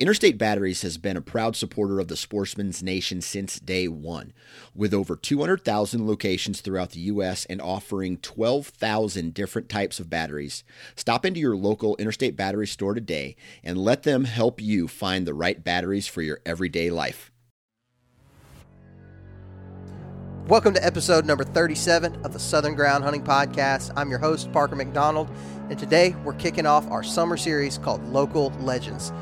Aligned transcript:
Interstate 0.00 0.38
Batteries 0.38 0.82
has 0.82 0.98
been 0.98 1.16
a 1.16 1.20
proud 1.20 1.54
supporter 1.54 2.00
of 2.00 2.08
the 2.08 2.16
Sportsman's 2.16 2.82
Nation 2.82 3.20
since 3.20 3.60
day 3.60 3.86
one. 3.86 4.32
With 4.74 4.92
over 4.92 5.14
200,000 5.14 6.04
locations 6.04 6.60
throughout 6.60 6.90
the 6.90 7.00
U.S. 7.00 7.44
and 7.44 7.62
offering 7.62 8.16
12,000 8.16 9.32
different 9.32 9.68
types 9.68 10.00
of 10.00 10.10
batteries, 10.10 10.64
stop 10.96 11.24
into 11.24 11.38
your 11.38 11.56
local 11.56 11.94
Interstate 11.94 12.34
Battery 12.36 12.66
store 12.66 12.94
today 12.94 13.36
and 13.62 13.78
let 13.78 14.02
them 14.02 14.24
help 14.24 14.60
you 14.60 14.88
find 14.88 15.28
the 15.28 15.34
right 15.34 15.62
batteries 15.62 16.08
for 16.08 16.22
your 16.22 16.40
everyday 16.44 16.90
life. 16.90 17.30
Welcome 20.48 20.74
to 20.74 20.84
episode 20.84 21.24
number 21.24 21.44
37 21.44 22.16
of 22.24 22.32
the 22.32 22.40
Southern 22.40 22.74
Ground 22.74 23.04
Hunting 23.04 23.22
Podcast. 23.22 23.92
I'm 23.96 24.10
your 24.10 24.18
host, 24.18 24.52
Parker 24.52 24.74
McDonald, 24.74 25.30
and 25.70 25.78
today 25.78 26.16
we're 26.24 26.34
kicking 26.34 26.66
off 26.66 26.84
our 26.90 27.04
summer 27.04 27.36
series 27.36 27.78
called 27.78 28.04
Local 28.08 28.50
Legends. 28.60 29.12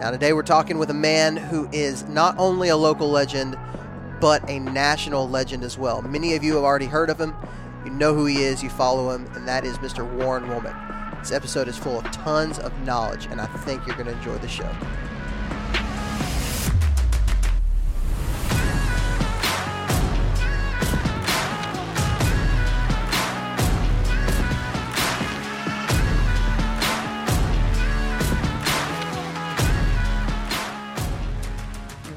Now, 0.00 0.10
today 0.10 0.32
we're 0.32 0.42
talking 0.42 0.78
with 0.78 0.88
a 0.88 0.94
man 0.94 1.36
who 1.36 1.68
is 1.72 2.04
not 2.04 2.34
only 2.38 2.70
a 2.70 2.76
local 2.78 3.10
legend, 3.10 3.58
but 4.18 4.48
a 4.48 4.58
national 4.58 5.28
legend 5.28 5.62
as 5.62 5.76
well. 5.76 6.00
Many 6.00 6.34
of 6.34 6.42
you 6.42 6.54
have 6.54 6.64
already 6.64 6.86
heard 6.86 7.10
of 7.10 7.20
him. 7.20 7.34
You 7.84 7.90
know 7.90 8.14
who 8.14 8.24
he 8.24 8.42
is, 8.42 8.62
you 8.62 8.70
follow 8.70 9.10
him, 9.10 9.26
and 9.34 9.46
that 9.46 9.66
is 9.66 9.76
Mr. 9.76 10.10
Warren 10.10 10.44
Womack. 10.44 11.20
This 11.20 11.32
episode 11.32 11.68
is 11.68 11.76
full 11.76 11.98
of 11.98 12.04
tons 12.12 12.58
of 12.58 12.72
knowledge, 12.80 13.26
and 13.26 13.42
I 13.42 13.46
think 13.58 13.86
you're 13.86 13.94
going 13.94 14.06
to 14.06 14.12
enjoy 14.12 14.38
the 14.38 14.48
show. 14.48 14.70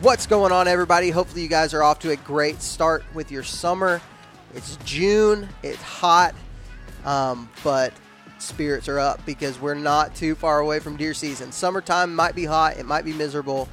What's 0.04 0.28
going 0.28 0.52
on, 0.52 0.68
everybody? 0.68 1.12
Hopefully, 1.12 1.44
you 1.44 1.48
guys 1.48 1.74
are 1.74 1.82
off 1.82 2.00
to 2.00 2.10
a 2.10 2.18
great 2.18 2.62
start 2.62 3.06
with 3.14 3.32
your 3.32 3.42
summer. 3.42 4.02
It's 4.54 4.76
June, 4.84 5.48
it's 5.64 5.82
hot, 5.82 6.36
um, 7.06 7.50
but 7.64 7.94
spirits 8.38 8.90
are 8.90 9.00
up 9.00 9.26
because 9.26 9.62
we're 9.62 9.76
not 9.76 10.14
too 10.14 10.36
far 10.36 10.60
away 10.60 10.82
from 10.82 10.98
deer 10.98 11.14
season. 11.14 11.54
Summertime 11.54 12.14
might 12.14 12.36
be 12.36 12.44
hot, 12.44 12.76
it 12.76 12.86
might 12.86 13.06
be 13.06 13.14
miserable, 13.14 13.70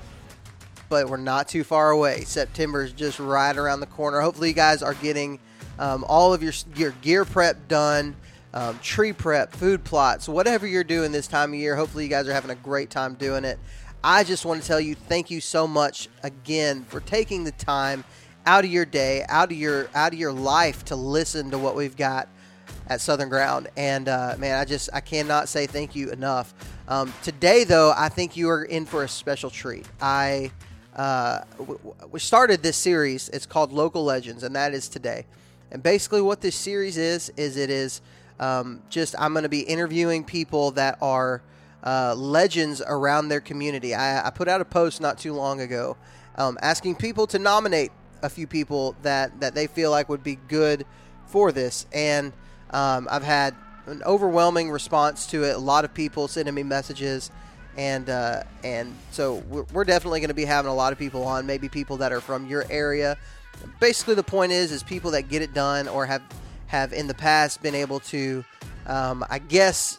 but 0.89 1.09
we're 1.09 1.17
not 1.17 1.49
too 1.49 1.65
far 1.65 1.91
away. 1.91 2.21
September 2.21 2.85
is 2.85 2.93
just 2.93 3.19
right 3.19 3.57
around 3.57 3.81
the 3.81 3.87
corner. 3.87 4.21
Hopefully, 4.21 4.51
you 4.51 4.55
guys 4.55 4.85
are 4.85 4.95
getting 4.95 5.41
um, 5.81 6.05
all 6.07 6.33
of 6.33 6.45
your, 6.45 6.53
your 6.77 6.93
gear 7.03 7.25
prep 7.25 7.67
done. 7.67 8.15
Um, 8.53 8.81
tree 8.81 9.13
prep, 9.13 9.53
food 9.53 9.85
plots, 9.85 10.29
whatever 10.29 10.67
you're 10.67 10.83
doing 10.83 11.13
this 11.13 11.29
time 11.29 11.53
of 11.53 11.59
year. 11.61 11.77
Hopefully, 11.77 12.03
you 12.03 12.11
guys 12.11 12.27
are 12.27 12.33
having 12.33 12.51
a 12.51 12.57
great 12.57 12.91
time 12.91 13.15
doing 13.15 13.45
it. 13.45 13.61
I 14.03 14.25
just 14.25 14.47
want 14.47 14.63
to 14.63 14.67
tell 14.67 14.81
you 14.81 14.95
thank 14.95 15.31
you 15.31 15.43
so 15.43 15.67
much 15.67 16.09
again 16.23 16.85
for 16.85 17.01
taking 17.01 17.45
the 17.45 17.53
time 17.53 18.03
out 18.47 18.65
of 18.65 18.71
your 18.71 18.87
day, 18.87 19.27
out 19.29 19.53
of 19.53 19.59
your 19.59 19.91
out 19.95 20.15
of 20.15 20.19
your 20.19 20.33
life 20.33 20.87
to 20.87 20.97
listen 20.97 21.51
to 21.51 21.59
what 21.59 21.77
we've 21.77 21.97
got 21.99 22.27
at 22.87 23.03
Southern 23.03 23.29
Ground. 23.29 23.69
And 23.77 24.09
uh, 24.09 24.37
man, 24.39 24.59
I 24.59 24.65
just 24.65 24.89
I 24.95 25.01
cannot 25.01 25.51
say 25.51 25.67
thank 25.67 25.95
you 25.95 26.11
enough. 26.13 26.55
Um, 26.89 27.13
today, 27.23 27.65
though, 27.65 27.93
I 27.95 28.09
think 28.09 28.39
you 28.39 28.49
are 28.49 28.65
in 28.65 28.87
for 28.87 29.05
a 29.05 29.09
special 29.09 29.51
treat. 29.51 29.87
I 30.01 30.51
uh, 30.97 31.43
we 32.11 32.21
started 32.21 32.63
this 32.63 32.79
series. 32.79 33.29
It's 33.29 33.45
called 33.45 33.71
Local 33.71 34.03
Legends, 34.03 34.45
and 34.45 34.57
that 34.57 34.73
is 34.73 34.89
today. 34.89 35.27
And 35.71 35.83
basically, 35.83 36.23
what 36.23 36.41
this 36.41 36.57
series 36.57 36.97
is 36.97 37.29
is 37.37 37.59
it 37.59 37.69
is 37.69 38.01
um, 38.39 38.83
just 38.89 39.15
I'm 39.19 39.35
going 39.35 39.43
to 39.43 39.51
be 39.51 39.61
interviewing 39.61 40.25
people 40.25 40.71
that 40.71 40.97
are 41.03 41.43
uh, 41.85 42.15
legends 42.15 42.83
around 42.87 43.29
their 43.29 43.41
community. 43.41 43.95
I, 43.95 44.27
I, 44.27 44.31
put 44.31 44.49
out 44.49 44.61
a 44.61 44.65
post 44.65 45.01
not 45.01 45.19
too 45.19 45.33
long 45.33 45.61
ago 45.61 45.97
um, 46.37 46.59
asking 46.61 46.97
people 46.97 47.27
to 47.29 47.39
nominate 47.39 47.91
a 48.23 48.29
few 48.29 48.47
people 48.47 48.95
that, 49.03 49.41
that 49.41 49.55
they 49.55 49.67
feel 49.67 49.91
like 49.91 50.09
would 50.09 50.23
be 50.23 50.37
good 50.49 50.85
for 51.27 51.53
this. 51.53 51.87
And 51.93 52.33
um, 52.71 53.09
I've 53.11 53.23
had 53.23 53.55
an 53.87 54.03
overwhelming 54.05 54.71
response 54.71 55.27
to 55.29 55.45
it. 55.45 55.57
A 55.57 55.59
lot 55.59 55.85
of 55.85 55.95
people 55.95 56.29
sending 56.29 56.55
me 56.55 56.63
messages. 56.63 57.31
And 57.77 58.11
uh, 58.11 58.43
and 58.65 58.95
so 59.13 59.37
we're, 59.49 59.63
we're 59.73 59.85
definitely 59.85 60.21
going 60.21 60.29
to 60.29 60.35
be 60.35 60.45
having 60.45 60.71
a 60.71 60.75
lot 60.75 60.93
of 60.93 60.99
people 60.99 61.23
on, 61.23 61.47
maybe 61.47 61.69
people 61.69 61.99
that 61.99 62.13
are 62.13 62.21
from 62.21 62.49
your 62.49 62.65
area. 62.69 63.17
Basically, 63.79 64.17
the 64.17 64.25
point 64.25 64.51
is, 64.51 64.73
is 64.73 64.83
people 64.83 65.13
that 65.13 65.29
get 65.29 65.41
it 65.41 65.55
done 65.55 65.87
or 65.87 66.05
have 66.05 66.23
have 66.67 66.93
in 66.93 67.07
the 67.07 67.15
past 67.15 67.63
been 67.63 67.77
able 67.77 68.01
to, 68.01 68.45
um, 68.87 69.25
I 69.31 69.39
guess, 69.39 69.99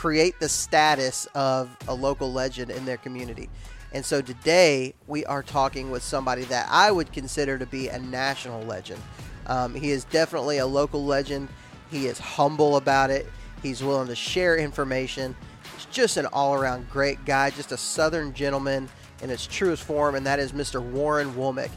create 0.00 0.40
the 0.40 0.48
status 0.48 1.26
of 1.34 1.68
a 1.86 1.92
local 1.92 2.32
legend 2.32 2.70
in 2.70 2.86
their 2.86 2.96
community. 2.96 3.50
And 3.92 4.02
so 4.02 4.22
today 4.22 4.94
we 5.06 5.26
are 5.26 5.42
talking 5.42 5.90
with 5.90 6.02
somebody 6.02 6.44
that 6.44 6.66
I 6.70 6.90
would 6.90 7.12
consider 7.12 7.58
to 7.58 7.66
be 7.66 7.88
a 7.88 7.98
national 7.98 8.62
legend. 8.62 9.02
Um, 9.44 9.74
he 9.74 9.90
is 9.90 10.04
definitely 10.04 10.56
a 10.56 10.64
local 10.64 11.04
legend. 11.04 11.50
He 11.90 12.06
is 12.06 12.18
humble 12.18 12.76
about 12.76 13.10
it. 13.10 13.26
He's 13.62 13.84
willing 13.84 14.08
to 14.08 14.16
share 14.16 14.56
information. 14.56 15.36
He's 15.76 15.84
just 15.84 16.16
an 16.16 16.24
all 16.32 16.54
around 16.54 16.88
great 16.88 17.22
guy, 17.26 17.50
just 17.50 17.70
a 17.70 17.76
southern 17.76 18.32
gentleman 18.32 18.88
in 19.22 19.28
its 19.28 19.46
truest 19.46 19.82
form, 19.82 20.14
and 20.14 20.24
that 20.24 20.38
is 20.38 20.52
Mr. 20.52 20.80
Warren 20.80 21.34
Womack. 21.34 21.68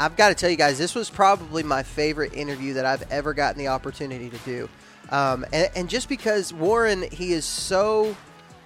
I've 0.00 0.16
got 0.16 0.30
to 0.30 0.34
tell 0.34 0.50
you 0.50 0.56
guys, 0.56 0.78
this 0.78 0.96
was 0.96 1.08
probably 1.08 1.62
my 1.62 1.84
favorite 1.84 2.34
interview 2.34 2.74
that 2.74 2.86
I've 2.86 3.08
ever 3.12 3.32
gotten 3.32 3.56
the 3.56 3.68
opportunity 3.68 4.30
to 4.30 4.38
do. 4.38 4.68
Um, 5.12 5.44
and, 5.52 5.70
and, 5.76 5.88
just 5.90 6.08
because 6.08 6.52
Warren, 6.52 7.04
he 7.12 7.32
is 7.32 7.44
so 7.44 8.16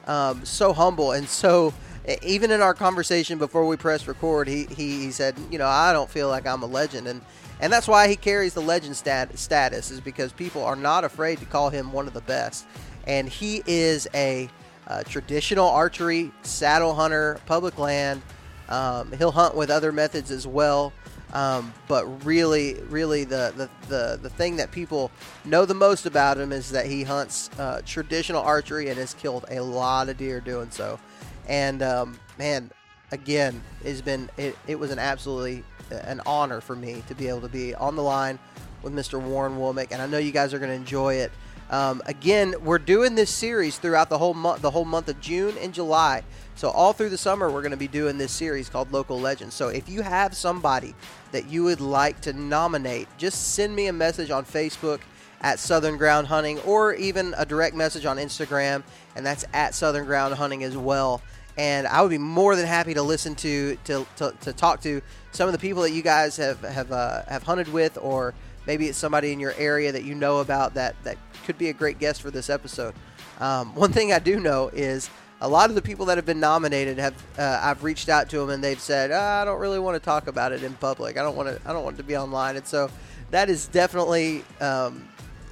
um, 0.07 0.45
so 0.45 0.73
humble 0.73 1.11
and 1.11 1.29
so 1.29 1.75
even 2.23 2.51
in 2.51 2.61
our 2.61 2.75
conversation 2.75 3.39
before 3.39 3.67
we 3.67 3.77
press 3.77 4.07
record, 4.07 4.47
he, 4.47 4.67
he, 4.67 5.05
he 5.05 5.11
said, 5.11 5.35
you 5.51 5.59
know, 5.59 5.67
I 5.67 5.93
don't 5.93 6.09
feel 6.09 6.29
like 6.29 6.47
I'm 6.47 6.63
a 6.63 6.67
legend, 6.67 7.09
and 7.09 7.21
and 7.59 7.73
that's 7.73 7.89
why 7.89 8.07
he 8.09 8.17
carries 8.17 8.53
the 8.53 8.61
legend 8.61 8.97
stat, 8.97 9.37
status 9.39 9.91
is 9.91 10.01
because 10.01 10.33
people 10.33 10.63
are 10.63 10.77
not 10.77 11.05
afraid 11.05 11.39
to 11.39 11.47
call 11.47 11.71
him 11.71 11.91
one 11.91 12.07
of 12.07 12.13
the 12.13 12.21
best, 12.21 12.67
and 13.07 13.29
he 13.29 13.63
is 13.67 14.07
a, 14.15 14.49
a 14.87 15.05
traditional 15.05 15.69
archery 15.69 16.31
saddle 16.43 16.95
hunter, 16.95 17.41
public 17.47 17.79
land. 17.79 18.23
Um, 18.69 19.13
he'll 19.13 19.33
hunt 19.33 19.55
with 19.55 19.71
other 19.71 19.91
methods 19.91 20.31
as 20.31 20.47
well. 20.47 20.93
Um, 21.37 21.75
but 21.87 22.25
really, 22.25 22.81
really, 22.89 23.25
the, 23.25 23.53
the, 23.55 23.69
the, 23.89 24.19
the, 24.23 24.31
thing 24.31 24.57
that 24.57 24.71
people 24.71 25.11
know 25.45 25.67
the 25.67 25.75
most 25.75 26.07
about 26.07 26.39
him 26.39 26.51
is 26.51 26.71
that 26.71 26.87
he 26.87 27.03
hunts 27.03 27.51
uh, 27.59 27.83
traditional 27.85 28.41
archery 28.41 28.89
and 28.89 28.97
has 28.97 29.13
killed 29.13 29.45
a 29.51 29.61
lot 29.61 30.09
of 30.09 30.17
deer 30.17 30.41
doing 30.41 30.71
so. 30.71 30.99
And 31.47 31.83
um, 31.83 32.19
man, 32.39 32.71
again, 33.13 33.61
it's 33.85 34.01
been 34.01 34.31
it, 34.39 34.57
it 34.67 34.79
was 34.79 34.91
an 34.91 34.99
absolutely 34.99 35.63
uh, 35.93 35.97
an 35.97 36.23
honor 36.25 36.63
for 36.63 36.75
me 36.75 37.03
to 37.07 37.15
be 37.15 37.29
able 37.29 37.43
to 37.43 37.51
be 37.51 37.75
on 37.75 37.97
the 37.97 38.03
line 38.03 38.39
with 38.83 38.95
Mr. 38.95 39.21
Warren 39.21 39.59
Womack, 39.59 39.89
and 39.91 40.01
I 40.01 40.07
know 40.07 40.17
you 40.17 40.33
guys 40.33 40.55
are 40.55 40.59
going 40.59 40.71
to 40.71 40.75
enjoy 40.75 41.17
it. 41.17 41.33
Um, 41.69 42.01
again, 42.07 42.55
we're 42.63 42.79
doing 42.79 43.15
this 43.15 43.31
series 43.31 43.77
throughout 43.77 44.09
the 44.09 44.17
whole 44.17 44.33
month, 44.33 44.63
the 44.63 44.71
whole 44.71 44.87
month 44.87 45.11
of 45.11 45.21
June 45.21 45.59
and 45.59 45.75
July. 45.75 46.23
So 46.57 46.71
all 46.71 46.95
through 46.95 47.11
the 47.11 47.19
summer, 47.19 47.51
we're 47.51 47.61
going 47.61 47.73
to 47.73 47.77
be 47.77 47.87
doing 47.87 48.17
this 48.17 48.33
series 48.33 48.71
called 48.71 48.91
Local 48.91 49.21
Legends. 49.21 49.55
So 49.55 49.69
if 49.69 49.91
you 49.91 50.01
have 50.01 50.35
somebody 50.35 50.95
that 51.33 51.51
you 51.51 51.63
would 51.65 51.83
like 51.83 52.23
to 52.23 52.33
nominate, 52.33 53.09
just 53.19 53.55
send 53.55 53.77
me 53.77 53.89
a 53.89 53.93
message 53.93 54.31
on 54.31 54.47
Facebook 54.47 55.01
at 55.43 55.59
Southern 55.59 55.99
Ground 55.99 56.27
Hunting 56.27 56.59
or 56.61 56.95
even 56.95 57.35
a 57.37 57.45
direct 57.45 57.77
message 57.77 58.07
on 58.07 58.17
Instagram, 58.17 58.83
and 59.15 59.25
that's 59.25 59.45
at 59.53 59.75
Southern 59.75 60.07
Ground 60.07 60.35
Hunting 60.35 60.65
as 60.65 60.79
well. 60.79 61.21
And 61.59 61.87
I 61.87 62.01
would 62.01 62.11
be 62.11 62.19
more 62.19 62.57
than 62.57 62.67
happy 62.67 62.95
to 62.95 63.03
listen 63.03 63.35
to 63.37 63.77
to, 63.85 64.07
to, 64.17 64.35
to 64.41 64.53
talk 64.55 64.81
to 64.83 65.03
some 65.33 65.49
of 65.49 65.53
the 65.53 65.59
people 65.59 65.83
that 65.83 65.93
you 65.93 66.03
guys 66.03 66.39
have 66.39 66.61
have 66.63 66.91
uh, 66.91 67.23
have 67.29 67.43
hunted 67.43 67.71
with, 67.71 67.99
or 68.01 68.33
maybe 68.67 68.89
it's 68.89 68.97
somebody 68.97 69.33
in 69.33 69.41
your 69.41 69.53
area 69.59 69.93
that 69.93 70.05
you 70.05 70.15
know 70.15 70.39
about 70.39 70.73
that 70.75 70.97
that 71.05 71.19
could 71.45 71.59
be 71.59 71.69
a 71.69 71.75
great 71.75 71.99
guest 71.99 72.23
for 72.23 72.31
this 72.31 72.49
episode. 72.49 72.95
Um, 73.41 73.75
one 73.75 73.93
thing 73.93 74.13
I 74.13 74.19
do 74.19 74.41
know 74.41 74.69
is 74.73 75.11
a 75.41 75.49
lot 75.49 75.69
of 75.69 75.77
the 75.77 75.83
people 75.83 76.07
that 76.07 76.17
have 76.17 76.27
been 76.27 76.41
nominated 76.41 76.99
have 76.99 77.15
uh, 77.39 77.61
I've 77.63 77.85
reached 77.85 78.09
out 78.09 78.29
to 78.31 78.39
them 78.39 78.51
and 78.51 78.65
they've 78.65 78.81
said 78.81 79.11
oh, 79.11 79.21
I 79.21 79.45
don't 79.45 79.61
really 79.61 79.79
want 79.79 79.95
to 79.97 80.05
talk 80.05 80.27
about 80.27 80.53
it 80.53 80.63
in 80.63 80.73
public. 80.75 81.17
I 81.19 81.23
don't 81.23 81.37
want 81.37 81.49
to 81.49 81.61
I 81.69 81.73
don't 81.73 81.85
want 81.85 81.97
it 81.97 81.99
to 81.99 82.05
be 82.05 82.17
online. 82.17 82.57
And 82.57 82.67
so 82.67 82.91
that 83.31 83.51
is 83.51 83.69
definitely 83.69 84.45
um, 84.61 85.09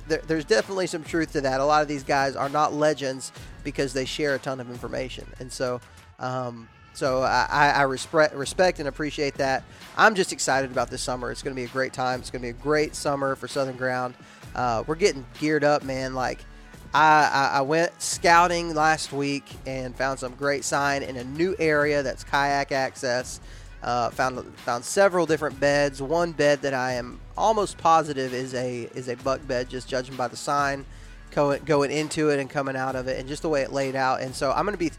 there, 0.09 0.23
there's 0.27 0.45
definitely 0.45 0.87
some 0.87 1.05
truth 1.05 1.33
to 1.33 1.41
that. 1.43 1.61
A 1.61 1.65
lot 1.65 1.83
of 1.83 1.89
these 1.89 2.03
guys 2.03 2.37
are 2.37 2.49
not 2.49 2.73
legends 2.73 3.33
because 3.63 3.93
they 3.93 4.05
share 4.05 4.35
a 4.35 4.39
ton 4.39 4.61
of 4.61 4.71
information. 4.71 5.27
And 5.39 5.53
so 5.53 5.81
um, 6.19 6.69
so 6.95 7.23
I, 7.23 7.73
I 7.75 7.83
respect, 7.83 8.35
respect 8.35 8.79
and 8.79 8.87
appreciate 8.87 9.35
that. 9.35 9.65
I'm 9.97 10.15
just 10.15 10.33
excited 10.33 10.71
about 10.71 10.91
this 10.91 11.03
summer. 11.03 11.33
It's 11.33 11.43
going 11.43 11.55
to 11.55 11.61
be 11.61 11.65
a 11.65 11.73
great 11.73 11.93
time. 11.93 12.21
It's 12.21 12.31
going 12.31 12.41
to 12.41 12.47
be 12.47 12.51
a 12.51 12.63
great 12.63 12.95
summer 12.95 13.35
for 13.35 13.49
Southern 13.49 13.77
Ground. 13.77 14.15
Uh, 14.55 14.85
we're 14.87 14.95
getting 14.95 15.27
geared 15.41 15.65
up, 15.65 15.83
man. 15.83 16.15
Like 16.15 16.45
I, 16.95 17.51
I, 17.55 17.61
went 17.63 18.01
scouting 18.01 18.73
last 18.73 19.13
week 19.13 19.51
and 19.67 19.97
found 19.97 20.21
some 20.21 20.35
great 20.37 20.65
sign 20.65 21.03
in 21.03 21.17
a 21.17 21.25
new 21.25 21.57
area 21.59 22.05
that's 22.05 22.23
kayak 22.23 22.71
access. 22.71 23.41
Uh, 23.83 24.11
found 24.11 24.43
found 24.59 24.85
several 24.85 25.27
different 25.27 25.59
beds. 25.59 26.01
One 26.01 26.33
bed 26.33 26.63
that 26.63 26.73
I 26.73 26.93
am 26.93 27.21
almost 27.37 27.77
positive 27.79 28.33
is 28.33 28.55
a 28.55 28.83
is 28.95 29.09
a 29.09 29.17
buck 29.17 29.47
bed, 29.47 29.69
just 29.69 29.89
judging 29.89 30.15
by 30.15 30.29
the 30.29 30.37
sign 30.37 30.87
going 31.33 31.65
going 31.65 31.91
into 31.91 32.31
it 32.31 32.39
and 32.39 32.49
coming 32.49 32.77
out 32.77 32.95
of 32.95 33.09
it, 33.09 33.19
and 33.19 33.29
just 33.29 33.43
the 33.43 33.49
way 33.49 33.63
it 33.63 33.73
laid 33.73 33.97
out. 33.97 34.21
And 34.21 34.35
so 34.35 34.53
I'm 34.53 34.65
going 34.65 34.73
to 34.73 34.79
be 34.79 34.93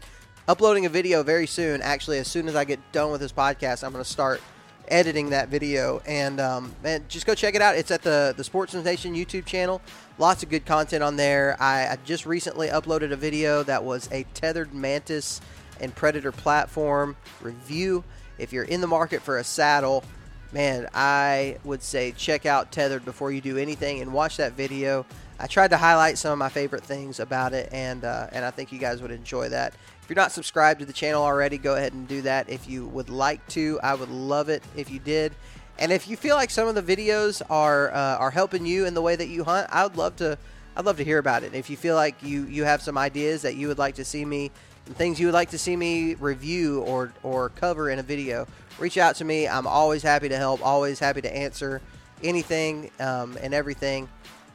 uploading 0.46 0.86
a 0.86 0.90
video 0.90 1.22
very 1.22 1.46
soon. 1.46 1.80
Actually, 1.80 2.18
as 2.18 2.28
soon 2.28 2.46
as 2.46 2.54
I 2.54 2.64
get 2.64 2.78
done 2.92 3.10
with 3.10 3.20
this 3.20 3.32
podcast, 3.32 3.82
I'm 3.82 3.92
going 3.92 4.04
to 4.04 4.10
start 4.10 4.40
editing 4.88 5.30
that 5.30 5.48
video 5.48 6.00
and 6.06 6.40
um, 6.40 6.74
and 6.84 7.08
just 7.08 7.26
go 7.26 7.34
check 7.34 7.54
it 7.54 7.62
out. 7.62 7.76
It's 7.76 7.90
at 7.90 8.02
the 8.02 8.34
the 8.36 8.44
Sportsman's 8.44 8.84
Nation 8.84 9.14
YouTube 9.14 9.44
channel. 9.44 9.80
Lots 10.18 10.42
of 10.42 10.48
good 10.48 10.64
content 10.64 11.02
on 11.02 11.16
there. 11.16 11.56
I, 11.60 11.88
I 11.88 11.98
just 12.04 12.26
recently 12.26 12.68
uploaded 12.68 13.12
a 13.12 13.16
video 13.16 13.62
that 13.64 13.84
was 13.84 14.08
a 14.12 14.24
tethered 14.34 14.72
mantis 14.72 15.40
and 15.80 15.94
predator 15.94 16.32
platform 16.32 17.16
review. 17.40 18.04
If 18.38 18.52
you're 18.52 18.64
in 18.64 18.80
the 18.80 18.86
market 18.86 19.22
for 19.22 19.38
a 19.38 19.44
saddle, 19.44 20.04
man, 20.52 20.88
I 20.94 21.58
would 21.64 21.82
say 21.82 22.12
check 22.12 22.46
out 22.46 22.72
Tethered 22.72 23.04
before 23.04 23.32
you 23.32 23.40
do 23.40 23.58
anything 23.58 24.00
and 24.00 24.12
watch 24.12 24.36
that 24.38 24.52
video. 24.52 25.06
I 25.38 25.46
tried 25.46 25.68
to 25.68 25.76
highlight 25.76 26.16
some 26.16 26.32
of 26.32 26.38
my 26.38 26.48
favorite 26.48 26.82
things 26.82 27.20
about 27.20 27.52
it, 27.52 27.68
and 27.70 28.04
uh, 28.04 28.28
and 28.32 28.44
I 28.44 28.50
think 28.50 28.72
you 28.72 28.78
guys 28.78 29.02
would 29.02 29.10
enjoy 29.10 29.50
that. 29.50 29.74
If 30.06 30.10
you're 30.10 30.22
not 30.22 30.30
subscribed 30.30 30.78
to 30.78 30.86
the 30.86 30.92
channel 30.92 31.24
already, 31.24 31.58
go 31.58 31.74
ahead 31.74 31.92
and 31.92 32.06
do 32.06 32.22
that. 32.22 32.48
If 32.48 32.68
you 32.68 32.86
would 32.86 33.10
like 33.10 33.44
to, 33.48 33.80
I 33.82 33.96
would 33.96 34.08
love 34.08 34.48
it 34.48 34.62
if 34.76 34.88
you 34.88 35.00
did. 35.00 35.34
And 35.80 35.90
if 35.90 36.06
you 36.06 36.16
feel 36.16 36.36
like 36.36 36.50
some 36.50 36.68
of 36.68 36.76
the 36.76 36.96
videos 36.96 37.42
are 37.50 37.92
uh, 37.92 38.16
are 38.18 38.30
helping 38.30 38.64
you 38.64 38.86
in 38.86 38.94
the 38.94 39.02
way 39.02 39.16
that 39.16 39.26
you 39.26 39.42
hunt, 39.42 39.66
I 39.72 39.82
would 39.82 39.96
love 39.96 40.14
to 40.18 40.38
I'd 40.76 40.84
love 40.84 40.98
to 40.98 41.04
hear 41.04 41.18
about 41.18 41.42
it. 41.42 41.54
If 41.54 41.68
you 41.68 41.76
feel 41.76 41.96
like 41.96 42.22
you 42.22 42.44
you 42.44 42.62
have 42.62 42.82
some 42.82 42.96
ideas 42.96 43.42
that 43.42 43.56
you 43.56 43.66
would 43.66 43.78
like 43.78 43.96
to 43.96 44.04
see 44.04 44.24
me 44.24 44.52
things 44.94 45.18
you 45.18 45.26
would 45.26 45.34
like 45.34 45.50
to 45.50 45.58
see 45.58 45.74
me 45.74 46.14
review 46.14 46.82
or 46.82 47.12
or 47.24 47.48
cover 47.48 47.90
in 47.90 47.98
a 47.98 48.04
video, 48.04 48.46
reach 48.78 48.98
out 48.98 49.16
to 49.16 49.24
me. 49.24 49.48
I'm 49.48 49.66
always 49.66 50.04
happy 50.04 50.28
to 50.28 50.36
help. 50.36 50.64
Always 50.64 51.00
happy 51.00 51.20
to 51.20 51.36
answer 51.36 51.82
anything 52.22 52.92
um, 53.00 53.36
and 53.42 53.52
everything 53.52 54.08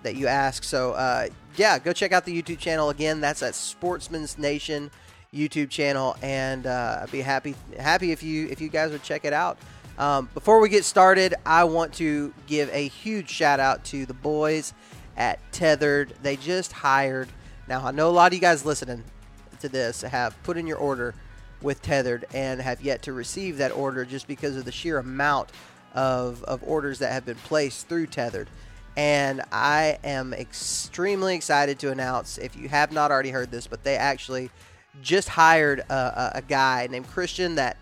that 0.03 0.15
you 0.15 0.27
ask. 0.27 0.63
So 0.63 0.93
uh, 0.93 1.27
yeah, 1.57 1.77
go 1.77 1.91
check 1.91 2.13
out 2.13 2.23
the 2.23 2.41
YouTube 2.41 2.59
channel 2.59 2.89
again. 2.89 3.19
That's 3.19 3.43
at 3.43 3.53
Sportsman's 3.53 4.37
Nation 4.37 4.89
YouTube 5.33 5.69
channel, 5.69 6.17
and 6.21 6.67
uh, 6.67 6.99
I'd 7.03 7.11
be 7.11 7.21
happy 7.21 7.55
happy 7.79 8.11
if 8.11 8.21
you 8.21 8.47
if 8.49 8.59
you 8.59 8.67
guys 8.67 8.91
would 8.91 9.03
check 9.03 9.23
it 9.23 9.31
out. 9.31 9.57
Um, 9.97 10.29
before 10.33 10.59
we 10.59 10.67
get 10.67 10.83
started, 10.83 11.35
I 11.45 11.63
want 11.63 11.93
to 11.95 12.33
give 12.47 12.69
a 12.73 12.87
huge 12.89 13.29
shout 13.29 13.59
out 13.59 13.83
to 13.85 14.05
the 14.05 14.13
boys 14.13 14.73
at 15.15 15.39
Tethered. 15.53 16.13
They 16.21 16.35
just 16.35 16.73
hired. 16.73 17.29
Now 17.67 17.85
I 17.85 17.91
know 17.91 18.09
a 18.09 18.11
lot 18.11 18.31
of 18.31 18.33
you 18.33 18.41
guys 18.41 18.65
listening 18.65 19.05
to 19.61 19.69
this 19.69 20.01
have 20.01 20.41
put 20.43 20.57
in 20.57 20.67
your 20.67 20.77
order 20.77 21.13
with 21.61 21.81
Tethered 21.81 22.25
and 22.33 22.61
have 22.61 22.81
yet 22.81 23.03
to 23.03 23.13
receive 23.13 23.57
that 23.57 23.71
order 23.71 24.03
just 24.03 24.27
because 24.27 24.57
of 24.57 24.65
the 24.65 24.71
sheer 24.71 24.97
amount 24.97 25.49
of, 25.93 26.43
of 26.43 26.61
orders 26.63 26.99
that 26.99 27.13
have 27.13 27.25
been 27.25 27.35
placed 27.35 27.87
through 27.87 28.07
Tethered. 28.07 28.49
And 28.97 29.41
I 29.51 29.99
am 30.03 30.33
extremely 30.33 31.35
excited 31.35 31.79
to 31.79 31.91
announce, 31.91 32.37
if 32.37 32.57
you 32.57 32.67
have 32.67 32.91
not 32.91 33.11
already 33.11 33.29
heard 33.29 33.51
this, 33.51 33.67
but 33.67 33.83
they 33.83 33.95
actually 33.95 34.49
just 35.01 35.29
hired 35.29 35.79
a, 35.79 36.31
a, 36.35 36.41
guy 36.41 36.87
named 36.91 37.07
Christian 37.07 37.55
that 37.55 37.77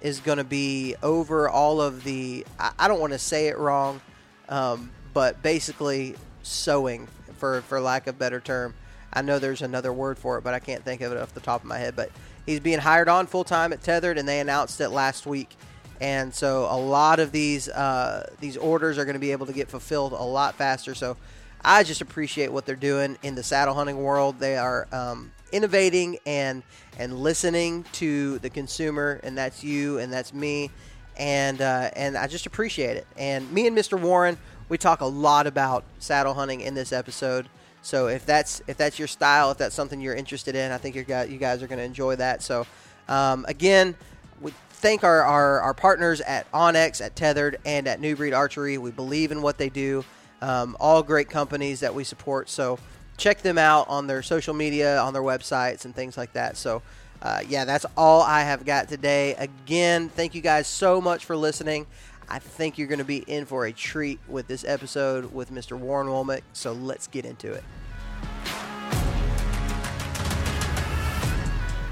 is 0.00 0.20
going 0.20 0.38
to 0.38 0.44
be 0.44 0.94
over 1.02 1.48
all 1.48 1.80
of 1.80 2.04
the, 2.04 2.46
I, 2.58 2.72
I 2.78 2.88
don't 2.88 3.00
want 3.00 3.12
to 3.12 3.18
say 3.18 3.48
it 3.48 3.58
wrong, 3.58 4.00
um, 4.48 4.90
but 5.12 5.42
basically 5.42 6.16
sewing, 6.42 7.06
for, 7.36 7.62
for 7.62 7.80
lack 7.80 8.06
of 8.06 8.18
better 8.18 8.40
term. 8.40 8.74
I 9.12 9.22
know 9.22 9.38
there's 9.38 9.62
another 9.62 9.92
word 9.92 10.18
for 10.18 10.38
it, 10.38 10.44
but 10.44 10.54
I 10.54 10.58
can't 10.58 10.84
think 10.84 11.00
of 11.00 11.12
it 11.12 11.18
off 11.18 11.34
the 11.34 11.40
top 11.40 11.62
of 11.62 11.68
my 11.68 11.78
head. 11.78 11.94
But 11.94 12.10
he's 12.46 12.60
being 12.60 12.80
hired 12.80 13.08
on 13.08 13.26
full 13.26 13.44
time 13.44 13.72
at 13.72 13.82
Tethered, 13.82 14.18
and 14.18 14.28
they 14.28 14.40
announced 14.40 14.80
it 14.80 14.88
last 14.88 15.26
week. 15.26 15.54
And 16.00 16.34
so 16.34 16.66
a 16.68 16.76
lot 16.76 17.20
of 17.20 17.30
these 17.30 17.68
uh, 17.68 18.28
these 18.40 18.56
orders 18.56 18.98
are 18.98 19.04
going 19.04 19.14
to 19.14 19.20
be 19.20 19.32
able 19.32 19.46
to 19.46 19.52
get 19.52 19.68
fulfilled 19.68 20.12
a 20.12 20.22
lot 20.22 20.56
faster. 20.56 20.94
So 20.94 21.16
I 21.64 21.84
just 21.84 22.00
appreciate 22.00 22.52
what 22.52 22.66
they're 22.66 22.76
doing 22.76 23.16
in 23.22 23.36
the 23.36 23.42
saddle 23.42 23.74
hunting 23.74 24.02
world. 24.02 24.40
They 24.40 24.56
are 24.56 24.88
um, 24.92 25.32
innovating 25.54 26.18
and 26.26 26.62
and 26.98 27.18
listening 27.18 27.84
to 27.92 28.38
the 28.40 28.50
consumer, 28.50 29.20
and 29.22 29.38
that's 29.38 29.64
you, 29.64 29.98
and 29.98 30.12
that's 30.12 30.34
me, 30.34 30.70
and 31.16 31.62
uh, 31.62 31.90
and 31.94 32.16
I 32.16 32.26
just 32.26 32.46
appreciate 32.46 32.96
it. 32.96 33.06
And 33.16 33.50
me 33.52 33.66
and 33.66 33.76
Mr. 33.76 33.98
Warren, 33.98 34.36
we 34.68 34.76
talk 34.76 35.00
a 35.00 35.06
lot 35.06 35.46
about 35.46 35.84
saddle 35.98 36.34
hunting 36.34 36.60
in 36.60 36.74
this 36.74 36.92
episode. 36.92 37.48
So 37.82 38.08
if 38.08 38.26
that's 38.26 38.62
if 38.66 38.76
that's 38.76 38.98
your 38.98 39.08
style, 39.08 39.50
if 39.50 39.58
that's 39.58 39.74
something 39.74 40.00
you're 40.00 40.14
interested 40.14 40.56
in, 40.56 40.72
I 40.72 40.78
think 40.78 40.96
you 40.96 41.04
you 41.06 41.38
guys 41.38 41.62
are 41.62 41.66
going 41.66 41.78
to 41.78 41.84
enjoy 41.84 42.16
that. 42.16 42.42
So 42.42 42.66
um, 43.08 43.44
again, 43.48 43.94
we 44.40 44.52
thank 44.70 45.04
our, 45.04 45.22
our, 45.22 45.60
our 45.60 45.74
partners 45.74 46.20
at 46.22 46.50
onX, 46.52 47.04
at 47.04 47.14
Tethered, 47.14 47.58
and 47.64 47.86
at 47.86 48.00
New 48.00 48.16
Breed 48.16 48.32
Archery. 48.32 48.78
We 48.78 48.90
believe 48.90 49.32
in 49.32 49.42
what 49.42 49.58
they 49.58 49.68
do. 49.68 50.04
Um, 50.40 50.76
all 50.80 51.02
great 51.02 51.30
companies 51.30 51.80
that 51.80 51.94
we 51.94 52.04
support. 52.04 52.48
So 52.48 52.78
check 53.16 53.42
them 53.42 53.58
out 53.58 53.88
on 53.88 54.06
their 54.06 54.22
social 54.22 54.54
media, 54.54 54.98
on 55.00 55.12
their 55.12 55.22
websites, 55.22 55.84
and 55.84 55.94
things 55.94 56.16
like 56.16 56.32
that. 56.32 56.56
So, 56.56 56.82
uh, 57.22 57.42
yeah, 57.48 57.64
that's 57.64 57.86
all 57.96 58.22
I 58.22 58.42
have 58.42 58.64
got 58.64 58.88
today. 58.88 59.34
Again, 59.34 60.08
thank 60.08 60.34
you 60.34 60.40
guys 60.40 60.66
so 60.66 61.00
much 61.00 61.24
for 61.24 61.36
listening. 61.36 61.86
I 62.28 62.38
think 62.38 62.78
you're 62.78 62.88
going 62.88 62.98
to 62.98 63.04
be 63.04 63.18
in 63.18 63.44
for 63.44 63.66
a 63.66 63.72
treat 63.72 64.18
with 64.28 64.46
this 64.46 64.64
episode 64.64 65.32
with 65.32 65.50
Mr. 65.50 65.78
Warren 65.78 66.08
Womack. 66.08 66.42
So 66.52 66.72
let's 66.72 67.06
get 67.06 67.24
into 67.24 67.52
it. 67.52 67.62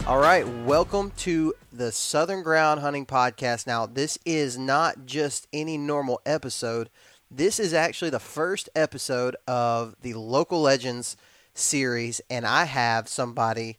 All 0.04 0.18
right, 0.18 0.46
welcome 0.64 1.12
to 1.18 1.54
the 1.72 1.92
Southern 1.92 2.42
Ground 2.42 2.80
Hunting 2.80 3.06
Podcast. 3.06 3.68
Now, 3.68 3.86
this 3.86 4.18
is 4.24 4.58
not 4.58 5.06
just 5.06 5.46
any 5.52 5.78
normal 5.78 6.20
episode. 6.26 6.90
This 7.34 7.58
is 7.58 7.72
actually 7.72 8.10
the 8.10 8.18
first 8.18 8.68
episode 8.76 9.36
of 9.48 9.96
the 10.02 10.12
Local 10.12 10.60
Legends 10.60 11.16
series, 11.54 12.20
and 12.28 12.46
I 12.46 12.64
have 12.64 13.08
somebody 13.08 13.78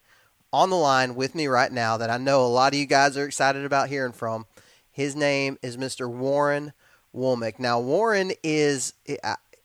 on 0.52 0.72
the 0.72 0.76
line 0.76 1.14
with 1.14 1.36
me 1.36 1.46
right 1.46 1.72
now 1.72 1.98
that 1.98 2.10
I 2.10 2.18
know 2.18 2.44
a 2.44 2.48
lot 2.48 2.74
of 2.74 2.80
you 2.80 2.88
guys 2.88 3.16
are 3.16 3.26
excited 3.26 3.64
about 3.64 3.90
hearing 3.90 4.12
from. 4.12 4.48
His 4.92 5.16
name 5.16 5.60
is 5.62 5.78
Mr. 5.78 6.10
Warren 6.10 6.74
Womack. 7.16 7.60
Now, 7.60 7.80
Warren 7.80 8.32
is 8.42 8.94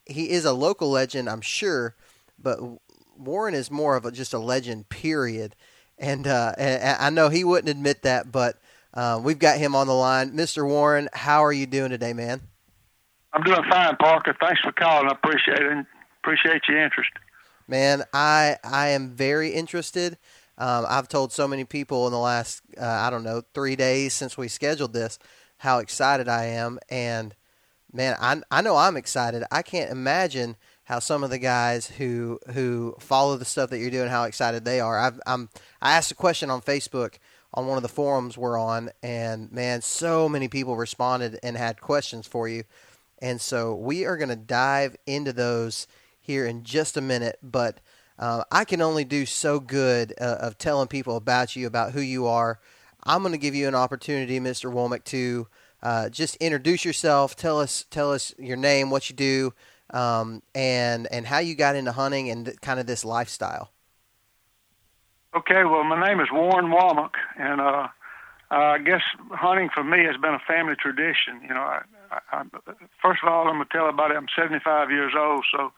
he 0.04 0.30
is 0.32 0.44
a 0.44 0.52
local 0.52 0.90
legend, 0.90 1.30
I'm 1.30 1.40
sure, 1.40 1.94
but 2.38 2.58
Warren 3.16 3.54
is 3.54 3.70
more 3.70 3.96
of 3.96 4.04
a, 4.04 4.12
just 4.12 4.34
a 4.34 4.38
legend, 4.38 4.90
period. 4.90 5.56
And, 5.96 6.26
uh, 6.26 6.52
I 6.58 7.08
know 7.08 7.30
he 7.30 7.42
wouldn't 7.42 7.70
admit 7.70 8.02
that, 8.02 8.30
but 8.30 8.58
uh, 8.92 9.18
we've 9.22 9.38
got 9.38 9.56
him 9.56 9.74
on 9.74 9.86
the 9.86 9.94
line. 9.94 10.32
Mr. 10.32 10.68
Warren, 10.68 11.08
how 11.14 11.42
are 11.42 11.54
you 11.54 11.64
doing 11.64 11.88
today, 11.88 12.12
man? 12.12 12.42
I'm 13.32 13.42
doing 13.42 13.62
fine, 13.70 13.96
Parker. 13.96 14.34
Thanks 14.40 14.60
for 14.60 14.72
calling. 14.72 15.08
I 15.08 15.12
appreciate 15.12 15.60
it. 15.60 15.86
Appreciate 16.22 16.62
your 16.68 16.82
interest. 16.82 17.10
Man, 17.66 18.02
I 18.12 18.56
I 18.64 18.88
am 18.88 19.10
very 19.10 19.50
interested. 19.50 20.18
Um, 20.56 20.86
I've 20.88 21.08
told 21.08 21.32
so 21.32 21.46
many 21.46 21.64
people 21.64 22.06
in 22.06 22.12
the 22.12 22.18
last 22.18 22.62
uh, 22.80 22.84
I 22.84 23.10
don't 23.10 23.22
know 23.22 23.42
three 23.54 23.76
days 23.76 24.14
since 24.14 24.36
we 24.36 24.48
scheduled 24.48 24.92
this 24.92 25.18
how 25.58 25.78
excited 25.78 26.28
I 26.28 26.46
am, 26.46 26.78
and 26.88 27.34
man, 27.92 28.16
I 28.20 28.40
I 28.50 28.62
know 28.62 28.76
I'm 28.76 28.96
excited. 28.96 29.44
I 29.50 29.62
can't 29.62 29.90
imagine 29.90 30.56
how 30.84 30.98
some 30.98 31.22
of 31.22 31.30
the 31.30 31.38
guys 31.38 31.86
who 31.86 32.40
who 32.54 32.96
follow 32.98 33.36
the 33.36 33.44
stuff 33.44 33.70
that 33.70 33.78
you're 33.78 33.90
doing 33.90 34.08
how 34.08 34.24
excited 34.24 34.64
they 34.64 34.80
are. 34.80 34.98
I've, 34.98 35.20
I'm 35.26 35.50
I 35.82 35.92
asked 35.92 36.10
a 36.10 36.16
question 36.16 36.48
on 36.48 36.62
Facebook 36.62 37.16
on 37.52 37.66
one 37.66 37.76
of 37.76 37.82
the 37.82 37.88
forums 37.88 38.38
we're 38.38 38.58
on, 38.58 38.90
and 39.02 39.52
man, 39.52 39.82
so 39.82 40.28
many 40.28 40.48
people 40.48 40.76
responded 40.76 41.38
and 41.42 41.56
had 41.56 41.80
questions 41.80 42.26
for 42.26 42.48
you. 42.48 42.64
And 43.20 43.40
so 43.40 43.74
we 43.74 44.04
are 44.04 44.16
going 44.16 44.28
to 44.28 44.36
dive 44.36 44.96
into 45.06 45.32
those 45.32 45.86
here 46.20 46.46
in 46.46 46.62
just 46.62 46.96
a 46.96 47.00
minute. 47.00 47.38
But 47.42 47.80
uh, 48.18 48.44
I 48.50 48.64
can 48.64 48.80
only 48.80 49.04
do 49.04 49.26
so 49.26 49.60
good 49.60 50.14
uh, 50.20 50.36
of 50.40 50.58
telling 50.58 50.88
people 50.88 51.16
about 51.16 51.56
you, 51.56 51.66
about 51.66 51.92
who 51.92 52.00
you 52.00 52.26
are. 52.26 52.58
I'm 53.04 53.22
going 53.22 53.32
to 53.32 53.38
give 53.38 53.54
you 53.54 53.68
an 53.68 53.74
opportunity, 53.74 54.40
Mr. 54.40 54.72
Womack, 54.72 55.04
to 55.04 55.46
uh, 55.82 56.08
just 56.08 56.36
introduce 56.36 56.84
yourself. 56.84 57.36
Tell 57.36 57.60
us, 57.60 57.86
tell 57.90 58.12
us 58.12 58.34
your 58.38 58.56
name, 58.56 58.90
what 58.90 59.08
you 59.08 59.16
do, 59.16 59.54
um, 59.90 60.42
and 60.54 61.06
and 61.10 61.26
how 61.26 61.38
you 61.38 61.54
got 61.54 61.76
into 61.76 61.92
hunting 61.92 62.28
and 62.28 62.46
th- 62.46 62.60
kind 62.60 62.80
of 62.80 62.86
this 62.86 63.04
lifestyle. 63.04 63.70
Okay, 65.34 65.64
well, 65.64 65.84
my 65.84 66.06
name 66.06 66.20
is 66.20 66.28
Warren 66.32 66.66
Womack, 66.66 67.12
and 67.38 67.60
uh, 67.60 67.88
I 68.50 68.78
guess 68.78 69.02
hunting 69.30 69.68
for 69.72 69.84
me 69.84 70.04
has 70.04 70.16
been 70.16 70.34
a 70.34 70.40
family 70.40 70.74
tradition. 70.74 71.40
You 71.42 71.54
know, 71.54 71.60
I, 71.60 71.82
I, 72.10 72.42
first 73.02 73.20
of 73.22 73.28
all, 73.28 73.48
I'm 73.48 73.54
gonna 73.54 73.66
tell 73.70 73.86
everybody 73.88 74.14
I'm 74.14 74.28
75 74.36 74.90
years 74.90 75.12
old, 75.16 75.44
so 75.52 75.72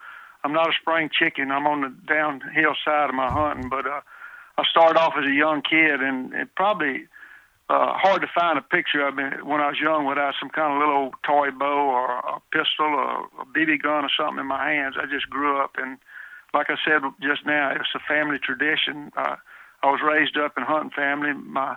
I'm 0.44 0.52
not 0.52 0.68
a 0.68 0.72
spring 0.80 1.10
chicken. 1.12 1.50
I'm 1.50 1.66
on 1.66 1.82
the 1.82 1.94
downhill 2.06 2.74
side 2.84 3.10
of 3.10 3.14
my 3.14 3.30
hunting, 3.30 3.68
but 3.68 3.86
uh, 3.86 4.00
I 4.58 4.64
started 4.70 4.98
off 4.98 5.14
as 5.18 5.26
a 5.26 5.32
young 5.32 5.62
kid, 5.62 6.00
and 6.00 6.32
it 6.34 6.54
probably 6.54 7.06
uh, 7.68 7.94
hard 7.94 8.22
to 8.22 8.28
find 8.34 8.58
a 8.58 8.62
picture 8.62 9.06
of 9.06 9.14
me 9.14 9.24
when 9.44 9.60
I 9.60 9.68
was 9.68 9.78
young 9.80 10.06
without 10.06 10.34
some 10.40 10.50
kind 10.50 10.74
of 10.74 10.80
little 10.80 11.12
toy 11.22 11.50
bow 11.50 11.90
or 11.94 12.18
a 12.18 12.40
pistol 12.50 12.86
or 12.86 13.30
a 13.40 13.46
BB 13.54 13.82
gun 13.82 14.04
or 14.04 14.10
something 14.16 14.40
in 14.40 14.46
my 14.46 14.70
hands. 14.70 14.96
I 14.98 15.06
just 15.06 15.30
grew 15.30 15.62
up, 15.62 15.76
and 15.78 15.98
like 16.52 16.66
I 16.68 16.76
said 16.84 17.02
just 17.22 17.46
now, 17.46 17.70
it's 17.70 17.94
a 17.94 18.00
family 18.08 18.38
tradition. 18.42 19.12
Uh, 19.16 19.36
I 19.82 19.86
was 19.86 20.00
raised 20.02 20.36
up 20.36 20.58
in 20.58 20.64
hunting 20.64 20.90
family. 20.90 21.32
My 21.32 21.76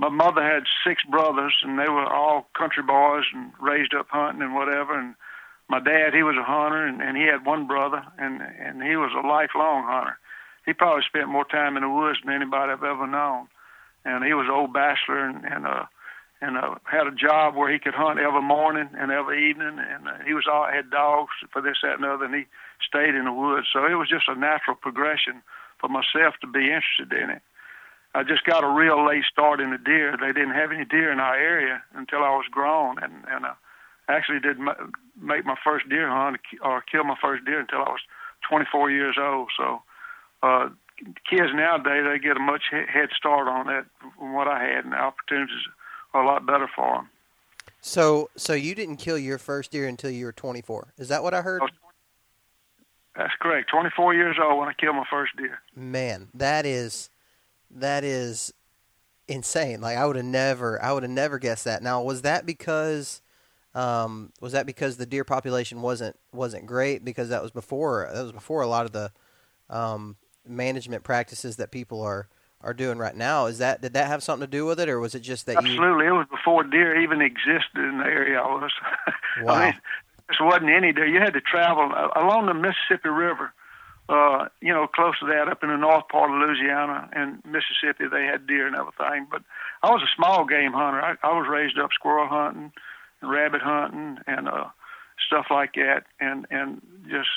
my 0.00 0.08
mother 0.08 0.42
had 0.42 0.64
six 0.82 1.04
brothers, 1.04 1.52
and 1.62 1.78
they 1.78 1.90
were 1.90 2.08
all 2.10 2.48
country 2.56 2.82
boys 2.82 3.24
and 3.34 3.52
raised 3.60 3.94
up 3.94 4.08
hunting 4.08 4.40
and 4.40 4.54
whatever. 4.54 4.98
And 4.98 5.14
my 5.68 5.78
dad, 5.78 6.14
he 6.14 6.22
was 6.22 6.36
a 6.40 6.42
hunter, 6.42 6.86
and, 6.86 7.02
and 7.02 7.18
he 7.18 7.24
had 7.24 7.44
one 7.44 7.66
brother, 7.66 8.02
and 8.16 8.40
and 8.40 8.82
he 8.82 8.96
was 8.96 9.12
a 9.12 9.26
lifelong 9.26 9.84
hunter. 9.84 10.16
He 10.64 10.72
probably 10.72 11.04
spent 11.06 11.28
more 11.28 11.44
time 11.44 11.76
in 11.76 11.82
the 11.82 11.90
woods 11.90 12.18
than 12.24 12.32
anybody 12.34 12.72
I've 12.72 12.82
ever 12.82 13.06
known. 13.06 13.48
and 14.06 14.24
he 14.24 14.32
was 14.32 14.46
an 14.48 14.56
old 14.56 14.72
bachelor 14.72 15.28
and 15.28 15.44
and 15.44 15.66
uh 15.66 15.84
and 16.42 16.56
uh, 16.56 16.76
had 16.84 17.06
a 17.06 17.12
job 17.12 17.54
where 17.54 17.70
he 17.70 17.78
could 17.78 17.92
hunt 17.92 18.18
every 18.18 18.40
morning 18.40 18.88
and 18.96 19.12
every 19.12 19.50
evening, 19.50 19.76
and 19.76 20.08
uh, 20.08 20.24
he 20.24 20.32
was 20.32 20.48
all 20.50 20.66
had 20.66 20.90
dogs 20.90 21.36
for 21.52 21.60
this, 21.60 21.76
that, 21.82 21.96
and 21.96 22.04
other, 22.06 22.24
and 22.24 22.34
he 22.34 22.46
stayed 22.80 23.14
in 23.14 23.26
the 23.26 23.32
woods. 23.32 23.66
So 23.70 23.84
it 23.84 24.00
was 24.00 24.08
just 24.08 24.28
a 24.28 24.34
natural 24.34 24.74
progression 24.74 25.42
for 25.78 25.88
myself 25.88 26.34
to 26.40 26.46
be 26.46 26.72
interested 26.72 27.12
in 27.12 27.28
it. 27.28 27.42
I 28.14 28.24
just 28.24 28.44
got 28.44 28.64
a 28.64 28.68
real 28.68 29.06
late 29.06 29.24
start 29.30 29.60
in 29.60 29.70
the 29.70 29.78
deer. 29.78 30.16
They 30.20 30.32
didn't 30.32 30.54
have 30.54 30.72
any 30.72 30.84
deer 30.84 31.12
in 31.12 31.20
our 31.20 31.36
area 31.36 31.82
until 31.94 32.18
I 32.24 32.30
was 32.30 32.46
grown, 32.50 32.98
and 33.02 33.24
and 33.28 33.46
I 33.46 33.54
actually 34.08 34.40
didn't 34.40 34.68
make 35.20 35.44
my 35.44 35.56
first 35.62 35.88
deer 35.88 36.08
hunt 36.08 36.38
or 36.62 36.82
kill 36.82 37.04
my 37.04 37.16
first 37.20 37.44
deer 37.44 37.60
until 37.60 37.78
I 37.78 37.90
was 37.90 38.00
24 38.48 38.90
years 38.90 39.16
old. 39.20 39.50
So 39.56 39.82
uh, 40.42 40.70
kids 41.28 41.50
nowadays 41.54 42.04
they 42.10 42.18
get 42.18 42.36
a 42.36 42.40
much 42.40 42.64
head 42.70 43.10
start 43.16 43.46
on 43.48 43.66
that 43.66 43.86
from 44.18 44.34
what 44.34 44.48
I 44.48 44.62
had, 44.62 44.84
and 44.84 44.92
the 44.92 44.98
opportunities 44.98 45.56
are 46.12 46.22
a 46.22 46.26
lot 46.26 46.46
better 46.46 46.68
for 46.74 46.96
them. 46.96 47.10
So, 47.80 48.28
so 48.36 48.52
you 48.52 48.74
didn't 48.74 48.96
kill 48.96 49.18
your 49.18 49.38
first 49.38 49.70
deer 49.70 49.86
until 49.86 50.10
you 50.10 50.26
were 50.26 50.32
24. 50.32 50.94
Is 50.98 51.08
that 51.08 51.22
what 51.22 51.32
I 51.32 51.42
heard? 51.42 51.62
That's 53.16 53.32
correct. 53.40 53.70
24 53.70 54.14
years 54.14 54.36
old 54.42 54.58
when 54.58 54.68
I 54.68 54.72
killed 54.74 54.96
my 54.96 55.04
first 55.10 55.36
deer. 55.36 55.60
Man, 55.74 56.28
that 56.34 56.66
is 56.66 57.10
that 57.70 58.04
is 58.04 58.52
insane. 59.28 59.80
Like 59.80 59.96
I 59.96 60.06
would 60.06 60.16
have 60.16 60.24
never, 60.24 60.82
I 60.82 60.92
would 60.92 61.02
have 61.02 61.10
never 61.10 61.38
guessed 61.38 61.64
that. 61.64 61.82
Now, 61.82 62.02
was 62.02 62.22
that 62.22 62.46
because, 62.46 63.22
um, 63.74 64.32
was 64.40 64.52
that 64.52 64.66
because 64.66 64.96
the 64.96 65.06
deer 65.06 65.24
population 65.24 65.80
wasn't 65.82 66.16
wasn't 66.32 66.66
great? 66.66 67.04
Because 67.04 67.28
that 67.28 67.42
was 67.42 67.50
before 67.50 68.10
that 68.12 68.22
was 68.22 68.32
before 68.32 68.62
a 68.62 68.66
lot 68.66 68.86
of 68.86 68.92
the 68.92 69.12
um, 69.68 70.16
management 70.46 71.04
practices 71.04 71.56
that 71.56 71.70
people 71.70 72.02
are 72.02 72.28
are 72.62 72.74
doing 72.74 72.98
right 72.98 73.16
now. 73.16 73.46
Is 73.46 73.58
that 73.58 73.80
did 73.80 73.94
that 73.94 74.08
have 74.08 74.22
something 74.22 74.46
to 74.46 74.50
do 74.50 74.66
with 74.66 74.80
it, 74.80 74.88
or 74.88 74.98
was 74.98 75.14
it 75.14 75.20
just 75.20 75.46
that 75.46 75.56
absolutely? 75.56 76.06
You... 76.06 76.14
It 76.14 76.18
was 76.18 76.26
before 76.30 76.64
deer 76.64 77.00
even 77.00 77.20
existed 77.20 77.76
in 77.76 77.98
the 77.98 78.04
area 78.04 78.40
I 78.40 78.46
was. 78.46 78.72
Wow. 79.42 79.54
I 79.54 79.64
mean, 79.66 79.80
there 80.28 80.46
wasn't 80.46 80.70
any 80.70 80.92
deer. 80.92 81.06
You 81.06 81.20
had 81.20 81.34
to 81.34 81.40
travel 81.40 81.92
uh, 81.94 82.08
along 82.16 82.46
the 82.46 82.54
Mississippi 82.54 83.08
River 83.08 83.52
uh, 84.10 84.48
you 84.60 84.74
know, 84.74 84.88
close 84.88 85.14
to 85.20 85.26
that, 85.26 85.46
up 85.46 85.62
in 85.62 85.68
the 85.68 85.76
north 85.76 86.08
part 86.08 86.30
of 86.30 86.36
Louisiana 86.36 87.08
and 87.12 87.38
Mississippi, 87.44 88.10
they 88.10 88.24
had 88.24 88.44
deer 88.44 88.66
and 88.66 88.74
everything. 88.74 89.28
But 89.30 89.42
I 89.84 89.90
was 89.90 90.02
a 90.02 90.16
small 90.16 90.44
game 90.44 90.72
hunter. 90.72 91.00
I, 91.00 91.14
I 91.22 91.38
was 91.38 91.46
raised 91.48 91.78
up 91.78 91.90
squirrel 91.94 92.26
hunting, 92.26 92.72
and 93.22 93.30
rabbit 93.30 93.62
hunting, 93.62 94.18
and 94.26 94.48
uh, 94.48 94.66
stuff 95.24 95.46
like 95.48 95.74
that, 95.74 96.06
and 96.18 96.44
and 96.50 96.82
just 97.08 97.30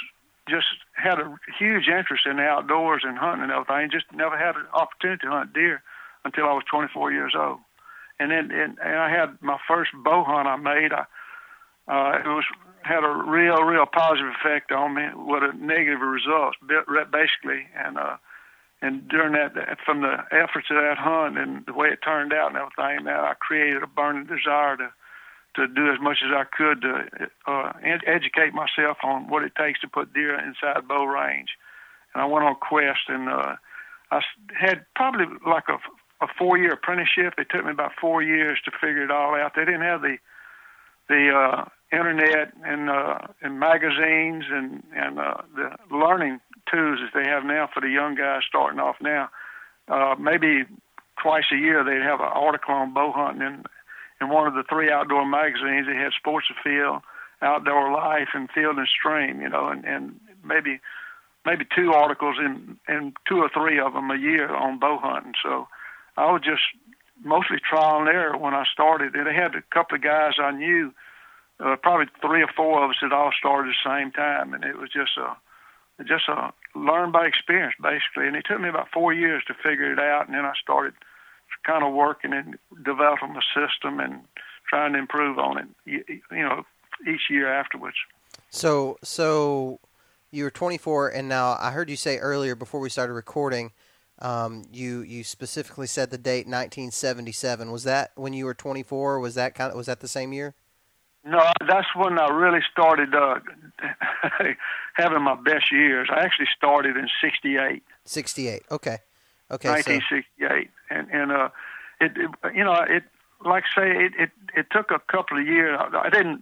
just 0.50 0.66
had 0.94 1.20
a 1.20 1.38
huge 1.60 1.88
interest 1.88 2.26
in 2.26 2.38
the 2.38 2.44
outdoors 2.44 3.04
and 3.06 3.20
hunting 3.20 3.44
and 3.44 3.52
everything. 3.52 3.92
Just 3.92 4.12
never 4.12 4.36
had 4.36 4.56
an 4.56 4.66
opportunity 4.74 5.28
to 5.28 5.32
hunt 5.32 5.54
deer 5.54 5.84
until 6.26 6.46
I 6.46 6.54
was 6.54 6.64
24 6.70 7.12
years 7.12 7.34
old. 7.38 7.60
And 8.20 8.32
then 8.32 8.50
and, 8.50 8.80
and 8.80 8.98
I 8.98 9.12
had 9.12 9.38
my 9.42 9.60
first 9.68 9.92
bow 10.04 10.24
hunt 10.26 10.48
I 10.48 10.56
made. 10.56 10.92
I 10.92 11.06
uh, 11.86 12.18
it 12.18 12.28
was 12.28 12.46
had 12.86 13.04
a 13.04 13.24
real, 13.28 13.64
real 13.64 13.86
positive 13.86 14.34
effect 14.40 14.72
on 14.72 14.96
me 14.96 15.04
with 15.16 15.44
a 15.44 15.54
negative 15.58 16.02
results, 16.02 16.58
basically. 16.62 17.68
And 17.76 17.98
uh, 17.98 18.18
and 18.82 19.08
during 19.08 19.32
that, 19.34 19.56
from 19.86 20.02
the 20.02 20.18
efforts 20.32 20.68
of 20.70 20.76
that 20.76 20.98
hunt 20.98 21.38
and 21.38 21.66
the 21.66 21.74
way 21.74 21.88
it 21.88 22.00
turned 22.04 22.34
out 22.34 22.52
and 22.52 22.58
everything, 22.58 23.06
that 23.06 23.24
I 23.24 23.34
created 23.40 23.82
a 23.82 23.88
burning 23.88 24.26
desire 24.26 24.76
to 24.78 24.94
to 25.56 25.68
do 25.68 25.92
as 25.92 26.00
much 26.02 26.18
as 26.26 26.32
I 26.34 26.46
could 26.46 26.82
to 26.82 27.30
uh, 27.46 27.74
educate 28.06 28.54
myself 28.54 28.98
on 29.04 29.30
what 29.30 29.44
it 29.44 29.54
takes 29.56 29.80
to 29.82 29.88
put 29.88 30.14
deer 30.14 30.34
inside 30.40 30.88
bow 30.88 31.06
range. 31.06 31.50
And 32.14 32.24
I 32.24 32.26
went 32.26 32.46
on 32.46 32.54
a 32.54 32.56
quest, 32.56 33.08
and 33.08 33.30
uh, 33.30 33.56
I 34.12 34.22
had 34.60 34.86
probably 34.96 35.26
like 35.46 35.66
a, 35.70 35.78
a 36.24 36.28
four-year 36.38 36.74
apprenticeship. 36.74 37.36
It 37.38 37.48
took 37.52 37.66
me 37.66 37.72
about 37.72 37.92
four 38.02 38.22
years 38.24 38.60
to 38.66 38.72
figure 38.72 39.04
it 39.04 39.12
all 39.12 39.36
out. 39.36 39.54
They 39.56 39.66
didn't 39.66 39.82
have 39.82 40.02
the 40.02 40.18
the 41.08 41.30
uh, 41.30 41.66
internet 41.94 42.54
and 42.66 42.90
uh, 42.90 43.20
and 43.42 43.60
magazines 43.60 44.46
and 44.50 44.84
and 44.96 45.20
uh, 45.20 45.38
the 45.56 45.96
learning 45.96 46.40
tools 46.72 47.00
that 47.00 47.12
they 47.14 47.30
have 47.30 47.46
now 47.46 47.70
for 47.74 47.82
the 47.82 47.90
young 47.90 48.16
guys 48.16 48.42
starting 48.48 48.80
off 48.80 48.96
now. 49.02 49.30
Uh, 49.88 50.16
maybe 50.20 50.64
twice 51.22 51.46
a 51.52 51.56
year 51.56 51.84
they'd 51.84 52.02
have 52.02 52.20
an 52.20 52.32
article 52.34 52.74
on 52.74 52.94
bow 52.94 53.12
hunting 53.12 53.42
in 53.42 53.64
in 54.22 54.30
one 54.30 54.48
of 54.48 54.54
the 54.54 54.64
three 54.70 54.92
outdoor 54.92 55.26
magazines. 55.26 55.88
They 55.88 55.96
had 55.96 56.14
Sports 56.14 56.48
Afield, 56.50 57.02
Outdoor 57.42 57.92
Life, 57.92 58.30
and 58.34 58.50
Field 58.50 58.78
and 58.78 58.88
Stream. 58.88 59.42
You 59.42 59.50
know, 59.50 59.68
and 59.68 59.86
and 59.86 60.20
maybe 60.44 60.80
maybe 61.46 61.66
two 61.76 61.94
articles 61.94 62.38
in 62.40 62.78
and 62.88 63.14
two 63.28 63.38
or 63.38 63.50
three 63.50 63.80
of 63.80 63.94
them 63.94 64.10
a 64.10 64.18
year 64.18 64.54
on 64.54 64.80
bow 64.80 64.98
hunting. 65.02 65.34
So 65.44 65.68
I 66.18 66.32
was 66.32 66.42
just 66.42 66.64
mostly 67.24 67.58
trial 67.60 68.00
and 68.00 68.10
error 68.10 68.38
when 68.38 68.54
I 68.54 68.66
started. 68.72 69.16
And 69.16 69.28
they 69.28 69.34
had 69.34 69.56
a 69.56 69.64
couple 69.74 69.96
of 69.96 70.02
guys 70.02 70.34
I 70.42 70.52
knew 70.52 70.94
uh, 71.64 71.76
probably 71.78 72.08
three 72.22 72.44
or 72.44 72.50
four 72.56 72.84
of 72.84 72.90
us 72.90 72.98
had 73.02 73.14
all 73.14 73.32
started 73.38 73.70
at 73.70 73.76
the 73.84 73.90
same 73.90 74.12
time, 74.12 74.54
and 74.54 74.64
it 74.64 74.78
was 74.78 74.90
just 74.92 75.18
a 75.18 75.38
just 76.04 76.28
a 76.28 76.52
learn 76.76 77.12
by 77.12 77.26
experience 77.26 77.76
basically. 77.82 78.28
And 78.28 78.36
it 78.36 78.46
took 78.48 78.60
me 78.60 78.68
about 78.68 78.90
four 78.94 79.14
years 79.14 79.44
to 79.48 79.54
figure 79.54 79.92
it 79.94 80.00
out, 80.00 80.28
and 80.28 80.36
then 80.36 80.46
I 80.46 80.54
started 80.62 80.94
kind 81.66 81.86
of 81.86 81.94
working 81.94 82.34
and 82.34 82.58
developing 82.84 83.34
the 83.34 83.44
system 83.56 84.00
and 84.00 84.22
trying 84.70 84.94
to 84.94 85.00
improve 85.00 85.38
on 85.40 85.58
it. 85.58 85.68
You, 85.86 86.04
you 86.10 86.44
know, 86.44 86.64
each 87.08 87.30
year 87.30 87.52
afterwards. 87.52 87.98
So, 88.50 88.98
so 89.04 89.80
you 90.32 90.44
were 90.44 90.52
24, 90.52 91.10
and 91.10 91.30
now 91.30 91.58
I 91.60 91.72
heard 91.72 91.90
you 91.90 91.96
say 91.96 92.18
earlier 92.18 92.56
before 92.56 92.80
we 92.80 92.90
started 92.90 93.14
recording. 93.14 93.72
Um, 94.20 94.66
you 94.72 95.02
you 95.02 95.24
specifically 95.24 95.88
said 95.88 96.12
the 96.12 96.18
date 96.18 96.46
1977. 96.46 97.72
Was 97.72 97.84
that 97.84 98.12
when 98.16 98.34
you 98.34 98.46
were 98.46 98.54
24? 98.54 99.20
Was 99.20 99.36
that 99.36 99.56
kind 99.56 99.72
of 99.72 99.78
was 99.78 99.88
that 99.88 100.02
the 100.02 100.08
same 100.08 100.34
year? 100.34 100.56
No, 101.26 101.42
that's 101.68 101.88
when 101.96 102.20
I 102.20 102.28
really 102.30 102.60
started 102.72 103.16
uh, 103.16 103.40
having 104.94 105.22
my 105.22 105.36
best 105.36 105.72
years. 105.72 106.10
I 106.12 106.20
actually 106.20 106.50
started 106.56 106.98
in 106.98 107.08
'68. 107.22 107.82
'68. 108.06 108.64
Okay. 108.70 108.98
Okay. 109.52 109.70
1968, 109.70 110.70
so. 110.90 110.96
and 110.96 111.10
and 111.12 111.32
uh, 111.32 111.50
it, 112.02 112.12
it 112.18 112.56
you 112.56 112.64
know 112.64 112.74
it 112.74 113.04
like 113.46 113.64
I 113.76 113.82
say 113.82 114.06
it, 114.06 114.14
it 114.20 114.32
it 114.56 114.68
took 114.72 114.92
a 114.92 115.00
couple 115.00 115.40
of 115.40 115.48
years. 115.48 115.80
I 115.80 116.10
didn't 116.10 116.42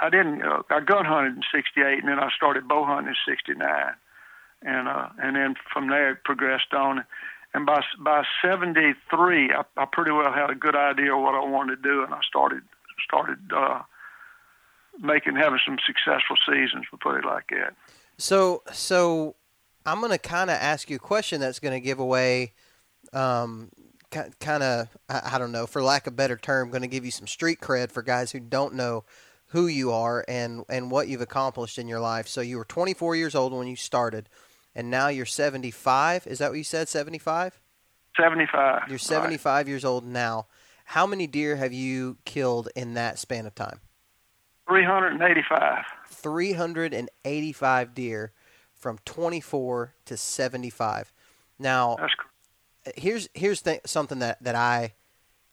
I 0.00 0.10
didn't 0.10 0.42
uh, 0.42 0.62
I 0.70 0.80
gun 0.80 1.04
hunted 1.04 1.36
in 1.36 1.42
'68, 1.52 1.98
and 2.00 2.08
then 2.08 2.18
I 2.18 2.30
started 2.36 2.66
bow 2.66 2.84
hunting 2.84 3.14
in 3.14 3.32
'69, 3.32 3.94
and 4.62 4.88
uh, 4.88 5.08
and 5.22 5.36
then 5.36 5.54
from 5.72 5.88
there 5.88 6.12
it 6.12 6.24
progressed 6.24 6.72
on. 6.72 7.04
And 7.54 7.66
by 7.66 7.82
by 7.98 8.24
'73, 8.42 9.52
I, 9.52 9.64
I 9.76 9.84
pretty 9.90 10.10
well 10.10 10.32
had 10.32 10.50
a 10.50 10.54
good 10.54 10.76
idea 10.76 11.14
of 11.14 11.22
what 11.22 11.34
I 11.34 11.44
wanted 11.44 11.82
to 11.82 11.88
do, 11.88 12.02
and 12.02 12.12
I 12.12 12.20
started 12.26 12.62
started 13.04 13.38
uh, 13.54 13.82
making 15.00 15.36
having 15.36 15.60
some 15.64 15.78
successful 15.86 16.36
seasons. 16.46 16.86
We'll 16.92 16.98
put 17.00 17.18
it 17.18 17.26
like 17.26 17.48
that. 17.50 17.74
So, 18.18 18.62
so 18.72 19.36
I'm 19.86 20.00
going 20.00 20.12
to 20.12 20.18
kind 20.18 20.50
of 20.50 20.56
ask 20.56 20.90
you 20.90 20.96
a 20.96 21.00
question 21.00 21.40
that's 21.40 21.60
going 21.60 21.74
to 21.74 21.80
give 21.80 21.98
away, 21.98 22.52
um, 23.12 23.70
kind 24.10 24.62
of, 24.62 24.88
I 25.08 25.38
don't 25.38 25.52
know, 25.52 25.66
for 25.66 25.82
lack 25.82 26.06
of 26.06 26.14
a 26.14 26.16
better 26.16 26.36
term, 26.36 26.70
going 26.70 26.82
to 26.82 26.88
give 26.88 27.04
you 27.04 27.10
some 27.10 27.26
street 27.26 27.60
cred 27.60 27.90
for 27.90 28.02
guys 28.02 28.32
who 28.32 28.40
don't 28.40 28.74
know 28.74 29.04
who 29.48 29.66
you 29.66 29.92
are 29.92 30.24
and 30.28 30.64
and 30.68 30.90
what 30.90 31.08
you've 31.08 31.20
accomplished 31.20 31.78
in 31.78 31.88
your 31.88 32.00
life. 32.00 32.28
So 32.28 32.40
you 32.40 32.58
were 32.58 32.64
24 32.64 33.16
years 33.16 33.34
old 33.34 33.52
when 33.52 33.66
you 33.66 33.76
started, 33.76 34.28
and 34.74 34.90
now 34.90 35.08
you're 35.08 35.26
75. 35.26 36.26
Is 36.26 36.38
that 36.38 36.50
what 36.50 36.58
you 36.58 36.64
said? 36.64 36.88
75. 36.88 37.60
75. 38.16 38.82
You're 38.88 38.98
75 38.98 39.44
right. 39.44 39.66
years 39.66 39.84
old 39.84 40.04
now. 40.04 40.46
How 40.84 41.06
many 41.06 41.26
deer 41.26 41.56
have 41.56 41.72
you 41.72 42.16
killed 42.24 42.68
in 42.74 42.94
that 42.94 43.18
span 43.18 43.46
of 43.46 43.54
time? 43.54 43.80
385. 44.68 45.84
385 46.08 47.94
deer 47.94 48.32
from 48.74 48.98
24 49.04 49.94
to 50.04 50.16
75. 50.16 51.12
Now, 51.58 51.96
here's 52.96 53.28
here's 53.34 53.62
th- 53.62 53.80
something 53.86 54.20
that 54.20 54.42
that 54.42 54.54
I 54.54 54.94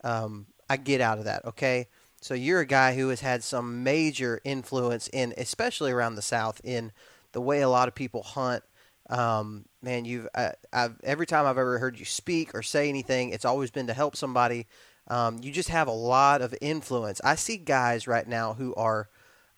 um, 0.04 0.48
I 0.70 0.78
get 0.78 1.02
out 1.02 1.18
of 1.18 1.26
that. 1.26 1.46
Okay, 1.46 1.88
so 2.22 2.34
you're 2.34 2.60
a 2.60 2.66
guy 2.66 2.96
who 2.96 3.10
has 3.10 3.22
had 3.22 3.44
some 3.44 3.84
major 3.84 4.40
influence 4.44 5.08
in, 5.08 5.34
especially 5.38 5.92
around 5.92 6.16
the 6.16 6.22
South, 6.22 6.62
in 6.64 6.92
the 7.32 7.42
way 7.42 7.62
a 7.62 7.70
lot 7.70 7.88
of 7.88 7.96
people 7.96 8.24
hunt. 8.24 8.64
Um, 9.10 9.66
man, 9.82 10.06
you've 10.06 10.28
I, 10.36 10.54
I've 10.72 11.00
every 11.04 11.26
time 11.26 11.46
I've 11.46 11.58
ever 11.58 11.80
heard 11.80 12.00
you 12.00 12.06
speak 12.06 12.54
or 12.54 12.62
say 12.62 12.90
anything, 12.90 13.30
it's 13.30 13.46
always 13.46 13.72
been 13.72 13.88
to 13.88 13.94
help 13.94 14.16
somebody 14.16 14.68
um, 15.08 15.40
you 15.42 15.52
just 15.52 15.70
have 15.70 15.88
a 15.88 15.92
lot 15.92 16.42
of 16.42 16.56
influence. 16.62 17.22
I 17.24 17.36
see 17.36 17.58
guys 17.58 18.08
right 18.08 18.28
now 18.28 18.54
who 18.54 18.74
are, 18.76 19.10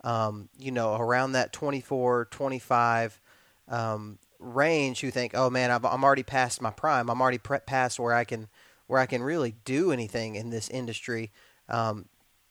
um, 0.03 0.49
you 0.57 0.71
know, 0.71 0.95
around 0.95 1.33
that 1.33 1.53
24, 1.53 2.27
25 2.31 3.21
um, 3.69 4.19
range 4.39 5.01
who 5.01 5.11
think, 5.11 5.33
oh 5.35 5.49
man, 5.49 5.71
i 5.71 5.75
am 5.75 6.03
already 6.03 6.23
past 6.23 6.61
my 6.61 6.71
prime. 6.71 7.09
I'm 7.09 7.21
already 7.21 7.37
pre- 7.37 7.59
past 7.59 7.99
where 7.99 8.13
I 8.13 8.23
can 8.23 8.47
where 8.87 8.99
I 8.99 9.05
can 9.05 9.21
really 9.21 9.55
do 9.65 9.91
anything 9.91 10.35
in 10.35 10.49
this 10.49 10.69
industry. 10.69 11.31
Um, 11.67 12.05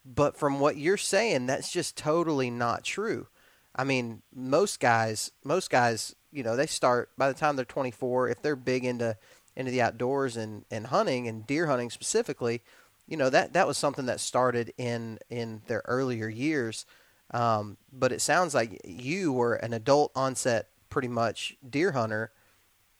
but 0.04 0.36
from 0.36 0.60
what 0.60 0.76
you're 0.76 0.98
saying, 0.98 1.46
that's 1.46 1.72
just 1.72 1.96
totally 1.96 2.50
not 2.50 2.84
true. 2.84 3.26
I 3.74 3.84
mean, 3.84 4.22
most 4.34 4.80
guys, 4.80 5.32
most 5.44 5.70
guys, 5.70 6.14
you 6.30 6.42
know, 6.42 6.56
they 6.56 6.66
start 6.66 7.10
by 7.16 7.28
the 7.28 7.38
time 7.38 7.56
they're 7.56 7.64
24. 7.64 8.28
If 8.28 8.42
they're 8.42 8.56
big 8.56 8.84
into 8.84 9.16
into 9.56 9.70
the 9.70 9.80
outdoors 9.80 10.36
and, 10.36 10.64
and 10.70 10.88
hunting 10.88 11.26
and 11.26 11.46
deer 11.46 11.66
hunting 11.66 11.90
specifically, 11.90 12.62
you 13.06 13.16
know 13.16 13.30
that 13.30 13.52
that 13.52 13.66
was 13.66 13.78
something 13.78 14.06
that 14.06 14.20
started 14.20 14.72
in 14.78 15.18
in 15.30 15.62
their 15.66 15.82
earlier 15.86 16.28
years. 16.28 16.86
Um, 17.32 17.76
but 17.92 18.12
it 18.12 18.20
sounds 18.20 18.54
like 18.54 18.80
you 18.84 19.32
were 19.32 19.54
an 19.54 19.72
adult 19.72 20.12
onset, 20.14 20.68
pretty 20.90 21.08
much 21.08 21.56
deer 21.68 21.92
hunter, 21.92 22.30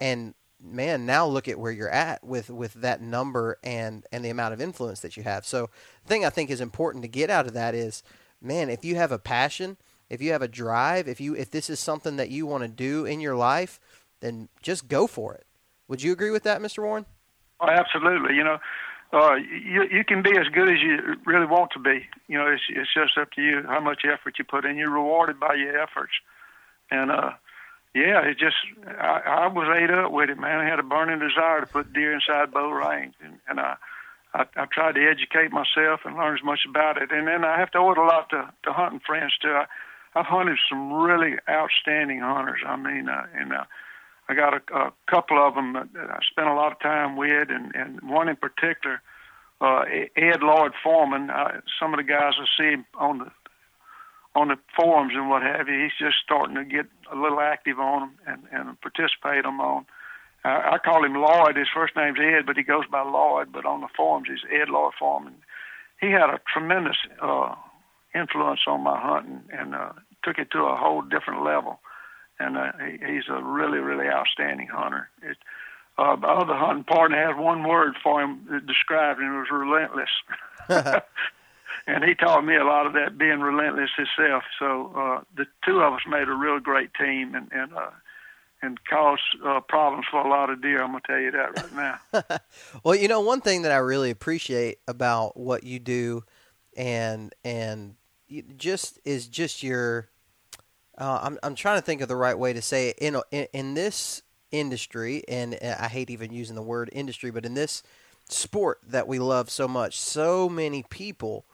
and 0.00 0.34
man, 0.60 1.06
now 1.06 1.26
look 1.26 1.48
at 1.48 1.58
where 1.58 1.72
you're 1.72 1.90
at 1.90 2.24
with 2.24 2.50
with 2.50 2.74
that 2.74 3.00
number 3.00 3.58
and 3.62 4.04
and 4.10 4.24
the 4.24 4.30
amount 4.30 4.54
of 4.54 4.60
influence 4.60 5.00
that 5.00 5.16
you 5.16 5.22
have. 5.22 5.44
So, 5.44 5.70
the 6.02 6.08
thing 6.08 6.24
I 6.24 6.30
think 6.30 6.50
is 6.50 6.60
important 6.60 7.02
to 7.02 7.08
get 7.08 7.30
out 7.30 7.46
of 7.46 7.52
that 7.54 7.74
is, 7.74 8.02
man, 8.40 8.68
if 8.68 8.84
you 8.84 8.96
have 8.96 9.12
a 9.12 9.18
passion, 9.18 9.76
if 10.08 10.20
you 10.20 10.32
have 10.32 10.42
a 10.42 10.48
drive, 10.48 11.08
if 11.08 11.20
you 11.20 11.34
if 11.34 11.50
this 11.50 11.70
is 11.70 11.80
something 11.80 12.16
that 12.16 12.30
you 12.30 12.46
want 12.46 12.62
to 12.62 12.68
do 12.68 13.04
in 13.04 13.20
your 13.20 13.36
life, 13.36 13.80
then 14.20 14.48
just 14.62 14.88
go 14.88 15.06
for 15.06 15.34
it. 15.34 15.46
Would 15.88 16.02
you 16.02 16.12
agree 16.12 16.30
with 16.30 16.42
that, 16.44 16.60
Mr. 16.60 16.82
Warren? 16.82 17.06
Oh, 17.60 17.68
absolutely. 17.68 18.34
You 18.34 18.44
know, 18.44 18.58
uh, 19.16 19.34
you 19.36 19.84
you 19.90 20.04
can 20.04 20.22
be 20.22 20.36
as 20.36 20.48
good 20.48 20.68
as 20.68 20.80
you 20.80 21.16
really 21.24 21.46
want 21.46 21.70
to 21.72 21.78
be. 21.78 22.06
You 22.28 22.38
know, 22.38 22.46
it's 22.48 22.62
it's 22.68 22.92
just 22.92 23.16
up 23.18 23.32
to 23.32 23.42
you 23.42 23.62
how 23.66 23.80
much 23.80 24.04
effort 24.04 24.38
you 24.38 24.44
put 24.44 24.64
in. 24.64 24.76
You're 24.76 24.90
rewarded 24.90 25.40
by 25.40 25.54
your 25.54 25.80
efforts, 25.80 26.12
and 26.90 27.10
uh, 27.10 27.30
yeah, 27.94 28.20
it 28.20 28.38
just 28.38 28.56
I, 28.86 29.22
I 29.24 29.46
was 29.46 29.68
ate 29.74 29.90
up 29.90 30.12
with 30.12 30.28
it, 30.28 30.38
man. 30.38 30.60
I 30.60 30.68
had 30.68 30.78
a 30.78 30.82
burning 30.82 31.18
desire 31.18 31.60
to 31.60 31.66
put 31.66 31.92
deer 31.92 32.12
inside 32.12 32.52
bow 32.52 32.70
range, 32.70 33.14
and, 33.24 33.38
and 33.48 33.58
I, 33.58 33.76
I 34.34 34.44
I 34.56 34.66
tried 34.66 34.96
to 34.96 35.08
educate 35.08 35.50
myself 35.50 36.00
and 36.04 36.16
learn 36.16 36.36
as 36.36 36.44
much 36.44 36.60
about 36.68 37.00
it. 37.00 37.10
And 37.10 37.26
then 37.26 37.44
I 37.44 37.58
have 37.58 37.70
to 37.72 37.78
owe 37.78 37.92
it 37.92 37.98
a 37.98 38.02
lot 38.02 38.28
to 38.30 38.52
to 38.64 38.72
hunting 38.72 39.00
friends 39.00 39.32
too. 39.40 39.50
I, 39.50 39.66
I've 40.14 40.26
hunted 40.26 40.58
some 40.68 40.92
really 40.92 41.36
outstanding 41.48 42.20
hunters. 42.20 42.60
I 42.66 42.76
mean, 42.76 43.08
uh, 43.08 43.26
and 43.34 43.52
uh, 43.52 43.64
I 44.28 44.34
got 44.34 44.54
a, 44.54 44.74
a 44.74 44.92
couple 45.08 45.38
of 45.44 45.54
them 45.54 45.74
that 45.74 46.10
I 46.10 46.18
spent 46.30 46.48
a 46.48 46.54
lot 46.54 46.72
of 46.72 46.80
time 46.80 47.16
with, 47.16 47.48
and 47.50 47.74
and 47.74 48.00
one 48.02 48.28
in 48.28 48.36
particular, 48.36 49.00
uh, 49.60 49.84
Ed 50.16 50.42
Lloyd 50.42 50.72
Foreman. 50.82 51.30
Uh, 51.30 51.60
some 51.80 51.94
of 51.94 51.98
the 51.98 52.04
guys 52.04 52.34
I 52.38 52.46
see 52.58 52.82
on 52.98 53.18
the 53.18 53.30
on 54.34 54.48
the 54.48 54.58
forums 54.76 55.12
and 55.14 55.30
what 55.30 55.42
have 55.42 55.68
you. 55.68 55.82
He's 55.82 55.98
just 55.98 56.16
starting 56.22 56.56
to 56.56 56.64
get 56.64 56.86
a 57.10 57.16
little 57.16 57.40
active 57.40 57.78
on 57.78 58.00
them 58.00 58.18
and, 58.26 58.42
and 58.52 58.80
participate 58.80 59.44
them 59.44 59.60
on. 59.60 59.86
Uh, 60.44 60.60
I 60.72 60.78
call 60.78 61.04
him 61.04 61.14
Lloyd. 61.14 61.56
His 61.56 61.68
first 61.72 61.96
name's 61.96 62.18
Ed, 62.20 62.44
but 62.46 62.56
he 62.56 62.62
goes 62.62 62.84
by 62.90 63.02
Lloyd. 63.02 63.50
But 63.50 63.64
on 63.64 63.80
the 63.80 63.88
forums, 63.96 64.28
he's 64.28 64.44
Ed 64.52 64.68
Lloyd 64.68 64.92
Foreman. 64.98 65.34
He 66.00 66.10
had 66.10 66.28
a 66.28 66.40
tremendous 66.52 66.98
uh, 67.22 67.54
influence 68.14 68.60
on 68.66 68.82
my 68.82 69.00
hunting 69.00 69.42
and 69.50 69.74
uh, 69.74 69.92
took 70.22 70.38
it 70.38 70.50
to 70.52 70.58
a 70.58 70.76
whole 70.76 71.02
different 71.02 71.42
level. 71.42 71.80
And 72.38 72.56
uh, 72.56 72.72
he, 72.78 73.14
he's 73.14 73.24
a 73.30 73.42
really, 73.42 73.78
really 73.78 74.08
outstanding 74.08 74.68
hunter. 74.68 75.08
It, 75.22 75.36
uh, 75.98 76.16
my 76.16 76.28
other 76.28 76.54
hunting 76.54 76.84
partner 76.84 77.16
has 77.26 77.42
one 77.42 77.66
word 77.66 77.94
for 78.02 78.22
him 78.22 78.46
that 78.50 78.66
described 78.66 79.20
him. 79.20 79.34
It 79.34 79.38
was 79.38 79.50
relentless. 79.50 80.10
and 81.86 82.04
he 82.04 82.14
taught 82.14 82.44
me 82.44 82.56
a 82.56 82.64
lot 82.64 82.86
of 82.86 82.92
that 82.94 83.16
being 83.16 83.40
relentless 83.40 83.90
himself. 83.96 84.42
So 84.58 84.92
uh, 84.96 85.20
the 85.36 85.46
two 85.64 85.80
of 85.80 85.94
us 85.94 86.00
made 86.08 86.28
a 86.28 86.34
real 86.34 86.58
great 86.58 86.90
team 86.94 87.34
and 87.34 87.48
and 87.52 87.72
uh, 87.74 87.90
and 88.62 88.82
caused 88.84 89.22
uh, 89.44 89.60
problems 89.60 90.06
for 90.10 90.20
a 90.20 90.28
lot 90.28 90.50
of 90.50 90.62
deer. 90.62 90.82
I'm 90.82 90.92
gonna 90.92 91.00
tell 91.06 91.18
you 91.18 91.30
that 91.30 91.56
right 91.56 92.00
now. 92.12 92.38
well, 92.84 92.94
you 92.94 93.08
know, 93.08 93.20
one 93.20 93.40
thing 93.40 93.62
that 93.62 93.72
I 93.72 93.76
really 93.76 94.10
appreciate 94.10 94.78
about 94.88 95.36
what 95.36 95.64
you 95.64 95.78
do, 95.78 96.24
and 96.76 97.34
and 97.44 97.94
just 98.56 98.98
is 99.04 99.28
just 99.28 99.62
your. 99.62 100.08
Uh, 100.98 101.20
I'm 101.22 101.38
I'm 101.42 101.54
trying 101.54 101.78
to 101.78 101.84
think 101.84 102.00
of 102.00 102.08
the 102.08 102.16
right 102.16 102.38
way 102.38 102.52
to 102.52 102.62
say 102.62 102.90
it. 102.90 102.98
In 102.98 103.20
in, 103.30 103.46
in 103.52 103.74
this 103.74 104.22
industry, 104.50 105.22
and 105.28 105.58
I 105.62 105.88
hate 105.88 106.10
even 106.10 106.32
using 106.32 106.56
the 106.56 106.62
word 106.62 106.88
industry, 106.92 107.30
but 107.30 107.44
in 107.44 107.54
this 107.54 107.82
sport 108.28 108.80
that 108.88 109.06
we 109.06 109.18
love 109.18 109.50
so 109.50 109.68
much, 109.68 110.00
so 110.00 110.48
many 110.48 110.82
people 110.82 111.44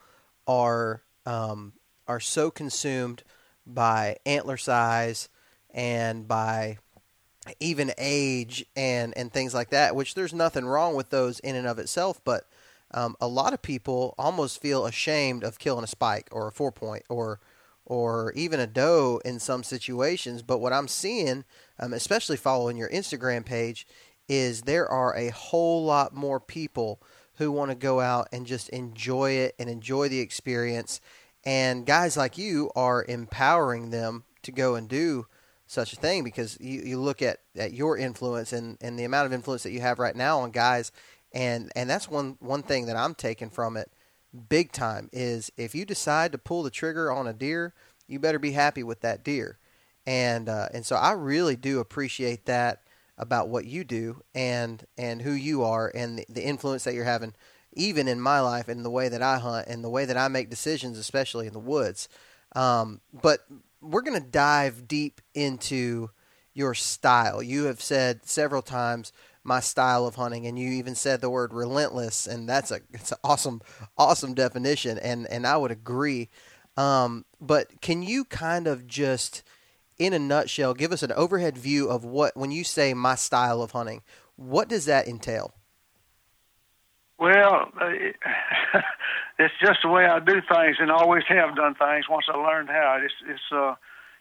are 0.46 1.02
um, 1.26 1.72
are 2.06 2.20
so 2.20 2.50
consumed 2.50 3.22
by 3.66 4.16
antler 4.26 4.56
size 4.56 5.28
and 5.70 6.26
by 6.28 6.78
even 7.58 7.92
age 7.98 8.64
and 8.76 9.12
and 9.16 9.32
things 9.32 9.54
like 9.54 9.70
that. 9.70 9.96
Which 9.96 10.14
there's 10.14 10.34
nothing 10.34 10.66
wrong 10.66 10.94
with 10.94 11.10
those 11.10 11.40
in 11.40 11.56
and 11.56 11.66
of 11.66 11.78
itself, 11.78 12.20
but 12.24 12.44
um, 12.94 13.16
a 13.20 13.26
lot 13.26 13.52
of 13.52 13.62
people 13.62 14.14
almost 14.18 14.60
feel 14.60 14.86
ashamed 14.86 15.42
of 15.42 15.58
killing 15.58 15.84
a 15.84 15.88
spike 15.88 16.28
or 16.30 16.48
a 16.48 16.52
four 16.52 16.70
point 16.70 17.04
or 17.08 17.40
or 17.92 18.32
even 18.32 18.58
a 18.58 18.66
doe 18.66 19.20
in 19.22 19.38
some 19.38 19.62
situations. 19.62 20.40
But 20.40 20.60
what 20.60 20.72
I'm 20.72 20.88
seeing, 20.88 21.44
um, 21.78 21.92
especially 21.92 22.38
following 22.38 22.78
your 22.78 22.88
Instagram 22.88 23.44
page, 23.44 23.86
is 24.30 24.62
there 24.62 24.88
are 24.88 25.14
a 25.14 25.28
whole 25.28 25.84
lot 25.84 26.14
more 26.14 26.40
people 26.40 27.02
who 27.34 27.52
want 27.52 27.70
to 27.70 27.74
go 27.74 28.00
out 28.00 28.28
and 28.32 28.46
just 28.46 28.70
enjoy 28.70 29.32
it 29.32 29.54
and 29.58 29.68
enjoy 29.68 30.08
the 30.08 30.20
experience. 30.20 31.02
And 31.44 31.84
guys 31.84 32.16
like 32.16 32.38
you 32.38 32.70
are 32.74 33.04
empowering 33.06 33.90
them 33.90 34.24
to 34.44 34.52
go 34.52 34.74
and 34.74 34.88
do 34.88 35.26
such 35.66 35.92
a 35.92 35.96
thing 35.96 36.24
because 36.24 36.56
you, 36.62 36.80
you 36.80 36.98
look 36.98 37.20
at, 37.20 37.40
at 37.54 37.74
your 37.74 37.98
influence 37.98 38.54
and, 38.54 38.78
and 38.80 38.98
the 38.98 39.04
amount 39.04 39.26
of 39.26 39.34
influence 39.34 39.64
that 39.64 39.72
you 39.72 39.80
have 39.80 39.98
right 39.98 40.16
now 40.16 40.40
on 40.40 40.50
guys 40.50 40.92
and 41.34 41.72
and 41.74 41.88
that's 41.88 42.10
one 42.10 42.36
one 42.40 42.62
thing 42.62 42.84
that 42.86 42.96
I'm 42.96 43.14
taking 43.14 43.48
from 43.48 43.78
it 43.78 43.90
big 44.48 44.72
time 44.72 45.08
is 45.12 45.50
if 45.56 45.74
you 45.74 45.84
decide 45.84 46.32
to 46.32 46.38
pull 46.38 46.62
the 46.62 46.70
trigger 46.70 47.12
on 47.12 47.26
a 47.26 47.32
deer, 47.32 47.74
you 48.06 48.18
better 48.18 48.38
be 48.38 48.52
happy 48.52 48.82
with 48.82 49.00
that 49.00 49.24
deer. 49.24 49.58
And 50.06 50.48
uh, 50.48 50.68
and 50.74 50.84
so 50.84 50.96
I 50.96 51.12
really 51.12 51.56
do 51.56 51.78
appreciate 51.78 52.46
that 52.46 52.82
about 53.18 53.48
what 53.48 53.66
you 53.66 53.84
do 53.84 54.22
and 54.34 54.84
and 54.96 55.22
who 55.22 55.32
you 55.32 55.62
are 55.62 55.90
and 55.94 56.18
the, 56.18 56.26
the 56.28 56.44
influence 56.44 56.84
that 56.84 56.94
you're 56.94 57.04
having 57.04 57.34
even 57.74 58.08
in 58.08 58.20
my 58.20 58.40
life 58.40 58.68
and 58.68 58.84
the 58.84 58.90
way 58.90 59.08
that 59.08 59.22
I 59.22 59.38
hunt 59.38 59.68
and 59.68 59.82
the 59.82 59.90
way 59.90 60.04
that 60.04 60.16
I 60.16 60.28
make 60.28 60.50
decisions 60.50 60.98
especially 60.98 61.46
in 61.46 61.52
the 61.52 61.58
woods 61.58 62.08
um, 62.56 63.00
but 63.12 63.46
we're 63.80 64.02
going 64.02 64.20
to 64.20 64.28
dive 64.28 64.88
deep 64.88 65.20
into 65.34 66.10
your 66.54 66.74
style 66.74 67.42
you 67.42 67.64
have 67.64 67.80
said 67.80 68.26
several 68.26 68.62
times 68.62 69.12
my 69.44 69.60
style 69.60 70.06
of 70.06 70.14
hunting 70.14 70.46
and 70.46 70.58
you 70.58 70.70
even 70.70 70.94
said 70.94 71.20
the 71.20 71.30
word 71.30 71.52
relentless 71.52 72.26
and 72.26 72.48
that's 72.48 72.70
a 72.70 72.80
it's 72.92 73.12
an 73.12 73.18
awesome 73.24 73.60
awesome 73.98 74.34
definition 74.34 74.98
and 74.98 75.26
and 75.28 75.46
I 75.46 75.56
would 75.56 75.70
agree 75.70 76.28
um, 76.76 77.24
but 77.40 77.80
can 77.80 78.02
you 78.02 78.24
kind 78.24 78.66
of 78.66 78.86
just 78.86 79.42
in 79.98 80.12
a 80.12 80.18
nutshell, 80.18 80.74
give 80.74 80.92
us 80.92 81.02
an 81.02 81.12
overhead 81.12 81.56
view 81.56 81.88
of 81.88 82.04
what, 82.04 82.36
when 82.36 82.50
you 82.50 82.64
say 82.64 82.94
my 82.94 83.14
style 83.14 83.62
of 83.62 83.72
hunting, 83.72 84.02
what 84.36 84.68
does 84.68 84.86
that 84.86 85.06
entail? 85.06 85.54
Well, 87.18 87.70
uh, 87.80 87.88
it's 89.38 89.54
just 89.60 89.80
the 89.82 89.88
way 89.88 90.06
I 90.06 90.18
do 90.18 90.40
things, 90.52 90.76
and 90.80 90.90
always 90.90 91.22
have 91.28 91.54
done 91.54 91.74
things. 91.74 92.06
Once 92.08 92.26
I 92.28 92.36
learned 92.36 92.68
how, 92.68 92.98
it's, 93.02 93.14
it's 93.28 93.52
uh, 93.52 93.74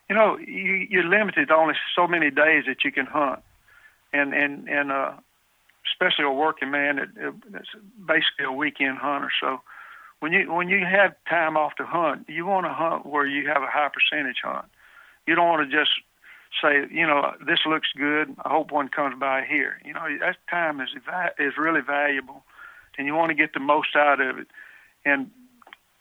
you 0.10 0.16
know, 0.16 0.38
you, 0.38 0.88
you're 0.90 1.10
limited 1.10 1.48
to 1.48 1.56
only 1.56 1.74
so 1.96 2.08
many 2.08 2.30
days 2.30 2.66
that 2.68 2.84
you 2.84 2.92
can 2.92 3.08
hunt, 3.08 3.40
and 4.14 4.34
and 4.34 4.68
and 4.68 4.92
uh, 4.92 5.14
especially 5.92 6.26
a 6.26 6.32
working 6.32 6.72
man, 6.72 7.00
it, 7.00 7.10
it, 7.16 7.34
basically 8.06 8.46
a 8.46 8.52
weekend 8.52 8.98
hunter. 8.98 9.32
So 9.40 9.62
when 10.20 10.32
you 10.32 10.52
when 10.52 10.70
you 10.70 10.86
have 10.86 11.16
time 11.30 11.58
off 11.58 11.76
to 11.76 11.86
hunt, 11.86 12.26
you 12.30 12.46
want 12.46 12.66
to 12.66 12.74
hunt 12.74 13.06
where 13.06 13.26
you 13.26 13.48
have 13.48 13.64
a 13.64 13.68
high 13.68 13.90
percentage 13.90 14.42
hunt. 14.44 14.66
You 15.28 15.36
don't 15.36 15.48
want 15.48 15.70
to 15.70 15.78
just 15.78 15.92
say, 16.62 16.86
you 16.92 17.08
know, 17.08 17.34
this 17.46 17.60
looks 17.66 17.90
good. 17.96 18.36
I 18.44 18.50
hope 18.50 18.72
one 18.72 18.90
comes 18.90 19.20
by 19.20 19.46
here. 19.48 19.80
You 19.86 19.94
know, 19.94 20.06
that 20.20 20.38
time 20.50 20.82
is 20.82 20.90
is 21.40 21.54
really 21.58 21.82
valuable, 21.82 22.44
and 22.98 23.08
you 23.08 23.16
want 23.16 23.30
to 23.30 23.36
get 23.36 23.54
the 23.54 23.60
most 23.60 23.96
out 23.96 24.22
of 24.22 24.38
it. 24.38 24.48
And 25.06 25.32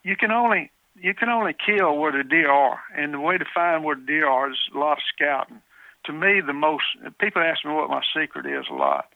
you 0.02 0.16
can 0.16 0.30
only 0.30 0.70
you 0.96 1.14
can 1.14 1.28
only 1.28 1.54
kill 1.54 1.96
where 1.96 2.12
the 2.12 2.24
deer 2.24 2.50
are, 2.50 2.80
and 2.96 3.14
the 3.14 3.20
way 3.20 3.38
to 3.38 3.44
find 3.54 3.84
where 3.84 3.96
the 3.96 4.02
deer 4.02 4.28
are 4.28 4.50
is 4.50 4.58
a 4.74 4.78
lot 4.78 4.98
of 4.98 5.04
scouting. 5.14 5.62
To 6.06 6.12
me, 6.12 6.40
the 6.40 6.52
most 6.52 6.84
people 7.20 7.42
ask 7.42 7.64
me 7.64 7.72
what 7.72 7.90
my 7.90 8.02
secret 8.14 8.46
is 8.46 8.66
a 8.70 8.74
lot, 8.74 9.06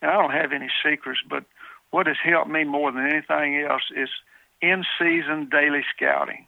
and 0.00 0.10
I 0.10 0.14
don't 0.14 0.32
have 0.32 0.52
any 0.52 0.68
secrets. 0.84 1.20
But 1.28 1.44
what 1.90 2.06
has 2.06 2.16
helped 2.22 2.50
me 2.50 2.64
more 2.64 2.90
than 2.92 3.06
anything 3.06 3.60
else 3.60 3.82
is 3.94 4.08
in 4.62 4.84
season 4.98 5.48
daily 5.50 5.84
scouting 5.94 6.46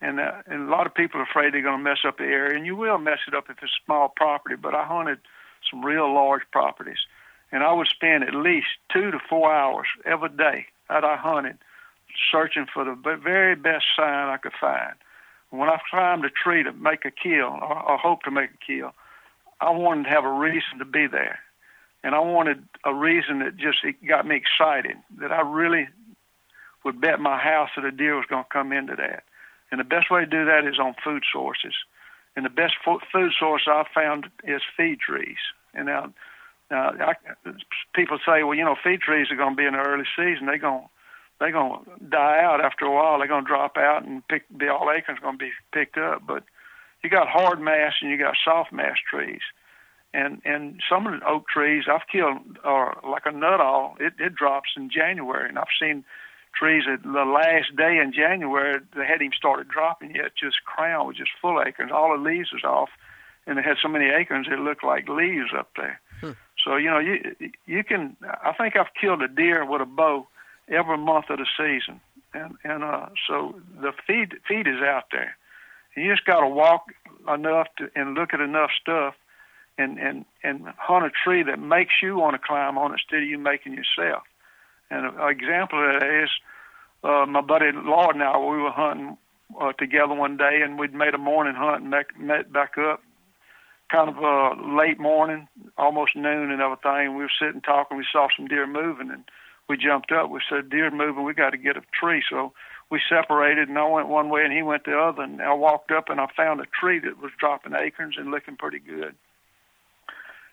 and 0.00 0.20
uh, 0.20 0.42
and 0.46 0.68
a 0.68 0.70
lot 0.70 0.86
of 0.86 0.94
people 0.94 1.20
are 1.20 1.24
afraid 1.24 1.54
they're 1.54 1.62
going 1.62 1.78
to 1.78 1.90
mess 1.90 2.04
up 2.06 2.18
the 2.18 2.24
area, 2.24 2.56
and 2.56 2.66
you 2.66 2.76
will 2.76 2.98
mess 2.98 3.20
it 3.26 3.34
up 3.34 3.44
if 3.48 3.62
it's 3.62 3.72
a 3.72 3.84
small 3.84 4.12
property. 4.14 4.56
But 4.56 4.74
I 4.74 4.84
hunted 4.84 5.18
some 5.70 5.84
real 5.84 6.12
large 6.12 6.42
properties, 6.52 6.98
and 7.52 7.62
I 7.62 7.72
would 7.72 7.88
spend 7.88 8.24
at 8.24 8.34
least 8.34 8.68
two 8.92 9.10
to 9.10 9.18
four 9.28 9.52
hours 9.52 9.86
every 10.04 10.30
day 10.30 10.66
that 10.88 11.04
I 11.04 11.16
hunted 11.16 11.58
searching 12.30 12.66
for 12.72 12.84
the 12.84 12.94
very 13.16 13.54
best 13.54 13.84
sign 13.96 14.28
I 14.28 14.36
could 14.38 14.52
find. 14.60 14.94
When 15.50 15.68
I 15.68 15.78
climbed 15.90 16.24
a 16.24 16.30
tree 16.30 16.62
to 16.62 16.72
make 16.72 17.04
a 17.04 17.10
kill 17.10 17.58
or, 17.60 17.90
or 17.90 17.98
hope 17.98 18.22
to 18.22 18.30
make 18.30 18.50
a 18.50 18.66
kill, 18.66 18.92
I 19.60 19.70
wanted 19.70 20.04
to 20.04 20.10
have 20.10 20.24
a 20.24 20.32
reason 20.32 20.78
to 20.78 20.84
be 20.84 21.06
there, 21.06 21.38
and 22.02 22.14
I 22.14 22.20
wanted 22.20 22.62
a 22.84 22.94
reason 22.94 23.40
that 23.40 23.56
just 23.56 23.78
it 23.84 24.06
got 24.06 24.26
me 24.26 24.36
excited 24.36 24.96
that 25.18 25.32
I 25.32 25.40
really 25.40 25.88
would 26.84 27.00
bet 27.00 27.20
my 27.20 27.38
house 27.38 27.70
that 27.76 27.84
a 27.84 27.90
deer 27.90 28.16
was 28.16 28.26
going 28.28 28.44
to 28.44 28.50
come 28.50 28.72
into 28.72 28.94
that 28.96 29.24
and 29.70 29.80
the 29.80 29.84
best 29.84 30.10
way 30.10 30.20
to 30.20 30.26
do 30.26 30.44
that 30.44 30.66
is 30.66 30.78
on 30.78 30.94
food 31.02 31.24
sources. 31.32 31.74
And 32.34 32.44
the 32.44 32.50
best 32.50 32.74
food 32.84 33.32
source 33.38 33.66
I've 33.66 33.88
found 33.94 34.26
is 34.44 34.60
feed 34.76 35.00
trees. 35.00 35.38
And 35.74 35.86
now, 35.86 36.12
Now, 36.70 36.90
I, 36.90 37.14
people 37.94 38.18
say, 38.24 38.42
well, 38.42 38.54
you 38.54 38.64
know, 38.64 38.76
feed 38.82 39.00
trees 39.00 39.30
are 39.30 39.36
going 39.36 39.54
to 39.54 39.56
be 39.56 39.66
in 39.66 39.72
the 39.72 39.80
early 39.80 40.04
season. 40.16 40.46
They're 40.46 40.58
going 40.58 40.88
they're 41.38 41.52
going 41.52 41.84
to 41.84 42.04
die 42.08 42.40
out 42.42 42.64
after 42.64 42.86
a 42.86 42.90
while. 42.90 43.18
They're 43.18 43.28
going 43.28 43.44
to 43.44 43.48
drop 43.48 43.76
out 43.76 44.04
and 44.04 44.26
pick. 44.26 44.44
The 44.56 44.68
all 44.68 44.90
acorns 44.90 45.20
going 45.20 45.38
to 45.38 45.44
be 45.44 45.52
picked 45.72 45.98
up. 45.98 46.22
But 46.26 46.44
you 47.06 47.10
got 47.10 47.28
hard 47.28 47.60
mass 47.60 47.92
and 48.02 48.10
you 48.10 48.18
got 48.18 48.34
soft 48.44 48.72
mass 48.72 48.96
trees, 49.08 49.42
and 50.12 50.42
and 50.44 50.80
some 50.90 51.06
of 51.06 51.20
the 51.20 51.24
oak 51.24 51.46
trees 51.46 51.84
I've 51.88 52.08
killed 52.10 52.58
are 52.64 52.98
like 53.08 53.26
a 53.26 53.30
Nuttall. 53.30 53.96
It 54.00 54.14
it 54.18 54.34
drops 54.34 54.70
in 54.76 54.90
January, 54.90 55.48
and 55.48 55.56
I've 55.56 55.76
seen 55.80 56.04
trees 56.58 56.82
that 56.88 57.04
the 57.04 57.24
last 57.24 57.76
day 57.76 57.98
in 58.02 58.12
January 58.12 58.80
they 58.96 59.06
hadn't 59.06 59.22
even 59.22 59.36
started 59.36 59.68
dropping 59.68 60.16
yet. 60.16 60.32
Just 60.34 60.64
crown 60.64 61.06
was 61.06 61.16
just 61.16 61.30
full 61.40 61.62
acorns. 61.62 61.92
All 61.92 62.10
the 62.10 62.22
leaves 62.22 62.50
was 62.52 62.64
off, 62.64 62.88
and 63.46 63.56
it 63.56 63.64
had 63.64 63.76
so 63.80 63.88
many 63.88 64.06
acorns 64.06 64.48
it 64.50 64.58
looked 64.58 64.82
like 64.82 65.08
leaves 65.08 65.50
up 65.56 65.70
there. 65.76 66.00
Hmm. 66.20 66.32
So 66.64 66.74
you 66.74 66.90
know 66.90 66.98
you 66.98 67.36
you 67.66 67.84
can. 67.84 68.16
I 68.42 68.52
think 68.52 68.74
I've 68.74 68.94
killed 69.00 69.22
a 69.22 69.28
deer 69.28 69.64
with 69.64 69.80
a 69.80 69.86
bow 69.86 70.26
every 70.66 70.98
month 70.98 71.26
of 71.30 71.38
the 71.38 71.46
season, 71.56 72.00
and 72.34 72.56
and 72.64 72.82
uh, 72.82 73.10
so 73.28 73.54
the 73.80 73.92
feed 74.08 74.34
feed 74.48 74.66
is 74.66 74.82
out 74.82 75.04
there. 75.12 75.36
You 75.96 76.12
just 76.12 76.26
got 76.26 76.40
to 76.40 76.48
walk 76.48 76.86
enough 77.32 77.68
to 77.78 77.90
and 77.94 78.14
look 78.14 78.34
at 78.34 78.40
enough 78.40 78.70
stuff, 78.80 79.14
and 79.78 79.98
and 79.98 80.24
and 80.42 80.66
hunt 80.78 81.06
a 81.06 81.10
tree 81.10 81.42
that 81.42 81.58
makes 81.58 81.94
you 82.02 82.16
want 82.16 82.34
to 82.34 82.46
climb 82.46 82.78
on 82.78 82.92
it 82.92 83.00
instead 83.00 83.22
of 83.22 83.28
you 83.28 83.38
making 83.38 83.74
yourself. 83.74 84.22
And 84.90 85.06
an 85.06 85.28
example 85.28 85.78
of 85.82 86.00
that 86.00 86.22
is 86.24 86.30
uh, 87.02 87.26
my 87.26 87.40
buddy 87.40 87.72
Lloyd 87.72 88.14
and 88.14 88.22
I. 88.22 88.38
We 88.38 88.62
were 88.62 88.70
hunting 88.70 89.16
uh, 89.60 89.72
together 89.72 90.14
one 90.14 90.36
day, 90.36 90.60
and 90.62 90.78
we'd 90.78 90.94
made 90.94 91.14
a 91.14 91.18
morning 91.18 91.54
hunt 91.54 91.82
and 91.82 91.90
met, 91.90 92.06
met 92.18 92.52
back 92.52 92.78
up 92.78 93.02
kind 93.90 94.08
of 94.08 94.16
uh, 94.18 94.76
late 94.76 94.98
morning, 94.98 95.48
almost 95.78 96.16
noon 96.16 96.50
and 96.50 96.60
everything. 96.60 97.14
We 97.14 97.22
were 97.22 97.30
sitting 97.40 97.60
talking. 97.60 97.96
We 97.96 98.06
saw 98.10 98.28
some 98.36 98.48
deer 98.48 98.66
moving, 98.66 99.10
and 99.10 99.24
we 99.68 99.76
jumped 99.76 100.12
up. 100.12 100.30
We 100.30 100.40
said, 100.48 100.70
"Deer 100.70 100.90
moving. 100.90 101.24
We 101.24 101.34
got 101.34 101.50
to 101.50 101.56
get 101.56 101.76
a 101.76 101.82
tree." 101.98 102.22
So 102.28 102.52
we 102.90 103.00
separated, 103.08 103.68
and 103.68 103.78
I 103.78 103.88
went 103.88 104.08
one 104.08 104.28
way 104.28 104.44
and 104.44 104.52
he 104.52 104.62
went 104.62 104.84
the 104.84 104.96
other. 104.96 105.22
And 105.22 105.42
I 105.42 105.52
walked 105.54 105.90
up 105.90 106.08
and 106.08 106.20
I 106.20 106.26
found 106.36 106.60
a 106.60 106.66
tree 106.78 107.00
that 107.00 107.20
was 107.20 107.32
dropping 107.38 107.74
acorns 107.74 108.16
and 108.16 108.30
looking 108.30 108.56
pretty 108.56 108.78
good. 108.78 109.14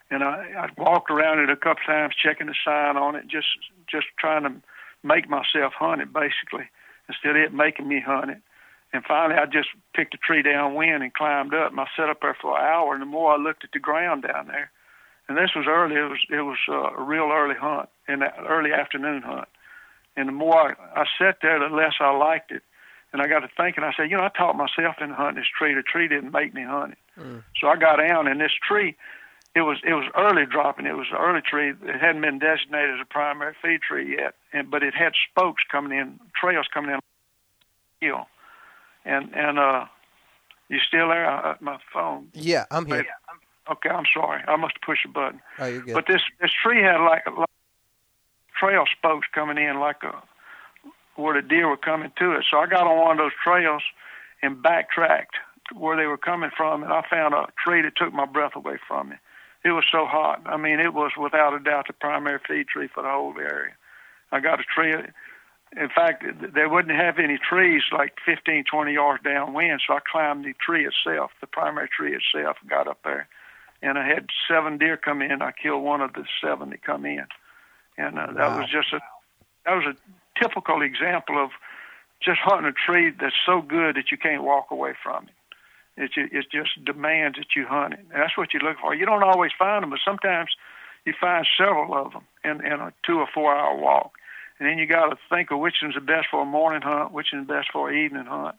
And 0.10 0.24
I, 0.24 0.67
I 0.67 0.82
walked 0.82 1.10
around 1.10 1.39
it 1.39 1.50
a 1.50 1.56
couple 1.56 1.84
times, 1.86 2.15
checking 2.15 2.48
the 2.48 2.56
sign 2.65 2.98
on 2.98 3.15
it, 3.15 3.28
just 3.28 3.48
just 3.89 4.08
trying 4.19 4.43
to 4.43 4.54
make 5.04 5.30
myself 5.30 5.74
hunt 5.78 6.02
it, 6.02 6.13
basically, 6.13 6.69
instead 7.08 7.36
of 7.36 7.43
it 7.43 7.54
making 7.54 7.88
me 7.88 8.00
hunt 8.00 8.32
it. 8.32 8.41
And 8.93 9.04
finally, 9.04 9.39
I 9.39 9.46
just 9.46 9.69
picked 9.96 10.13
a 10.13 10.17
tree 10.17 10.43
downwind 10.43 11.02
and 11.02 11.13
climbed 11.13 11.54
up. 11.54 11.72
And 11.72 11.80
I 11.80 11.88
sat 11.98 12.10
up 12.10 12.22
there 12.22 12.38
for 12.39 12.58
an 12.58 12.63
hour. 12.63 12.93
And 12.93 13.02
the 13.02 13.08
more 13.08 13.34
I 13.34 13.38
looked 13.38 13.63
at 13.63 13.72
the 13.74 13.80
ground 13.80 14.24
down 14.24 14.48
there, 14.48 14.69
and 15.28 15.38
this 15.38 15.52
was 15.56 15.65
early. 15.67 15.96
It 15.96 16.10
was 16.10 16.19
it 16.30 16.41
was 16.41 16.60
uh, 16.69 17.02
a 17.02 17.04
real 17.04 17.32
early 17.32 17.56
hunt, 17.56 17.89
that 18.08 18.36
early 18.48 18.72
afternoon 18.72 19.22
hunt. 19.22 19.48
And 20.15 20.28
the 20.28 20.34
more 20.34 20.56
I, 20.56 21.02
I 21.02 21.06
sat 21.17 21.38
there, 21.41 21.60
the 21.60 21.73
less 21.73 21.93
I 21.99 22.15
liked 22.15 22.52
it. 22.52 22.63
And 23.12 23.21
I 23.21 23.28
got 23.28 23.39
to 23.39 23.49
thinking. 23.56 23.84
I 23.84 23.93
said, 23.95 24.10
you 24.10 24.17
know, 24.17 24.23
I 24.23 24.30
taught 24.30 24.56
myself 24.56 24.95
in 24.99 25.12
hunting 25.12 25.41
this 25.41 25.47
tree. 25.58 25.76
The 25.76 25.84
tree 25.84 26.08
didn't 26.08 26.32
make 26.32 26.54
me 26.54 26.63
hunt 26.63 26.93
it. 26.93 27.21
Mm. 27.21 27.43
So 27.62 27.67
I 27.67 27.76
got 27.76 27.97
down, 27.97 28.28
and 28.28 28.41
this 28.41 28.54
tree, 28.67 28.95
it 29.56 29.62
was 29.62 29.78
it 29.86 29.93
was 29.93 30.10
early 30.17 30.47
dropping. 30.47 30.88
It 30.88 30.97
was 30.97 31.08
an 31.12 31.17
early 31.17 31.41
tree. 31.41 31.69
It 31.69 32.02
hadn't 32.02 32.21
been 32.21 32.39
designated 32.39 32.95
as 32.95 33.02
a 33.02 33.06
primary 33.06 33.54
feed 33.62 33.82
tree 33.82 34.17
yet, 34.17 34.34
and 34.52 34.71
but 34.71 34.82
it 34.82 34.95
had 34.95 35.13
spokes 35.30 35.62
coming 35.71 35.95
in, 35.95 36.19
trails 36.36 36.65
coming 36.73 36.91
in. 36.91 36.99
Hill 38.02 38.28
and 39.06 39.34
and 39.34 39.60
uh, 39.60 39.86
you 40.69 40.80
still 40.88 41.10
there? 41.10 41.30
Uh, 41.30 41.56
my 41.60 41.78
phone. 41.93 42.30
Yeah, 42.34 42.65
I'm 42.71 42.86
here. 42.86 43.06
Yeah, 43.06 43.71
okay, 43.73 43.89
I'm 43.89 44.06
sorry. 44.13 44.41
I 44.47 44.56
must 44.56 44.76
have 44.76 44.82
pushed 44.86 45.06
a 45.06 45.10
button. 45.10 45.41
Oh, 45.60 45.65
you're 45.65 45.82
good. 45.82 45.93
But 45.93 46.06
this 46.08 46.21
this 46.41 46.52
tree 46.63 46.82
had 46.82 46.97
like, 47.04 47.26
like 47.38 47.49
trail 48.63 48.86
spokes 48.97 49.28
coming 49.34 49.58
in, 49.58 49.80
like 49.80 50.04
a 50.04 50.21
where 51.15 51.39
the 51.39 51.47
deer 51.47 51.69
were 51.69 51.78
coming 51.78 52.12
to 52.17 52.32
it. 52.32 52.45
So 52.49 52.58
I 52.58 52.65
got 52.65 52.88
on 52.88 52.97
one 52.97 53.12
of 53.12 53.17
those 53.17 53.38
trails 53.43 53.84
and 54.41 54.63
backtracked 54.63 55.36
where 55.76 55.95
they 55.95 56.08
were 56.08 56.17
coming 56.17 56.49
from, 56.56 56.84
and 56.84 56.91
I 56.91 57.04
found 57.10 57.36
a 57.36 57.47
tree 57.63 57.84
that 57.84 57.95
took 57.95 58.13
my 58.13 58.26
breath 58.26 58.56
away 58.56 58.78
from 58.88 59.10
me. 59.10 59.15
It 59.63 59.71
was 59.71 59.86
so 59.91 60.06
hot. 60.06 60.41
I 60.45 60.58
mean, 60.58 60.80
it 60.80 60.93
was 60.93 61.12
without 61.19 61.54
a 61.54 61.60
doubt 61.60 61.88
the 61.88 61.93
primary 61.93 62.39
feed 62.47 62.67
tree 62.67 62.89
for 62.93 63.04
the 63.04 63.10
whole 63.10 63.34
area. 63.38 63.73
I 64.32 64.39
got 64.39 64.60
a 64.60 64.63
tree 64.63 64.93
in 65.76 65.89
fact, 65.89 66.23
they 66.54 66.67
wouldn't 66.67 66.95
have 66.95 67.17
any 67.17 67.38
trees 67.38 67.82
like 67.91 68.13
15, 68.26 68.65
20 68.69 68.93
yards 68.93 69.23
downwind, 69.23 69.82
so 69.86 69.95
I 69.95 69.99
climbed 70.10 70.45
the 70.45 70.54
tree 70.63 70.86
itself, 70.86 71.32
the 71.41 71.47
primary 71.47 71.89
tree 71.89 72.15
itself, 72.15 72.58
got 72.69 72.88
up 72.88 72.99
there. 73.04 73.28
And 73.82 73.97
I 73.97 74.08
had 74.08 74.28
seven 74.47 74.78
deer 74.78 74.97
come 74.97 75.21
in. 75.21 75.41
I 75.41 75.52
killed 75.52 75.84
one 75.84 76.02
of 76.02 76.13
the 76.13 76.26
seven 76.41 76.69
that 76.69 76.84
come 76.84 77.06
in. 77.06 77.26
And 77.97 78.17
uh, 78.17 78.27
that 78.27 78.36
wow. 78.36 78.60
was 78.60 78.69
just 78.69 78.93
a 78.93 78.99
that 79.65 79.75
was 79.75 79.95
a 79.95 80.41
typical 80.41 80.82
example 80.82 81.41
of 81.41 81.51
just 82.21 82.39
hunting 82.39 82.71
a 82.71 82.73
tree 82.73 83.12
that's 83.12 83.36
so 83.45 83.62
good 83.62 83.95
that 83.95 84.12
you 84.12 84.17
can't 84.17 84.43
walk 84.43 84.71
away 84.71 84.93
from 85.01 85.27
it. 85.97 86.12
It 86.15 86.32
it 86.32 86.45
just 86.51 86.84
demands 86.84 87.38
that 87.38 87.56
you 87.56 87.65
hunt 87.67 87.93
it. 87.93 87.99
And 88.12 88.21
that's 88.21 88.38
what 88.38 88.53
you 88.53 88.60
look 88.60 88.77
for. 88.82 88.95
You 88.95 89.06
don't 89.06 89.23
always 89.23 89.51
find 89.58 89.84
them, 89.84 89.91
but 89.91 89.99
sometimes 90.03 90.49
you 91.06 91.13
find 91.19 91.45
several 91.58 91.93
of 91.93 92.13
them 92.13 92.23
in, 92.43 92.65
in 92.65 92.79
a 92.79 92.93
two 93.06 93.19
or 93.19 93.27
four 93.34 93.56
hour 93.56 93.77
walk 93.77 94.13
and 94.60 94.69
then 94.69 94.77
you 94.77 94.88
got 94.88 95.10
to 95.10 95.17
think 95.29 95.51
of 95.51 95.60
which 95.60 95.75
one's 95.82 95.95
the 95.95 96.01
best 96.01 96.27
for 96.29 96.41
a 96.41 96.45
morning 96.45 96.82
hunt, 96.82 97.12
which 97.12 97.32
the 97.32 97.41
best 97.41 97.69
for 97.71 97.89
an 97.89 97.97
evening 97.97 98.25
hunt, 98.25 98.56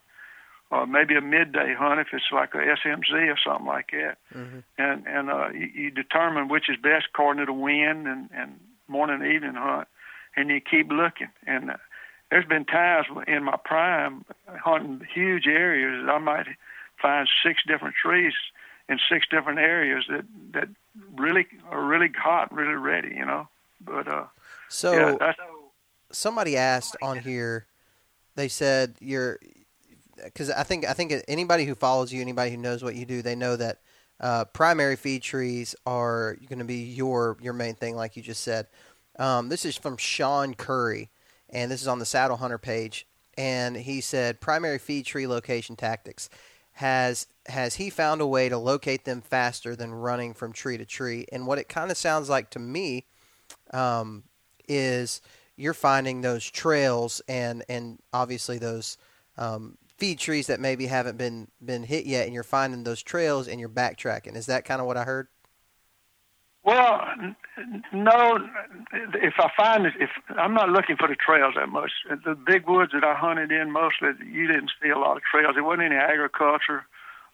or 0.71 0.87
maybe 0.87 1.15
a 1.17 1.21
midday 1.21 1.75
hunt 1.75 2.01
if 2.01 2.09
it's 2.13 2.25
like 2.33 2.55
a 2.55 2.59
SMZ 2.59 3.13
or 3.13 3.39
something 3.45 3.67
like 3.67 3.91
that. 3.93 4.19
Mm-hmm. 4.35 4.59
And 4.77 5.07
and 5.07 5.31
uh, 5.31 5.49
you, 5.51 5.71
you 5.75 5.91
determine 5.91 6.49
which 6.49 6.69
is 6.69 6.77
best 6.77 7.07
according 7.13 7.41
to 7.41 7.47
the 7.47 7.59
wind 7.59 8.07
and 8.07 8.29
and 8.35 8.61
morning 8.89 9.23
and 9.23 9.33
evening 9.33 9.55
hunt, 9.55 9.89
and 10.37 10.51
you 10.51 10.61
keep 10.61 10.91
looking. 10.91 11.29
And 11.47 11.71
uh, 11.71 11.77
there's 12.31 12.47
been 12.47 12.65
times 12.65 13.07
in 13.27 13.45
my 13.45 13.57
prime 13.65 14.25
hunting 14.49 15.07
huge 15.13 15.47
areas 15.47 16.05
that 16.05 16.13
I 16.13 16.19
might 16.19 16.47
find 17.01 17.29
six 17.45 17.63
different 17.67 17.95
trees 18.01 18.33
in 18.89 18.99
six 19.11 19.27
different 19.31 19.59
areas 19.59 20.05
that 20.09 20.25
that 20.53 20.69
really 21.17 21.47
are 21.71 21.85
really 21.85 22.11
hot, 22.17 22.53
really 22.53 22.75
ready, 22.75 23.15
you 23.17 23.25
know. 23.25 23.49
But 23.81 24.09
uh, 24.09 24.25
so 24.69 25.19
yeah, 25.21 25.33
somebody 26.11 26.57
asked 26.57 26.97
on 27.03 27.19
here. 27.19 27.67
They 28.37 28.49
said 28.49 28.95
you're 29.01 29.39
because 30.23 30.51
I 30.51 30.63
think 30.63 30.85
I 30.87 30.93
think 30.93 31.13
anybody 31.29 31.65
who 31.65 31.75
follows 31.75 32.13
you, 32.13 32.21
anybody 32.21 32.51
who 32.51 32.57
knows 32.57 32.83
what 32.83 32.95
you 32.95 33.05
do, 33.05 33.23
they 33.23 33.35
know 33.35 33.57
that 33.57 33.79
uh, 34.25 34.47
primary 34.47 34.97
feed 34.97 35.21
trees 35.21 35.77
are 35.85 36.39
going 36.49 36.59
to 36.59 36.65
be 36.65 36.83
your 36.83 37.37
your 37.43 37.53
main 37.53 37.75
thing, 37.75 37.95
like 37.95 38.17
you 38.17 38.23
just 38.23 38.43
said. 38.43 38.67
Um, 39.19 39.51
this 39.51 39.67
is 39.67 39.77
from 39.77 39.99
Sean 39.99 40.55
Curry, 40.55 41.11
and 41.51 41.71
this 41.71 41.83
is 41.83 41.89
on 41.89 41.99
the 41.99 42.07
Saddle 42.07 42.39
Hunter 42.39 42.57
page. 42.57 43.07
And 43.37 43.77
he 43.77 44.01
said 44.01 44.41
primary 44.41 44.79
feed 44.79 45.05
tree 45.05 45.27
location 45.27 45.77
tactics 45.77 46.31
has 46.73 47.27
has 47.47 47.75
he 47.75 47.91
found 47.91 48.23
a 48.23 48.27
way 48.27 48.49
to 48.49 48.57
locate 48.57 49.05
them 49.05 49.21
faster 49.21 49.77
than 49.77 49.93
running 49.93 50.33
from 50.33 50.55
tree 50.55 50.79
to 50.79 50.87
tree? 50.87 51.27
And 51.31 51.47
what 51.47 51.59
it 51.59 51.69
kind 51.69 51.91
of 51.91 51.99
sounds 51.99 52.31
like 52.31 52.49
to 52.51 52.59
me 52.59 53.05
um, 53.73 54.23
is 54.67 55.21
you're 55.57 55.75
finding 55.75 56.23
those 56.23 56.51
trails 56.51 57.21
and 57.29 57.63
and 57.69 57.99
obviously 58.15 58.57
those 58.57 58.97
um, 59.37 59.77
feed 59.99 60.19
trees 60.19 60.47
that 60.49 60.61
maybe 60.61 60.87
haven't 60.87 61.19
been 61.19 61.49
been 61.65 61.85
hit 61.85 62.07
yet, 62.07 62.25
and 62.25 62.35
you're 62.35 62.43
finding 62.43 62.85
those 62.85 63.03
trails 63.03 63.49
and 63.49 63.61
you're 63.61 63.69
backtracking. 63.69 64.37
Is 64.37 64.47
that 64.47 64.65
kind 64.65 64.81
of 64.81 64.87
what 64.87 64.97
I 64.97 65.05
heard? 65.05 65.29
Well, 66.65 67.03
no. 67.93 68.39
If 68.93 69.35
I 69.39 69.51
find 69.57 69.87
it, 69.87 69.93
if 70.01 70.11
I'm 70.31 70.55
not 70.55 70.71
looking 70.71 70.97
for 70.97 71.09
the 71.09 71.15
trails 71.15 71.55
that 71.57 71.69
much, 71.69 71.91
the 72.09 72.35
big 72.35 72.67
woods 72.67 72.93
that 72.95 73.05
I 73.05 73.15
hunted 73.15 73.53
in 73.53 73.71
mostly, 73.71 74.11
you 74.27 74.47
didn't 74.47 74.71
see 74.83 74.89
a 74.89 74.99
lot 74.99 75.17
of 75.17 75.23
trails. 75.23 75.55
There 75.55 75.65
wasn't 75.65 75.93
any 75.93 75.97
agriculture 75.97 76.87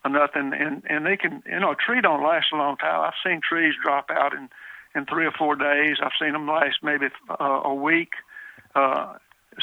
or 0.05 0.11
nothing, 0.11 0.53
and 0.53 0.83
and 0.89 1.07
they 1.07 1.17
can, 1.17 1.43
you 1.47 1.61
know, 1.61 1.73
a 1.73 1.77
tree 1.77 2.01
don't 2.01 2.25
last 2.25 2.47
a 2.53 2.57
long 2.57 2.77
time. 2.77 3.01
I've 3.01 3.15
seen 3.25 3.41
trees 3.41 3.75
drop 3.83 4.11
out 4.11 4.37
and 4.37 4.49
in 4.95 5.07
three 5.07 5.27
or 5.27 5.33
four 5.33 5.55
days. 5.55 5.99
I've 6.03 6.13
seen 6.21 6.33
them 6.33 6.49
last 6.49 6.79
maybe 6.83 7.07
uh, 7.29 7.61
a 7.65 7.75
week, 7.75 8.11
uh, 8.75 9.15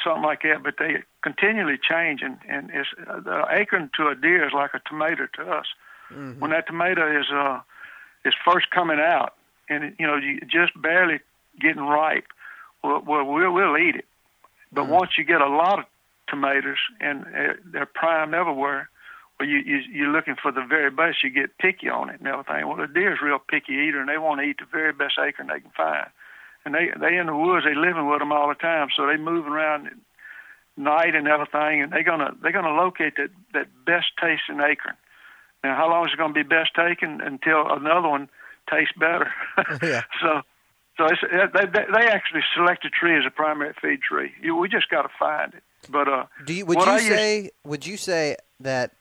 something 0.03 0.23
like 0.23 0.41
that. 0.43 0.63
But 0.63 0.75
they 0.79 1.03
continually 1.23 1.77
change, 1.77 2.21
and 2.21 2.37
and 2.47 2.69
it's, 2.73 2.89
uh, 3.07 3.19
the 3.19 3.45
acorn 3.49 3.89
to 3.97 4.07
a 4.07 4.15
deer 4.15 4.45
is 4.47 4.53
like 4.53 4.73
a 4.73 4.81
tomato 4.87 5.27
to 5.35 5.51
us. 5.51 5.65
Mm-hmm. 6.11 6.39
When 6.39 6.51
that 6.51 6.67
tomato 6.67 7.19
is 7.19 7.27
uh 7.31 7.61
is 8.25 8.33
first 8.45 8.69
coming 8.71 8.99
out, 8.99 9.35
and 9.69 9.95
you 9.99 10.07
know 10.07 10.15
you 10.15 10.39
just 10.41 10.79
barely 10.81 11.19
getting 11.59 11.81
ripe, 11.81 12.27
well, 12.83 13.01
well 13.05 13.25
we'll, 13.25 13.51
we'll 13.51 13.77
eat 13.77 13.95
it. 13.95 14.05
But 14.71 14.83
mm-hmm. 14.83 14.93
once 14.93 15.11
you 15.17 15.23
get 15.23 15.41
a 15.41 15.49
lot 15.49 15.79
of 15.79 15.85
tomatoes 16.27 16.77
and 16.99 17.25
uh, 17.25 17.53
they're 17.65 17.85
prime 17.85 18.33
everywhere, 18.33 18.89
well, 19.39 19.47
you, 19.47 19.57
you 19.57 19.77
you're 19.91 20.11
looking 20.11 20.35
for 20.41 20.51
the 20.51 20.65
very 20.67 20.91
best. 20.91 21.23
You 21.23 21.29
get 21.29 21.57
picky 21.57 21.89
on 21.89 22.09
it 22.09 22.19
and 22.19 22.27
everything. 22.27 22.67
Well, 22.67 22.77
the 22.77 22.87
deer's 22.87 23.19
real 23.21 23.39
picky 23.39 23.73
eater, 23.73 23.99
and 23.99 24.09
they 24.09 24.17
want 24.17 24.41
to 24.41 24.45
eat 24.45 24.57
the 24.59 24.65
very 24.65 24.93
best 24.93 25.19
acorn 25.19 25.47
they 25.47 25.59
can 25.59 25.71
find. 25.71 26.07
And 26.67 26.75
they 26.75 26.91
they 26.99 27.17
in 27.17 27.27
the 27.27 27.35
woods, 27.35 27.65
they 27.65 27.75
living 27.75 28.07
with 28.07 28.19
them 28.19 28.31
all 28.31 28.49
the 28.49 28.55
time, 28.55 28.89
so 28.95 29.07
they 29.07 29.17
moving 29.17 29.51
around 29.51 29.87
at 29.87 29.93
night 30.75 31.15
and 31.15 31.27
everything, 31.27 31.81
and 31.81 31.91
they're 31.91 32.03
gonna 32.03 32.35
they're 32.41 32.51
gonna 32.51 32.75
locate 32.75 33.15
that 33.17 33.31
that 33.53 33.67
best 33.85 34.07
tasting 34.21 34.59
acorn. 34.59 34.95
Now, 35.63 35.75
how 35.75 35.89
long 35.89 36.05
is 36.05 36.13
it 36.13 36.17
going 36.17 36.33
to 36.35 36.43
be 36.43 36.47
best 36.47 36.75
taken 36.75 37.19
until 37.19 37.65
another 37.71 38.07
one 38.07 38.29
tastes 38.69 38.93
better. 38.97 39.31
yeah. 39.81 40.03
So, 40.21 40.41
so 40.97 41.05
it's, 41.05 41.21
they 41.53 41.65
they 41.65 42.07
actually 42.07 42.41
select 42.55 42.83
a 42.83 42.89
tree 42.89 43.15
as 43.15 43.23
a 43.23 43.29
primary 43.29 43.75
feed 43.79 44.01
tree. 44.01 44.31
You, 44.41 44.55
we 44.55 44.67
just 44.67 44.89
got 44.89 45.03
to 45.03 45.09
find 45.19 45.53
it. 45.53 45.61
But 45.91 46.07
uh, 46.07 46.25
do 46.43 46.55
you, 46.55 46.65
would 46.65 46.79
you 46.79 46.83
I 46.83 46.99
say 46.99 47.37
used, 47.37 47.51
would 47.63 47.85
you 47.85 47.97
say 47.97 48.35
that 48.59 48.93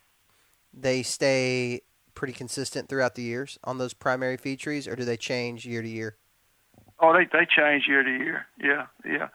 they 0.74 1.02
stay 1.02 1.80
pretty 2.14 2.34
consistent 2.34 2.90
throughout 2.90 3.14
the 3.14 3.22
years 3.22 3.58
on 3.64 3.78
those 3.78 3.94
primary 3.94 4.36
feed 4.36 4.58
trees, 4.58 4.86
or 4.86 4.94
do 4.94 5.06
they 5.06 5.16
change 5.16 5.64
year 5.64 5.80
to 5.80 5.88
year? 5.88 6.16
Oh, 6.98 7.12
they 7.12 7.24
they 7.24 7.46
change 7.46 7.84
year 7.86 8.02
to 8.02 8.10
year. 8.10 8.46
Yeah, 8.58 8.86
yeah. 9.04 9.28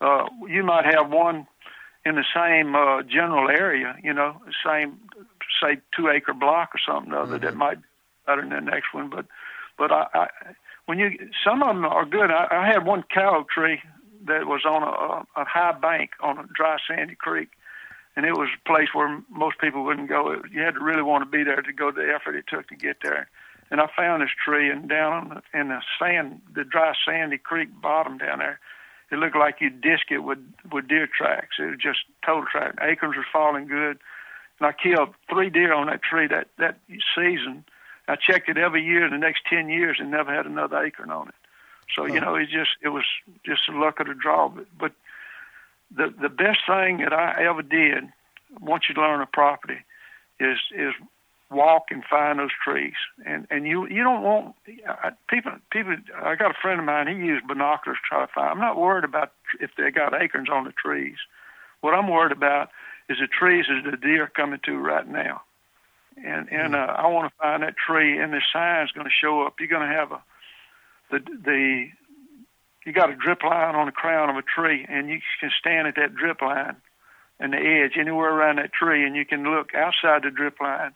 Uh, 0.00 0.26
you 0.48 0.62
might 0.62 0.84
have 0.86 1.10
one 1.10 1.46
in 2.04 2.16
the 2.16 2.24
same 2.34 2.74
uh, 2.74 3.02
general 3.02 3.48
area, 3.48 3.96
you 4.02 4.12
know, 4.12 4.40
same 4.66 4.98
say 5.62 5.78
two 5.96 6.08
acre 6.08 6.34
block 6.34 6.70
or 6.74 6.80
something 6.84 7.12
other 7.12 7.36
mm-hmm. 7.36 7.44
that 7.44 7.56
might 7.56 7.80
be 7.80 7.88
better 8.26 8.42
than 8.42 8.50
the 8.50 8.60
next 8.60 8.92
one. 8.92 9.10
But 9.10 9.26
but 9.78 9.92
I, 9.92 10.06
I 10.14 10.26
when 10.86 10.98
you 10.98 11.10
some 11.44 11.62
of 11.62 11.68
them 11.68 11.84
are 11.84 12.04
good. 12.04 12.30
I, 12.30 12.48
I 12.50 12.66
had 12.66 12.84
one 12.84 13.04
cow 13.12 13.46
tree 13.52 13.80
that 14.26 14.46
was 14.46 14.64
on 14.64 14.82
a, 14.82 15.40
a 15.40 15.44
high 15.44 15.72
bank 15.72 16.10
on 16.20 16.38
a 16.38 16.46
dry 16.54 16.78
sandy 16.88 17.14
creek, 17.14 17.50
and 18.16 18.26
it 18.26 18.32
was 18.32 18.48
a 18.54 18.68
place 18.68 18.88
where 18.92 19.22
most 19.30 19.58
people 19.60 19.84
wouldn't 19.84 20.08
go. 20.08 20.42
You 20.50 20.62
had 20.62 20.74
to 20.74 20.80
really 20.80 21.02
want 21.02 21.24
to 21.24 21.30
be 21.30 21.44
there 21.44 21.62
to 21.62 21.72
go 21.72 21.90
to 21.90 22.00
the 22.00 22.12
effort 22.12 22.36
it 22.36 22.46
took 22.48 22.68
to 22.68 22.76
get 22.76 22.96
there. 23.02 23.28
And 23.72 23.80
I 23.80 23.88
found 23.96 24.22
this 24.22 24.28
tree, 24.44 24.70
and 24.70 24.86
down 24.86 25.12
on 25.14 25.28
the, 25.30 25.58
in 25.58 25.68
the 25.68 25.80
sand, 25.98 26.42
the 26.54 26.62
dry 26.62 26.92
sandy 27.06 27.38
creek 27.38 27.70
bottom 27.80 28.18
down 28.18 28.40
there, 28.40 28.60
it 29.10 29.16
looked 29.16 29.34
like 29.34 29.62
you'd 29.62 29.80
disc 29.80 30.10
it 30.10 30.18
with 30.18 30.38
with 30.70 30.88
deer 30.88 31.08
tracks. 31.08 31.56
It 31.58 31.70
was 31.70 31.78
just 31.80 32.00
total 32.24 32.44
track. 32.52 32.74
Acorns 32.82 33.16
were 33.16 33.24
falling 33.32 33.66
good, 33.66 33.98
and 34.60 34.66
I 34.66 34.72
killed 34.72 35.14
three 35.30 35.48
deer 35.48 35.72
on 35.72 35.86
that 35.86 36.02
tree 36.02 36.26
that 36.26 36.48
that 36.58 36.80
season. 37.16 37.64
I 38.08 38.16
checked 38.16 38.50
it 38.50 38.58
every 38.58 38.84
year 38.84 39.06
in 39.06 39.10
the 39.10 39.18
next 39.18 39.44
ten 39.48 39.70
years 39.70 39.96
and 39.98 40.10
never 40.10 40.34
had 40.34 40.44
another 40.44 40.76
acorn 40.76 41.10
on 41.10 41.28
it. 41.28 41.34
So 41.96 42.04
you 42.04 42.20
know, 42.20 42.34
it 42.34 42.50
just 42.50 42.76
it 42.82 42.90
was 42.90 43.04
just 43.42 43.62
the 43.66 43.74
luck 43.74 44.00
of 44.00 44.06
the 44.06 44.14
draw. 44.14 44.50
But, 44.50 44.66
but 44.78 44.92
the 45.96 46.12
the 46.20 46.28
best 46.28 46.60
thing 46.66 46.98
that 46.98 47.14
I 47.14 47.42
ever 47.48 47.62
did 47.62 48.04
once 48.60 48.84
you 48.86 49.00
learn 49.00 49.22
a 49.22 49.26
property 49.26 49.78
is 50.38 50.58
is 50.74 50.92
walk 51.52 51.84
and 51.90 52.02
find 52.04 52.38
those 52.38 52.50
trees. 52.64 52.94
And 53.24 53.46
and 53.50 53.66
you 53.66 53.86
you 53.88 54.02
don't 54.02 54.22
want 54.22 54.54
people 55.28 55.52
people. 55.70 55.96
I 56.16 56.34
got 56.34 56.50
a 56.50 56.60
friend 56.60 56.80
of 56.80 56.86
mine. 56.86 57.08
He 57.08 57.14
used 57.14 57.46
binoculars 57.46 57.98
to 57.98 58.08
try 58.08 58.26
to 58.26 58.32
find. 58.32 58.50
I'm 58.50 58.58
not 58.58 58.78
worried 58.78 59.04
about 59.04 59.32
if 59.60 59.70
they 59.76 59.90
got 59.90 60.20
acorns 60.20 60.48
on 60.50 60.64
the 60.64 60.72
trees. 60.72 61.16
What 61.80 61.94
I'm 61.94 62.08
worried 62.08 62.32
about 62.32 62.70
is 63.08 63.18
the 63.20 63.26
trees 63.26 63.66
that 63.68 63.90
the 63.90 63.96
deer 63.96 64.30
coming 64.34 64.60
to 64.64 64.76
right 64.78 65.06
now. 65.06 65.42
And 66.24 66.50
and 66.50 66.74
uh, 66.74 66.94
I 66.98 67.06
want 67.08 67.30
to 67.30 67.38
find 67.38 67.62
that 67.62 67.74
tree, 67.76 68.18
and 68.18 68.32
the 68.32 68.42
sign's 68.52 68.92
going 68.92 69.06
to 69.06 69.12
show 69.12 69.42
up. 69.42 69.54
You're 69.58 69.68
going 69.68 69.88
to 69.88 69.94
have 69.94 70.12
a 70.12 70.22
the 71.10 71.18
the 71.20 71.88
you 72.84 72.92
got 72.92 73.10
a 73.10 73.14
drip 73.14 73.42
line 73.42 73.74
on 73.74 73.86
the 73.86 73.92
crown 73.92 74.28
of 74.28 74.36
a 74.36 74.42
tree, 74.42 74.84
and 74.88 75.08
you 75.08 75.20
can 75.40 75.50
stand 75.58 75.86
at 75.86 75.94
that 75.96 76.14
drip 76.14 76.42
line 76.42 76.76
and 77.38 77.52
the 77.52 77.58
edge 77.58 77.96
anywhere 77.98 78.32
around 78.32 78.56
that 78.56 78.72
tree, 78.72 79.04
and 79.04 79.16
you 79.16 79.24
can 79.24 79.42
look 79.44 79.74
outside 79.74 80.22
the 80.22 80.30
drip 80.30 80.60
line 80.60 80.94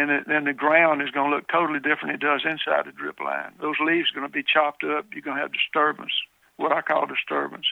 and 0.00 0.24
then 0.26 0.44
the 0.44 0.52
ground 0.52 1.02
is 1.02 1.10
going 1.10 1.30
to 1.30 1.36
look 1.36 1.48
totally 1.48 1.80
different 1.80 2.14
it 2.14 2.20
does 2.20 2.42
inside 2.44 2.86
the 2.86 2.92
drip 2.92 3.20
line. 3.20 3.52
Those 3.60 3.76
leaves 3.84 4.10
are 4.10 4.20
going 4.20 4.28
to 4.28 4.32
be 4.32 4.42
chopped 4.42 4.84
up. 4.84 5.06
You're 5.12 5.22
going 5.22 5.36
to 5.36 5.42
have 5.42 5.52
disturbance, 5.52 6.12
what 6.56 6.72
I 6.72 6.80
call 6.80 7.06
disturbance. 7.06 7.66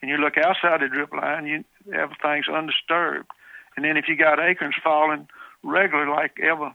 And 0.00 0.10
you 0.10 0.16
look 0.18 0.36
outside 0.36 0.80
the 0.80 0.88
drip 0.88 1.12
line, 1.12 1.46
you 1.46 1.64
everything's 1.92 2.48
undisturbed. 2.48 3.28
And 3.76 3.84
then 3.84 3.96
if 3.96 4.08
you 4.08 4.16
got 4.16 4.40
acorns 4.40 4.74
falling 4.82 5.28
regularly, 5.62 6.10
like 6.10 6.38
ever 6.40 6.72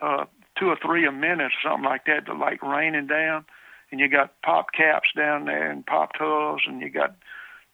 uh, 0.00 0.24
two 0.58 0.68
or 0.68 0.76
three 0.76 1.06
a 1.06 1.12
minute 1.12 1.52
or 1.52 1.70
something 1.70 1.88
like 1.88 2.04
that, 2.06 2.28
like 2.36 2.62
raining 2.62 3.06
down, 3.06 3.44
and 3.90 4.00
you 4.00 4.08
got 4.08 4.40
pop 4.42 4.72
caps 4.72 5.08
down 5.16 5.44
there 5.44 5.70
and 5.70 5.86
popped 5.86 6.16
hulls, 6.18 6.62
and 6.66 6.80
you 6.80 6.90
got 6.90 7.16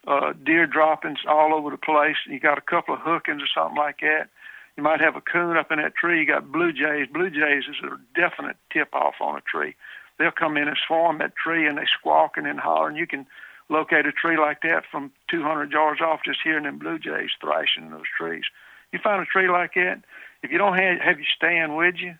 uh, 0.07 0.33
deer 0.45 0.67
droppings 0.67 1.19
all 1.27 1.53
over 1.53 1.69
the 1.71 1.77
place, 1.77 2.17
and 2.25 2.33
you 2.33 2.39
got 2.39 2.57
a 2.57 2.61
couple 2.61 2.93
of 2.93 3.01
hookings 3.01 3.41
or 3.41 3.47
something 3.53 3.77
like 3.77 3.99
that 4.01 4.29
you 4.77 4.83
might 4.83 5.01
have 5.01 5.15
a 5.15 5.21
coon 5.21 5.57
up 5.57 5.71
in 5.71 5.79
that 5.79 5.95
tree. 5.95 6.19
You 6.21 6.27
got 6.27 6.51
blue 6.51 6.73
jays. 6.73 7.07
Blue 7.11 7.29
jays 7.29 7.63
is 7.69 7.75
a 7.83 7.97
definite 8.19 8.57
tip 8.71 8.93
off 8.93 9.15
on 9.21 9.37
a 9.37 9.41
tree. 9.41 9.75
They'll 10.17 10.31
come 10.31 10.57
in 10.57 10.67
and 10.67 10.77
swarm 10.87 11.19
that 11.19 11.35
tree 11.35 11.67
and 11.67 11.77
they 11.77 11.85
squawking 11.99 12.45
and 12.45 12.57
then 12.57 12.63
holler. 12.63 12.87
And 12.87 12.97
You 12.97 13.07
can 13.07 13.25
locate 13.69 14.05
a 14.05 14.11
tree 14.11 14.37
like 14.37 14.61
that 14.61 14.83
from 14.91 15.11
200 15.29 15.71
yards 15.71 16.01
off 16.01 16.21
just 16.25 16.39
hearing 16.43 16.63
them 16.63 16.79
blue 16.79 16.99
jays 16.99 17.29
thrashing 17.39 17.85
in 17.85 17.91
those 17.91 18.09
trees. 18.17 18.43
You 18.91 18.99
find 19.03 19.21
a 19.21 19.25
tree 19.25 19.49
like 19.49 19.73
that, 19.75 20.03
if 20.43 20.51
you 20.51 20.57
don't 20.57 20.77
have, 20.77 20.99
have 20.99 21.17
your 21.17 21.27
stand 21.35 21.75
with 21.75 21.95
you, 21.97 22.15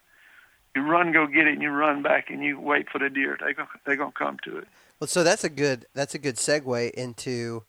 you 0.75 0.81
run, 0.81 1.11
go 1.11 1.27
get 1.27 1.45
it, 1.45 1.53
and 1.53 1.61
you 1.61 1.69
run 1.69 2.01
back 2.01 2.29
and 2.29 2.43
you 2.43 2.59
wait 2.59 2.89
for 2.89 2.97
the 2.97 3.09
deer. 3.09 3.37
They 3.39 3.53
go, 3.53 3.65
they're 3.85 3.95
gonna 3.95 4.11
come 4.11 4.37
to 4.45 4.57
it. 4.57 4.67
Well, 4.99 5.07
so 5.07 5.23
that's 5.23 5.43
a 5.43 5.49
good 5.49 5.85
that's 5.93 6.15
a 6.15 6.19
good 6.19 6.37
segue 6.37 6.91
into 6.91 7.63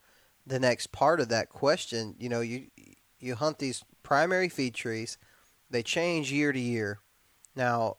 the 0.47 0.59
next 0.59 0.91
part 0.91 1.19
of 1.19 1.29
that 1.29 1.49
question. 1.49 2.15
You 2.17 2.29
know, 2.29 2.41
you 2.41 2.67
you 3.19 3.35
hunt 3.35 3.59
these 3.59 3.83
primary 4.05 4.47
feed 4.47 4.73
trees. 4.73 5.17
They 5.69 5.83
change 5.83 6.31
year 6.31 6.53
to 6.53 6.59
year. 6.59 6.99
Now, 7.55 7.97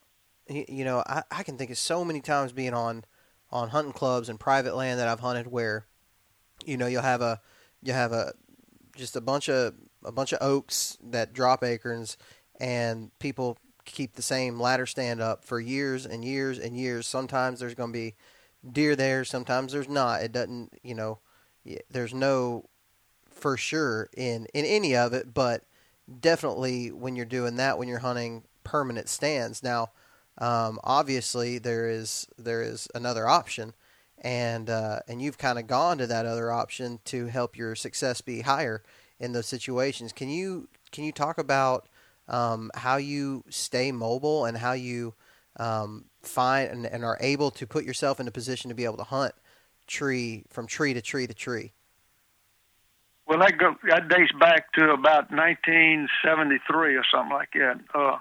you 0.48 0.84
know, 0.84 1.02
I, 1.06 1.24
I 1.30 1.42
can 1.42 1.58
think 1.58 1.70
of 1.70 1.76
so 1.76 2.04
many 2.04 2.20
times 2.20 2.52
being 2.52 2.72
on 2.72 3.04
on 3.50 3.68
hunting 3.68 3.92
clubs 3.92 4.28
and 4.28 4.40
private 4.40 4.74
land 4.74 4.98
that 4.98 5.08
I've 5.08 5.20
hunted 5.20 5.46
where, 5.46 5.86
you 6.64 6.76
know, 6.76 6.86
you'll 6.86 7.02
have 7.02 7.20
a 7.20 7.40
you 7.82 7.92
have 7.92 8.12
a 8.12 8.32
just 8.96 9.16
a 9.16 9.20
bunch 9.20 9.48
of 9.48 9.74
a 10.04 10.12
bunch 10.12 10.32
of 10.32 10.38
oaks 10.40 10.96
that 11.02 11.32
drop 11.32 11.64
acorns, 11.64 12.16
and 12.60 13.10
people 13.18 13.58
keep 13.84 14.14
the 14.14 14.22
same 14.22 14.60
ladder 14.60 14.86
stand 14.86 15.20
up 15.20 15.44
for 15.44 15.60
years 15.60 16.06
and 16.06 16.24
years 16.24 16.58
and 16.58 16.76
years. 16.76 17.06
Sometimes 17.06 17.60
there's 17.60 17.74
going 17.74 17.92
to 17.92 17.98
be 17.98 18.14
deer 18.72 18.96
there, 18.96 19.24
sometimes 19.24 19.72
there's 19.72 19.88
not. 19.88 20.22
It 20.22 20.32
doesn't, 20.32 20.72
you 20.82 20.94
know, 20.94 21.18
there's 21.90 22.14
no 22.14 22.68
for 23.28 23.56
sure 23.56 24.08
in 24.16 24.46
in 24.54 24.64
any 24.64 24.94
of 24.94 25.12
it, 25.12 25.34
but 25.34 25.64
definitely 26.20 26.92
when 26.92 27.16
you're 27.16 27.24
doing 27.24 27.56
that, 27.56 27.78
when 27.78 27.88
you're 27.88 27.98
hunting 27.98 28.44
permanent 28.64 29.08
stands. 29.08 29.62
Now, 29.62 29.90
um, 30.38 30.78
obviously 30.84 31.58
there 31.58 31.88
is 31.88 32.26
there 32.36 32.62
is 32.62 32.88
another 32.94 33.26
option, 33.26 33.74
and 34.20 34.68
uh, 34.68 35.00
and 35.08 35.22
you've 35.22 35.38
kind 35.38 35.58
of 35.58 35.66
gone 35.66 35.98
to 35.98 36.06
that 36.06 36.26
other 36.26 36.52
option 36.52 37.00
to 37.06 37.26
help 37.26 37.56
your 37.56 37.74
success 37.74 38.20
be 38.20 38.42
higher 38.42 38.82
in 39.18 39.32
those 39.32 39.46
situations. 39.46 40.12
Can 40.12 40.28
you 40.28 40.68
can 40.92 41.04
you 41.04 41.12
talk 41.12 41.38
about 41.38 41.88
um, 42.28 42.70
how 42.74 42.96
you 42.96 43.44
stay 43.48 43.92
mobile 43.92 44.44
and 44.44 44.58
how 44.58 44.72
you 44.72 45.14
um, 45.58 46.04
find 46.22 46.70
and, 46.70 46.86
and 46.86 47.04
are 47.04 47.18
able 47.20 47.50
to 47.52 47.66
put 47.66 47.84
yourself 47.84 48.20
in 48.20 48.28
a 48.28 48.32
position 48.32 48.68
to 48.68 48.74
be 48.74 48.84
able 48.84 48.98
to 48.98 49.04
hunt 49.04 49.34
tree 49.86 50.44
from 50.50 50.66
tree 50.66 50.92
to 50.92 51.00
tree 51.00 51.26
to 51.26 51.34
tree? 51.34 51.72
Well, 53.26 53.40
that 53.40 53.58
go, 53.58 53.74
that 53.88 54.08
dates 54.08 54.32
back 54.38 54.72
to 54.74 54.90
about 54.90 55.30
1973 55.32 56.96
or 56.96 57.02
something 57.10 57.32
like 57.32 57.52
that. 57.54 57.80
Uh, 57.92 58.18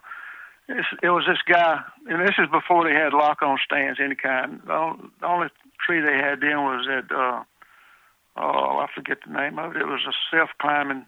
it 0.68 1.10
was 1.10 1.26
this 1.28 1.38
guy, 1.48 1.82
and 2.08 2.22
this 2.22 2.36
is 2.40 2.50
before 2.52 2.84
they 2.86 2.94
had 2.94 3.14
lock-on 3.14 3.60
stands 3.64 4.00
any 4.04 4.16
kind. 4.16 4.62
The 4.66 4.96
only 5.22 5.48
tree 5.86 6.02
they 6.02 6.18
had 6.18 6.42
then 6.42 6.58
was 6.58 6.88
that 6.88 7.16
uh, 7.16 7.44
oh 8.38 8.80
I 8.80 8.88
forget 8.96 9.20
the 9.26 9.32
name 9.32 9.60
of 9.60 9.76
it. 9.76 9.82
It 9.84 9.86
was 9.86 10.02
a 10.08 10.36
self-climbing 10.36 11.06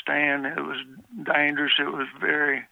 stand. 0.00 0.46
It 0.46 0.60
was 0.60 0.78
dangerous. 1.24 1.72
It 1.80 1.92
was 1.92 2.06
very 2.20 2.62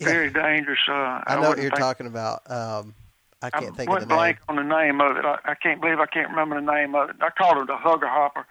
very 0.00 0.28
yeah. 0.28 0.42
dangerous. 0.42 0.80
Uh, 0.88 0.92
I, 0.92 1.22
I 1.26 1.40
know 1.40 1.50
what 1.50 1.58
you're 1.58 1.70
think, 1.70 1.80
talking 1.80 2.06
about. 2.06 2.50
Um, 2.50 2.94
I 3.42 3.50
can't 3.50 3.74
I 3.74 3.76
think 3.76 3.90
of 3.90 4.00
the 4.00 4.06
name. 4.06 4.16
blank 4.16 4.38
on 4.48 4.56
the 4.56 4.62
name 4.62 5.02
of 5.02 5.18
it. 5.18 5.24
I, 5.26 5.38
I 5.44 5.54
can't 5.54 5.82
believe 5.82 6.00
I 6.00 6.06
can't 6.06 6.30
remember 6.30 6.58
the 6.58 6.72
name 6.72 6.94
of 6.94 7.10
it. 7.10 7.16
I 7.20 7.28
called 7.28 7.58
it 7.58 7.70
a 7.70 7.76
hugger 7.76 8.08
hopper 8.08 8.46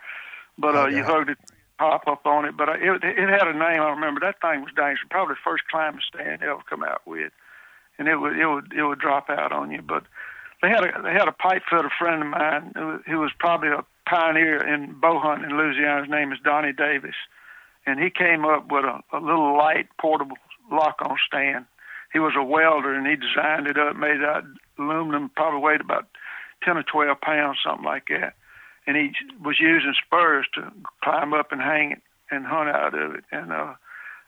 but 0.58 0.76
uh, 0.76 0.88
you 0.88 1.04
hugged 1.04 1.30
it, 1.30 1.38
pop 1.78 2.08
up 2.08 2.26
on 2.26 2.46
it. 2.46 2.58
But 2.58 2.70
uh, 2.70 2.74
it 2.74 3.04
it 3.04 3.30
had 3.30 3.48
a 3.48 3.54
name. 3.54 3.82
I 3.82 3.92
remember 3.92 4.20
that 4.22 4.42
thing 4.42 4.62
was 4.62 4.74
dangerous. 4.76 5.08
Probably 5.10 5.36
the 5.36 5.44
first 5.44 5.64
climbing 5.70 6.02
stand 6.08 6.44
ever 6.44 6.62
come 6.70 6.84
out 6.84 7.02
with, 7.06 7.32
and 7.98 8.08
it 8.08 8.18
would 8.18 8.38
it 8.38 8.48
would 8.48 8.74
it 8.74 8.84
would 8.84 9.00
drop 9.00 9.30
out 9.30 9.52
on 9.52 9.72
you. 9.72 9.82
But 9.82 10.04
they 10.62 10.70
had 10.70 10.84
a 10.84 11.02
they 11.04 11.14
had 11.14 11.28
a 11.28 11.32
pipe 11.32 11.64
fitter 11.70 11.92
friend 11.98 12.22
of 12.22 12.28
mine 12.30 12.72
who, 12.76 13.00
who 13.06 13.20
was 13.20 13.32
probably 13.40 13.70
a 13.70 13.86
pioneer 14.10 14.58
in 14.58 14.94
bow 14.94 15.20
hunting 15.20 15.50
in 15.52 15.58
Louisiana. 15.58 16.02
His 16.02 16.10
name 16.10 16.32
is 16.32 16.40
Donnie 16.44 16.74
Davis, 16.74 17.16
and 17.86 18.00
he 18.00 18.10
came 18.10 18.46
up 18.46 18.72
with 18.72 18.86
a, 18.86 19.02
a 19.14 19.20
little 19.20 19.56
light 19.58 19.88
portable 20.00 20.38
lock-on 20.72 21.18
stand. 21.26 21.66
He 22.14 22.20
was 22.20 22.34
a 22.38 22.44
welder, 22.44 22.94
and 22.94 23.06
he 23.06 23.16
designed 23.16 23.68
it 23.68 23.78
up, 23.78 23.96
made 23.96 24.22
it 24.22 24.24
out 24.24 24.44
of 24.44 24.50
aluminum, 24.80 25.30
probably 25.36 25.60
weighed 25.60 25.82
about 25.82 26.08
ten 26.64 26.78
or 26.78 26.84
twelve 26.84 27.20
pounds, 27.22 27.60
something 27.64 27.86
like 27.86 28.08
that 28.10 28.34
and 28.88 28.96
he 28.96 29.12
was 29.44 29.60
using 29.60 29.94
spurs 30.06 30.48
to 30.56 30.72
climb 31.04 31.34
up 31.34 31.52
and 31.52 31.62
hang 31.62 31.92
it 31.92 32.02
and 32.32 32.46
hunt 32.46 32.70
out 32.70 32.98
of 32.98 33.16
it. 33.16 33.26
And 33.32 33.52
uh, 33.52 33.74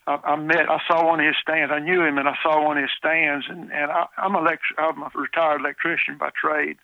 I, 0.05 0.15
I 0.23 0.35
met, 0.35 0.69
I 0.69 0.79
saw 0.87 1.05
one 1.05 1.21
of 1.21 1.25
his 1.25 1.37
stands. 1.41 1.73
I 1.73 1.79
knew 1.79 2.03
him, 2.03 2.17
and 2.17 2.27
I 2.27 2.35
saw 2.43 2.63
one 2.63 2.77
of 2.77 2.83
his 2.83 2.91
stands. 2.97 3.45
And 3.49 3.71
and 3.71 3.89
I, 3.89 4.05
I'm 4.17 4.35
a 4.35 4.45
I'm 4.77 5.01
a 5.01 5.11
retired 5.15 5.61
electrician 5.61 6.17
by 6.19 6.29
trade, 6.39 6.77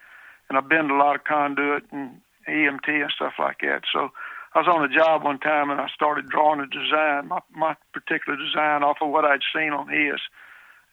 and 0.49 0.57
I've 0.57 0.69
been 0.69 0.87
to 0.87 0.95
a 0.95 0.97
lot 0.97 1.15
of 1.15 1.25
conduit 1.25 1.83
and 1.91 2.21
EMT 2.47 2.87
and 2.87 3.11
stuff 3.13 3.33
like 3.37 3.59
that. 3.61 3.81
So 3.91 4.09
I 4.53 4.59
was 4.59 4.67
on 4.67 4.89
a 4.89 4.93
job 4.93 5.23
one 5.23 5.39
time, 5.39 5.69
and 5.69 5.81
I 5.81 5.89
started 5.93 6.29
drawing 6.29 6.61
a 6.61 6.67
design, 6.67 7.27
my 7.27 7.41
my 7.53 7.75
particular 7.93 8.37
design, 8.37 8.83
off 8.83 8.97
of 9.01 9.09
what 9.09 9.25
I'd 9.25 9.43
seen 9.53 9.73
on 9.73 9.89
his. 9.89 10.21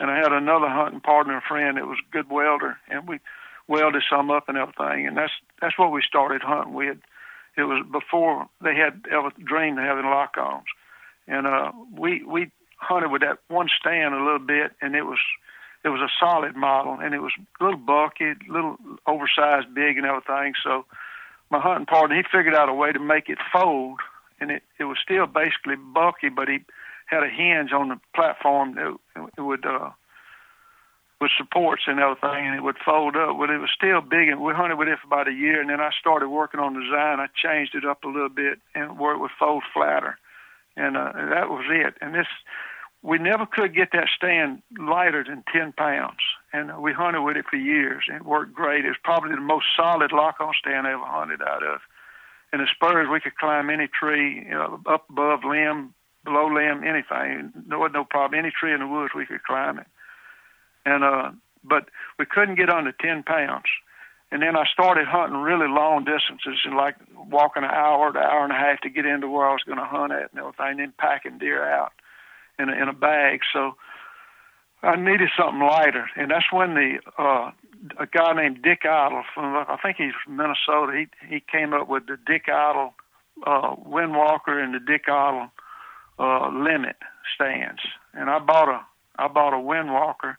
and 0.01 0.11
I 0.11 0.17
had 0.17 0.33
another 0.33 0.69
hunting 0.69 1.01
partner 1.01 1.35
and 1.35 1.43
friend 1.45 1.77
that 1.77 1.87
was 1.87 1.99
a 2.01 2.13
good 2.13 2.29
welder, 2.29 2.77
and 2.89 3.07
we 3.07 3.21
welded 3.69 4.03
some 4.09 4.31
up 4.31 4.49
and 4.49 4.59
everything, 4.59 5.07
and 5.07 5.17
that's 5.17 5.33
that's 5.61 5.79
what 5.79 5.93
we 5.93 6.03
started 6.03 6.43
hunting 6.43 6.75
with. 6.75 6.99
It 7.57 7.65
was 7.65 7.85
before 7.91 8.49
they 8.63 8.75
had 8.75 9.03
ever 9.11 9.31
dreamed 9.43 9.79
of 9.79 9.85
having 9.85 10.07
lock-ons, 10.07 10.65
and 11.27 11.47
uh, 11.47 11.73
we 11.97 12.23
we 12.25 12.51
hunted 12.77 13.11
with 13.11 13.23
that 13.23 13.39
one 13.49 13.69
stand 13.79 14.15
a 14.15 14.23
little 14.23 14.39
bit, 14.39 14.73
and 14.81 14.95
it 14.95 15.07
was 15.07 15.19
it 15.85 15.89
was 15.89 16.01
a 16.01 16.13
solid 16.19 16.57
model, 16.57 16.99
and 17.01 17.15
it 17.15 17.21
was 17.21 17.33
a 17.39 17.65
little 17.65 17.79
bulky, 17.79 18.35
little 18.49 18.77
oversized, 19.07 19.75
big, 19.75 19.97
and 19.97 20.07
everything. 20.07 20.55
So 20.63 20.85
my 21.51 21.61
hunting 21.61 21.87
partner 21.87 22.17
he 22.17 22.23
figured 22.23 22.55
out 22.55 22.69
a 22.69 22.75
way 22.75 22.93
to 22.93 23.01
make 23.01 23.29
it 23.29 23.39
fold, 23.53 24.01
and 24.41 24.51
it 24.51 24.63
it 24.79 24.85
was 24.85 24.99
still 25.03 25.27
basically 25.27 25.77
bulky, 25.77 26.29
but 26.29 26.49
he 26.49 26.61
had 27.07 27.23
a 27.23 27.29
hinge 27.29 27.73
on 27.73 27.89
the 27.89 28.01
platform 28.15 28.75
that 28.75 28.97
it 29.37 29.41
would 29.41 29.67
uh, 29.67 29.91
with 31.23 31.31
supports 31.39 31.85
and 31.87 32.01
everything, 32.01 32.47
and 32.47 32.57
it 32.57 32.65
would 32.65 32.77
fold 32.85 33.15
up. 33.17 33.39
But 33.39 33.49
it 33.49 33.59
was 33.59 33.71
still 33.73 34.01
big, 34.01 34.29
and 34.29 34.43
we 34.43 34.53
hunted 34.53 34.77
with 34.77 34.89
it 34.89 34.99
for 34.99 35.07
about 35.07 35.29
a 35.29 35.33
year, 35.33 35.61
and 35.61 35.71
then 35.71 35.81
I 35.81 35.91
started 35.99 36.29
working 36.29 36.59
on 36.59 36.75
design. 36.75 37.21
I 37.21 37.29
changed 37.33 37.77
it 37.77 37.85
up 37.85 38.03
a 38.03 38.09
little 38.09 38.29
bit, 38.29 38.59
and 38.75 38.99
where 38.99 39.15
it 39.15 39.19
would 39.19 39.31
fold 39.39 39.63
flatter, 39.73 40.19
and, 40.77 40.97
uh, 40.97 41.13
that 41.15 41.49
was 41.49 41.65
it. 41.71 41.95
And 42.03 42.13
this, 42.13 42.27
we 43.03 43.19
never 43.19 43.47
could 43.47 43.75
get 43.75 43.93
that 43.93 44.09
stand 44.15 44.63
lighter 44.77 45.23
than 45.23 45.45
ten 45.53 45.73
pounds, 45.73 46.21
and 46.53 46.83
we 46.83 46.93
hunted 46.93 47.23
with 47.23 47.37
it 47.37 47.47
for 47.49 47.57
years, 47.57 48.05
it 48.09 48.25
worked 48.25 48.53
great. 48.53 48.85
It 48.85 48.89
was 48.89 49.05
probably 49.05 49.31
the 49.31 49.41
most 49.41 49.67
solid 49.77 50.11
lock-on 50.11 50.53
stand 50.59 50.89
I 50.89 50.93
ever 50.93 51.07
hunted 51.07 51.41
out 51.41 51.63
of. 51.63 51.81
And 52.53 52.61
the 52.61 52.67
spurs, 52.75 53.09
we 53.09 53.21
could 53.21 53.37
climb 53.37 53.71
any 53.71 53.89
tree, 53.89 54.45
you 54.45 54.57
know, 54.59 54.81
up 54.87 55.09
above 55.09 55.45
limb, 55.45 55.95
below 56.25 56.49
limb, 56.53 56.85
anything. 56.85 57.53
There 57.67 57.79
was 57.79 57.93
no 57.95 58.05
problem. 58.05 58.39
Any 58.39 58.51
tree 58.51 58.75
in 58.75 58.81
the 58.81 58.87
woods, 58.87 59.15
we 59.15 59.25
could 59.25 59.43
climb 59.45 59.79
it 59.79 59.87
and 60.85 61.05
uh, 61.05 61.31
but 61.65 61.89
we 62.19 62.27
couldn't 62.27 62.57
get 62.57 62.71
under 62.71 62.93
ten 62.93 63.23
pounds. 63.23 63.67
And 64.31 64.41
then 64.41 64.57
I 64.57 64.65
started 64.73 65.07
hunting 65.07 65.41
really 65.41 65.69
long 65.69 66.05
distances, 66.05 66.61
and 66.65 66.75
like 66.75 66.97
walking 67.31 67.65
an 67.65 67.71
hour 67.71 68.11
to 68.13 68.19
hour 68.19 68.45
and 68.45 68.53
a 68.53 68.57
half 68.57 68.81
to 68.81 68.89
get 68.89 69.05
into 69.05 69.29
where 69.29 69.47
I 69.47 69.53
was 69.53 69.63
going 69.67 69.79
to 69.79 69.85
hunt 69.85 70.13
at 70.13 70.31
and 70.33 70.41
everything, 70.41 70.67
and 70.67 70.79
then 70.79 70.93
packing 70.97 71.37
deer 71.37 71.63
out 71.63 71.93
in 72.59 72.71
a, 72.71 72.73
in 72.73 72.89
a 72.89 72.95
bag. 72.95 73.41
So 73.53 73.77
I 74.83 74.97
needed 74.97 75.29
something 75.39 75.61
lighter, 75.61 76.07
and 76.17 76.31
that's 76.31 76.51
when 76.51 76.75
the 76.75 76.99
uh, 77.19 77.51
a 77.99 78.07
guy 78.07 78.33
named 78.33 78.63
Dick 78.63 78.87
Idle 78.87 79.23
from 79.35 79.55
I 79.55 79.77
think 79.83 79.99
he's 79.99 80.15
from 80.25 80.37
Minnesota. 80.37 80.93
He 80.97 81.07
he 81.29 81.41
came 81.41 81.75
up 81.75 81.89
with 81.89 82.07
the 82.07 82.17
Dick 82.27 82.49
Idle 82.49 82.95
uh, 83.47 83.77
Windwalker 83.77 84.63
and 84.63 84.75
the 84.75 84.81
Dick 84.81 85.09
Idle 85.09 85.51
uh, 86.19 86.49
Limit 86.49 86.97
stands, 87.35 87.83
and 88.15 88.31
I 88.31 88.39
bought 88.39 88.69
a 88.69 88.81
I 89.19 89.29
bought 89.29 89.53
a 89.53 89.63
Windwalker 89.63 90.37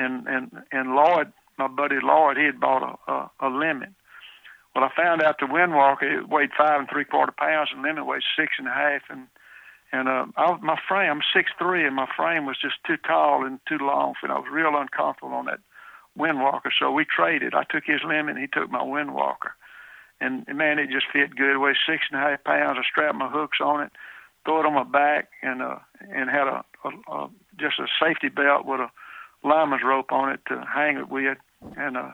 and 0.00 0.26
and 0.26 0.44
and 0.72 0.94
Lloyd, 0.94 1.32
my 1.58 1.68
buddy 1.68 1.96
Lloyd, 2.02 2.36
he 2.38 2.44
had 2.44 2.60
bought 2.60 2.82
a 2.82 3.12
a, 3.12 3.30
a 3.40 3.48
limit. 3.48 3.90
Well, 4.74 4.84
I 4.84 4.90
found 4.94 5.22
out 5.22 5.38
the 5.40 5.46
Windwalker 5.46 6.02
it 6.02 6.28
weighed 6.28 6.50
five 6.56 6.78
and 6.78 6.88
three 6.88 7.04
quarter 7.04 7.34
pounds, 7.36 7.70
and 7.72 7.82
limit 7.82 8.06
weighed 8.06 8.22
six 8.36 8.52
and 8.58 8.68
a 8.68 8.72
half, 8.72 9.02
and 9.10 9.26
and 9.92 10.08
uh, 10.08 10.26
I, 10.36 10.56
my 10.62 10.78
frame, 10.88 11.10
I'm 11.10 11.22
six 11.34 11.50
three, 11.58 11.84
and 11.86 11.96
my 11.96 12.06
frame 12.16 12.46
was 12.46 12.56
just 12.60 12.76
too 12.86 12.96
tall 12.96 13.44
and 13.44 13.58
too 13.68 13.78
long, 13.78 14.14
and 14.22 14.32
I 14.32 14.38
was 14.38 14.48
real 14.50 14.76
uncomfortable 14.76 15.34
on 15.34 15.46
that 15.46 15.60
Windwalker. 16.16 16.70
So 16.78 16.92
we 16.92 17.04
traded. 17.04 17.54
I 17.54 17.64
took 17.64 17.84
his 17.84 18.00
and 18.04 18.38
he 18.38 18.46
took 18.46 18.70
my 18.70 18.82
Windwalker, 18.82 19.52
and, 20.20 20.44
and 20.46 20.56
man, 20.58 20.78
it 20.78 20.90
just 20.90 21.06
fit 21.12 21.34
good. 21.34 21.54
It 21.54 21.58
weighed 21.58 21.76
six 21.86 22.04
and 22.10 22.20
a 22.20 22.24
half 22.24 22.44
pounds. 22.44 22.78
I 22.78 22.84
strapped 22.88 23.18
my 23.18 23.28
hooks 23.28 23.58
on 23.60 23.82
it, 23.82 23.92
threw 24.44 24.60
it 24.60 24.66
on 24.66 24.74
my 24.74 24.84
back, 24.84 25.30
and 25.42 25.60
uh, 25.62 25.78
and 26.14 26.30
had 26.30 26.46
a, 26.46 26.64
a, 26.84 27.12
a 27.12 27.30
just 27.58 27.80
a 27.80 27.86
safety 28.00 28.28
belt 28.28 28.64
with 28.64 28.80
a 28.80 28.90
lineman's 29.42 29.82
rope 29.84 30.12
on 30.12 30.32
it 30.32 30.40
to 30.48 30.64
hang 30.72 30.96
it 30.96 31.08
with, 31.08 31.38
and 31.76 31.96
uh, 31.96 32.10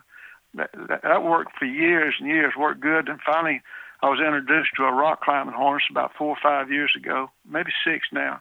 that, 0.54 0.70
that 1.02 1.22
worked 1.22 1.52
for 1.58 1.64
years 1.64 2.14
and 2.18 2.28
years. 2.28 2.54
Worked 2.56 2.80
good, 2.80 3.08
and 3.08 3.20
finally, 3.24 3.62
I 4.02 4.08
was 4.08 4.20
introduced 4.20 4.70
to 4.76 4.84
a 4.84 4.92
rock 4.92 5.22
climbing 5.22 5.54
harness 5.54 5.84
about 5.90 6.12
four 6.16 6.30
or 6.30 6.38
five 6.42 6.70
years 6.70 6.92
ago, 6.96 7.30
maybe 7.48 7.70
six 7.84 8.06
now, 8.12 8.40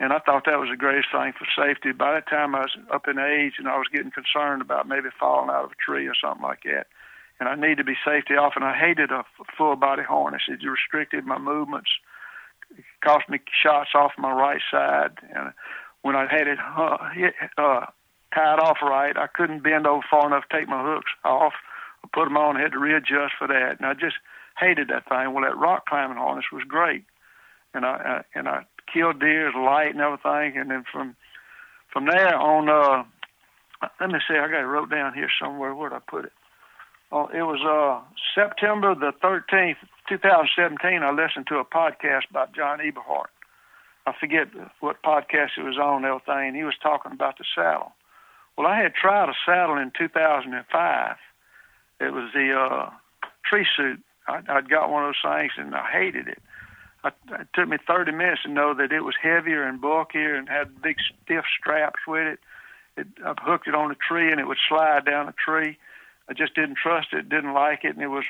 and 0.00 0.12
I 0.12 0.18
thought 0.18 0.44
that 0.46 0.58
was 0.58 0.70
the 0.70 0.76
greatest 0.76 1.08
thing 1.12 1.32
for 1.32 1.46
safety. 1.56 1.92
By 1.92 2.14
that 2.14 2.28
time, 2.28 2.54
I 2.54 2.60
was 2.60 2.76
up 2.92 3.08
in 3.08 3.18
age, 3.18 3.54
and 3.58 3.68
I 3.68 3.76
was 3.76 3.88
getting 3.92 4.10
concerned 4.10 4.62
about 4.62 4.88
maybe 4.88 5.08
falling 5.18 5.50
out 5.50 5.64
of 5.64 5.72
a 5.72 5.84
tree 5.84 6.06
or 6.06 6.14
something 6.14 6.42
like 6.42 6.62
that. 6.64 6.86
And 7.40 7.48
I 7.48 7.54
needed 7.54 7.78
to 7.78 7.84
be 7.84 7.96
safety 8.04 8.34
off, 8.34 8.54
and 8.56 8.64
I 8.64 8.76
hated 8.76 9.10
a 9.10 9.24
full 9.56 9.76
body 9.76 10.02
harness. 10.02 10.42
It 10.48 10.66
restricted 10.66 11.24
my 11.24 11.38
movements, 11.38 11.90
it 12.76 12.84
cost 13.04 13.28
me 13.28 13.40
shots 13.62 13.90
off 13.94 14.12
my 14.18 14.32
right 14.32 14.60
side, 14.70 15.18
and 15.34 15.52
when 16.02 16.16
I 16.16 16.26
had 16.30 16.46
it 16.46 16.58
uh, 16.58 17.10
hit, 17.14 17.34
uh, 17.56 17.86
tied 18.34 18.58
off 18.60 18.78
right. 18.82 19.16
I 19.16 19.26
couldn't 19.26 19.62
bend 19.62 19.86
over 19.86 20.02
far 20.10 20.26
enough 20.26 20.44
to 20.48 20.58
take 20.58 20.68
my 20.68 20.82
hooks 20.82 21.10
off. 21.24 21.54
I 22.04 22.08
put 22.12 22.24
them 22.24 22.36
on, 22.36 22.56
had 22.56 22.72
to 22.72 22.78
readjust 22.78 23.34
for 23.38 23.48
that, 23.48 23.76
and 23.78 23.86
I 23.86 23.94
just 23.94 24.16
hated 24.58 24.88
that 24.88 25.08
thing. 25.08 25.32
Well, 25.32 25.44
that 25.44 25.56
rock 25.56 25.86
climbing 25.86 26.16
harness 26.16 26.46
was 26.52 26.64
great, 26.64 27.04
and 27.74 27.84
I, 27.84 28.22
I 28.34 28.38
and 28.38 28.48
I 28.48 28.64
killed 28.92 29.20
deer, 29.20 29.52
light 29.52 29.94
and 29.94 30.00
everything, 30.00 30.58
and 30.58 30.70
then 30.70 30.84
from 30.90 31.16
from 31.92 32.06
there 32.06 32.36
on, 32.36 32.68
uh, 32.68 33.04
let 34.00 34.10
me 34.10 34.18
see, 34.28 34.36
I 34.36 34.48
got 34.48 34.60
it 34.60 34.66
wrote 34.66 34.90
down 34.90 35.14
here 35.14 35.30
somewhere. 35.40 35.74
Where'd 35.74 35.92
I 35.92 36.00
put 36.00 36.26
it? 36.26 36.32
Oh, 37.10 37.26
it 37.28 37.42
was 37.42 37.60
uh, 37.64 38.04
September 38.34 38.94
the 38.94 39.12
13th, 39.24 39.76
2017. 40.08 41.02
I 41.02 41.10
listened 41.10 41.46
to 41.48 41.56
a 41.56 41.64
podcast 41.64 42.28
about 42.30 42.54
John 42.54 42.80
Eberhart. 42.80 43.32
I 44.06 44.12
forget 44.18 44.48
what 44.80 45.02
podcast 45.02 45.56
it 45.56 45.64
was 45.64 45.78
on, 45.78 46.04
everything. 46.04 46.54
He 46.54 46.64
was 46.64 46.76
talking 46.82 47.12
about 47.12 47.38
the 47.38 47.44
saddle. 47.54 47.92
Well, 48.58 48.66
I 48.66 48.82
had 48.82 48.94
tried 48.94 49.28
a 49.28 49.34
saddle 49.46 49.78
in 49.78 49.92
2005. 49.96 51.16
It 52.00 52.12
was 52.12 52.30
the 52.34 52.52
uh, 52.52 52.90
tree 53.48 53.64
suit. 53.76 54.00
I, 54.26 54.40
I'd 54.48 54.68
got 54.68 54.90
one 54.90 55.04
of 55.04 55.14
those 55.14 55.32
things 55.32 55.52
and 55.56 55.76
I 55.76 55.88
hated 55.92 56.26
it. 56.26 56.42
I, 57.04 57.10
it 57.40 57.48
took 57.54 57.68
me 57.68 57.76
30 57.86 58.10
minutes 58.10 58.42
to 58.42 58.50
know 58.50 58.74
that 58.74 58.90
it 58.90 59.04
was 59.04 59.14
heavier 59.22 59.62
and 59.62 59.80
bulkier 59.80 60.34
and 60.34 60.48
had 60.48 60.82
big 60.82 60.96
stiff 60.98 61.44
straps 61.56 62.00
with 62.08 62.26
it. 62.26 62.40
it 62.96 63.06
I 63.24 63.34
hooked 63.40 63.68
it 63.68 63.76
on 63.76 63.92
a 63.92 63.94
tree 63.94 64.32
and 64.32 64.40
it 64.40 64.48
would 64.48 64.58
slide 64.68 65.04
down 65.04 65.28
a 65.28 65.34
tree. 65.34 65.78
I 66.28 66.32
just 66.32 66.56
didn't 66.56 66.78
trust 66.82 67.12
it, 67.12 67.28
didn't 67.28 67.54
like 67.54 67.84
it, 67.84 67.94
and 67.94 68.02
it 68.02 68.08
was 68.08 68.24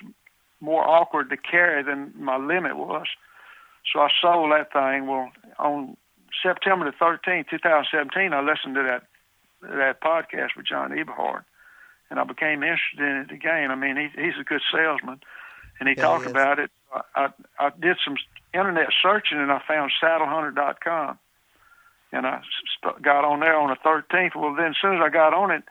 more 0.61 0.87
awkward 0.87 1.31
to 1.31 1.39
carry 1.39 1.83
than 1.83 2.13
my 2.15 2.37
limit 2.37 2.77
was. 2.77 3.07
So 3.91 4.01
I 4.01 4.11
sold 4.21 4.53
that 4.53 4.75
thing. 4.75 5.07
Well, 5.07 5.33
on 5.59 5.97
September 6.43 6.85
the 6.85 7.05
13th, 7.05 7.49
2017, 7.49 8.35
I 8.35 8.43
listened 8.43 8.75
to 8.75 8.83
that 8.83 9.05
that 9.63 10.01
podcast 10.01 10.57
with 10.57 10.67
John 10.67 10.91
Eberhart, 10.91 11.45
and 12.11 12.19
I 12.19 12.25
became 12.25 12.63
interested 12.63 13.01
in 13.01 13.27
it 13.29 13.33
again. 13.33 13.71
I 13.71 13.75
mean, 13.75 13.97
he, 13.97 14.23
he's 14.23 14.39
a 14.41 14.45
good 14.45 14.63
salesman, 14.73 15.21
and 15.81 15.89
he 15.89 15.95
yeah, 15.97 16.03
talked 16.03 16.25
he 16.25 16.31
about 16.31 16.59
it. 16.59 16.71
I, 16.93 17.03
I, 17.15 17.29
I 17.59 17.71
did 17.79 17.97
some 18.05 18.17
internet 18.55 18.89
searching, 19.03 19.39
and 19.39 19.53
I 19.53 19.61
found 19.67 19.93
SaddleHunter.com, 20.03 21.19
and 22.13 22.27
I 22.27 22.41
st- 22.81 23.03
got 23.03 23.25
on 23.25 23.41
there 23.41 23.59
on 23.59 23.71
the 23.71 23.77
13th. 23.89 24.37
Well, 24.37 24.55
then 24.55 24.69
as 24.69 24.77
soon 24.81 24.97
as 24.97 25.03
I 25.05 25.11
got 25.11 25.35
on 25.35 25.51
it, 25.51 25.65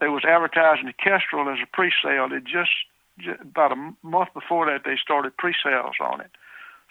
they 0.00 0.08
was 0.08 0.24
advertising 0.24 0.86
the 0.86 0.92
Kestrel 0.92 1.48
as 1.48 1.58
a 1.62 1.66
pre-sale. 1.72 2.28
It 2.32 2.44
just, 2.44 2.70
just 3.18 3.40
about 3.40 3.72
a 3.72 3.92
month 4.02 4.34
before 4.34 4.66
that 4.66 4.82
they 4.84 4.96
started 5.00 5.36
pre-sales 5.36 5.96
on 6.00 6.20
it. 6.20 6.30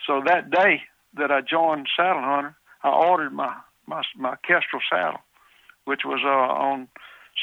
So 0.07 0.21
that 0.25 0.49
day 0.49 0.83
that 1.15 1.31
I 1.31 1.41
joined 1.41 1.87
Saddle 1.95 2.21
Hunter, 2.21 2.55
I 2.83 2.89
ordered 2.89 3.33
my 3.33 3.55
my 3.85 4.03
my 4.15 4.35
Kestrel 4.47 4.81
saddle 4.89 5.19
which 5.85 6.01
was 6.05 6.21
uh, 6.23 6.29
on 6.29 6.87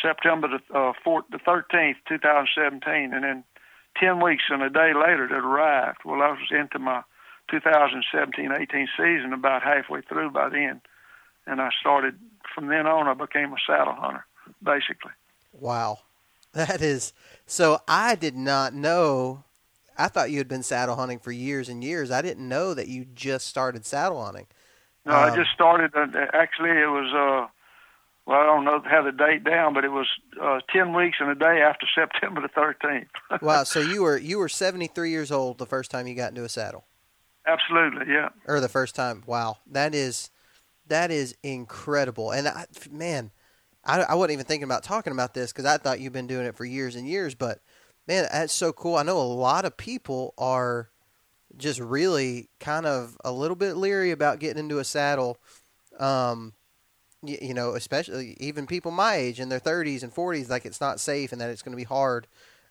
September 0.03 0.48
the, 0.48 0.74
uh, 0.74 0.92
4th, 1.05 1.24
the 1.31 1.38
13th, 1.38 1.96
2017. 2.09 3.12
And 3.12 3.24
then 3.24 3.44
10 4.01 4.22
weeks 4.22 4.44
and 4.48 4.62
a 4.62 4.70
day 4.70 4.92
later, 4.94 5.24
it 5.24 5.33
arrived. 5.33 5.98
Well, 6.05 6.22
I 6.22 6.31
was 6.31 6.51
into 6.51 6.79
my 6.79 7.03
2017-18 7.53 8.87
season 8.96 9.33
about 9.33 9.62
halfway 9.62 10.03
through 10.03 10.31
by 10.31 10.48
then. 10.48 10.81
And 11.46 11.61
I 11.61 11.70
started, 11.81 12.14
from 12.55 12.68
then 12.68 12.87
on, 12.87 13.09
I 13.09 13.14
became 13.14 13.53
a 13.53 13.57
saddle 13.66 13.94
hunter, 13.94 14.24
basically. 14.62 15.12
Wow. 15.53 16.01
That 16.55 16.81
is, 16.81 17.12
so 17.46 17.83
I 17.87 18.15
did 18.15 18.35
not 18.35 18.73
know 18.73 19.44
I 19.98 20.06
thought 20.06 20.31
you 20.31 20.38
had 20.38 20.48
been 20.48 20.62
saddle 20.62 20.94
hunting 20.94 21.19
for 21.19 21.33
years 21.33 21.69
and 21.69 21.83
years. 21.83 22.12
I 22.12 22.23
didn't 22.23 22.48
know 22.48 22.73
that 22.73 22.87
you 22.87 23.04
just 23.04 23.48
started 23.48 23.85
saddle 23.85 24.25
hunting. 24.25 24.46
No, 25.04 25.12
um, 25.12 25.33
I 25.33 25.37
just 25.37 25.50
started. 25.50 25.90
Uh, 25.94 26.06
actually, 26.33 26.71
it 26.71 26.87
was 26.87 27.12
uh, 27.12 27.48
well, 28.29 28.38
I 28.38 28.44
don't 28.44 28.64
know 28.64 28.83
have 28.90 29.06
the 29.06 29.12
date 29.12 29.42
down, 29.42 29.72
but 29.72 29.87
it 29.87 29.88
was 29.88 30.06
uh, 30.38 30.60
ten 30.70 30.92
weeks 30.92 31.16
and 31.18 31.31
a 31.31 31.35
day 31.35 31.62
after 31.62 31.87
September 31.94 32.42
the 32.42 32.48
thirteenth. 32.48 33.08
wow! 33.42 33.64
So 33.64 33.81
you 33.81 34.02
were 34.02 34.18
you 34.18 34.38
were 34.38 34.50
seventy 34.50 34.87
three 34.87 35.10
years 35.10 35.33
old 35.33 35.56
the 35.56 35.64
first 35.64 35.90
time 35.90 36.06
you 36.06 36.14
got 36.14 36.29
into 36.29 36.44
a 36.44 36.48
saddle. 36.48 36.85
Absolutely, 37.46 38.12
yeah. 38.12 38.29
Or 38.46 38.60
the 38.60 38.68
first 38.68 38.94
time. 38.94 39.22
Wow, 39.26 39.56
that 39.70 39.94
is 39.94 40.31
that 40.88 41.10
is 41.10 41.37
incredible. 41.42 42.31
And 42.31 42.48
I, 42.48 42.66
man, 42.90 43.31
I, 43.83 44.02
I 44.02 44.14
wasn't 44.14 44.33
even 44.33 44.44
thinking 44.44 44.64
about 44.64 44.83
talking 44.83 45.14
about 45.14 45.33
this 45.33 45.50
because 45.50 45.64
I 45.64 45.79
thought 45.79 45.98
you've 45.98 46.12
been 46.12 46.26
doing 46.26 46.44
it 46.44 46.54
for 46.54 46.66
years 46.66 46.96
and 46.96 47.08
years. 47.08 47.35
But 47.35 47.60
man, 48.06 48.29
that's 48.31 48.52
so 48.52 48.74
cool. 48.74 48.96
I 48.96 49.04
know 49.04 49.18
a 49.18 49.22
lot 49.22 49.64
of 49.64 49.79
people 49.79 50.35
are 50.37 50.90
just 51.56 51.81
really 51.81 52.50
kind 52.60 52.85
of 52.85 53.16
a 53.24 53.33
little 53.33 53.56
bit 53.56 53.79
leery 53.79 54.10
about 54.10 54.38
getting 54.38 54.60
into 54.60 54.81
a 54.81 54.85
saddle. 54.85 55.38
Um, 55.98 56.52
you, 57.23 57.54
know, 57.54 57.75
especially 57.75 58.37
even 58.40 58.66
people 58.66 58.90
my 58.90 59.16
age 59.16 59.40
in 59.40 59.48
their 59.48 59.60
30s 59.60 60.02
and 60.02 60.14
40s, 60.14 60.48
like 60.48 60.64
it's 60.64 60.81
not 60.81 61.00
safe 61.00 61.33
and 61.33 61.40
that 61.40 61.50
it's 61.50 61.62
going 61.62 61.73
to 61.73 61.77
be 61.77 61.85
hard. 61.85 62.27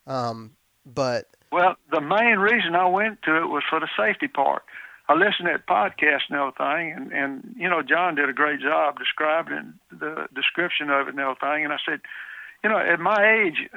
Um, 0.06 0.52
but 0.86 1.28
well, 1.52 1.76
the 1.92 2.02
main 2.02 2.40
reason 2.40 2.76
I 2.76 2.88
went 2.88 3.22
to 3.24 3.38
it 3.38 3.48
was 3.48 3.64
for 3.70 3.80
the 3.80 3.90
safety 3.98 4.28
part. 4.28 4.64
I 5.10 5.14
listened 5.14 5.48
to 5.48 5.54
that 5.54 5.68
podcast 5.68 6.30
and 6.30 6.38
everything, 6.38 6.94
and 6.94 7.12
and 7.14 7.56
you 7.58 7.70
know 7.70 7.82
John 7.82 8.16
did 8.16 8.30
a 8.30 8.34
great 8.34 8.60
job 8.60 9.00
describing 9.00 9.74
the 9.90 10.28
description 10.36 10.90
of 10.90 11.08
it 11.08 11.12
and 11.12 11.20
everything. 11.20 11.64
And 11.64 11.74
I 11.74 11.78
said, 11.88 12.02
you 12.64 12.70
know, 12.70 12.78
at 12.78 13.00
my 13.00 13.46
age, 13.46 13.70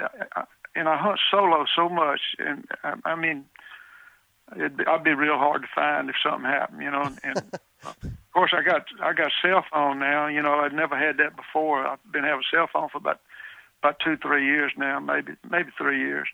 and 0.74 0.88
I 0.88 0.96
hunt 0.96 1.20
solo 1.30 1.66
so 1.76 1.88
much, 1.88 2.20
and 2.38 2.66
I, 2.82 2.94
I 3.04 3.14
mean, 3.14 3.44
it'd, 4.56 4.86
I'd 4.86 5.04
be 5.04 5.14
real 5.14 5.38
hard 5.38 5.62
to 5.62 5.68
find 5.74 6.08
if 6.08 6.16
something 6.22 6.50
happened, 6.50 6.82
you 6.82 6.90
know. 6.90 7.12
And, 7.22 7.36
of 7.84 8.32
course, 8.32 8.52
I 8.56 8.62
got 8.62 8.86
I 9.00 9.12
got 9.12 9.28
a 9.32 9.40
cell 9.42 9.64
phone 9.72 9.98
now. 9.98 10.26
You 10.26 10.42
know, 10.42 10.54
I'd 10.54 10.72
never 10.72 10.96
had 10.96 11.18
that 11.18 11.36
before. 11.36 11.86
I've 11.86 11.98
been 12.12 12.24
having 12.24 12.40
a 12.40 12.56
cell 12.56 12.68
phone 12.72 12.88
for 12.88 12.98
about 12.98 13.20
about 13.82 14.00
two 14.00 14.16
three 14.16 14.44
years 14.46 14.72
now, 14.76 15.00
maybe 15.00 15.32
maybe 15.48 15.70
three 15.76 16.00
years 16.00 16.28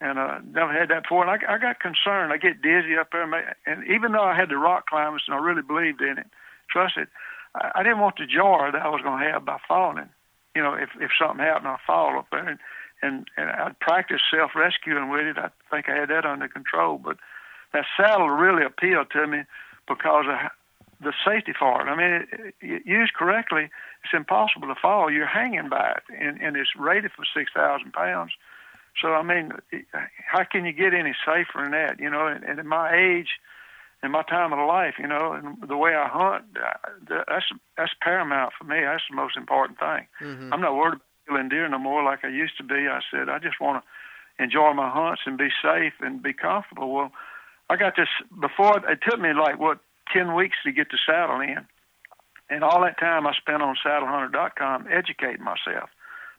and 0.00 0.18
uh, 0.18 0.38
never 0.50 0.72
had 0.72 0.88
that 0.88 1.02
before. 1.02 1.26
And 1.26 1.30
I, 1.30 1.54
I 1.54 1.58
got 1.58 1.80
concerned. 1.80 2.32
I 2.32 2.38
get 2.38 2.62
dizzy 2.62 2.96
up 2.96 3.10
there, 3.12 3.22
and 3.66 3.86
even 3.86 4.12
though 4.12 4.24
I 4.24 4.34
had 4.34 4.48
the 4.48 4.56
rock 4.56 4.86
climbers 4.86 5.24
and 5.26 5.34
I 5.34 5.38
really 5.38 5.62
believed 5.62 6.00
in 6.00 6.18
it, 6.18 6.26
trusted, 6.70 7.08
I, 7.54 7.70
I 7.76 7.82
didn't 7.82 8.00
want 8.00 8.16
the 8.18 8.26
jar 8.26 8.72
that 8.72 8.80
I 8.80 8.88
was 8.88 9.02
going 9.02 9.20
to 9.22 9.30
have 9.30 9.44
by 9.44 9.58
falling. 9.68 10.08
You 10.54 10.62
know, 10.62 10.74
if 10.74 10.90
if 11.00 11.10
something 11.18 11.44
happened, 11.44 11.68
I 11.68 11.76
fall 11.86 12.18
up 12.18 12.26
there, 12.30 12.48
and 12.48 12.58
and, 13.02 13.26
and 13.36 13.50
I'd 13.50 13.78
practice 13.80 14.22
self 14.30 14.52
rescuing 14.54 15.10
with 15.10 15.26
it. 15.26 15.38
I 15.38 15.50
think 15.70 15.88
I 15.88 15.96
had 15.96 16.08
that 16.08 16.26
under 16.26 16.48
control, 16.48 16.98
but 16.98 17.18
that 17.72 17.84
saddle 17.96 18.30
really 18.30 18.64
appealed 18.64 19.10
to 19.12 19.26
me 19.26 19.42
because 19.88 20.26
of 20.28 20.50
the 21.02 21.12
safety 21.26 21.52
part. 21.52 21.88
I 21.88 21.96
mean, 21.96 22.26
it, 22.32 22.54
it, 22.60 22.86
used 22.86 23.14
correctly, 23.14 23.70
it's 24.04 24.12
impossible 24.12 24.68
to 24.68 24.74
fall. 24.74 25.10
You're 25.10 25.26
hanging 25.26 25.68
by 25.68 25.96
it, 25.96 26.02
and, 26.18 26.40
and 26.40 26.56
it's 26.56 26.70
rated 26.76 27.12
for 27.12 27.24
six 27.34 27.50
thousand 27.54 27.92
pounds 27.92 28.32
so 29.00 29.14
I 29.14 29.22
mean, 29.22 29.52
how 30.26 30.44
can 30.44 30.64
you 30.64 30.72
get 30.72 30.94
any 30.94 31.14
safer 31.24 31.62
than 31.62 31.70
that? 31.72 31.98
You 31.98 32.10
know, 32.10 32.26
and, 32.26 32.44
and 32.44 32.58
at 32.58 32.66
my 32.66 32.94
age, 32.94 33.28
in 34.02 34.10
my 34.10 34.22
time 34.22 34.52
of 34.52 34.66
life, 34.66 34.94
you 34.98 35.06
know, 35.06 35.32
and 35.32 35.56
the 35.68 35.76
way 35.76 35.94
I 35.94 36.08
hunt, 36.08 36.44
uh, 36.56 37.22
that's 37.28 37.46
that's 37.76 37.92
paramount 38.02 38.52
for 38.58 38.64
me. 38.64 38.80
That's 38.80 39.04
the 39.08 39.16
most 39.16 39.36
important 39.36 39.78
thing. 39.78 40.06
Mm-hmm. 40.20 40.52
I'm 40.52 40.60
not 40.60 40.74
worried 40.74 40.94
about 40.94 41.02
killing 41.28 41.48
deer 41.48 41.68
no 41.68 41.78
more 41.78 42.02
like 42.02 42.24
I 42.24 42.28
used 42.28 42.56
to 42.58 42.64
be. 42.64 42.88
I 42.88 43.00
said 43.10 43.28
I 43.28 43.38
just 43.38 43.60
want 43.60 43.82
to 43.82 44.42
enjoy 44.42 44.72
my 44.72 44.90
hunts 44.90 45.22
and 45.26 45.38
be 45.38 45.50
safe 45.62 45.94
and 46.00 46.22
be 46.22 46.32
comfortable. 46.32 46.92
Well, 46.92 47.12
I 47.70 47.76
got 47.76 47.94
this 47.96 48.08
before. 48.38 48.78
It 48.90 48.98
took 49.08 49.18
me 49.18 49.32
like 49.32 49.58
what 49.58 49.78
ten 50.12 50.34
weeks 50.34 50.56
to 50.64 50.72
get 50.72 50.90
the 50.90 50.98
saddle 51.06 51.40
in, 51.40 51.66
and 52.50 52.62
all 52.62 52.82
that 52.82 52.98
time 52.98 53.26
I 53.26 53.32
spent 53.34 53.62
on 53.62 53.76
SaddleHunter.com 53.86 54.88
educating 54.90 55.44
myself 55.44 55.88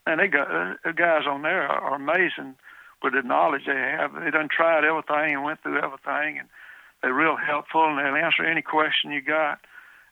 man, 0.05 0.17
they 0.17 0.27
got 0.27 0.49
uh, 0.49 0.73
the 0.83 0.93
guys 0.93 1.23
on 1.27 1.41
there 1.41 1.67
are, 1.67 1.95
amazing 1.95 2.55
with 3.03 3.13
the 3.13 3.21
knowledge 3.23 3.63
they 3.65 3.73
have. 3.73 4.13
They 4.13 4.31
done 4.31 4.47
tried 4.49 4.85
everything 4.85 5.35
and 5.35 5.43
went 5.43 5.61
through 5.61 5.81
everything, 5.81 6.39
and 6.39 6.49
they're 7.01 7.13
real 7.13 7.35
helpful 7.35 7.85
and 7.85 7.97
they'll 7.97 8.23
answer 8.23 8.45
any 8.45 8.61
question 8.61 9.11
you 9.11 9.21
got. 9.21 9.59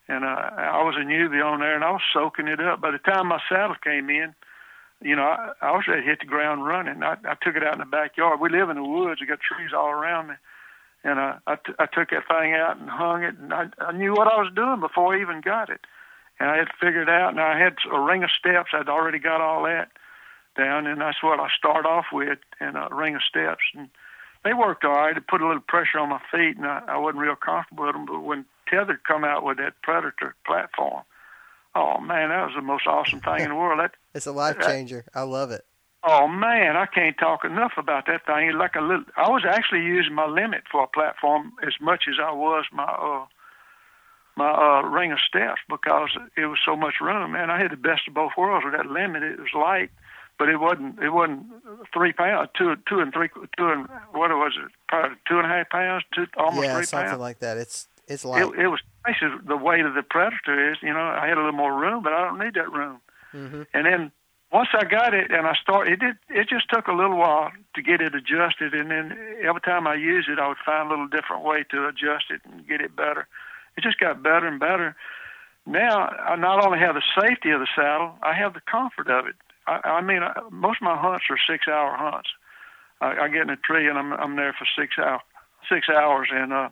And 0.08 0.24
uh, 0.24 0.50
I 0.58 0.82
was 0.82 0.96
a 0.98 1.04
newbie 1.04 1.44
on 1.44 1.60
there, 1.60 1.74
and 1.74 1.84
I 1.84 1.92
was 1.92 2.02
soaking 2.12 2.48
it 2.48 2.60
up. 2.60 2.80
By 2.80 2.90
the 2.90 2.98
time 2.98 3.28
my 3.28 3.40
saddle 3.48 3.76
came 3.82 4.10
in, 4.10 4.34
you 5.00 5.14
know, 5.14 5.22
I, 5.22 5.52
I 5.62 5.70
was 5.70 5.86
ready 5.86 6.02
to 6.02 6.06
hit 6.08 6.20
the 6.20 6.26
ground 6.26 6.66
running. 6.66 7.02
I, 7.02 7.14
I 7.24 7.36
took 7.40 7.54
it 7.54 7.62
out 7.62 7.74
in 7.74 7.78
the 7.78 7.86
backyard. 7.86 8.40
We 8.40 8.50
live 8.50 8.70
in 8.70 8.76
the 8.76 8.84
woods. 8.84 9.20
We 9.20 9.26
got 9.26 9.38
trees 9.40 9.70
all 9.74 9.90
around 9.90 10.28
me, 10.28 10.34
and 11.04 11.18
uh, 11.18 11.34
I, 11.46 11.56
t- 11.56 11.74
I 11.78 11.86
took 11.86 12.10
that 12.10 12.28
thing 12.28 12.54
out 12.54 12.78
and 12.78 12.88
hung 12.88 13.22
it, 13.22 13.36
and 13.38 13.52
I, 13.52 13.66
I 13.78 13.92
knew 13.92 14.12
what 14.12 14.26
I 14.26 14.40
was 14.40 14.52
doing 14.54 14.80
before 14.80 15.14
I 15.14 15.20
even 15.20 15.40
got 15.40 15.70
it 15.70 15.80
and 16.40 16.48
I 16.48 16.56
had 16.56 16.68
figured 16.80 17.08
it 17.08 17.12
out. 17.12 17.30
And 17.30 17.40
I 17.40 17.58
had 17.58 17.76
a 17.92 18.00
ring 18.00 18.24
of 18.24 18.30
steps. 18.30 18.70
I'd 18.72 18.88
already 18.88 19.18
got 19.18 19.42
all 19.42 19.62
that 19.64 19.90
down, 20.56 20.86
and 20.86 21.00
that's 21.00 21.22
what 21.22 21.38
I 21.38 21.48
start 21.56 21.86
off 21.86 22.06
with, 22.12 22.38
and 22.58 22.76
a 22.76 22.88
ring 22.90 23.14
of 23.14 23.22
steps. 23.22 23.62
And 23.74 23.90
they 24.42 24.54
worked 24.54 24.84
all 24.84 24.92
right. 24.92 25.16
It 25.16 25.28
put 25.28 25.42
a 25.42 25.46
little 25.46 25.60
pressure 25.60 25.98
on 25.98 26.08
my 26.08 26.20
feet, 26.32 26.56
and 26.56 26.66
I, 26.66 26.82
I 26.88 26.96
wasn't 26.96 27.18
real 27.18 27.36
comfortable 27.36 27.86
with 27.86 27.94
them. 27.94 28.06
But 28.06 28.20
when 28.20 28.46
Tethered 28.68 29.04
come 29.04 29.22
out 29.22 29.44
with 29.44 29.58
that 29.58 29.74
Predator 29.82 30.34
platform, 30.46 31.02
oh 31.74 32.00
man, 32.00 32.30
that 32.30 32.46
was 32.46 32.54
the 32.56 32.62
most 32.62 32.86
awesome 32.86 33.20
thing 33.20 33.40
in 33.40 33.50
the 33.50 33.54
world. 33.54 33.78
That 33.78 33.92
it's 34.14 34.26
a 34.26 34.32
life 34.32 34.58
changer. 34.60 35.04
I 35.14 35.22
love 35.22 35.50
it. 35.50 35.64
Oh 36.02 36.26
man, 36.28 36.76
I 36.76 36.86
can't 36.86 37.18
talk 37.18 37.44
enough 37.44 37.72
about 37.76 38.06
that 38.06 38.24
thing. 38.24 38.52
Like 38.52 38.74
a 38.74 38.80
little. 38.80 39.04
I 39.16 39.28
was 39.28 39.44
actually 39.46 39.82
using 39.82 40.14
my 40.14 40.26
limit 40.26 40.62
for 40.70 40.84
a 40.84 40.86
platform 40.86 41.52
as 41.66 41.74
much 41.80 42.04
as 42.08 42.14
I 42.22 42.32
was 42.32 42.64
my 42.72 42.84
uh, 42.84 43.26
my 44.36 44.50
uh, 44.50 44.82
ring 44.88 45.12
of 45.12 45.18
steps 45.20 45.60
because 45.68 46.10
it 46.36 46.46
was 46.46 46.58
so 46.64 46.74
much 46.74 46.94
room. 47.02 47.32
Man, 47.32 47.50
I 47.50 47.60
had 47.60 47.70
the 47.70 47.76
best 47.76 48.08
of 48.08 48.14
both 48.14 48.32
worlds 48.38 48.64
with 48.64 48.74
that 48.74 48.86
limit. 48.86 49.22
It 49.22 49.38
was 49.38 49.52
light, 49.54 49.90
but 50.38 50.48
it 50.48 50.56
wasn't. 50.56 50.98
It 51.02 51.10
wasn't 51.10 51.44
three 51.92 52.14
pounds. 52.14 52.48
Two, 52.56 52.76
two 52.88 53.00
and 53.00 53.12
three, 53.12 53.28
two 53.58 53.68
and 53.68 53.86
what 54.12 54.30
was 54.30 54.54
it? 54.56 54.72
Probably 54.88 55.18
two 55.28 55.36
and 55.36 55.44
a 55.44 55.50
half 55.50 55.68
pounds. 55.68 56.04
Two, 56.14 56.26
almost 56.38 56.64
yeah, 56.64 56.76
three 56.76 56.86
something 56.86 57.08
pounds. 57.10 57.20
like 57.20 57.40
that. 57.40 57.58
It's 57.58 57.88
it's 58.08 58.24
light. 58.24 58.42
It, 58.42 58.58
it 58.58 58.68
was 58.68 58.80
nice 59.06 59.16
as 59.22 59.32
the 59.46 59.56
weight 59.58 59.84
of 59.84 59.92
the 59.92 60.02
Predator 60.02 60.72
is. 60.72 60.78
You 60.80 60.94
know, 60.94 61.00
I 61.00 61.26
had 61.26 61.36
a 61.36 61.40
little 61.40 61.52
more 61.52 61.78
room, 61.78 62.02
but 62.02 62.14
I 62.14 62.24
don't 62.24 62.38
need 62.38 62.54
that 62.54 62.72
room. 62.72 63.00
Mm-hmm. 63.34 63.62
And 63.74 63.86
then 63.86 64.12
once 64.52 64.68
I 64.74 64.84
got 64.84 65.14
it 65.14 65.30
and 65.30 65.46
I 65.46 65.54
started, 65.62 65.94
it 65.94 66.00
did. 66.00 66.16
It 66.28 66.48
just 66.48 66.68
took 66.70 66.88
a 66.88 66.92
little 66.92 67.16
while 67.16 67.50
to 67.74 67.82
get 67.82 68.00
it 68.00 68.14
adjusted, 68.14 68.74
and 68.74 68.90
then 68.90 69.16
every 69.42 69.60
time 69.60 69.86
I 69.86 69.94
used 69.94 70.28
it, 70.28 70.38
I 70.38 70.48
would 70.48 70.58
find 70.64 70.88
a 70.88 70.90
little 70.90 71.08
different 71.08 71.44
way 71.44 71.64
to 71.70 71.86
adjust 71.86 72.30
it 72.30 72.40
and 72.44 72.66
get 72.66 72.80
it 72.80 72.96
better 72.96 73.26
it 73.76 73.82
just 73.82 73.98
got 73.98 74.22
better 74.22 74.46
and 74.46 74.60
better. 74.60 74.96
Now 75.66 76.08
I 76.08 76.36
not 76.36 76.64
only 76.64 76.78
have 76.78 76.94
the 76.94 77.02
safety 77.20 77.50
of 77.50 77.60
the 77.60 77.68
saddle, 77.76 78.14
I 78.22 78.34
have 78.34 78.54
the 78.54 78.62
comfort 78.70 79.08
of 79.08 79.26
it. 79.26 79.34
I, 79.66 79.80
I 79.84 80.00
mean, 80.02 80.22
I, 80.22 80.32
most 80.50 80.78
of 80.80 80.82
my 80.82 80.96
hunts 80.96 81.26
are 81.30 81.38
six-hour 81.48 81.96
hunts. 81.96 82.28
I, 83.00 83.24
I 83.24 83.28
get 83.28 83.42
in 83.42 83.50
a 83.50 83.56
tree 83.56 83.88
and 83.88 83.98
I'm 83.98 84.12
I'm 84.12 84.36
there 84.36 84.54
for 84.58 84.66
six 84.78 84.94
hours, 84.98 85.20
six 85.68 85.88
hours, 85.88 86.28
and 86.32 86.52
uh, 86.52 86.68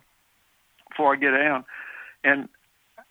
before 0.91 1.15
I 1.15 1.17
get 1.17 1.33
down, 1.33 1.65
and 2.25 2.49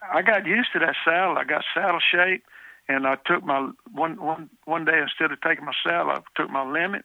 I 0.02 0.22
got 0.22 0.46
used 0.46 0.72
to 0.72 0.78
that 0.80 0.96
saddle. 1.04 1.38
I 1.38 1.44
got 1.44 1.64
saddle 1.74 2.00
shape, 2.00 2.44
and 2.88 3.06
I 3.06 3.16
took 3.26 3.44
my 3.44 3.70
one 3.92 4.20
one 4.20 4.50
one 4.64 4.84
day 4.84 5.00
instead 5.00 5.32
of 5.32 5.40
taking 5.40 5.64
my 5.64 5.72
saddle, 5.84 6.10
I 6.10 6.20
took 6.36 6.50
my 6.50 6.64
limit, 6.68 7.04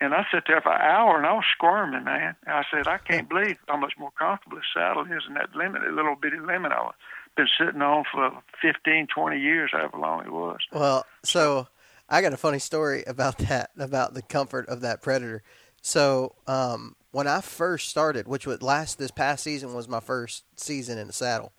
and 0.00 0.14
I 0.14 0.24
sat 0.30 0.44
there 0.46 0.60
for 0.60 0.72
an 0.72 0.82
hour 0.82 1.16
and 1.16 1.26
I 1.26 1.32
was 1.32 1.44
squirming, 1.52 2.04
man. 2.04 2.36
I 2.46 2.62
said, 2.70 2.86
I 2.86 2.98
can't 2.98 3.28
believe 3.28 3.58
how 3.68 3.76
much 3.76 3.94
more 3.98 4.12
comfortable 4.18 4.56
this 4.56 4.66
saddle 4.74 5.04
is 5.04 5.22
than 5.26 5.34
that 5.34 5.54
limit, 5.54 5.82
that 5.82 5.92
little 5.92 6.16
bitty 6.16 6.38
limit 6.38 6.72
I 6.72 6.82
was 6.82 6.94
been 7.36 7.46
sitting 7.58 7.82
on 7.82 8.04
for 8.10 8.42
15, 8.62 9.06
20 9.14 9.38
years, 9.38 9.70
however 9.72 9.98
long 9.98 10.24
it 10.24 10.32
was. 10.32 10.58
Well, 10.72 11.04
so 11.22 11.68
I 12.08 12.22
got 12.22 12.32
a 12.32 12.38
funny 12.38 12.58
story 12.58 13.04
about 13.06 13.38
that, 13.38 13.70
about 13.78 14.14
the 14.14 14.22
comfort 14.22 14.68
of 14.68 14.80
that 14.80 15.02
Predator. 15.02 15.42
So 15.82 16.34
um, 16.46 16.96
when 17.12 17.26
I 17.26 17.40
first 17.40 17.88
started, 17.88 18.26
which 18.26 18.46
would 18.46 18.62
last 18.62 18.98
this 18.98 19.10
past 19.10 19.44
season 19.44 19.74
was 19.74 19.86
my 19.86 20.00
first 20.00 20.44
season 20.56 20.98
in 20.98 21.06
the 21.06 21.12
saddle, 21.12 21.52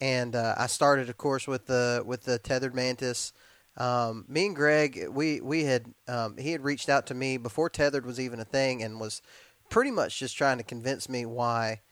and 0.00 0.34
uh, 0.34 0.54
I 0.58 0.66
started, 0.66 1.08
of 1.08 1.16
course, 1.16 1.46
with 1.46 1.66
the 1.66 2.02
with 2.04 2.24
the 2.24 2.38
tethered 2.38 2.74
mantis 2.74 3.32
um, 3.76 4.24
me 4.28 4.46
and 4.46 4.56
Greg, 4.56 5.06
we 5.10 5.40
we 5.40 5.64
had 5.64 5.92
um, 6.08 6.36
he 6.38 6.52
had 6.52 6.64
reached 6.64 6.88
out 6.88 7.06
to 7.08 7.14
me 7.14 7.36
before 7.36 7.68
tethered 7.68 8.06
was 8.06 8.18
even 8.18 8.40
a 8.40 8.44
thing, 8.44 8.82
and 8.82 8.98
was 8.98 9.20
pretty 9.68 9.90
much 9.90 10.18
just 10.18 10.36
trying 10.36 10.58
to 10.58 10.64
convince 10.64 11.08
me 11.08 11.26
why 11.26 11.82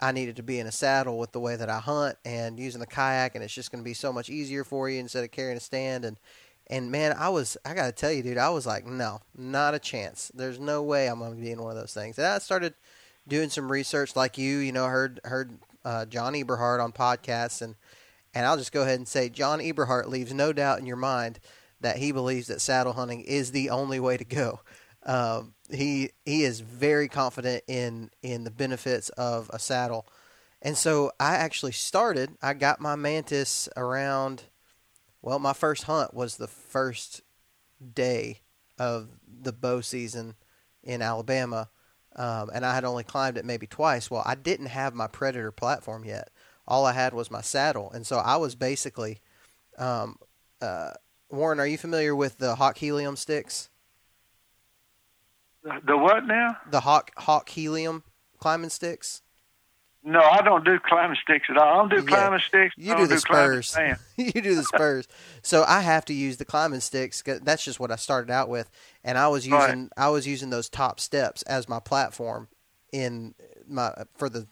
I 0.00 0.12
needed 0.12 0.36
to 0.36 0.42
be 0.42 0.58
in 0.58 0.66
a 0.66 0.72
saddle 0.72 1.18
with 1.18 1.32
the 1.32 1.40
way 1.40 1.56
that 1.56 1.70
I 1.70 1.78
hunt 1.78 2.18
and 2.24 2.58
using 2.58 2.80
the 2.80 2.86
kayak, 2.86 3.34
and 3.34 3.42
it's 3.42 3.54
just 3.54 3.70
going 3.70 3.82
to 3.82 3.88
be 3.88 3.94
so 3.94 4.12
much 4.12 4.28
easier 4.28 4.64
for 4.64 4.90
you 4.90 5.00
instead 5.00 5.24
of 5.24 5.30
carrying 5.30 5.56
a 5.56 5.60
stand. 5.60 6.04
And 6.04 6.18
and 6.66 6.90
man, 6.90 7.14
I 7.18 7.30
was 7.30 7.56
I 7.64 7.72
got 7.72 7.86
to 7.86 7.92
tell 7.92 8.12
you, 8.12 8.22
dude, 8.22 8.36
I 8.36 8.50
was 8.50 8.66
like, 8.66 8.84
no, 8.84 9.20
not 9.34 9.74
a 9.74 9.78
chance. 9.78 10.30
There's 10.34 10.60
no 10.60 10.82
way 10.82 11.06
I'm 11.06 11.18
going 11.18 11.34
to 11.34 11.40
be 11.40 11.50
in 11.50 11.62
one 11.62 11.70
of 11.70 11.78
those 11.78 11.94
things. 11.94 12.18
And 12.18 12.26
I 12.26 12.38
started 12.40 12.74
doing 13.26 13.48
some 13.48 13.72
research, 13.72 14.16
like 14.16 14.36
you, 14.36 14.58
you 14.58 14.72
know, 14.72 14.84
heard 14.84 15.18
heard 15.24 15.56
uh, 15.84 16.06
John 16.06 16.34
Eberhart 16.34 16.82
on 16.82 16.92
podcasts 16.92 17.62
and 17.62 17.74
and 18.34 18.46
I'll 18.46 18.56
just 18.56 18.72
go 18.72 18.82
ahead 18.82 18.98
and 18.98 19.06
say 19.06 19.28
John 19.28 19.60
Eberhart 19.60 20.06
leaves 20.06 20.32
no 20.32 20.52
doubt 20.52 20.78
in 20.78 20.86
your 20.86 20.96
mind 20.96 21.38
that 21.80 21.96
he 21.96 22.12
believes 22.12 22.46
that 22.46 22.60
saddle 22.60 22.94
hunting 22.94 23.20
is 23.20 23.50
the 23.50 23.70
only 23.70 24.00
way 24.00 24.16
to 24.16 24.24
go. 24.24 24.60
Um, 25.04 25.54
he 25.70 26.10
he 26.24 26.44
is 26.44 26.60
very 26.60 27.08
confident 27.08 27.64
in 27.66 28.10
in 28.22 28.44
the 28.44 28.50
benefits 28.50 29.08
of 29.10 29.50
a 29.52 29.58
saddle, 29.58 30.06
and 30.60 30.78
so 30.78 31.10
I 31.18 31.36
actually 31.36 31.72
started. 31.72 32.30
I 32.40 32.54
got 32.54 32.80
my 32.80 32.94
mantis 32.94 33.68
around. 33.76 34.44
Well, 35.20 35.38
my 35.38 35.52
first 35.52 35.84
hunt 35.84 36.14
was 36.14 36.36
the 36.36 36.48
first 36.48 37.22
day 37.94 38.40
of 38.78 39.08
the 39.26 39.52
bow 39.52 39.80
season 39.80 40.34
in 40.82 41.02
Alabama, 41.02 41.70
um, 42.16 42.50
and 42.52 42.64
I 42.64 42.74
had 42.74 42.84
only 42.84 43.04
climbed 43.04 43.38
it 43.38 43.44
maybe 43.44 43.66
twice. 43.66 44.10
Well, 44.10 44.22
I 44.24 44.34
didn't 44.34 44.66
have 44.66 44.94
my 44.94 45.06
predator 45.06 45.52
platform 45.52 46.04
yet, 46.04 46.30
all 46.66 46.86
I 46.86 46.92
had 46.92 47.12
was 47.12 47.30
my 47.30 47.40
saddle, 47.40 47.90
and 47.90 48.06
so 48.06 48.18
I 48.18 48.36
was 48.36 48.54
basically. 48.54 49.20
Um, 49.78 50.18
uh, 50.60 50.92
Warren, 51.30 51.58
are 51.58 51.66
you 51.66 51.78
familiar 51.78 52.14
with 52.14 52.38
the 52.38 52.54
Hawk 52.56 52.78
Helium 52.78 53.16
sticks? 53.16 53.70
The 55.62 55.96
what 55.96 56.26
now? 56.26 56.56
The 56.70 56.80
Hawk 56.80 57.10
Hawk 57.16 57.48
Helium 57.48 58.04
climbing 58.38 58.70
sticks. 58.70 59.21
No, 60.04 60.20
I 60.20 60.42
don't 60.42 60.64
do 60.64 60.78
climbing 60.80 61.16
sticks 61.22 61.46
at 61.48 61.56
all. 61.56 61.68
I 61.68 61.76
don't 61.76 61.88
do 61.90 61.96
Yeah. 62.02 62.16
climbing 62.16 62.40
sticks. 62.46 62.74
You 62.76 62.96
do 62.96 63.06
the 63.06 63.20
climbing 63.20 63.62
spurs. 63.62 64.00
you 64.16 64.32
do 64.42 64.54
the 64.56 64.64
spurs. 64.64 65.06
So 65.42 65.64
I 65.66 65.80
have 65.80 66.04
to 66.06 66.12
use 66.14 66.38
the 66.38 66.44
climbing 66.44 66.80
sticks. 66.80 67.22
That's 67.24 67.64
just 67.64 67.78
what 67.78 67.92
I 67.92 67.96
started 67.96 68.30
out 68.30 68.48
with, 68.48 68.68
and 69.04 69.16
I 69.16 69.28
was 69.28 69.48
Right. 69.48 69.68
using 69.68 69.90
I 69.96 70.08
was 70.08 70.26
using 70.26 70.50
those 70.50 70.68
top 70.68 70.98
steps 70.98 71.42
as 71.42 71.68
my 71.68 71.78
platform 71.78 72.48
in 72.92 73.34
my 73.68 73.92
for 74.16 74.28
the. 74.28 74.46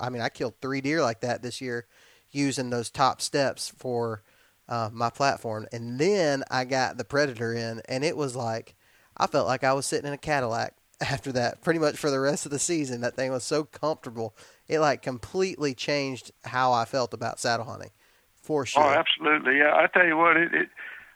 I 0.00 0.08
mean, 0.08 0.22
I 0.22 0.28
killed 0.28 0.54
three 0.60 0.80
deer 0.80 1.02
like 1.02 1.20
that 1.20 1.42
this 1.42 1.60
year, 1.60 1.86
using 2.30 2.70
those 2.70 2.90
top 2.90 3.20
steps 3.20 3.72
for 3.76 4.22
uh, 4.68 4.88
my 4.92 5.10
platform, 5.10 5.66
and 5.72 5.98
then 5.98 6.42
I 6.50 6.64
got 6.64 6.96
the 6.96 7.04
predator 7.04 7.52
in, 7.52 7.80
and 7.88 8.04
it 8.04 8.16
was 8.16 8.34
like 8.36 8.74
I 9.16 9.26
felt 9.28 9.46
like 9.46 9.62
I 9.64 9.72
was 9.72 9.86
sitting 9.86 10.06
in 10.08 10.12
a 10.14 10.18
Cadillac 10.18 10.74
after 11.00 11.30
that. 11.32 11.62
Pretty 11.62 11.78
much 11.80 11.96
for 11.96 12.10
the 12.10 12.20
rest 12.20 12.44
of 12.44 12.52
the 12.52 12.58
season, 12.58 13.00
that 13.02 13.14
thing 13.16 13.30
was 13.30 13.44
so 13.44 13.64
comfortable. 13.64 14.34
It 14.70 14.78
like 14.78 15.02
completely 15.02 15.74
changed 15.74 16.30
how 16.44 16.72
I 16.72 16.84
felt 16.84 17.12
about 17.12 17.40
saddle 17.40 17.66
hunting, 17.66 17.90
for 18.40 18.62
oh, 18.62 18.64
sure. 18.64 18.84
Oh, 18.84 18.88
absolutely. 18.88 19.58
Yeah, 19.58 19.74
I 19.74 19.88
tell 19.88 20.06
you 20.06 20.16
what, 20.16 20.36
it. 20.36 20.54
it 20.54 20.68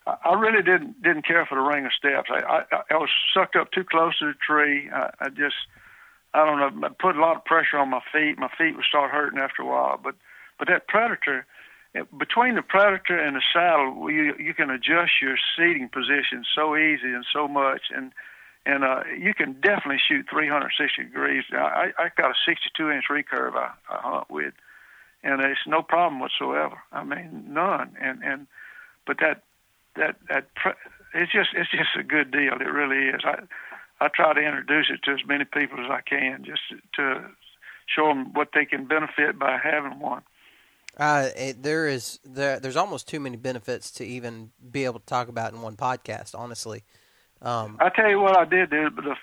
I 0.07 0.17
I 0.25 0.35
really 0.35 0.63
didn't 0.63 1.01
didn't 1.01 1.25
care 1.25 1.47
for 1.47 1.55
the 1.55 1.61
ring 1.63 1.87
of 1.87 1.93
steps. 1.93 2.29
I 2.31 2.65
I, 2.73 2.83
I 2.91 2.97
was 2.97 3.11
sucked 3.33 3.55
up 3.55 3.71
too 3.71 3.85
close 3.85 4.19
to 4.19 4.27
the 4.27 4.35
tree. 4.45 4.91
I, 4.93 5.11
I 5.21 5.29
just 5.29 5.55
I 6.35 6.45
don't 6.45 6.59
know. 6.59 6.89
It 6.89 6.99
put 6.99 7.17
a 7.17 7.21
lot 7.21 7.37
of 7.37 7.45
pressure 7.45 7.79
on 7.79 7.91
my 7.91 8.03
feet. 8.13 8.39
My 8.39 8.51
feet 8.59 8.75
would 8.75 8.85
start 8.87 9.13
hurting 9.13 9.39
after 9.39 9.63
a 9.63 9.67
while. 9.67 10.01
But 10.03 10.17
but 10.59 10.67
that 10.67 10.89
predator, 10.89 11.47
between 12.19 12.57
the 12.57 12.63
predator 12.63 13.17
and 13.17 13.37
the 13.37 13.43
saddle, 13.53 14.11
you 14.11 14.35
you 14.37 14.53
can 14.53 14.69
adjust 14.69 15.23
your 15.23 15.37
seating 15.57 15.89
position 15.89 16.45
so 16.57 16.77
easy 16.77 17.13
and 17.13 17.25
so 17.33 17.47
much, 17.47 17.83
and 17.95 18.11
and 18.67 18.85
uh, 18.85 19.03
you 19.19 19.35
can 19.35 19.55
definitely 19.61 20.01
shoot 20.07 20.27
360 20.31 21.05
degrees. 21.05 21.45
I 21.53 21.93
I 21.99 22.11
got 22.17 22.31
a 22.31 22.35
62 22.47 22.91
inch 22.91 23.05
recurve 23.11 23.55
I, 23.55 23.73
I 23.89 24.01
hunt 24.01 24.31
with, 24.31 24.55
and 25.23 25.41
it's 25.43 25.61
no 25.67 25.83
problem 25.83 26.21
whatsoever. 26.21 26.79
I 26.93 27.05
mean 27.05 27.47
none. 27.49 27.97
And 28.01 28.23
and 28.23 28.47
but 29.07 29.19
that 29.21 29.43
that 29.97 30.17
that 30.29 30.47
it's 31.15 31.33
just 31.33 31.51
it's 31.55 31.71
just 31.71 31.97
a 31.99 32.03
good 32.03 32.31
deal. 32.31 32.55
It 32.55 32.65
really 32.65 33.09
is. 33.09 33.21
I 33.25 33.43
I 34.01 34.09
try 34.09 34.33
to 34.33 34.41
introduce 34.41 34.91
it 34.91 35.03
to 35.05 35.13
as 35.13 35.27
many 35.27 35.45
people 35.45 35.79
as 35.85 35.91
I 35.91 36.01
can, 36.01 36.45
just 36.45 36.63
to 36.95 37.31
show 37.87 38.09
them 38.09 38.33
what 38.33 38.49
they 38.55 38.65
can 38.65 38.87
benefit 38.87 39.39
by 39.39 39.59
having 39.63 40.01
one. 40.01 40.23
Uh, 40.97 41.29
it, 41.37 41.63
there 41.63 41.87
is 41.87 42.21
there. 42.25 42.61
There's 42.61 42.77
almost 42.77 43.09
too 43.09 43.21
many 43.21 43.37
benefits 43.37 43.91
to 43.93 44.05
even 44.05 44.51
be 44.71 44.85
able 44.85 45.01
to 45.01 45.07
talk 45.07 45.29
about 45.29 45.53
in 45.53 45.61
one 45.61 45.77
podcast. 45.77 46.39
Honestly, 46.39 46.85
um, 47.45 47.77
I 47.81 47.89
tell 47.91 48.09
you 48.09 48.21
what 48.21 48.37
I 48.37 48.45
did 48.45 48.71
do. 48.71 48.91
But 48.91 49.05
the 49.05 49.17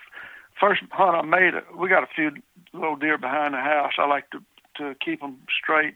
first 0.60 0.82
hunt 0.92 1.16
I 1.18 1.22
made, 1.24 1.54
we 1.76 1.90
got 1.90 2.04
a 2.04 2.08
few 2.16 2.32
little 2.74 2.96
deer 2.96 3.18
behind 3.18 3.54
the 3.54 3.60
house. 3.60 3.94
I 3.98 4.08
like 4.08 4.30
to 4.32 4.42
to 4.78 4.96
keep 5.04 5.20
them 5.20 5.38
straight 5.62 5.96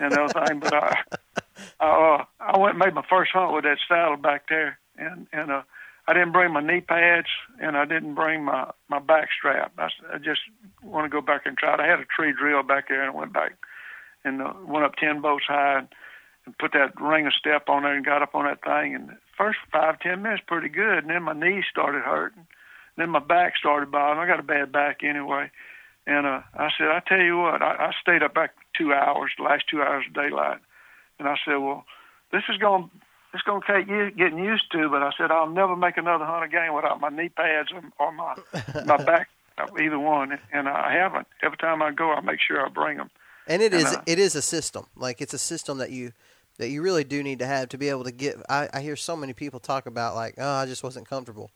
and 0.00 0.12
everything. 0.14 0.60
but 0.60 0.72
I, 0.74 0.96
I, 1.80 1.86
uh, 1.86 2.24
I 2.40 2.58
went 2.58 2.74
and 2.74 2.78
made 2.80 2.94
my 2.94 3.04
first 3.08 3.30
hunt 3.32 3.54
with 3.54 3.64
that 3.64 3.78
saddle 3.86 4.16
back 4.16 4.48
there, 4.48 4.78
and 4.96 5.26
and 5.32 5.50
uh, 5.52 5.62
I 6.08 6.14
didn't 6.14 6.32
bring 6.32 6.52
my 6.52 6.60
knee 6.60 6.80
pads 6.80 7.28
and 7.60 7.76
I 7.76 7.84
didn't 7.84 8.14
bring 8.14 8.44
my 8.44 8.70
my 8.88 8.98
back 8.98 9.28
strap. 9.38 9.72
I, 9.78 9.86
s- 9.86 10.04
I 10.12 10.18
just 10.18 10.40
want 10.82 11.04
to 11.04 11.10
go 11.10 11.20
back 11.20 11.42
and 11.44 11.56
try 11.56 11.74
it. 11.74 11.80
I 11.80 11.86
had 11.86 12.00
a 12.00 12.04
tree 12.06 12.32
drill 12.32 12.62
back 12.62 12.88
there, 12.88 13.02
and 13.02 13.12
I 13.14 13.18
went 13.18 13.32
back 13.32 13.52
and 14.24 14.42
uh, 14.42 14.54
went 14.66 14.84
up 14.84 14.96
ten 14.96 15.20
bolts 15.20 15.44
high 15.46 15.78
and, 15.80 15.88
and 16.48 16.58
put 16.58 16.72
that 16.72 16.98
ring 17.00 17.26
of 17.26 17.34
step 17.34 17.68
on 17.68 17.82
there 17.82 17.94
and 17.94 18.04
got 18.04 18.22
up 18.22 18.34
on 18.34 18.46
that 18.46 18.64
thing. 18.64 18.94
And 18.94 19.16
first 19.36 19.58
five 19.70 20.00
ten 20.00 20.22
minutes 20.22 20.42
pretty 20.46 20.68
good, 20.68 21.04
and 21.04 21.10
then 21.10 21.22
my 21.22 21.34
knees 21.34 21.64
started 21.70 22.02
hurting. 22.02 22.46
Then 22.96 23.10
my 23.10 23.20
back 23.20 23.56
started 23.56 23.90
bothering. 23.90 24.18
I 24.18 24.26
got 24.26 24.40
a 24.40 24.42
bad 24.42 24.72
back 24.72 25.04
anyway. 25.04 25.50
And 26.06 26.26
uh, 26.26 26.40
I 26.54 26.70
said, 26.76 26.88
I 26.88 27.02
tell 27.06 27.20
you 27.20 27.36
what, 27.36 27.60
I, 27.60 27.88
I 27.88 27.92
stayed 28.00 28.22
up 28.22 28.34
back 28.34 28.54
two 28.76 28.94
hours, 28.94 29.30
the 29.36 29.44
last 29.44 29.64
two 29.70 29.82
hours 29.82 30.06
of 30.08 30.14
daylight. 30.14 30.58
And 31.18 31.28
I 31.28 31.36
said, 31.44 31.56
well, 31.56 31.84
this 32.32 32.42
is 32.48 32.56
going 32.56 32.90
it's 33.34 33.42
going 33.42 33.60
to 33.60 33.66
take 33.66 33.88
you 33.88 34.10
getting 34.10 34.38
used 34.38 34.72
to. 34.72 34.88
But 34.88 35.02
I 35.02 35.10
said, 35.18 35.30
I'll 35.30 35.50
never 35.50 35.76
make 35.76 35.98
another 35.98 36.24
hunt 36.24 36.44
again 36.44 36.74
without 36.74 36.98
my 36.98 37.10
knee 37.10 37.28
pads 37.28 37.68
or, 37.72 37.82
or 37.98 38.12
my 38.12 38.34
my 38.86 38.96
back, 39.04 39.28
either 39.78 39.98
one. 39.98 40.38
And 40.50 40.68
I 40.68 40.94
haven't. 40.94 41.26
Every 41.42 41.58
time 41.58 41.82
I 41.82 41.92
go, 41.92 42.10
I 42.12 42.20
make 42.22 42.40
sure 42.40 42.64
I 42.64 42.70
bring 42.70 42.96
them. 42.96 43.10
and 43.46 43.60
it 43.60 43.74
and, 43.74 43.82
is 43.82 43.94
uh, 43.94 44.02
it 44.06 44.18
is 44.18 44.34
a 44.34 44.42
system. 44.42 44.86
Like 44.96 45.20
it's 45.20 45.34
a 45.34 45.38
system 45.38 45.78
that 45.78 45.90
you 45.90 46.12
that 46.58 46.68
you 46.68 46.82
really 46.82 47.04
do 47.04 47.22
need 47.22 47.38
to 47.38 47.46
have 47.46 47.68
to 47.70 47.78
be 47.78 47.88
able 47.88 48.04
to 48.04 48.12
get. 48.12 48.36
I, 48.48 48.68
I 48.72 48.80
hear 48.80 48.96
so 48.96 49.16
many 49.16 49.32
people 49.32 49.60
talk 49.60 49.86
about 49.86 50.14
like, 50.14 50.34
oh, 50.38 50.54
I 50.54 50.66
just 50.66 50.82
wasn't 50.82 51.08
comfortable. 51.08 51.50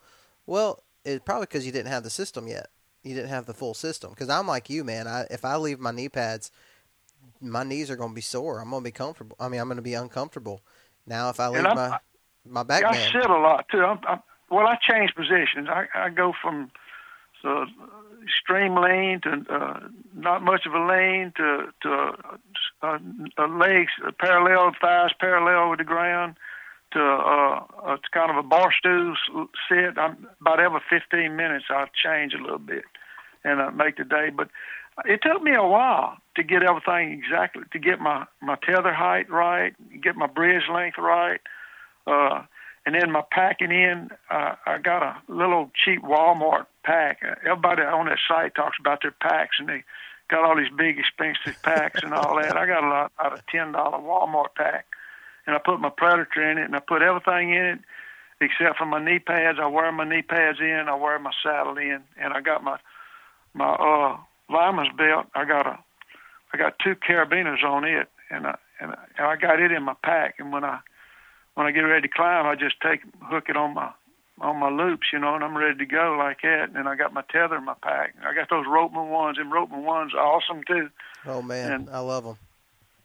Well, 0.47 0.83
it's 1.05 1.23
probably 1.25 1.47
because 1.47 1.67
you 1.67 1.73
didn't 1.73 1.93
have 1.93 2.05
the 2.05 2.11
system 2.11 2.49
yet. 2.49 2.69
You 3.03 3.15
didn't 3.15 3.31
have 3.31 3.47
the 3.47 3.55
full 3.55 3.75
system. 3.75 4.11
Because 4.11 4.29
I'm 4.29 4.47
like 4.47 4.71
you, 4.71 4.85
man. 4.85 5.07
I 5.07 5.27
if 5.31 5.45
I 5.45 5.57
leave 5.57 5.81
my 5.81 5.91
knee 5.91 6.09
pads, 6.09 6.51
my 7.41 7.65
knees 7.65 7.91
are 7.91 7.97
going 7.97 8.11
to 8.11 8.15
be 8.15 8.21
sore. 8.21 8.61
I'm 8.61 8.71
going 8.71 8.83
to 8.83 8.85
be 8.85 8.93
comfortable. 8.93 9.37
I 9.39 9.49
mean, 9.49 9.61
I'm 9.61 9.67
going 9.67 9.77
to 9.77 9.83
be 9.83 9.95
uncomfortable. 9.95 10.61
Now, 11.07 11.29
if 11.29 11.41
I 11.41 11.49
leave 11.49 11.65
my 11.65 11.99
my 12.47 12.63
back 12.63 12.83
Yeah, 12.83 12.91
I 12.91 12.95
sit 12.95 13.31
a 13.31 13.39
lot 13.39 13.67
too. 13.71 13.85
I'm, 13.85 14.01
I'm, 14.09 14.23
well, 14.51 14.67
I 14.67 14.77
change 14.89 15.15
positions. 15.15 15.69
I, 15.69 15.87
I 15.95 16.11
go 16.11 16.33
from 16.41 16.71
so 17.41 17.67
extreme 18.23 18.77
lane 18.77 19.21
to 19.23 19.45
uh, 19.51 19.81
not 20.15 20.43
much 20.43 20.67
of 20.67 20.75
a 20.75 20.87
lane 20.87 21.33
to 21.37 21.73
to 21.83 22.13
uh, 22.83 23.47
legs 23.47 23.93
parallel, 24.19 24.73
thighs 24.81 25.13
parallel 25.19 25.71
with 25.71 25.79
the 25.79 25.85
ground 25.85 26.37
to 26.93 27.01
uh, 27.01 27.97
to 27.97 28.09
kind 28.13 28.31
of 28.31 28.37
a 28.37 28.43
bar 28.43 28.73
stool 28.79 29.15
sit. 29.69 29.99
I'm, 29.99 30.27
about 30.41 30.61
every 30.61 30.81
15 30.89 31.37
minutes, 31.37 31.67
I 31.71 31.87
change 32.03 32.35
a 32.35 32.43
little 32.43 32.59
bit 32.59 32.85
and 33.45 33.61
uh, 33.61 33.71
make 33.71 33.97
the 33.97 34.05
day. 34.05 34.31
But 34.31 34.49
it 35.05 35.21
took 35.23 35.43
me 35.43 35.55
a 35.55 35.63
while 35.63 36.19
to 36.37 36.43
get 36.43 36.63
everything 36.63 37.13
exactly 37.13 37.63
to 37.73 37.79
get 37.79 38.01
my 38.01 38.27
my 38.41 38.57
tether 38.57 38.93
height 38.93 39.31
right, 39.31 39.75
get 40.03 40.17
my 40.17 40.27
bridge 40.27 40.65
length 40.73 40.99
right. 40.99 41.41
Uh, 42.07 42.43
and 42.85 42.97
then 42.97 43.13
my 43.13 43.23
packing 43.31 43.71
in, 43.71 44.11
uh, 44.29 44.57
I 44.67 44.79
got 44.79 45.05
a 45.05 45.17
little 45.29 45.71
cheap 45.85 46.03
Walmart 46.03 46.67
pack. 46.85 47.23
Everybody 47.47 47.83
on 47.83 48.07
that 48.07 48.19
site 48.27 48.57
talks 48.57 48.77
about 48.81 49.03
their 49.03 49.13
packs, 49.13 49.57
and 49.61 49.69
they 49.69 49.85
got 50.33 50.45
all 50.45 50.57
these 50.57 50.73
big 50.75 50.99
expensive 50.99 51.61
packs 51.63 52.01
and 52.03 52.15
all 52.15 52.37
that. 52.37 52.57
I 52.57 52.67
got 52.67 52.83
a 52.83 52.89
lot 52.89 53.13
out 53.23 53.35
of 53.35 53.47
ten 53.47 53.73
dollar 53.73 53.99
Walmart 53.99 54.55
pack, 54.57 54.87
and 55.47 55.55
I 55.55 55.59
put 55.59 55.79
my 55.79 55.91
Predator 55.91 56.51
in 56.51 56.57
it, 56.59 56.65
and 56.65 56.75
I 56.75 56.81
put 56.81 57.03
everything 57.03 57.51
in 57.51 57.65
it 57.65 57.79
except 58.41 58.79
for 58.79 58.87
my 58.87 59.05
knee 59.05 59.19
pads. 59.19 59.59
I 59.61 59.67
wear 59.67 59.93
my 59.93 60.09
knee 60.09 60.23
pads 60.23 60.59
in, 60.59 60.87
I 60.89 60.95
wear 60.95 61.19
my 61.19 61.33
saddle 61.43 61.77
in, 61.77 62.01
and 62.17 62.33
I 62.33 62.41
got 62.41 62.65
my 62.65 62.79
my 63.53 63.69
uh 63.69 64.17
lineman's 64.51 64.97
belt. 64.97 65.27
I 65.35 65.45
got 65.45 65.67
a 65.67 65.79
I 66.55 66.57
got 66.57 66.79
two 66.83 66.95
carabiners 66.97 67.63
on 67.63 67.85
it, 67.85 68.09
and 68.31 68.47
I 68.47 68.57
and 68.81 68.93
I, 68.93 68.99
and 69.19 69.27
I 69.27 69.37
got 69.37 69.61
it 69.61 69.71
in 69.71 69.83
my 69.83 69.95
pack. 70.03 70.37
And 70.39 70.51
when 70.51 70.65
I 70.65 70.81
when 71.55 71.67
I 71.67 71.73
get 71.73 71.81
ready 71.81 72.09
to 72.09 72.15
climb, 72.15 72.47
I 72.47 72.55
just 72.55 72.81
take 72.81 73.03
hook 73.23 73.45
it 73.49 73.57
on 73.57 73.75
my 73.75 73.93
on 74.43 74.59
my 74.59 74.69
loops, 74.69 75.07
you 75.13 75.19
know, 75.19 75.35
and 75.35 75.43
I'm 75.45 75.57
ready 75.57 75.79
to 75.79 75.87
go 75.87 76.17
like 76.19 76.43
that. 76.43 76.71
And 76.75 76.89
I 76.89 76.97
got 76.97 77.15
my 77.15 77.23
tether 77.31 77.57
in 77.57 77.65
my 77.65 77.77
pack. 77.83 78.15
I 78.27 78.35
got 78.35 78.51
those 78.51 78.67
Ropeman 78.67 79.09
ones. 79.11 79.39
and 79.39 79.51
Ropeman 79.53 79.85
ones 79.85 80.13
are 80.15 80.21
awesome 80.21 80.63
too. 80.67 80.91
oh 81.27 81.41
man, 81.41 81.73
and- 81.73 81.91
I 81.91 82.01
love 82.01 82.25
them. 82.25 82.37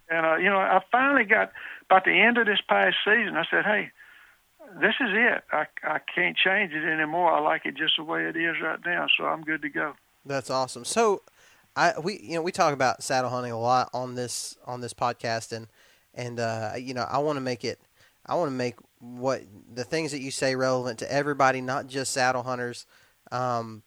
And 0.10 0.26
uh, 0.26 0.36
you 0.38 0.50
know, 0.50 0.58
I 0.58 0.82
finally 0.92 1.26
got 1.26 1.52
about 1.90 2.06
the 2.06 2.20
end 2.20 2.38
of 2.38 2.46
this 2.46 2.60
past 2.68 2.96
season. 3.06 3.36
I 3.36 3.44
said, 3.52 3.66
"Hey, 3.66 3.92
this 4.80 4.96
is 5.02 5.10
it. 5.12 5.44
I 5.52 5.66
I 5.84 6.00
can't 6.00 6.38
change 6.38 6.72
it 6.74 6.84
anymore. 6.86 7.32
I 7.32 7.40
like 7.42 7.66
it 7.66 7.76
just 7.76 7.98
the 7.98 8.04
way 8.06 8.26
it 8.26 8.38
is 8.38 8.56
right 8.62 8.80
now. 8.86 9.08
So 9.18 9.26
I'm 9.26 9.42
good 9.44 9.62
to 9.64 9.70
go." 9.70 9.94
That's 10.26 10.50
awesome. 10.50 10.86
So, 10.86 11.24
I 11.76 11.94
we 12.02 12.20
you 12.22 12.36
know 12.36 12.42
we 12.42 12.54
talk 12.54 12.74
about 12.74 13.04
saddle 13.04 13.30
hunting 13.30 13.52
a 13.52 13.60
lot 13.60 13.90
on 13.94 14.16
this 14.16 14.58
on 14.66 14.80
this 14.80 14.94
podcast, 14.94 15.52
and 15.52 15.68
and 16.14 16.40
uh, 16.40 16.72
you 16.80 16.94
know 16.94 17.06
I 17.10 17.18
want 17.18 17.36
to 17.36 17.42
make 17.42 17.66
it 17.66 17.78
I 18.28 18.36
want 18.36 18.50
to 18.50 18.56
make 18.56 18.76
what 19.00 19.44
the 19.74 19.84
things 19.84 20.12
that 20.12 20.22
you 20.22 20.32
say 20.32 20.56
relevant 20.56 21.00
to 21.00 21.12
everybody, 21.12 21.62
not 21.62 21.88
just 21.88 22.12
saddle 22.12 22.44
hunters, 22.44 22.86
um, 23.32 23.84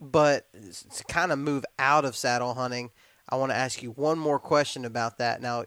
but 0.00 0.46
to 0.52 1.04
kind 1.04 1.32
of 1.32 1.38
move 1.38 1.64
out 1.78 2.04
of 2.04 2.16
saddle 2.16 2.54
hunting. 2.54 2.90
I 3.28 3.36
want 3.36 3.50
to 3.50 3.56
ask 3.56 3.82
you 3.82 3.90
one 3.92 4.18
more 4.18 4.38
question 4.38 4.84
about 4.84 5.18
that. 5.18 5.40
Now, 5.40 5.64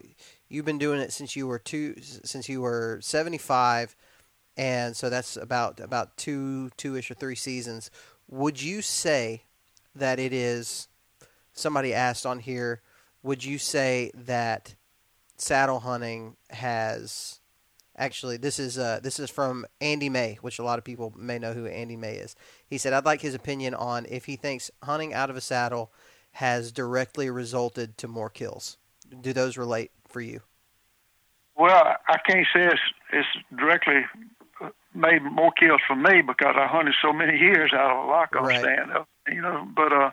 you've 0.48 0.64
been 0.64 0.78
doing 0.78 1.00
it 1.00 1.12
since 1.12 1.34
you 1.34 1.46
were 1.46 1.58
two 1.58 1.96
since 2.00 2.48
you 2.48 2.60
were 2.60 2.98
seventy 3.02 3.38
five, 3.38 3.96
and 4.56 4.96
so 4.96 5.10
that's 5.10 5.36
about 5.36 5.80
about 5.80 6.16
two 6.16 6.70
two 6.76 6.96
ish 6.96 7.10
or 7.10 7.14
three 7.14 7.34
seasons. 7.34 7.90
Would 8.28 8.62
you 8.62 8.82
say 8.82 9.42
that 9.94 10.18
it 10.18 10.32
is 10.32 10.88
somebody 11.52 11.94
asked 11.94 12.26
on 12.26 12.38
here 12.38 12.82
would 13.26 13.42
you 13.42 13.58
say 13.58 14.12
that 14.14 14.76
saddle 15.36 15.80
hunting 15.80 16.36
has 16.50 17.40
actually 17.96 18.36
this 18.36 18.58
is 18.58 18.78
uh, 18.78 19.00
this 19.02 19.18
is 19.18 19.30
from 19.30 19.66
Andy 19.80 20.08
May 20.08 20.38
which 20.40 20.58
a 20.58 20.64
lot 20.64 20.78
of 20.78 20.84
people 20.84 21.12
may 21.16 21.38
know 21.38 21.52
who 21.52 21.66
Andy 21.66 21.96
May 21.96 22.14
is 22.16 22.36
he 22.66 22.78
said 22.78 22.92
I'd 22.92 23.04
like 23.04 23.20
his 23.20 23.34
opinion 23.34 23.74
on 23.74 24.06
if 24.08 24.26
he 24.26 24.36
thinks 24.36 24.70
hunting 24.82 25.14
out 25.14 25.30
of 25.30 25.36
a 25.36 25.40
saddle 25.40 25.92
has 26.32 26.72
directly 26.72 27.30
resulted 27.30 27.96
to 27.98 28.08
more 28.08 28.30
kills 28.30 28.78
do 29.20 29.32
those 29.32 29.56
relate 29.56 29.90
for 30.06 30.20
you 30.20 30.42
Well, 31.56 31.96
I 32.08 32.18
can't 32.28 32.46
say 32.52 32.66
it's 32.66 32.80
it's 33.12 33.28
directly 33.56 34.04
made 34.94 35.22
more 35.22 35.52
kills 35.52 35.80
for 35.86 35.94
me 35.96 36.22
because 36.22 36.54
I 36.58 36.66
hunted 36.66 36.94
so 37.02 37.12
many 37.12 37.38
years 37.38 37.72
out 37.74 37.90
of 37.90 38.04
a 38.04 38.08
lock 38.08 38.34
on 38.36 38.44
Right. 38.44 38.60
stand 38.60 38.92
up, 38.92 39.08
you 39.28 39.40
know. 39.42 39.66
But 39.74 39.92
uh, 39.92 40.10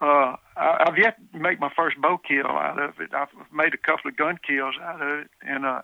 uh, 0.00 0.36
I, 0.56 0.84
I've 0.86 0.96
yet 0.98 1.16
to 1.32 1.38
make 1.38 1.58
my 1.60 1.70
first 1.74 2.00
bow 2.00 2.18
kill 2.18 2.46
out 2.46 2.80
of 2.80 3.00
it. 3.00 3.12
I've 3.12 3.28
made 3.52 3.74
a 3.74 3.76
couple 3.76 4.08
of 4.08 4.16
gun 4.16 4.38
kills 4.46 4.76
out 4.80 5.02
of 5.02 5.08
it, 5.20 5.30
and 5.42 5.66
uh, 5.66 5.82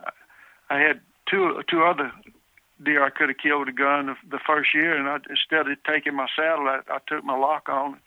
I 0.70 0.78
had 0.78 1.00
two 1.28 1.62
two 1.68 1.82
other 1.82 2.12
deer 2.82 3.04
I 3.04 3.10
could 3.10 3.28
have 3.28 3.38
killed 3.38 3.60
with 3.60 3.74
a 3.74 3.78
gun 3.78 4.06
the, 4.06 4.16
the 4.28 4.40
first 4.44 4.74
year, 4.74 4.96
and 4.96 5.08
I, 5.08 5.16
instead 5.30 5.70
of 5.70 5.82
taking 5.84 6.14
my 6.14 6.26
saddle, 6.36 6.66
I, 6.68 6.80
I 6.88 6.98
took 7.06 7.24
my 7.24 7.36
lock 7.36 7.68
on 7.68 8.00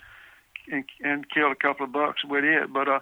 and, 0.71 0.83
and 1.01 1.29
killed 1.29 1.51
a 1.51 1.55
couple 1.55 1.85
of 1.85 1.91
bucks 1.91 2.23
with 2.25 2.43
it. 2.43 2.71
But 2.71 2.87
uh, 2.87 2.99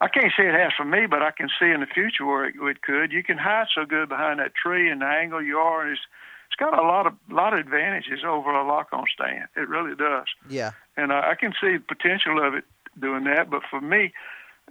I 0.00 0.08
can't 0.08 0.32
say 0.36 0.48
it 0.48 0.54
has 0.54 0.72
for 0.76 0.84
me, 0.84 1.06
but 1.06 1.22
I 1.22 1.30
can 1.30 1.48
see 1.58 1.70
in 1.70 1.80
the 1.80 1.86
future 1.86 2.26
where 2.26 2.46
it, 2.46 2.54
it 2.58 2.82
could. 2.82 3.12
You 3.12 3.22
can 3.22 3.38
hide 3.38 3.66
so 3.74 3.84
good 3.84 4.08
behind 4.08 4.40
that 4.40 4.54
tree 4.54 4.90
and 4.90 5.00
the 5.00 5.06
angle 5.06 5.42
you 5.42 5.58
are, 5.58 5.82
and 5.82 5.92
it's 5.92 6.00
it's 6.48 6.56
got 6.56 6.78
a 6.78 6.86
lot 6.86 7.06
of 7.06 7.14
lot 7.30 7.52
of 7.52 7.60
advantages 7.60 8.20
over 8.26 8.50
a 8.50 8.66
lock 8.66 8.88
on 8.92 9.04
stand. 9.12 9.48
It 9.56 9.68
really 9.68 9.96
does. 9.96 10.26
Yeah. 10.48 10.72
And 10.96 11.10
uh, 11.10 11.22
I 11.24 11.34
can 11.34 11.52
see 11.60 11.78
the 11.78 11.84
potential 11.86 12.44
of 12.44 12.54
it 12.54 12.64
doing 13.00 13.24
that, 13.24 13.50
but 13.50 13.62
for 13.68 13.80
me, 13.80 14.12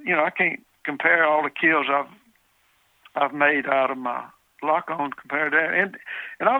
you 0.03 0.15
know, 0.15 0.23
I 0.23 0.29
can't 0.29 0.61
compare 0.85 1.25
all 1.25 1.43
the 1.43 1.49
kills 1.49 1.87
I've 1.89 2.07
I've 3.15 3.33
made 3.33 3.67
out 3.67 3.91
of 3.91 3.97
my 3.97 4.25
lock 4.61 4.89
on 4.89 5.11
compared 5.11 5.51
to 5.51 5.57
that. 5.57 5.73
And 5.73 5.97
and 6.39 6.49
I 6.49 6.59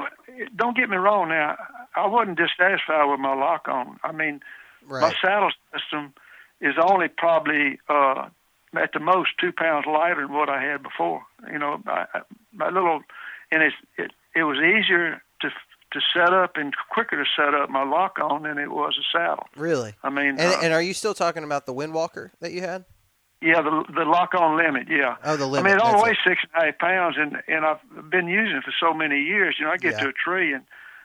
don't 0.55 0.75
get 0.75 0.89
me 0.89 0.97
wrong 0.97 1.29
now, 1.29 1.57
I 1.95 2.07
wasn't 2.07 2.37
dissatisfied 2.37 3.09
with 3.09 3.19
my 3.19 3.33
lock 3.35 3.67
on. 3.67 3.99
I 4.03 4.11
mean, 4.11 4.41
Right. 4.85 5.01
my 5.01 5.13
saddle 5.21 5.51
system 5.73 6.13
is 6.59 6.75
only 6.81 7.07
probably 7.07 7.79
uh, 7.87 8.27
at 8.75 8.91
the 8.91 8.99
most 8.99 9.29
two 9.39 9.53
pounds 9.53 9.85
lighter 9.87 10.27
than 10.27 10.33
what 10.35 10.49
I 10.49 10.61
had 10.61 10.83
before. 10.83 11.21
You 11.49 11.57
know, 11.59 11.81
I, 11.87 12.05
I- 12.13 12.21
my 12.51 12.69
little, 12.69 13.01
and 13.51 13.63
it's, 13.63 13.75
it 13.97 14.11
it 14.35 14.43
was 14.43 14.57
easier 14.57 15.21
to 15.41 15.49
to 15.93 16.01
set 16.13 16.33
up 16.33 16.57
and 16.57 16.73
quicker 16.89 17.23
to 17.23 17.29
set 17.35 17.53
up 17.53 17.69
my 17.69 17.83
lock 17.83 18.17
on 18.19 18.43
than 18.43 18.57
it 18.57 18.71
was 18.71 18.97
a 18.99 19.05
saddle. 19.17 19.47
Really. 19.55 19.93
I 20.03 20.09
mean, 20.09 20.39
And, 20.39 20.41
uh, 20.41 20.59
and 20.63 20.73
are 20.73 20.81
you 20.81 20.93
still 20.95 21.13
talking 21.13 21.43
about 21.43 21.65
the 21.67 21.73
Windwalker 21.73 22.31
that 22.41 22.51
you 22.51 22.61
had? 22.61 22.83
Yeah, 23.43 23.61
the 23.61 23.83
the 23.93 24.05
lock 24.05 24.33
on 24.33 24.57
limit, 24.57 24.87
yeah. 24.89 25.15
Oh, 25.23 25.35
the 25.35 25.45
limit. 25.45 25.71
I 25.71 25.75
mean, 25.75 25.77
it 25.77 25.83
only 25.83 26.01
weighs 26.01 26.17
six 26.25 26.41
and 26.53 26.63
a 26.63 26.65
half 26.67 26.79
pounds, 26.79 27.15
and 27.19 27.37
and 27.47 27.65
I've 27.65 28.09
been 28.09 28.27
using 28.27 28.55
it 28.57 28.63
for 28.63 28.73
so 28.79 28.93
many 28.93 29.21
years. 29.21 29.57
You 29.59 29.65
know, 29.65 29.71
I 29.71 29.77
get 29.77 29.93
Yeah. 29.93 30.03
to 30.03 30.07
a 30.09 30.13
tree 30.13 30.53
and 30.53 30.63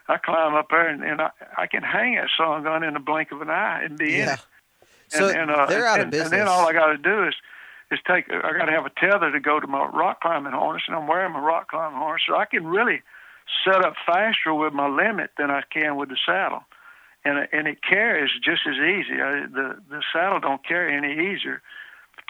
I 0.09 0.17
climb 0.17 0.55
up 0.55 0.69
there, 0.71 0.89
and, 0.89 1.03
and 1.03 1.21
I 1.21 1.31
I 1.57 1.67
can 1.67 1.83
hang 1.83 2.15
that 2.15 2.29
song 2.37 2.63
gun 2.63 2.83
in 2.83 2.95
the 2.95 3.01
blink 3.01 3.33
of 3.33 3.43
an 3.43 3.51
eye 3.51 3.83
and 3.83 3.99
be 3.99 4.15
in 4.15 4.27
Yeah. 4.27 4.35
it. 4.35 4.41
So 5.09 5.29
and, 5.29 5.39
and, 5.39 5.51
uh, 5.51 5.67
they're 5.67 5.87
out 5.87 6.01
of 6.01 6.05
and, 6.05 6.11
business. 6.13 6.33
And 6.33 6.41
then 6.41 6.49
all 6.49 6.67
I 6.69 6.73
got 6.73 6.89
to 6.89 6.99
do 6.99 7.25
is 7.27 7.35
is 7.91 7.99
take. 8.07 8.31
I 8.31 8.53
got 8.57 8.67
to 8.67 8.73
have 8.73 8.87
a 8.87 8.91
tether 8.91 9.33
to 9.33 9.41
go 9.41 9.59
to 9.59 9.67
my 9.67 9.87
rock 9.87 10.21
climbing 10.21 10.53
harness, 10.53 10.85
and 10.87 10.97
I'm 10.97 11.07
wearing 11.07 11.33
my 11.33 11.41
rock 11.41 11.69
climbing 11.69 11.99
harness, 11.99 12.23
so 12.29 12.37
I 12.37 12.45
can 12.45 12.67
really 12.67 13.03
set 13.65 13.85
up 13.85 13.95
faster 14.07 14.53
with 14.55 14.75
my 14.75 14.87
limit 14.89 15.31
than 15.39 15.51
I 15.51 15.63
can 15.73 15.97
with 15.97 16.11
the 16.11 16.19
saddle, 16.25 16.65
and 17.25 17.49
and 17.53 17.67
it 17.67 17.79
carries 17.83 18.31
just 18.45 18.63
as 18.69 18.77
easy. 18.77 19.21
I, 19.21 19.47
the 19.51 19.77
the 19.89 20.03
saddle 20.13 20.41
don't 20.41 20.65
carry 20.67 20.95
any 20.95 21.13
easier. 21.33 21.63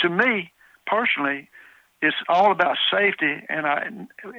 To 0.01 0.09
me 0.09 0.53
personally, 0.87 1.49
it's 2.01 2.17
all 2.29 2.53
about 2.53 2.77
safety, 2.91 3.43
and 3.49 3.67
I 3.67 3.89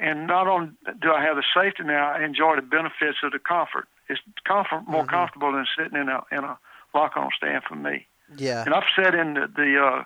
and 0.01 0.27
not 0.27 0.47
only 0.47 0.71
do 1.01 1.11
I 1.11 1.21
have 1.23 1.35
the 1.35 1.43
safety 1.53 1.83
now, 1.83 2.11
I 2.13 2.23
enjoy 2.23 2.55
the 2.55 2.61
benefits 2.61 3.17
of 3.23 3.31
the 3.33 3.39
comfort. 3.39 3.87
It's 4.07 4.21
comfort 4.45 4.87
more 4.87 5.03
Mhm. 5.05 5.09
comfortable 5.09 5.51
than 5.51 5.65
sitting 5.77 5.99
in 5.99 6.07
a 6.09 6.23
in 6.31 6.43
a 6.43 6.57
lock 6.93 7.17
on 7.17 7.29
stand 7.35 7.63
for 7.65 7.75
me. 7.75 8.07
yeah. 8.35 8.63
And 8.65 8.73
I've 8.73 8.83
sat 8.95 9.13
in 9.13 9.33
the, 9.33 9.47
the 9.53 9.79
uh, 9.85 10.03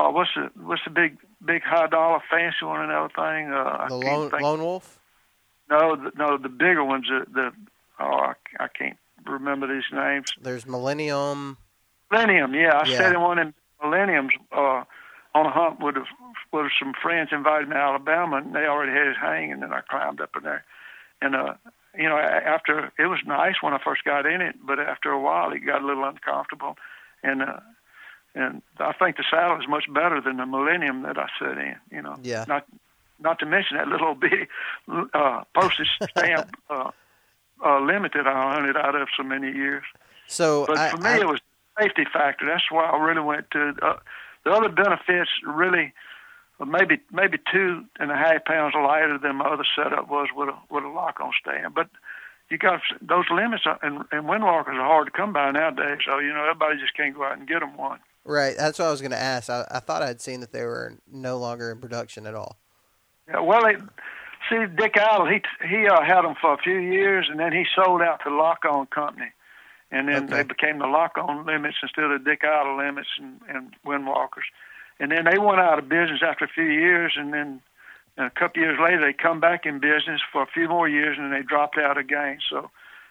uh, 0.00 0.10
what's 0.10 0.30
the 0.36 0.50
what's 0.62 0.84
the 0.84 0.90
big 0.90 1.18
big 1.44 1.62
high 1.62 1.86
dollar 1.86 2.20
fancy 2.30 2.64
one 2.64 2.82
and 2.82 2.92
everything? 2.92 3.52
Uh, 3.52 3.76
I 3.80 3.88
The 3.88 3.96
lone, 3.96 4.30
think. 4.30 4.42
lone 4.42 4.60
wolf. 4.62 4.98
No, 5.70 5.96
the, 5.96 6.12
no, 6.16 6.36
the 6.36 6.48
bigger 6.50 6.84
ones. 6.84 7.06
The, 7.08 7.24
the 7.32 7.52
oh, 8.00 8.04
I, 8.04 8.34
I 8.60 8.68
can't 8.68 8.98
remember 9.24 9.66
these 9.66 9.84
names. 9.92 10.26
There's 10.40 10.66
Millennium. 10.66 11.56
Millennium, 12.10 12.54
yeah, 12.54 12.76
I 12.76 12.86
Yeah. 12.86 12.98
sat 12.98 13.12
in 13.14 13.20
one 13.22 13.38
in 13.38 13.54
Millenniums 13.82 14.32
uh, 14.52 14.84
on 15.34 15.46
a 15.46 15.50
hunt 15.50 15.80
with 15.80 15.96
a, 15.96 16.04
with 16.52 16.70
some 16.78 16.92
friends 17.02 17.30
invited 17.32 17.68
me 17.68 17.74
to 17.74 17.80
Alabama, 17.80 18.36
and 18.36 18.54
they 18.54 18.66
already 18.66 18.92
had 18.92 19.06
it 19.08 19.16
hanging, 19.20 19.62
and 19.62 19.72
I 19.72 19.80
climbed 19.88 20.20
up 20.20 20.30
in 20.36 20.42
there, 20.42 20.64
and 21.20 21.34
uh, 21.34 21.54
you 21.96 22.08
know, 22.08 22.16
after 22.18 22.92
it 22.98 23.06
was 23.06 23.20
nice 23.26 23.56
when 23.60 23.72
I 23.74 23.78
first 23.82 24.04
got 24.04 24.24
in 24.26 24.40
it, 24.40 24.56
but 24.64 24.78
after 24.78 25.10
a 25.10 25.20
while 25.20 25.52
it 25.52 25.60
got 25.60 25.82
a 25.82 25.86
little 25.86 26.04
uncomfortable, 26.04 26.76
and 27.22 27.42
uh, 27.42 27.60
and 28.34 28.62
I 28.78 28.92
think 28.92 29.16
the 29.16 29.24
saddle 29.30 29.58
is 29.60 29.68
much 29.68 29.84
better 29.92 30.20
than 30.20 30.38
the 30.38 30.46
Millennium 30.46 31.02
that 31.02 31.18
I 31.18 31.28
sat 31.38 31.58
in. 31.58 31.76
You 31.90 32.02
know, 32.02 32.16
Yeah. 32.22 32.44
not 32.48 32.66
not 33.20 33.38
to 33.40 33.46
mention 33.46 33.76
that 33.76 33.88
little 33.88 34.14
bitty 34.22 34.48
uh, 35.14 35.42
postage 35.54 35.88
stamp 36.10 36.56
uh, 36.70 36.90
uh, 37.64 37.80
limit 37.80 38.12
that 38.14 38.26
I 38.26 38.54
hunted 38.54 38.76
out 38.76 38.94
of 38.94 39.08
so 39.16 39.22
many 39.22 39.52
years. 39.52 39.84
So 40.26 40.64
But 40.66 40.78
I, 40.78 40.90
for 40.90 40.96
me, 40.98 41.10
I- 41.10 41.18
it 41.20 41.26
was 41.28 41.40
safety 41.80 42.04
factor. 42.12 42.46
That's 42.46 42.70
why 42.70 42.84
I 42.84 42.96
really 42.98 43.22
went 43.22 43.50
to 43.52 43.74
uh, 43.82 43.96
the 44.44 44.50
other 44.50 44.68
benefits. 44.68 45.30
Really, 45.46 45.92
maybe 46.64 47.00
maybe 47.12 47.38
two 47.52 47.84
and 47.98 48.10
a 48.10 48.16
half 48.16 48.44
pounds 48.44 48.74
lighter 48.74 49.18
than 49.18 49.36
my 49.36 49.46
other 49.46 49.66
setup 49.76 50.08
was 50.08 50.28
with 50.34 50.48
a 50.48 50.58
with 50.70 50.84
a 50.84 50.88
lock 50.88 51.20
on 51.20 51.32
stand. 51.40 51.74
But 51.74 51.88
you 52.50 52.58
got 52.58 52.80
those 53.00 53.24
limits, 53.30 53.64
and, 53.82 54.04
and 54.12 54.26
windwalkers 54.26 54.74
are 54.74 54.84
hard 54.84 55.06
to 55.06 55.10
come 55.10 55.32
by 55.32 55.50
nowadays. 55.50 56.00
So 56.04 56.18
you 56.18 56.32
know 56.32 56.44
everybody 56.44 56.78
just 56.78 56.94
can't 56.94 57.14
go 57.14 57.24
out 57.24 57.38
and 57.38 57.48
get 57.48 57.60
them 57.60 57.76
one. 57.76 58.00
right. 58.24 58.54
That's 58.56 58.78
what 58.78 58.88
I 58.88 58.90
was 58.90 59.00
going 59.00 59.12
to 59.12 59.18
ask. 59.18 59.48
I, 59.48 59.66
I 59.70 59.80
thought 59.80 60.02
I'd 60.02 60.20
seen 60.20 60.40
that 60.40 60.52
they 60.52 60.64
were 60.64 60.98
no 61.10 61.38
longer 61.38 61.70
in 61.70 61.80
production 61.80 62.26
at 62.26 62.34
all. 62.34 62.58
Yeah, 63.28 63.40
well, 63.40 63.62
they, 63.64 63.76
see, 64.50 64.66
Dick 64.76 64.98
Idle, 64.98 65.26
he 65.26 65.40
he 65.66 65.86
uh, 65.86 66.02
had 66.02 66.22
them 66.22 66.34
for 66.40 66.52
a 66.52 66.58
few 66.58 66.78
years, 66.78 67.28
and 67.30 67.40
then 67.40 67.52
he 67.52 67.64
sold 67.74 68.02
out 68.02 68.20
to 68.24 68.34
Lock 68.34 68.64
On 68.70 68.86
Company, 68.86 69.32
and 69.92 70.08
then 70.08 70.24
Okay. 70.24 70.38
they 70.38 70.42
became 70.42 70.80
the 70.80 70.88
Lock 70.88 71.16
On 71.16 71.46
Limits 71.46 71.76
instead 71.82 72.04
of 72.04 72.10
the 72.10 72.18
Dick 72.18 72.42
Idle 72.42 72.78
Limits 72.78 73.10
and, 73.18 73.40
and 73.48 73.76
Windwalkers, 73.86 74.48
and 74.98 75.12
then 75.12 75.24
they 75.30 75.38
went 75.38 75.60
out 75.60 75.78
of 75.78 75.88
business 75.88 76.20
after 76.26 76.44
a 76.44 76.48
few 76.48 76.64
years, 76.64 77.12
and 77.16 77.32
then 77.32 77.62
a 78.18 78.30
couple 78.30 78.60
years 78.60 78.78
later 78.82 79.00
they 79.00 79.12
come 79.12 79.38
back 79.38 79.64
in 79.64 79.78
business 79.78 80.20
for 80.32 80.42
a 80.42 80.46
few 80.46 80.68
more 80.68 80.88
years, 80.88 81.16
and 81.16 81.26
then 81.32 81.38
they 81.38 81.46
dropped 81.46 81.78
out 81.78 81.96
again. 81.96 82.38
So 82.50 82.70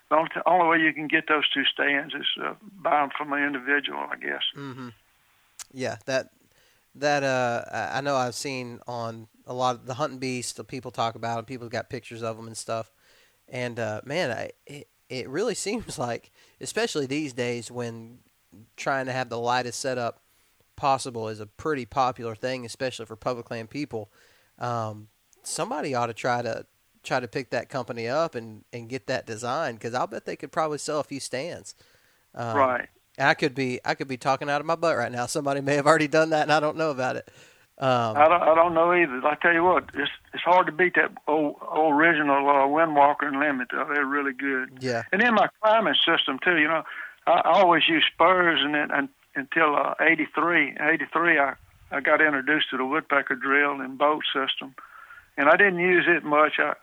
the 0.10 0.16
only, 0.18 0.30
only 0.46 0.68
way 0.68 0.84
you 0.84 0.94
can 0.94 1.08
get 1.08 1.28
those 1.30 1.48
two 1.50 1.64
stands 1.66 2.14
is 2.14 2.28
uh, 2.44 2.54
buy 2.82 3.00
them 3.00 3.12
from 3.18 3.32
an 3.32 3.44
individual, 3.44 4.00
I 4.12 4.18
guess. 4.18 4.44
Mm-hmm. 4.58 4.90
Yeah, 5.74 5.98
that 6.06 6.30
that 6.96 7.24
uh, 7.24 7.64
I 7.94 8.02
know 8.02 8.16
I've 8.18 8.36
seen 8.36 8.80
on 8.88 9.28
a 9.48 9.54
lot 9.54 9.76
of 9.76 9.86
the 9.86 9.94
hunting 9.94 10.20
beast. 10.20 10.58
The 10.58 10.64
people 10.64 10.92
talk 10.92 11.16
about 11.16 11.40
it. 11.40 11.48
People 11.48 11.70
got 11.70 11.90
pictures 11.90 12.24
of 12.24 12.38
them 12.38 12.48
and 12.48 12.58
stuff. 12.58 12.92
And 13.48 13.80
uh, 13.80 14.02
man, 14.06 14.32
I, 14.32 14.52
it 14.66 14.88
it 15.12 15.30
really 15.30 15.56
seems 15.68 16.00
like, 16.00 16.32
especially 16.60 17.06
these 17.06 17.34
days, 17.34 17.70
when 17.70 18.20
trying 18.76 19.06
to 19.06 19.12
have 19.12 19.30
the 19.30 19.40
lightest 19.40 19.80
setup 19.80 20.22
possible 20.76 21.28
is 21.28 21.40
a 21.40 21.46
pretty 21.46 21.86
popular 21.86 22.34
thing, 22.34 22.66
especially 22.66 23.06
for 23.06 23.16
public 23.16 23.52
land 23.52 23.70
people. 23.70 24.10
Um, 24.58 25.10
somebody 25.44 25.94
ought 25.94 26.08
to 26.08 26.14
try 26.14 26.42
to 26.42 26.66
try 27.04 27.20
to 27.20 27.28
pick 27.28 27.50
that 27.50 27.68
company 27.68 28.08
up 28.08 28.36
and, 28.36 28.64
and 28.72 28.88
get 28.88 29.08
that 29.08 29.26
design 29.26 29.74
because 29.74 29.94
I'll 29.94 30.08
bet 30.08 30.26
they 30.26 30.36
could 30.36 30.52
probably 30.52 30.78
sell 30.78 31.00
a 31.00 31.04
few 31.04 31.20
stands. 31.20 31.76
Um, 32.36 32.58
right. 32.58 32.90
I 33.18 33.34
could 33.34 33.54
be 33.54 33.80
I 33.84 33.96
could 33.96 34.08
be 34.08 34.18
talking 34.18 34.50
out 34.50 34.62
of 34.62 34.68
my 34.68 34.76
butt 34.76 34.98
right 34.98 35.12
now. 35.12 35.26
Somebody 35.26 35.62
may 35.62 35.76
have 35.76 35.88
already 35.88 36.08
done 36.08 36.30
that, 36.32 36.44
and 36.44 36.52
I 36.52 36.60
don't 36.60 36.78
know 36.78 36.92
about 36.92 37.16
it. 37.16 37.30
Um, 37.82 38.16
I 38.16 38.28
don't, 38.28 38.42
I 38.44 38.54
don't 38.54 38.76
know 38.76 38.94
either. 38.94 39.26
I 39.26 39.34
tell 39.42 39.54
you 39.54 39.64
what, 39.64 39.86
it's 39.96 40.12
it's 40.36 40.44
hard 40.44 40.68
to 40.68 40.72
beat 40.72 40.94
that 40.96 41.12
old, 41.28 41.56
old 41.68 41.96
original 41.96 42.48
uh, 42.48 42.68
Windwalker 42.68 43.24
and 43.26 43.40
Limit. 43.40 43.70
Though. 43.72 43.90
They're 43.92 44.06
really 44.06 44.34
good. 44.34 44.78
yeah, 44.82 45.02
And 45.12 45.20
then 45.20 45.34
my 45.34 45.50
climbing 45.64 45.96
system 45.96 46.38
too. 46.44 46.58
You 46.58 46.68
know, 46.68 46.84
I, 47.26 47.32
I 47.32 47.60
always 47.60 47.90
use 47.90 48.06
spurs, 48.14 48.60
and 48.62 48.76
then 48.76 48.92
and, 48.92 49.10
until 49.36 49.76
uh, 49.76 49.96
'83, 50.00 50.76
'83, 50.80 51.40
I 51.40 51.54
I 51.90 52.02
got 52.02 52.22
introduced 52.22 52.70
to 52.70 52.78
the 52.78 52.86
woodpecker 52.86 53.34
drill 53.36 53.82
and 53.82 53.98
bolt 53.98 54.26
system, 54.26 54.76
and 55.36 55.50
I 55.50 55.58
didn't 55.58 55.80
use 55.80 56.06
it 56.08 56.24
much 56.24 56.60
I, 56.60 56.74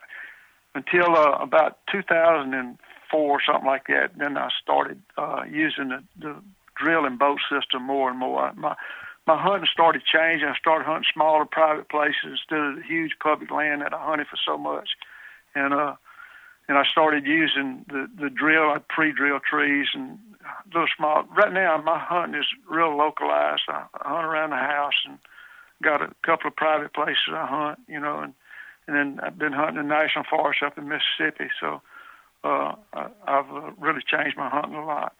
until 0.75 1.15
uh, 1.15 1.37
about 1.39 1.77
2004, 1.93 3.41
something 3.45 3.65
like 3.65 3.87
that. 3.87 4.11
Then 4.17 4.37
I 4.37 4.49
started 4.61 5.01
uh, 5.17 5.43
using 5.49 5.89
the, 5.89 6.03
the 6.19 6.35
drill 6.75 7.05
and 7.05 7.17
bolt 7.17 7.39
system 7.49 7.83
more 7.83 8.09
and 8.09 8.19
more. 8.19 8.51
My 8.53 8.75
my 9.29 9.39
hunting 9.39 9.69
started 9.71 10.01
changing. 10.11 10.47
I 10.47 10.57
started 10.57 10.85
hunting 10.85 11.05
smaller 11.13 11.45
private 11.45 11.87
places 11.87 12.33
instead 12.41 12.59
of 12.59 12.75
the 12.77 12.81
huge 12.81 13.11
public 13.21 13.51
land 13.51 13.83
that 13.83 13.93
I 13.93 14.03
hunted 14.03 14.25
for 14.27 14.39
so 14.43 14.57
much, 14.57 14.89
and 15.53 15.73
uh 15.73 15.95
and 16.67 16.77
I 16.77 16.83
started 16.85 17.27
using 17.27 17.85
the 17.87 18.09
the 18.19 18.29
drill. 18.31 18.71
I 18.71 18.79
pre-drill 18.89 19.39
trees 19.47 19.87
and 19.93 20.17
little 20.73 20.87
small. 20.97 21.25
Right 21.37 21.53
now, 21.53 21.79
my 21.81 21.99
hunting 21.99 22.41
is 22.41 22.47
real 22.67 22.97
localized. 22.97 23.61
I, 23.67 23.85
I 24.01 24.09
hunt 24.09 24.25
around 24.25 24.49
the 24.49 24.55
house 24.55 24.97
and 25.05 25.19
got 25.83 26.01
a 26.01 26.09
couple 26.25 26.47
of 26.47 26.55
private 26.55 26.93
places 26.95 27.29
I 27.31 27.45
hunt. 27.45 27.79
You 27.87 27.99
know, 27.99 28.19
and 28.21 28.33
and 28.87 28.95
then 28.95 29.19
I've 29.23 29.37
been 29.37 29.53
hunting 29.53 29.79
in 29.79 29.87
national 29.87 30.25
forests 30.27 30.63
up 30.65 30.75
in 30.79 30.87
Mississippi. 30.87 31.49
So 31.59 31.81
uh, 32.43 32.73
I, 32.93 33.09
I've 33.27 33.51
uh, 33.51 33.71
really 33.77 34.01
changed 34.01 34.37
my 34.37 34.49
hunting 34.49 34.73
a 34.73 34.85
lot. 34.85 35.13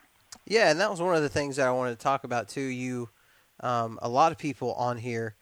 yeah, 0.47 0.71
and 0.71 0.79
that 0.79 0.89
was 0.89 0.99
one 0.99 1.15
of 1.15 1.21
the 1.21 1.29
things 1.29 1.57
that 1.57 1.67
I 1.67 1.71
wanted 1.71 1.91
to 1.91 2.03
talk 2.03 2.23
about 2.23 2.49
too. 2.49 2.61
You, 2.61 3.09
um, 3.59 3.99
a 4.01 4.09
lot 4.09 4.31
of 4.31 4.37
people 4.37 4.73
on 4.73 4.97
here 4.97 5.35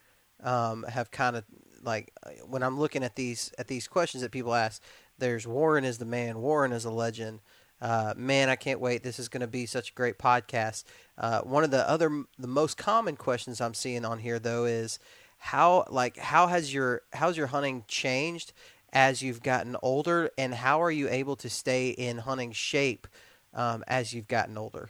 um, 0.44 0.84
have 0.84 1.12
kind 1.12 1.36
of 1.36 1.44
like 1.84 2.12
when 2.46 2.64
I'm 2.64 2.80
looking 2.80 3.04
at 3.04 3.16
these 3.16 3.52
at 3.58 3.68
these 3.68 3.88
questions 3.88 4.24
that 4.24 4.32
people 4.32 4.54
ask. 4.54 4.82
There's 5.20 5.48
Warren 5.48 5.84
is 5.84 5.98
the 5.98 6.06
man. 6.06 6.40
Warren 6.40 6.72
is 6.72 6.86
a 6.86 6.92
legend. 6.92 7.40
Uh, 7.80 8.14
man, 8.18 8.50
I 8.50 8.56
can't 8.56 8.80
wait. 8.80 9.04
This 9.04 9.20
is 9.20 9.30
going 9.30 9.42
to 9.42 9.48
be 9.48 9.66
such 9.66 9.92
a 9.92 9.94
great 9.94 10.18
podcast. 10.18 10.84
Uh, 11.18 11.42
one 11.42 11.64
of 11.64 11.72
the 11.72 11.88
other, 11.88 12.24
the 12.38 12.48
most 12.48 12.76
common 12.78 13.16
questions 13.16 13.62
I'm 13.62 13.76
seeing 13.76 14.04
on 14.04 14.20
here 14.20 14.40
though 14.40 14.66
is 14.66 15.00
how, 15.38 15.86
like, 15.90 16.18
how 16.18 16.48
has 16.48 16.74
your 16.74 17.04
how's 17.14 17.38
your 17.38 17.48
hunting 17.48 17.84
changed 17.88 18.54
as 18.94 19.22
you've 19.22 19.44
gotten 19.44 19.76
older, 19.82 20.32
and 20.38 20.54
how 20.54 20.82
are 20.82 20.92
you 20.92 21.10
able 21.10 21.36
to 21.36 21.50
stay 21.50 21.90
in 21.90 22.20
hunting 22.20 22.52
shape 22.52 23.08
um, 23.54 23.84
as 23.88 24.14
you've 24.14 24.28
gotten 24.28 24.58
older? 24.58 24.90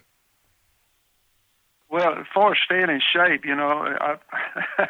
Well, 1.90 2.18
as 2.18 2.26
far 2.34 2.52
as 2.52 2.58
staying 2.64 2.90
in 2.90 3.00
shape, 3.00 3.44
you 3.44 3.56
know, 3.56 3.70
I, 4.00 4.16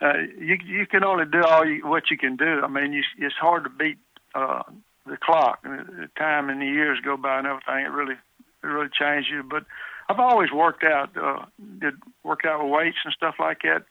uh, 0.00 0.12
you 0.38 0.58
you 0.64 0.86
can 0.86 1.04
only 1.04 1.24
do 1.24 1.42
all 1.42 1.64
you, 1.64 1.86
what 1.86 2.10
you 2.10 2.18
can 2.18 2.36
do. 2.36 2.60
I 2.62 2.68
mean, 2.68 2.92
you, 2.92 3.02
it's 3.18 3.36
hard 3.36 3.64
to 3.64 3.70
beat 3.70 3.98
uh, 4.34 4.62
the 5.06 5.16
clock. 5.16 5.62
The 5.62 6.08
time 6.18 6.50
and 6.50 6.60
the 6.60 6.66
years 6.66 6.98
go 7.04 7.16
by 7.16 7.38
and 7.38 7.46
everything. 7.46 7.84
It 7.86 7.92
really 7.92 8.14
it 8.14 8.66
really 8.66 8.90
changed 8.92 9.30
you. 9.30 9.44
But 9.44 9.64
I've 10.08 10.18
always 10.18 10.50
worked 10.50 10.82
out, 10.82 11.16
uh, 11.16 11.44
did 11.78 11.94
work 12.24 12.40
out 12.44 12.64
with 12.64 12.72
weights 12.72 12.98
and 13.04 13.14
stuff 13.14 13.36
like 13.38 13.62
that. 13.62 13.84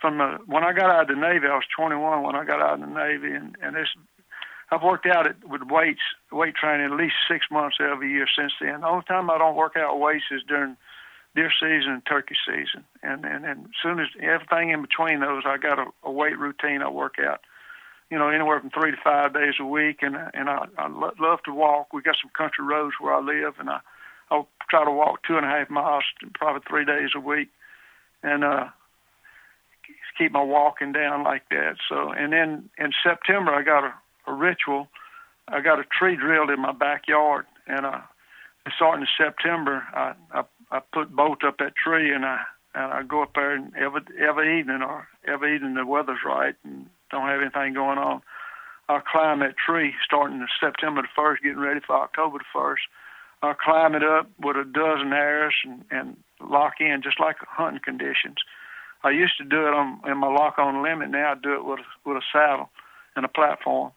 From 0.00 0.18
the, 0.18 0.38
when 0.46 0.64
I 0.64 0.72
got 0.72 0.90
out 0.90 1.08
of 1.08 1.16
the 1.16 1.20
Navy, 1.20 1.46
I 1.46 1.54
was 1.54 1.64
21 1.76 2.24
when 2.24 2.34
I 2.34 2.44
got 2.44 2.60
out 2.60 2.74
of 2.74 2.80
the 2.80 2.86
Navy, 2.86 3.32
and 3.32 3.56
and 3.62 3.76
this 3.76 3.88
I've 4.72 4.82
worked 4.82 5.06
out 5.06 5.28
it 5.28 5.36
with 5.48 5.62
weights, 5.62 6.00
weight 6.32 6.56
training 6.56 6.86
at 6.86 6.98
least 6.98 7.14
six 7.30 7.46
months 7.50 7.76
every 7.80 8.10
year 8.10 8.26
since 8.36 8.52
then. 8.60 8.80
The 8.80 8.88
only 8.88 9.04
time 9.06 9.30
I 9.30 9.38
don't 9.38 9.54
work 9.54 9.76
out 9.76 10.00
weights 10.00 10.24
is 10.32 10.42
during 10.48 10.76
deer 11.34 11.50
season 11.60 11.92
and 11.92 12.06
turkey 12.06 12.36
season, 12.46 12.84
and 13.02 13.24
and 13.24 13.44
and 13.44 13.64
as 13.64 13.70
soon 13.82 14.00
as 14.00 14.08
everything 14.20 14.70
in 14.70 14.82
between 14.82 15.20
those, 15.20 15.42
I 15.46 15.56
got 15.56 15.78
a, 15.78 15.86
a 16.02 16.10
weight 16.10 16.38
routine 16.38 16.82
I 16.82 16.88
work 16.88 17.16
out. 17.18 17.40
You 18.10 18.18
know, 18.18 18.28
anywhere 18.28 18.60
from 18.60 18.70
three 18.70 18.90
to 18.90 18.96
five 19.02 19.34
days 19.34 19.54
a 19.58 19.64
week, 19.64 19.98
and 20.02 20.16
and 20.34 20.48
I, 20.48 20.66
I 20.78 20.88
lo- 20.88 21.14
love 21.18 21.42
to 21.44 21.54
walk. 21.54 21.92
We 21.92 22.02
got 22.02 22.16
some 22.22 22.30
country 22.36 22.64
roads 22.64 22.94
where 23.00 23.14
I 23.14 23.20
live, 23.20 23.54
and 23.58 23.68
I 23.68 23.80
I'll 24.30 24.48
try 24.70 24.84
to 24.84 24.90
walk 24.90 25.24
two 25.26 25.36
and 25.36 25.44
a 25.44 25.48
half 25.48 25.70
miles, 25.70 26.04
probably 26.34 26.62
three 26.68 26.84
days 26.84 27.10
a 27.16 27.20
week, 27.20 27.48
and 28.22 28.44
uh, 28.44 28.68
keep 30.16 30.32
my 30.32 30.42
walking 30.42 30.92
down 30.92 31.24
like 31.24 31.48
that. 31.50 31.76
So, 31.88 32.12
and 32.12 32.32
then 32.32 32.70
in 32.78 32.92
September, 33.02 33.52
I 33.52 33.62
got 33.62 33.84
a, 33.84 33.94
a 34.30 34.32
ritual. 34.34 34.88
I 35.48 35.60
got 35.60 35.78
a 35.78 35.84
tree 35.84 36.16
drilled 36.16 36.50
in 36.50 36.60
my 36.60 36.72
backyard, 36.72 37.46
and 37.66 37.84
uh, 37.84 38.00
starting 38.76 39.02
in 39.02 39.24
September, 39.24 39.82
I, 39.92 40.14
I 40.32 40.44
I 40.74 40.80
put 40.92 41.14
bolt 41.14 41.44
up 41.44 41.58
that 41.58 41.76
tree 41.76 42.12
and 42.12 42.26
I 42.26 42.40
and 42.74 42.92
I 42.92 43.02
go 43.04 43.22
up 43.22 43.34
there 43.34 43.54
and 43.54 43.72
every 43.76 44.00
every 44.20 44.58
evening 44.58 44.82
or 44.82 45.06
every 45.24 45.54
evening 45.54 45.74
the 45.74 45.86
weather's 45.86 46.26
right 46.26 46.56
and 46.64 46.86
don't 47.12 47.28
have 47.28 47.40
anything 47.40 47.74
going 47.74 47.98
on. 47.98 48.22
I'll 48.88 49.00
climb 49.00 49.38
that 49.38 49.54
tree 49.56 49.94
starting 50.04 50.44
September 50.60 51.02
the 51.02 51.08
first, 51.14 51.44
getting 51.44 51.60
ready 51.60 51.80
for 51.86 51.96
October 51.96 52.38
the 52.38 52.44
first. 52.52 52.82
I'll 53.40 53.54
climb 53.54 53.94
it 53.94 54.02
up 54.02 54.28
with 54.42 54.56
a 54.56 54.64
dozen 54.64 55.12
arrows 55.12 55.52
and, 55.64 55.84
and 55.92 56.16
lock 56.40 56.74
in 56.80 57.02
just 57.02 57.20
like 57.20 57.36
hunting 57.46 57.80
conditions. 57.82 58.38
I 59.04 59.10
used 59.10 59.36
to 59.38 59.44
do 59.44 59.68
it 59.68 59.74
on 59.74 60.00
in 60.10 60.18
my 60.18 60.26
lock 60.26 60.58
on 60.58 60.82
limit. 60.82 61.10
Now 61.10 61.32
I 61.32 61.34
do 61.40 61.54
it 61.54 61.64
with 61.64 61.86
with 62.04 62.16
a 62.16 62.22
saddle 62.32 62.70
and 63.14 63.24
a 63.24 63.28
platform. 63.28 63.92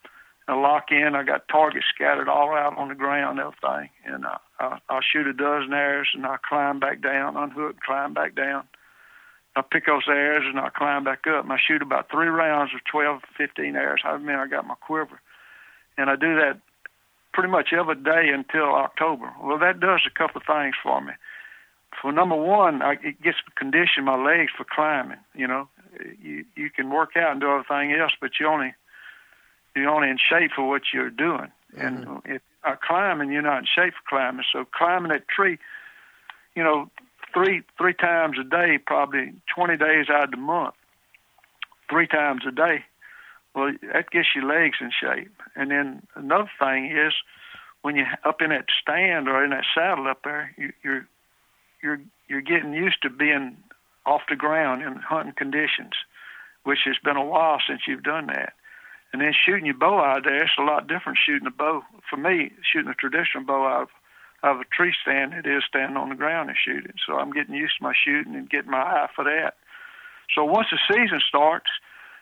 I 0.47 0.55
lock 0.55 0.91
in. 0.91 1.15
I 1.15 1.23
got 1.23 1.47
targets 1.49 1.85
scattered 1.93 2.29
all 2.29 2.53
out 2.53 2.77
on 2.77 2.87
the 2.87 2.95
ground, 2.95 3.39
everything, 3.39 3.89
and 4.05 4.25
I, 4.25 4.37
I, 4.59 4.79
I'll 4.89 5.01
shoot 5.01 5.27
a 5.27 5.33
dozen 5.33 5.73
arrows 5.73 6.07
and 6.13 6.25
I 6.25 6.37
climb 6.47 6.79
back 6.79 7.01
down, 7.01 7.35
unhook, 7.35 7.79
climb 7.81 8.13
back 8.13 8.35
down. 8.35 8.63
I 9.57 9.61
pick 9.61 9.87
those 9.87 10.03
arrows 10.07 10.45
and 10.45 10.59
I 10.59 10.69
climb 10.69 11.03
back 11.03 11.25
up. 11.27 11.43
And 11.43 11.51
I 11.51 11.57
shoot 11.57 11.81
about 11.81 12.11
three 12.11 12.27
rounds 12.27 12.71
of 12.75 12.81
12, 12.89 13.21
15 13.37 13.75
arrows. 13.75 13.99
I 14.05 14.17
mean, 14.17 14.35
I 14.37 14.47
got 14.47 14.67
my 14.67 14.75
quiver, 14.75 15.19
and 15.97 16.09
I 16.09 16.15
do 16.15 16.35
that 16.35 16.61
pretty 17.33 17.49
much 17.49 17.73
every 17.73 17.95
day 17.95 18.29
until 18.33 18.73
October. 18.73 19.33
Well, 19.43 19.59
that 19.59 19.79
does 19.79 20.01
a 20.07 20.17
couple 20.17 20.41
of 20.41 20.47
things 20.47 20.75
for 20.81 21.01
me. 21.01 21.13
For 22.01 22.11
number 22.11 22.35
one, 22.35 22.81
I, 22.81 22.93
it 23.03 23.21
gets 23.21 23.37
condition 23.55 24.05
my 24.05 24.15
legs 24.15 24.51
for 24.55 24.63
climbing. 24.63 25.17
You 25.35 25.47
know, 25.47 25.67
you 26.21 26.45
you 26.55 26.69
can 26.69 26.89
work 26.89 27.17
out 27.17 27.31
and 27.31 27.41
do 27.41 27.49
everything 27.49 27.93
else, 27.93 28.13
but 28.21 28.31
you 28.39 28.47
only 28.47 28.73
you're 29.79 29.89
only 29.89 30.09
in 30.09 30.17
shape 30.17 30.51
for 30.55 30.67
what 30.67 30.83
you're 30.93 31.09
doing. 31.09 31.51
Mm-hmm. 31.75 31.81
And 31.81 32.21
if 32.25 32.41
you're 32.65 32.79
climbing, 32.81 33.31
you're 33.31 33.41
not 33.41 33.59
in 33.59 33.65
shape 33.65 33.93
for 33.93 34.09
climbing. 34.09 34.45
So 34.51 34.65
climbing 34.65 35.11
that 35.11 35.27
tree, 35.27 35.57
you 36.55 36.63
know, 36.63 36.89
three 37.33 37.63
three 37.77 37.93
times 37.93 38.37
a 38.39 38.43
day, 38.43 38.77
probably 38.77 39.33
20 39.55 39.77
days 39.77 40.05
out 40.09 40.25
of 40.25 40.31
the 40.31 40.37
month, 40.37 40.75
three 41.89 42.07
times 42.07 42.43
a 42.47 42.51
day. 42.51 42.85
Well, 43.55 43.73
that 43.93 44.11
gets 44.11 44.29
your 44.35 44.45
legs 44.45 44.77
in 44.81 44.91
shape. 44.91 45.31
And 45.55 45.71
then 45.71 46.03
another 46.15 46.49
thing 46.59 46.91
is 46.91 47.13
when 47.81 47.95
you're 47.95 48.07
up 48.23 48.41
in 48.41 48.49
that 48.49 48.65
stand 48.81 49.27
or 49.27 49.43
in 49.43 49.49
that 49.51 49.65
saddle 49.73 50.07
up 50.07 50.23
there, 50.23 50.53
you, 50.57 50.73
you're 50.83 51.07
you're 51.81 52.01
you're 52.27 52.41
getting 52.41 52.73
used 52.73 53.01
to 53.03 53.09
being 53.09 53.57
off 54.05 54.21
the 54.29 54.35
ground 54.35 54.81
in 54.81 54.95
hunting 54.95 55.33
conditions, 55.35 55.93
which 56.63 56.79
has 56.85 56.95
been 57.03 57.17
a 57.17 57.25
while 57.25 57.59
since 57.67 57.81
you've 57.87 58.03
done 58.03 58.27
that. 58.27 58.53
And 59.13 59.21
then 59.21 59.33
shooting 59.33 59.65
your 59.65 59.75
bow 59.75 59.99
out 60.03 60.23
there, 60.25 60.43
it's 60.43 60.51
a 60.59 60.63
lot 60.63 60.87
different 60.87 61.17
shooting 61.17 61.47
a 61.47 61.51
bow. 61.51 61.83
For 62.09 62.17
me, 62.17 62.51
shooting 62.61 62.91
a 62.91 62.93
traditional 62.93 63.45
bow 63.45 63.65
out 63.65 63.81
of, 63.83 63.89
out 64.43 64.55
of 64.55 64.61
a 64.61 64.65
tree 64.65 64.93
stand, 65.01 65.33
it 65.33 65.47
is 65.47 65.63
standing 65.67 65.97
on 65.97 66.09
the 66.09 66.15
ground 66.15 66.49
and 66.49 66.57
shooting. 66.57 66.93
So 67.05 67.17
I'm 67.17 67.31
getting 67.31 67.55
used 67.55 67.77
to 67.77 67.83
my 67.83 67.93
shooting 67.93 68.35
and 68.35 68.49
getting 68.49 68.71
my 68.71 68.81
eye 68.81 69.07
for 69.15 69.23
that. 69.23 69.55
So 70.35 70.43
once 70.43 70.67
the 70.71 70.79
season 70.93 71.21
starts, 71.27 71.69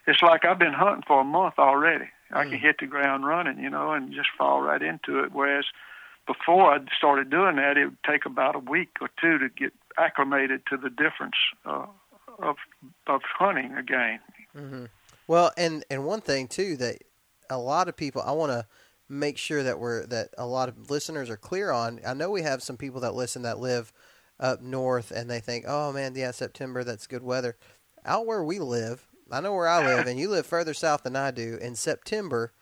it's 0.08 0.22
like 0.22 0.46
I've 0.46 0.60
been 0.60 0.74
hunting 0.74 1.04
for 1.08 1.22
a 1.22 1.26
month 1.26 1.56
already. 1.58 2.06
I 2.32 2.44
can 2.44 2.54
mm. 2.54 2.62
hit 2.62 2.78
the 2.80 2.88
ground 2.88 3.26
running, 3.26 3.60
you 3.60 3.70
know, 3.70 3.92
and 3.94 4.14
just 4.14 4.30
fall 4.38 4.62
right 4.62 4.82
into 4.82 5.24
it. 5.24 5.32
Whereas 5.32 5.66
before 6.28 6.74
I 6.74 6.80
started 6.98 7.30
doing 7.30 7.56
that, 7.58 7.78
it 7.78 7.86
would 7.86 8.04
take 8.04 8.26
about 8.26 8.56
a 8.56 8.60
week 8.60 8.98
or 9.02 9.10
two 9.22 9.38
to 9.38 9.50
get 9.50 9.74
acclimated 9.98 10.62
to 10.70 10.78
the 10.78 10.90
difference 10.90 11.36
uh, 11.66 11.86
of 12.40 12.58
of 13.08 13.22
hunting 13.38 13.74
again. 13.76 14.20
Mm-hmm. 14.56 14.86
Well, 15.28 15.52
and 15.58 15.84
and 15.90 16.06
one 16.06 16.22
thing 16.22 16.48
too 16.48 16.78
that 16.78 16.98
a 17.50 17.58
lot 17.58 17.88
of 17.90 17.98
people 17.98 18.22
I 18.22 18.32
want 18.32 18.52
to 18.52 18.66
make 19.10 19.38
sure 19.38 19.64
that 19.64 19.80
we're 19.80 20.06
that 20.08 20.30
a 20.38 20.46
lot 20.46 20.70
of 20.70 20.90
listeners 20.90 21.30
are 21.30 21.38
clear 21.38 21.72
on. 21.72 22.00
I 22.06 22.14
know 22.14 22.30
we 22.30 22.42
have 22.44 22.64
some 22.64 22.78
people 22.78 23.02
that 23.02 23.16
listen 23.16 23.42
that 23.44 23.60
live 23.60 23.92
up 24.40 24.62
north 24.62 25.12
and 25.12 25.30
they 25.30 25.40
think, 25.40 25.66
"Oh 25.68 25.92
man, 25.92 26.16
yeah, 26.16 26.32
September 26.32 26.84
that's 26.84 27.08
good 27.08 27.24
weather." 27.24 27.58
Out 28.06 28.28
where 28.28 28.44
we 28.44 28.60
live, 28.60 29.08
I 29.32 29.42
know 29.42 29.54
where 29.54 29.68
I 29.68 29.84
live 29.84 30.06
and 30.08 30.20
you 30.20 30.30
live 30.30 30.46
further 30.46 30.74
south 30.74 31.04
than 31.04 31.16
I 31.16 31.32
do. 31.32 31.58
In 31.60 31.76
September, 31.76 32.54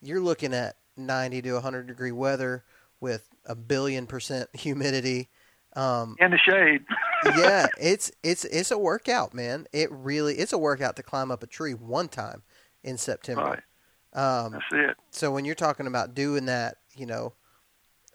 you're 0.00 0.20
looking 0.20 0.54
at 0.54 0.76
90 0.96 1.42
to 1.42 1.52
100 1.54 1.86
degree 1.86 2.12
weather 2.12 2.64
with 3.00 3.28
a 3.44 3.54
billion 3.54 4.06
percent 4.06 4.48
humidity. 4.56 5.28
Um, 5.76 6.16
in 6.18 6.30
the 6.30 6.38
shade. 6.38 6.84
yeah, 7.36 7.66
it's 7.78 8.10
it's 8.22 8.44
it's 8.46 8.70
a 8.70 8.78
workout, 8.78 9.34
man. 9.34 9.66
It 9.72 9.92
really 9.92 10.34
it's 10.36 10.54
a 10.54 10.58
workout 10.58 10.96
to 10.96 11.02
climb 11.02 11.30
up 11.30 11.42
a 11.42 11.46
tree 11.46 11.74
one 11.74 12.08
time 12.08 12.42
in 12.82 12.96
September. 12.96 13.44
Right. 13.44 13.62
Um, 14.14 14.52
that's 14.52 14.64
it. 14.72 14.96
So 15.10 15.30
when 15.30 15.44
you're 15.44 15.54
talking 15.54 15.86
about 15.86 16.14
doing 16.14 16.46
that, 16.46 16.76
you 16.96 17.04
know, 17.04 17.34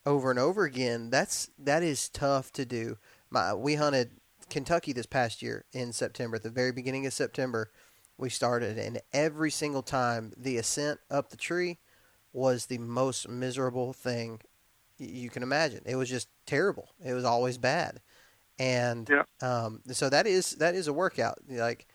over 0.07 0.31
and 0.31 0.39
over 0.39 0.63
again, 0.63 1.11
that's 1.11 1.51
that 1.59 1.83
is 1.83 2.09
tough 2.09 2.51
to 2.53 2.65
do. 2.65 2.97
My 3.29 3.53
we 3.53 3.75
hunted 3.75 4.09
Kentucky 4.49 4.91
this 4.91 5.05
past 5.05 5.43
year 5.43 5.65
in 5.71 5.93
September, 5.93 6.37
at 6.37 6.43
the 6.43 6.49
very 6.49 6.71
beginning 6.71 7.05
of 7.05 7.13
September. 7.13 7.69
We 8.17 8.29
started, 8.29 8.77
and 8.77 9.01
every 9.13 9.49
single 9.51 9.81
time 9.83 10.33
the 10.35 10.57
ascent 10.57 10.99
up 11.09 11.29
the 11.29 11.37
tree 11.37 11.79
was 12.33 12.65
the 12.65 12.77
most 12.77 13.27
miserable 13.27 13.93
thing 13.93 14.41
you 15.05 15.29
can 15.29 15.43
imagine. 15.43 15.81
It 15.85 15.95
was 15.95 16.09
just 16.09 16.29
terrible. 16.45 16.89
It 17.03 17.13
was 17.13 17.25
always 17.25 17.57
bad 17.57 17.99
and 18.61 19.09
yeah. 19.09 19.23
um, 19.41 19.81
so 19.91 20.07
that 20.07 20.27
is 20.27 20.51
that 20.51 20.75
is 20.75 20.87
a 20.87 20.93
workout. 20.93 21.39
Like 21.49 21.87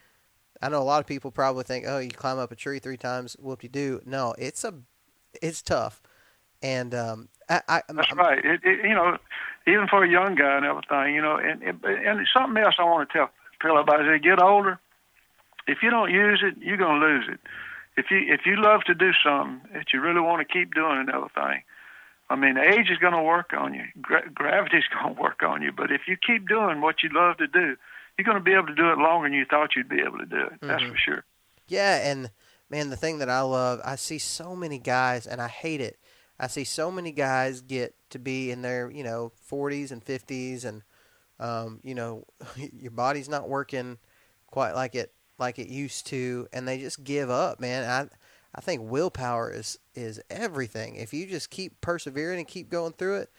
I 0.61 0.69
know 0.69 0.83
a 0.83 0.85
lot 0.85 0.99
of 0.99 1.07
people 1.07 1.31
probably 1.31 1.63
think, 1.63 1.85
oh, 1.87 1.99
you 1.99 2.11
climb 2.11 2.39
up 2.39 2.51
a 2.51 2.57
tree 2.57 2.81
three 2.81 2.97
times, 2.97 3.37
whoop 3.39 3.61
de 3.61 3.69
do. 3.69 4.01
No, 4.05 4.35
it's 4.37 4.65
a 4.65 4.75
it's 5.41 5.63
tough, 5.63 6.03
and 6.63 6.93
um, 6.93 7.29
I, 7.49 7.63
I, 7.69 7.83
that's 7.89 8.09
I'm, 8.11 8.19
right. 8.19 8.45
It, 8.45 8.61
it, 8.65 8.85
you 8.85 8.95
know, 8.95 9.17
even 9.69 9.87
for 9.87 10.03
a 10.03 10.11
young 10.11 10.35
guy 10.35 10.57
and 10.57 10.67
everything, 10.67 11.15
you 11.15 11.23
know, 11.23 11.37
and 11.37 11.63
and, 11.63 11.85
and 11.85 12.27
something 12.37 12.61
else 12.61 12.75
I 12.79 12.85
want 12.85 13.09
to 13.09 13.17
tell 13.17 13.31
tell 13.63 13.79
everybody 13.79 14.03
as 14.03 14.09
they 14.09 14.19
get 14.19 14.43
older, 14.43 14.81
if 15.69 15.79
you 15.83 15.91
don't 15.91 16.11
use 16.11 16.43
it, 16.43 16.57
you're 16.61 16.79
gonna 16.79 16.99
lose 16.99 17.27
it. 17.31 17.39
If 17.97 18.11
you 18.11 18.19
if 18.27 18.41
you 18.45 18.57
love 18.57 18.83
to 18.85 18.95
do 18.95 19.13
something 19.25 19.61
that 19.73 19.93
you 19.93 20.01
really 20.01 20.21
want 20.21 20.47
to 20.47 20.53
keep 20.53 20.75
doing 20.75 20.99
and 20.99 21.11
everything, 21.11 21.63
I 22.29 22.37
mean, 22.37 22.57
age 22.59 22.91
is 22.91 22.99
going 22.99 23.13
to 23.13 23.23
work 23.23 23.53
on 23.57 23.75
you. 23.75 23.85
Gra- 24.01 24.29
gravity's 24.33 24.85
going 25.03 25.15
to 25.15 25.21
work 25.21 25.43
on 25.43 25.63
you. 25.63 25.73
But 25.73 25.91
if 25.91 26.03
you 26.09 26.17
keep 26.17 26.49
doing 26.49 26.81
what 26.81 27.03
you 27.03 27.11
love 27.13 27.37
to 27.39 27.47
do, 27.47 27.77
you're 28.17 28.25
going 28.25 28.39
to 28.39 28.43
be 28.43 28.53
able 28.53 28.67
to 28.67 28.75
do 28.75 28.91
it 28.91 28.99
longer 28.99 29.29
than 29.29 29.35
you 29.35 29.45
thought 29.45 29.77
you'd 29.77 29.89
be 29.89 30.01
able 30.01 30.19
to 30.19 30.27
do 30.27 30.41
it. 30.41 30.53
That's 30.61 30.83
mm-hmm. 30.83 30.93
for 30.93 30.99
sure. 30.99 31.25
Yeah, 31.69 32.11
and 32.11 32.31
man, 32.71 32.91
the 32.91 32.97
thing 32.97 33.19
that 33.19 33.29
I 33.29 33.41
love, 33.43 33.81
I 33.85 33.97
see 33.97 34.19
so 34.19 34.57
many 34.57 34.79
guys, 34.79 35.27
and 35.27 35.41
I 35.41 35.49
hate 35.49 35.81
it. 35.81 35.99
I 36.39 36.49
see 36.49 36.65
so 36.65 36.91
many 36.91 37.13
guys 37.13 37.61
get 37.61 37.95
to 38.11 38.19
be 38.19 38.51
in 38.51 38.63
their, 38.63 38.91
you 38.91 39.03
know, 39.03 39.33
40s 39.51 39.91
and 39.91 40.05
50s, 40.05 40.65
and 40.65 40.83
um, 41.39 41.81
you 41.83 41.95
know, 41.95 42.25
your 42.57 42.93
body's 42.93 43.29
not 43.29 43.49
working 43.49 43.99
quite 44.51 44.73
like 44.73 44.95
it 44.95 45.13
like 45.39 45.59
it 45.59 45.69
used 45.69 46.07
to, 46.09 46.49
and 46.53 46.67
they 46.67 46.79
just 46.79 47.05
give 47.05 47.31
up, 47.31 47.61
man. 47.61 47.89
I 47.89 48.09
I 48.57 48.61
think 48.61 48.91
willpower 48.91 49.51
is 49.51 49.79
is 49.95 50.21
everything. 50.31 50.97
If 50.97 51.13
you 51.13 51.27
just 51.27 51.51
keep 51.51 51.81
persevering 51.81 52.39
and 52.39 52.49
keep 52.49 52.71
going 52.71 52.95
through 52.95 53.17
it, 53.19 53.31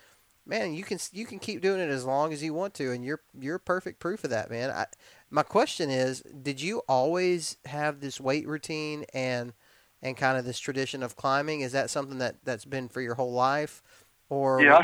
man, 0.45 0.74
you 0.74 0.84
can 0.84 0.99
you 1.11 1.26
can 1.26 1.39
keep 1.39 1.61
doing 1.61 1.80
it 1.80 1.89
as 1.89 2.05
long 2.05 2.32
as 2.32 2.43
you 2.43 2.53
want 2.53 2.76
to, 2.76 2.91
and 2.91 3.03
you're 3.03 3.22
you're 3.39 3.57
perfect 3.57 3.99
proof 3.99 4.24
of 4.24 4.30
that, 4.30 4.49
man. 4.49 4.70
I, 4.70 4.86
my 5.30 5.43
question 5.43 5.89
is, 5.89 6.22
did 6.22 6.61
you 6.61 6.82
always 6.88 7.57
have 7.65 7.99
this 7.99 8.22
weight 8.22 8.47
routine 8.47 9.05
and 9.13 9.53
and 10.01 10.15
kind 10.15 10.38
of 10.38 10.45
this 10.45 10.59
tradition 10.59 11.01
of 11.01 11.15
climbing? 11.15 11.61
Is 11.61 11.72
that 11.72 11.89
something 11.89 12.20
that 12.20 12.36
that's 12.43 12.65
been 12.65 12.88
for 12.88 13.01
your 13.01 13.15
whole 13.15 13.34
life, 13.34 13.82
or 14.30 14.61
yeah? 14.61 14.82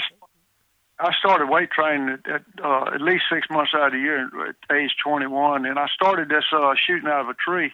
I, 0.99 1.11
started 1.19 1.49
weight 1.49 1.69
training 1.71 2.09
at 2.09 2.31
at, 2.31 2.41
uh, 2.63 2.85
at 2.93 3.01
least 3.01 3.25
six 3.31 3.47
months 3.49 3.71
out 3.75 3.87
of 3.87 3.93
the 3.93 3.99
year 3.99 4.29
at 4.47 4.75
age 4.75 4.95
21, 5.03 5.65
and 5.65 5.77
I 5.77 5.87
started 5.93 6.29
this 6.29 6.45
uh, 6.51 6.73
shooting 6.75 7.09
out 7.09 7.21
of 7.21 7.29
a 7.29 7.33
tree. 7.33 7.71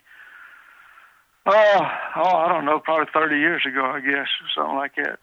Uh, 1.46 1.90
oh, 2.18 2.38
I 2.38 2.48
don't 2.50 2.66
know, 2.66 2.80
probably 2.80 3.08
30 3.14 3.38
years 3.38 3.66
ago, 3.66 3.84
I 3.84 4.00
guess, 4.02 4.28
or 4.28 4.48
something 4.56 4.76
like 4.76 4.96
that. 4.98 5.20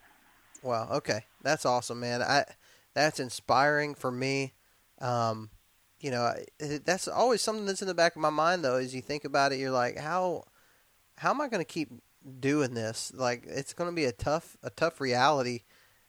Wow. 0.62 0.88
Okay, 0.94 1.24
that's 1.42 1.64
awesome, 1.64 2.00
man. 2.00 2.22
I 2.22 2.44
that's 2.94 3.20
inspiring 3.20 3.94
for 3.94 4.10
me. 4.10 4.54
Um, 5.00 5.50
you 6.00 6.10
know, 6.10 6.32
that's 6.58 7.08
always 7.08 7.42
something 7.42 7.66
that's 7.66 7.82
in 7.82 7.88
the 7.88 7.94
back 7.94 8.16
of 8.16 8.22
my 8.22 8.30
mind, 8.30 8.64
though. 8.64 8.76
As 8.76 8.94
you 8.94 9.02
think 9.02 9.24
about 9.24 9.52
it, 9.52 9.58
you're 9.58 9.70
like, 9.70 9.98
how 9.98 10.44
how 11.18 11.30
am 11.30 11.40
I 11.40 11.48
going 11.48 11.60
to 11.60 11.64
keep 11.64 11.90
doing 12.40 12.74
this? 12.74 13.12
Like, 13.14 13.44
it's 13.46 13.74
going 13.74 13.90
to 13.90 13.94
be 13.94 14.06
a 14.06 14.12
tough 14.12 14.56
a 14.62 14.70
tough 14.70 15.00
reality 15.00 15.62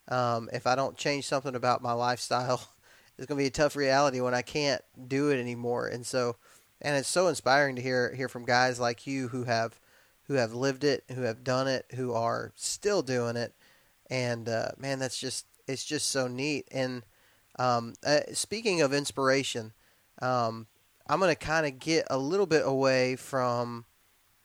um, 0.07 0.49
if 0.53 0.65
I 0.65 0.75
don't 0.75 0.97
change 0.97 1.25
something 1.27 1.55
about 1.55 1.81
my 1.81 1.93
lifestyle. 1.93 2.67
It's 3.17 3.25
going 3.25 3.39
to 3.39 3.41
be 3.41 3.47
a 3.47 3.49
tough 3.49 3.75
reality 3.75 4.21
when 4.21 4.35
I 4.35 4.43
can't 4.43 4.79
do 5.07 5.31
it 5.31 5.39
anymore. 5.39 5.87
And 5.87 6.05
so, 6.05 6.35
and 6.79 6.95
it's 6.95 7.07
so 7.07 7.29
inspiring 7.29 7.75
to 7.75 7.81
hear 7.81 8.13
hear 8.13 8.29
from 8.29 8.45
guys 8.45 8.79
like 8.79 9.07
you 9.07 9.29
who 9.29 9.45
have 9.45 9.79
who 10.27 10.35
have 10.35 10.53
lived 10.53 10.83
it, 10.83 11.03
who 11.13 11.21
have 11.21 11.43
done 11.43 11.67
it, 11.67 11.85
who 11.95 12.13
are 12.13 12.51
still 12.55 13.01
doing 13.01 13.37
it. 13.37 13.53
And 14.09 14.47
uh, 14.47 14.69
man, 14.77 14.99
that's 14.99 15.19
just 15.19 15.45
it's 15.67 15.85
just 15.85 16.09
so 16.09 16.27
neat. 16.27 16.67
And 16.71 17.03
um, 17.59 17.93
uh, 18.05 18.21
speaking 18.33 18.81
of 18.81 18.93
inspiration, 18.93 19.73
um, 20.21 20.67
I'm 21.07 21.19
going 21.19 21.33
to 21.33 21.35
kind 21.35 21.65
of 21.65 21.79
get 21.79 22.05
a 22.09 22.17
little 22.17 22.45
bit 22.45 22.63
away 22.65 23.15
from 23.15 23.85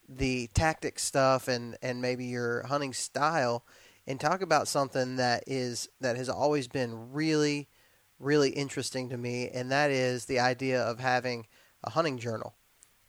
the 0.09 0.49
tactic 0.55 0.99
stuff 0.99 1.49
and, 1.49 1.76
and 1.83 2.03
maybe 2.03 2.26
your 2.26 2.64
hunting 2.66 2.93
style 2.93 3.64
and 4.07 4.20
talk 4.20 4.43
about 4.43 4.68
something 4.68 5.16
that 5.16 5.45
is 5.47 5.89
that 6.01 6.16
has 6.16 6.28
always 6.28 6.68
been 6.68 7.12
really 7.12 7.68
really 8.18 8.51
interesting 8.51 9.09
to 9.09 9.16
me 9.16 9.49
and 9.49 9.70
that 9.70 9.91
is 9.91 10.26
the 10.26 10.39
idea 10.39 10.80
of 10.83 11.01
having 11.01 11.47
a 11.85 11.91
hunting 11.91 12.18
journal 12.18 12.55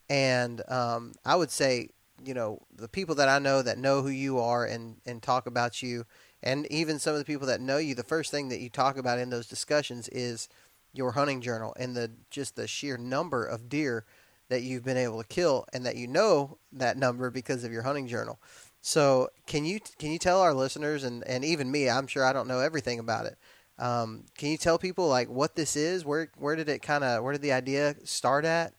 and 0.09 0.61
um, 0.69 1.13
i 1.26 1.36
would 1.36 1.51
say 1.51 1.89
you 2.26 2.34
know 2.34 2.59
the 2.76 2.88
people 2.88 3.15
that 3.15 3.30
i 3.30 3.39
know 3.39 3.61
that 3.61 3.78
know 3.78 4.01
who 4.01 4.09
you 4.09 4.39
are 4.39 4.65
and, 4.65 4.97
and 5.05 5.21
talk 5.21 5.45
about 5.45 5.82
you 5.82 6.05
and 6.41 6.65
even 6.71 6.99
some 6.99 7.13
of 7.13 7.19
the 7.19 7.26
people 7.26 7.47
that 7.47 7.61
know 7.61 7.78
you 7.78 7.95
the 7.95 8.03
first 8.03 8.32
thing 8.32 8.49
that 8.49 8.59
you 8.59 8.69
talk 8.69 8.97
about 8.97 9.19
in 9.19 9.30
those 9.30 9.47
discussions 9.47 10.07
is 10.09 10.49
your 10.93 11.11
hunting 11.11 11.41
journal 11.41 11.76
and 11.78 11.95
the 11.95 12.11
just 12.30 12.55
the 12.55 12.67
sheer 12.67 12.97
number 12.97 13.45
of 13.45 13.67
deer 13.67 14.05
that 14.49 14.61
you've 14.61 14.84
been 14.84 14.97
able 14.97 15.21
to 15.21 15.28
kill 15.28 15.65
and 15.74 15.86
that 15.86 15.95
you 15.95 16.07
know 16.07 16.57
that 16.71 16.97
number 16.97 17.32
because 17.32 17.63
of 17.63 17.71
your 17.71 17.82
hunting 17.82 18.07
journal. 18.07 18.39
So 18.82 19.30
can 19.47 19.65
you 19.65 19.80
can 19.97 20.11
you 20.11 20.19
tell 20.19 20.41
our 20.41 20.53
listeners 20.53 21.03
and, 21.03 21.24
and 21.26 21.43
even 21.43 21.71
me, 21.71 21.89
I'm 21.89 22.07
sure 22.07 22.24
I 22.24 22.34
don't 22.34 22.47
know 22.47 22.59
everything 22.59 22.99
about 22.99 23.26
it. 23.26 23.38
Um, 23.80 24.26
can 24.38 24.49
you 24.49 24.57
tell 24.57 24.78
people 24.78 25.07
like 25.07 25.30
what 25.30 25.55
this 25.55 25.76
is? 25.76 26.05
Where 26.05 26.30
where 26.38 26.55
did 26.55 26.69
it 26.69 26.82
kind 26.82 27.03
of 27.03 27.24
where 27.24 27.34
did 27.34 27.41
the 27.41 27.53
idea 27.53 27.95
start 28.03 28.45
at? 28.45 28.74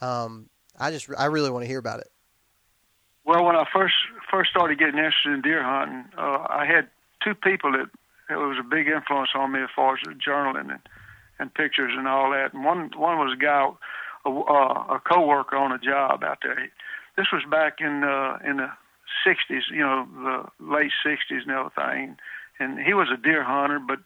Um, 0.00 0.48
I 0.78 0.90
just 0.90 1.08
I 1.18 1.24
really 1.24 1.50
want 1.50 1.64
to 1.64 1.68
hear 1.68 1.78
about 1.78 2.00
it. 2.00 2.08
Well, 3.26 3.44
when 3.44 3.56
I 3.56 3.64
first 3.72 3.94
first 4.30 4.50
started 4.50 4.78
getting 4.78 4.98
interested 4.98 5.32
in 5.32 5.42
deer 5.42 5.62
hunting, 5.62 6.04
uh, 6.16 6.46
I 6.48 6.64
had 6.64 6.88
two 7.24 7.34
people 7.34 7.72
that 7.72 7.90
it 8.30 8.36
was 8.36 8.56
a 8.58 8.62
big 8.62 8.86
influence 8.86 9.30
on 9.34 9.50
me 9.50 9.62
as 9.62 9.68
far 9.74 9.94
as 9.94 10.00
journaling 10.24 10.70
and, 10.70 10.80
and 11.40 11.52
pictures 11.52 11.92
and 11.96 12.06
all 12.06 12.30
that. 12.30 12.54
And 12.54 12.64
one 12.64 12.92
one 12.96 13.18
was 13.18 13.34
a 13.34 13.36
guy 13.36 13.68
a, 14.24 14.30
uh, 14.30 14.96
a 14.96 15.00
coworker 15.00 15.56
on 15.56 15.72
a 15.72 15.78
job 15.78 16.22
out 16.22 16.38
there. 16.42 16.70
This 17.16 17.26
was 17.32 17.42
back 17.50 17.80
in 17.80 18.04
uh, 18.04 18.38
in 18.48 18.58
the 18.58 18.70
'60s, 19.26 19.62
you 19.72 19.80
know, 19.82 20.06
the 20.22 20.64
late 20.64 20.92
'60s 21.04 21.42
and 21.42 21.50
everything. 21.50 22.16
And 22.60 22.78
he 22.78 22.94
was 22.94 23.08
a 23.12 23.20
deer 23.20 23.42
hunter, 23.42 23.80
but 23.80 23.98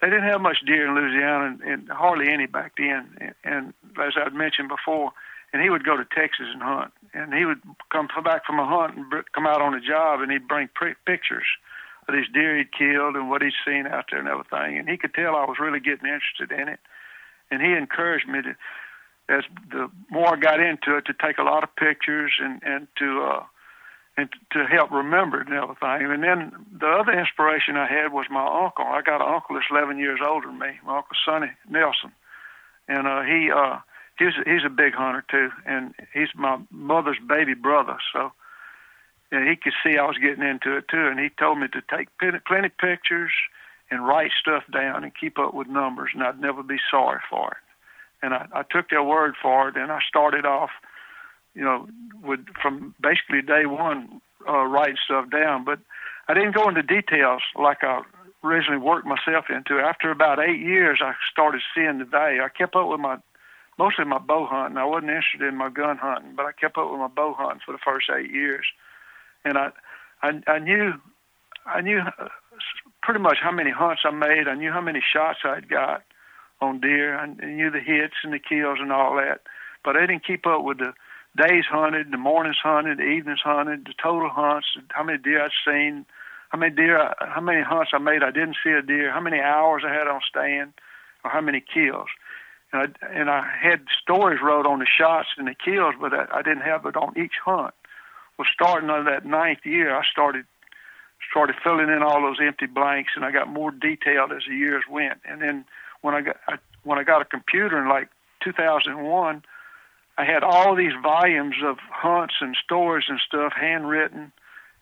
they 0.00 0.08
didn't 0.08 0.30
have 0.30 0.40
much 0.40 0.58
deer 0.64 0.86
in 0.86 0.94
Louisiana, 0.94 1.46
and, 1.46 1.60
and 1.62 1.88
hardly 1.88 2.32
any 2.32 2.46
back 2.46 2.74
then. 2.78 3.08
And, 3.20 3.34
and 3.44 3.74
as 4.00 4.14
I'd 4.16 4.34
mentioned 4.34 4.68
before, 4.68 5.12
and 5.52 5.62
he 5.62 5.70
would 5.70 5.84
go 5.84 5.96
to 5.96 6.04
Texas 6.04 6.46
and 6.52 6.62
hunt, 6.62 6.92
and 7.14 7.32
he 7.32 7.44
would 7.44 7.60
come 7.90 8.08
back 8.24 8.44
from 8.44 8.58
a 8.58 8.66
hunt 8.66 8.96
and 8.96 9.24
come 9.32 9.46
out 9.46 9.62
on 9.62 9.74
a 9.74 9.80
job, 9.80 10.20
and 10.20 10.30
he'd 10.30 10.48
bring 10.48 10.68
pictures 11.06 11.46
of 12.06 12.14
these 12.14 12.28
deer 12.32 12.56
he'd 12.56 12.72
killed 12.72 13.16
and 13.16 13.28
what 13.28 13.42
he'd 13.42 13.52
seen 13.66 13.86
out 13.86 14.06
there 14.10 14.20
and 14.20 14.28
everything. 14.28 14.78
And 14.78 14.88
he 14.88 14.96
could 14.96 15.14
tell 15.14 15.36
I 15.36 15.44
was 15.44 15.58
really 15.60 15.80
getting 15.80 16.08
interested 16.08 16.52
in 16.52 16.68
it, 16.68 16.80
and 17.50 17.62
he 17.62 17.72
encouraged 17.72 18.28
me 18.28 18.42
to 18.42 18.56
as 19.28 19.44
the 19.70 19.90
more 20.10 20.34
I 20.34 20.36
got 20.36 20.60
into 20.60 20.96
it, 20.96 21.04
to 21.06 21.12
take 21.12 21.38
a 21.38 21.42
lot 21.42 21.62
of 21.62 21.76
pictures 21.76 22.32
and 22.40 22.62
and 22.62 22.88
to 22.98 23.22
uh, 23.22 23.44
and 24.16 24.28
to 24.52 24.64
help 24.64 24.90
remember 24.90 25.40
it 25.40 25.48
and 25.48 25.56
everything. 25.56 26.10
And 26.10 26.22
then 26.22 26.52
the 26.72 26.88
other 26.88 27.12
inspiration 27.12 27.76
I 27.76 27.86
had 27.86 28.12
was 28.12 28.26
my 28.30 28.44
uncle. 28.64 28.84
I 28.84 29.02
got 29.02 29.20
an 29.20 29.32
uncle 29.32 29.54
that's 29.54 29.70
11 29.70 29.98
years 29.98 30.18
older 30.26 30.48
than 30.48 30.58
me. 30.58 30.80
My 30.84 30.98
uncle 30.98 31.16
Sonny 31.24 31.52
Nelson, 31.68 32.12
and 32.88 33.06
uh, 33.06 33.22
he 33.22 33.50
uh, 33.54 33.78
he's 34.18 34.34
he's 34.44 34.64
a 34.64 34.70
big 34.70 34.94
hunter 34.94 35.24
too, 35.30 35.50
and 35.66 35.94
he's 36.12 36.28
my 36.34 36.58
mother's 36.70 37.18
baby 37.26 37.54
brother. 37.54 37.98
So. 38.12 38.32
And 39.30 39.46
he 39.46 39.56
could 39.56 39.74
see 39.84 39.98
I 39.98 40.06
was 40.06 40.16
getting 40.16 40.42
into 40.42 40.78
it 40.78 40.88
too, 40.88 41.06
and 41.06 41.20
he 41.20 41.28
told 41.28 41.58
me 41.58 41.68
to 41.68 41.82
take 41.94 42.08
plenty 42.18 42.66
of 42.66 42.78
pictures 42.78 43.30
and 43.90 44.06
write 44.06 44.30
stuff 44.40 44.62
down 44.72 45.04
and 45.04 45.12
keep 45.14 45.38
up 45.38 45.52
with 45.52 45.66
numbers, 45.68 46.12
and 46.14 46.22
I'd 46.22 46.40
never 46.40 46.62
be 46.62 46.78
sorry 46.90 47.20
for 47.28 47.50
it 47.50 47.68
and 48.22 48.34
I, 48.34 48.46
I 48.52 48.62
took 48.62 48.90
their 48.90 49.02
word 49.02 49.34
for 49.40 49.68
it, 49.68 49.76
and 49.76 49.92
I 49.92 50.00
started 50.06 50.44
off, 50.44 50.70
you 51.54 51.62
know, 51.62 51.88
with 52.22 52.40
from 52.60 52.94
basically 53.00 53.42
day 53.42 53.66
one 53.66 54.20
uh, 54.48 54.64
writing 54.64 54.96
stuff 55.04 55.30
down. 55.30 55.64
But 55.64 55.78
I 56.28 56.34
didn't 56.34 56.54
go 56.54 56.68
into 56.68 56.82
details 56.82 57.42
like 57.56 57.78
I 57.82 58.02
originally 58.44 58.78
worked 58.78 59.06
myself 59.06 59.46
into. 59.50 59.80
After 59.80 60.10
about 60.10 60.38
eight 60.40 60.60
years, 60.60 61.00
I 61.02 61.14
started 61.30 61.60
seeing 61.74 61.98
the 61.98 62.04
value. 62.04 62.42
I 62.42 62.48
kept 62.48 62.76
up 62.76 62.88
with 62.88 63.00
my 63.00 63.18
mostly 63.78 64.04
my 64.04 64.18
bow 64.18 64.46
hunting. 64.46 64.76
I 64.76 64.84
wasn't 64.84 65.10
interested 65.10 65.42
in 65.42 65.56
my 65.56 65.70
gun 65.70 65.98
hunting, 65.98 66.34
but 66.36 66.46
I 66.46 66.52
kept 66.52 66.76
up 66.76 66.90
with 66.90 67.00
my 67.00 67.08
bow 67.08 67.34
hunting 67.36 67.60
for 67.64 67.72
the 67.72 67.78
first 67.84 68.10
eight 68.10 68.30
years, 68.30 68.66
and 69.44 69.56
I 69.56 69.70
I, 70.22 70.40
I 70.46 70.58
knew 70.58 70.94
I 71.66 71.80
knew 71.80 72.00
uh, 72.00 72.28
pretty 73.02 73.20
much 73.20 73.38
how 73.42 73.52
many 73.52 73.70
hunts 73.70 74.02
I 74.04 74.10
made. 74.10 74.48
I 74.48 74.54
knew 74.54 74.72
how 74.72 74.80
many 74.80 75.00
shots 75.00 75.40
I'd 75.44 75.68
got 75.68 76.02
on 76.60 76.80
deer. 76.80 77.16
I 77.16 77.26
knew 77.26 77.70
the 77.70 77.80
hits 77.80 78.14
and 78.24 78.32
the 78.32 78.38
kills 78.38 78.78
and 78.80 78.92
all 78.92 79.16
that, 79.16 79.42
but 79.84 79.96
I 79.96 80.00
didn't 80.06 80.26
keep 80.26 80.46
up 80.46 80.64
with 80.64 80.78
the 80.78 80.92
days 81.36 81.64
hunted, 81.70 82.10
the 82.10 82.18
mornings 82.18 82.58
hunted, 82.62 82.98
the 82.98 83.04
evenings 83.04 83.40
hunted, 83.44 83.84
the 83.84 83.94
total 84.02 84.28
hunts, 84.28 84.66
how 84.88 85.04
many 85.04 85.18
deer 85.18 85.44
I'd 85.44 85.50
seen, 85.64 86.04
how 86.48 86.58
many 86.58 86.74
deer, 86.74 87.14
how 87.20 87.40
many 87.40 87.62
hunts 87.62 87.92
I 87.94 87.98
made 87.98 88.22
I 88.22 88.30
didn't 88.30 88.56
see 88.64 88.70
a 88.70 88.82
deer, 88.82 89.12
how 89.12 89.20
many 89.20 89.40
hours 89.40 89.82
I 89.86 89.92
had 89.92 90.08
on 90.08 90.20
stand, 90.28 90.72
or 91.24 91.30
how 91.30 91.40
many 91.40 91.60
kills. 91.62 92.08
And 92.72 92.82
I, 93.02 93.06
and 93.08 93.30
I 93.30 93.48
had 93.62 93.80
stories 94.02 94.40
wrote 94.42 94.66
on 94.66 94.80
the 94.80 94.86
shots 94.86 95.28
and 95.38 95.48
the 95.48 95.54
kills, 95.54 95.94
but 96.00 96.12
I, 96.12 96.26
I 96.32 96.42
didn't 96.42 96.62
have 96.62 96.84
it 96.86 96.96
on 96.96 97.16
each 97.16 97.34
hunt. 97.44 97.74
Well, 98.38 98.48
starting 98.52 98.90
on 98.90 99.04
that 99.06 99.24
ninth 99.24 99.64
year, 99.64 99.96
I 99.96 100.02
started 100.10 100.44
started 101.30 101.56
filling 101.62 101.88
in 101.88 102.02
all 102.02 102.22
those 102.22 102.38
empty 102.40 102.66
blanks, 102.66 103.12
and 103.16 103.24
I 103.24 103.32
got 103.32 103.48
more 103.48 103.70
detailed 103.70 104.32
as 104.32 104.42
the 104.48 104.54
years 104.54 104.84
went. 104.88 105.20
And 105.28 105.42
then 105.42 105.64
when 106.02 106.14
I 106.14 106.20
got 106.20 106.36
I, 106.46 106.56
when 106.84 106.98
I 106.98 107.04
got 107.04 107.22
a 107.22 107.24
computer 107.24 107.80
in 107.80 107.88
like 107.88 108.08
2001, 108.44 109.42
I 110.16 110.24
had 110.24 110.42
all 110.42 110.74
these 110.74 110.92
volumes 111.02 111.56
of 111.64 111.78
hunts 111.90 112.34
and 112.40 112.56
stories 112.62 113.06
and 113.08 113.20
stuff 113.26 113.52
handwritten, 113.58 114.32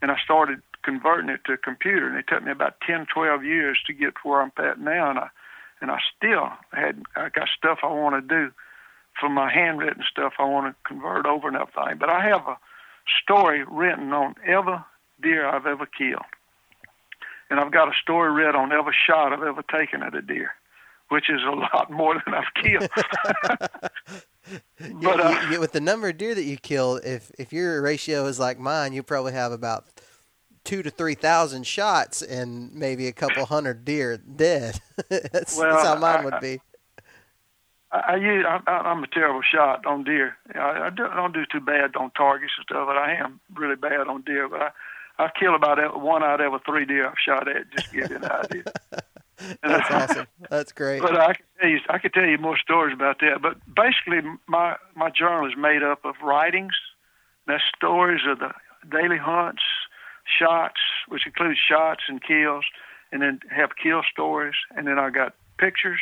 and 0.02 0.10
I 0.10 0.16
started 0.22 0.60
converting 0.82 1.30
it 1.30 1.40
to 1.46 1.52
a 1.52 1.58
computer. 1.58 2.08
And 2.08 2.18
it 2.18 2.26
took 2.28 2.44
me 2.44 2.52
about 2.52 2.80
10, 2.86 3.06
12 3.12 3.44
years 3.44 3.78
to 3.86 3.92
get 3.92 4.14
to 4.14 4.28
where 4.28 4.42
I'm 4.42 4.52
at 4.58 4.78
now, 4.78 5.10
and 5.10 5.18
I 5.18 5.28
and 5.80 5.90
I 5.90 5.98
still 6.16 6.48
had 6.72 7.02
I 7.14 7.28
got 7.28 7.48
stuff 7.56 7.78
I 7.82 7.92
want 7.92 8.14
to 8.16 8.34
do 8.34 8.52
from 9.18 9.32
my 9.32 9.50
handwritten 9.52 10.02
stuff 10.10 10.34
I 10.38 10.44
want 10.44 10.74
to 10.74 10.88
convert 10.88 11.26
over 11.26 11.48
and 11.48 11.56
everything. 11.56 11.98
But 11.98 12.10
I 12.10 12.26
have 12.26 12.46
a 12.46 12.58
story 13.22 13.64
written 13.64 14.12
on 14.12 14.34
every 14.46 14.78
deer 15.22 15.46
I've 15.46 15.66
ever 15.66 15.86
killed. 15.86 16.22
And 17.48 17.60
I've 17.60 17.72
got 17.72 17.88
a 17.88 17.92
story 18.02 18.32
written 18.32 18.56
on 18.56 18.72
every 18.72 18.94
shot 19.06 19.32
I've 19.32 19.42
ever 19.42 19.62
taken 19.62 20.02
at 20.02 20.14
a 20.14 20.22
deer 20.22 20.52
which 21.08 21.30
is 21.30 21.40
a 21.42 21.50
lot 21.74 21.90
more 21.90 22.20
than 22.24 22.34
I've 22.34 22.54
killed. 22.62 22.88
but 25.02 25.20
uh, 25.20 25.48
you, 25.50 25.60
with 25.60 25.72
the 25.72 25.80
number 25.80 26.08
of 26.08 26.18
deer 26.18 26.34
that 26.34 26.44
you 26.44 26.56
killed, 26.56 27.02
if 27.04 27.30
if 27.38 27.52
your 27.52 27.80
ratio 27.82 28.26
is 28.26 28.38
like 28.38 28.58
mine, 28.58 28.92
you 28.92 29.02
probably 29.02 29.32
have 29.32 29.52
about 29.52 29.84
two 30.66 30.82
to 30.82 30.90
three 30.90 31.14
thousand 31.14 31.66
shots 31.66 32.20
and 32.20 32.74
maybe 32.74 33.06
a 33.06 33.12
couple 33.12 33.46
hundred 33.46 33.84
deer 33.84 34.18
dead. 34.18 34.80
that's, 35.08 35.56
well, 35.56 35.70
that's 35.70 35.84
how 35.84 35.98
mine 35.98 36.20
I, 36.20 36.24
would 36.24 36.40
be. 36.40 36.60
I, 37.92 37.98
I 37.98 38.60
I, 38.66 38.72
I'm 38.90 39.02
a 39.02 39.06
terrible 39.06 39.42
shot 39.42 39.86
on 39.86 40.04
deer. 40.04 40.36
I, 40.54 40.88
I 40.88 40.90
don't 40.90 41.32
do 41.32 41.44
too 41.50 41.60
bad 41.60 41.96
on 41.96 42.10
targets 42.10 42.52
and 42.58 42.64
stuff, 42.64 42.86
but 42.86 42.98
I 42.98 43.14
am 43.14 43.40
really 43.54 43.76
bad 43.76 44.08
on 44.08 44.22
deer. 44.22 44.48
But 44.48 44.60
I 44.60 44.70
I 45.18 45.30
kill 45.38 45.54
about 45.54 46.00
one 46.00 46.22
out 46.22 46.40
of 46.40 46.46
every 46.46 46.60
three 46.66 46.84
deer 46.84 47.08
I've 47.08 47.18
shot 47.24 47.48
at. 47.48 47.70
Just 47.70 47.90
to 47.90 47.96
give 47.96 48.10
you 48.10 48.16
an 48.16 48.24
idea. 48.24 48.64
That's 49.62 49.90
awesome. 49.90 50.26
That's 50.50 50.72
great. 50.72 51.00
But 51.02 51.18
I 51.18 51.34
can 51.34 51.44
tell 51.60 51.70
you, 51.70 51.78
I 51.88 51.98
could 51.98 52.14
tell 52.14 52.24
you 52.24 52.38
more 52.38 52.58
stories 52.58 52.94
about 52.94 53.20
that. 53.20 53.40
But 53.40 53.58
basically, 53.74 54.20
my 54.46 54.76
my 54.94 55.10
journal 55.10 55.46
is 55.46 55.56
made 55.56 55.82
up 55.82 56.04
of 56.04 56.14
writings. 56.22 56.72
That's 57.46 57.62
stories 57.76 58.22
of 58.26 58.38
the 58.38 58.52
daily 58.90 59.18
hunts, 59.18 59.62
shots, 60.38 60.80
which 61.08 61.26
includes 61.26 61.58
shots 61.58 62.02
and 62.08 62.22
kills, 62.22 62.64
and 63.12 63.22
then 63.22 63.40
have 63.50 63.70
kill 63.82 64.02
stories. 64.10 64.54
And 64.76 64.86
then 64.86 64.98
I 64.98 65.10
got 65.10 65.34
pictures. 65.58 66.00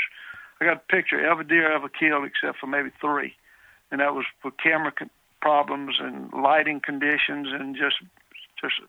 I 0.60 0.64
got 0.64 0.76
a 0.76 0.92
picture 0.92 1.18
of 1.18 1.24
every 1.24 1.44
deer 1.44 1.70
I 1.70 1.76
ever 1.76 1.88
killed, 1.88 2.24
except 2.24 2.58
for 2.58 2.66
maybe 2.66 2.90
three, 3.00 3.34
and 3.90 4.00
that 4.00 4.14
was 4.14 4.24
for 4.40 4.50
camera 4.50 4.92
con- 4.92 5.10
problems 5.40 5.96
and 6.00 6.32
lighting 6.32 6.80
conditions 6.80 7.48
and 7.52 7.76
just 7.76 7.96
just 8.60 8.80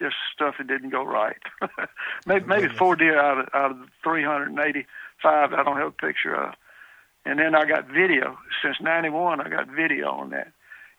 just 0.00 0.16
stuff 0.34 0.56
that 0.58 0.66
didn't 0.66 0.90
go 0.90 1.04
right. 1.04 1.36
maybe 2.26 2.44
maybe 2.46 2.68
four 2.68 2.96
deer 2.96 3.18
out 3.20 3.38
of 3.38 3.48
out 3.54 3.70
of 3.70 3.78
the 3.78 3.86
385 4.02 5.52
I 5.52 5.62
don't 5.62 5.76
have 5.76 5.88
a 5.88 5.90
picture 5.92 6.34
of. 6.34 6.54
And 7.24 7.38
then 7.38 7.54
I 7.54 7.64
got 7.64 7.88
video 7.88 8.36
since 8.62 8.76
'91. 8.80 9.40
I 9.40 9.48
got 9.48 9.68
video 9.68 10.10
on 10.10 10.30
that, 10.30 10.52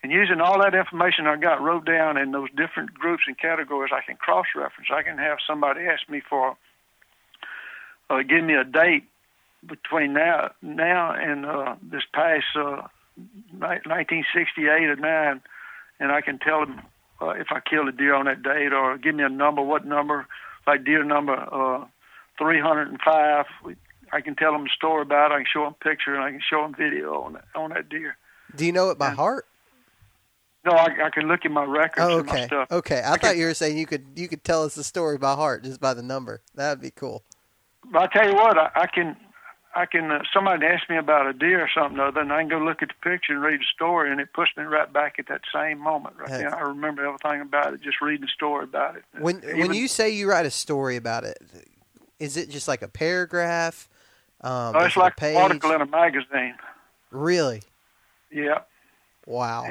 and 0.06 0.12
using 0.14 0.40
all 0.40 0.62
that 0.62 0.76
information 0.76 1.26
I 1.26 1.36
got 1.36 1.64
wrote 1.64 1.84
down 1.84 2.16
in 2.16 2.30
those 2.30 2.50
different 2.52 2.94
groups 2.94 3.24
and 3.26 3.36
categories, 3.36 3.92
I 3.92 4.02
can 4.06 4.18
cross 4.18 4.46
reference. 4.56 4.90
I 4.94 5.02
can 5.02 5.18
have 5.18 5.40
somebody 5.48 5.82
ask 5.88 6.08
me 6.08 6.22
for, 6.30 6.56
uh, 8.12 8.20
give 8.22 8.44
me 8.44 8.54
a 8.54 8.64
date 8.64 9.06
between 9.66 10.14
now 10.14 10.52
now 10.62 11.12
and 11.12 11.44
uh, 11.44 11.76
this 11.82 12.04
past 12.14 12.46
uh, 12.56 12.84
1968 13.58 14.70
or 14.70 14.96
nine, 14.98 15.42
and 16.00 16.12
I 16.12 16.22
can 16.22 16.38
tell 16.38 16.68
them 16.68 16.82
uh, 17.20 17.30
if 17.30 17.48
I 17.50 17.62
killed 17.68 17.88
a 17.88 17.92
deer 17.92 18.14
on 18.14 18.26
that 18.26 18.44
date, 18.44 18.74
or 18.74 19.00
give 19.00 19.16
me 19.16 19.24
a 19.24 19.30
number, 19.30 19.64
what 19.64 19.88
number, 19.88 20.28
like 20.68 20.86
deer 20.86 21.04
number 21.04 21.34
uh, 21.34 21.84
305. 22.38 23.46
I 24.14 24.22
can 24.22 24.36
tell 24.36 24.52
them 24.52 24.68
a 24.68 24.70
story 24.70 25.02
about 25.02 25.32
it. 25.32 25.34
I 25.34 25.38
can 25.40 25.48
show 25.52 25.64
them 25.64 25.74
a 25.82 25.84
picture, 25.84 26.14
and 26.14 26.24
I 26.24 26.30
can 26.30 26.42
show 26.48 26.62
them 26.62 26.76
video 26.78 27.24
on 27.24 27.34
that 27.34 27.46
on 27.56 27.72
that 27.72 27.90
deer. 27.90 28.18
Do 28.56 28.68
you 28.68 28.72
know 28.72 28.92
it 28.92 29.00
by 29.00 29.08
Yeah. 29.08 29.16
heart? 29.16 29.46
No, 30.66 30.72
I, 30.72 30.88
I 31.06 31.10
can 31.12 31.28
look 31.28 31.46
at 31.46 31.52
my 31.52 31.64
records 31.64 32.08
Oh, 32.10 32.18
and 32.20 32.26
my 32.28 32.34
okay. 32.34 32.48
stuff. 32.48 32.72
Okay. 32.72 33.02
I 33.06 33.18
thought 33.18 33.38
you 33.38 33.46
were 33.46 33.54
saying 33.54 33.78
you 33.78 33.86
could 33.86 34.06
you 34.16 34.28
could 34.28 34.44
tell 34.44 34.64
us 34.64 34.74
the 34.76 34.84
story 34.84 35.18
by 35.18 35.36
heart 35.36 35.64
just 35.64 35.80
by 35.80 35.94
the 35.94 36.02
number. 36.02 36.42
That'd 36.56 36.82
be 36.82 36.92
cool. 36.92 37.24
But 37.92 38.02
I 38.04 38.08
tell 38.08 38.28
you 38.28 38.36
what, 38.36 38.58
I, 38.58 38.72
I 38.76 38.88
can, 38.88 39.16
I 39.76 39.86
can. 39.86 40.10
Uh, 40.10 40.24
somebody 40.34 40.66
ask 40.66 40.90
me 40.90 40.98
about 40.98 41.28
a 41.28 41.34
deer 41.34 41.62
or 41.62 41.70
something 41.76 42.00
other, 42.00 42.22
and 42.22 42.34
I 42.34 42.42
can 42.42 42.50
go 42.50 42.58
look 42.58 42.82
at 42.82 42.88
the 42.88 42.96
picture 43.08 43.34
and 43.34 43.44
read 43.44 43.60
the 43.60 43.66
story, 43.76 44.12
and 44.12 44.20
it 44.20 44.34
puts 44.34 44.50
me 44.58 44.64
right 44.64 44.92
back 44.92 45.20
at 45.20 45.28
that 45.28 45.42
same 45.54 45.78
moment. 45.78 46.16
Right 46.18 46.30
there, 46.30 46.56
I 46.56 46.62
remember 46.62 47.06
everything 47.06 47.42
about 47.42 47.76
it, 47.76 47.82
just 47.84 48.02
reading 48.02 48.22
the 48.22 48.32
story 48.34 48.64
about 48.64 48.96
it. 48.96 49.04
When 49.20 49.42
when 49.60 49.74
you 49.76 49.88
say 49.88 50.10
you 50.10 50.28
write 50.28 50.48
a 50.48 50.52
story 50.52 50.96
about 50.96 51.26
it, 51.26 51.38
is 52.20 52.38
it 52.38 52.50
just 52.50 52.68
like 52.68 52.82
a 52.82 52.88
paragraph? 52.88 53.88
Um, 54.42 54.76
oh, 54.76 54.80
it's 54.86 54.98
like 54.98 55.22
an 55.22 55.36
article 55.36 55.72
in 55.74 55.82
a 55.82 55.86
magazine. 55.86 56.56
Really? 57.12 57.62
Yeah. 58.32 58.62
Wow. 59.28 59.70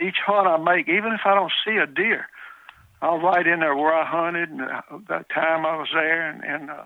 Each 0.00 0.16
hunt 0.24 0.46
I 0.46 0.56
make, 0.58 0.88
even 0.88 1.12
if 1.12 1.20
I 1.24 1.34
don't 1.34 1.52
see 1.64 1.76
a 1.76 1.86
deer, 1.86 2.26
I'll 3.00 3.20
write 3.20 3.46
in 3.46 3.60
there 3.60 3.74
where 3.76 3.94
I 3.94 4.04
hunted 4.04 4.50
and 4.50 4.62
uh, 4.62 4.82
that 5.08 5.28
time 5.30 5.64
I 5.64 5.76
was 5.76 5.88
there, 5.92 6.30
and 6.30 6.44
and 6.44 6.70
uh, 6.70 6.84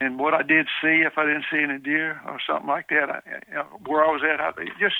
and 0.00 0.18
what 0.18 0.34
I 0.34 0.42
did 0.42 0.66
see 0.80 1.02
if 1.06 1.18
I 1.18 1.26
didn't 1.26 1.44
see 1.50 1.62
any 1.62 1.78
deer 1.78 2.20
or 2.26 2.38
something 2.46 2.68
like 2.68 2.88
that. 2.88 3.10
I, 3.10 3.20
you 3.48 3.54
know, 3.54 3.66
where 3.86 4.04
I 4.04 4.10
was 4.10 4.22
at, 4.22 4.40
I, 4.40 4.52
just 4.78 4.96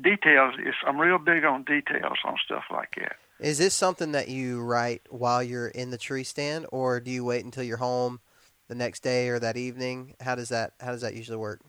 details. 0.00 0.54
It's, 0.58 0.76
I'm 0.86 1.00
real 1.00 1.18
big 1.18 1.44
on 1.44 1.64
details 1.64 2.18
on 2.24 2.36
stuff 2.44 2.64
like 2.70 2.94
that. 2.96 3.16
Is 3.40 3.58
this 3.58 3.74
something 3.74 4.12
that 4.12 4.28
you 4.28 4.60
write 4.60 5.02
while 5.10 5.42
you're 5.42 5.68
in 5.68 5.90
the 5.90 5.98
tree 5.98 6.24
stand, 6.24 6.66
or 6.72 7.00
do 7.00 7.10
you 7.10 7.24
wait 7.24 7.44
until 7.44 7.64
you're 7.64 7.76
home 7.76 8.20
the 8.68 8.74
next 8.74 9.02
day 9.02 9.28
or 9.28 9.38
that 9.38 9.56
evening? 9.56 10.14
How 10.20 10.34
does 10.34 10.48
that 10.48 10.74
How 10.80 10.92
does 10.92 11.02
that 11.02 11.14
usually 11.14 11.38
work? 11.38 11.60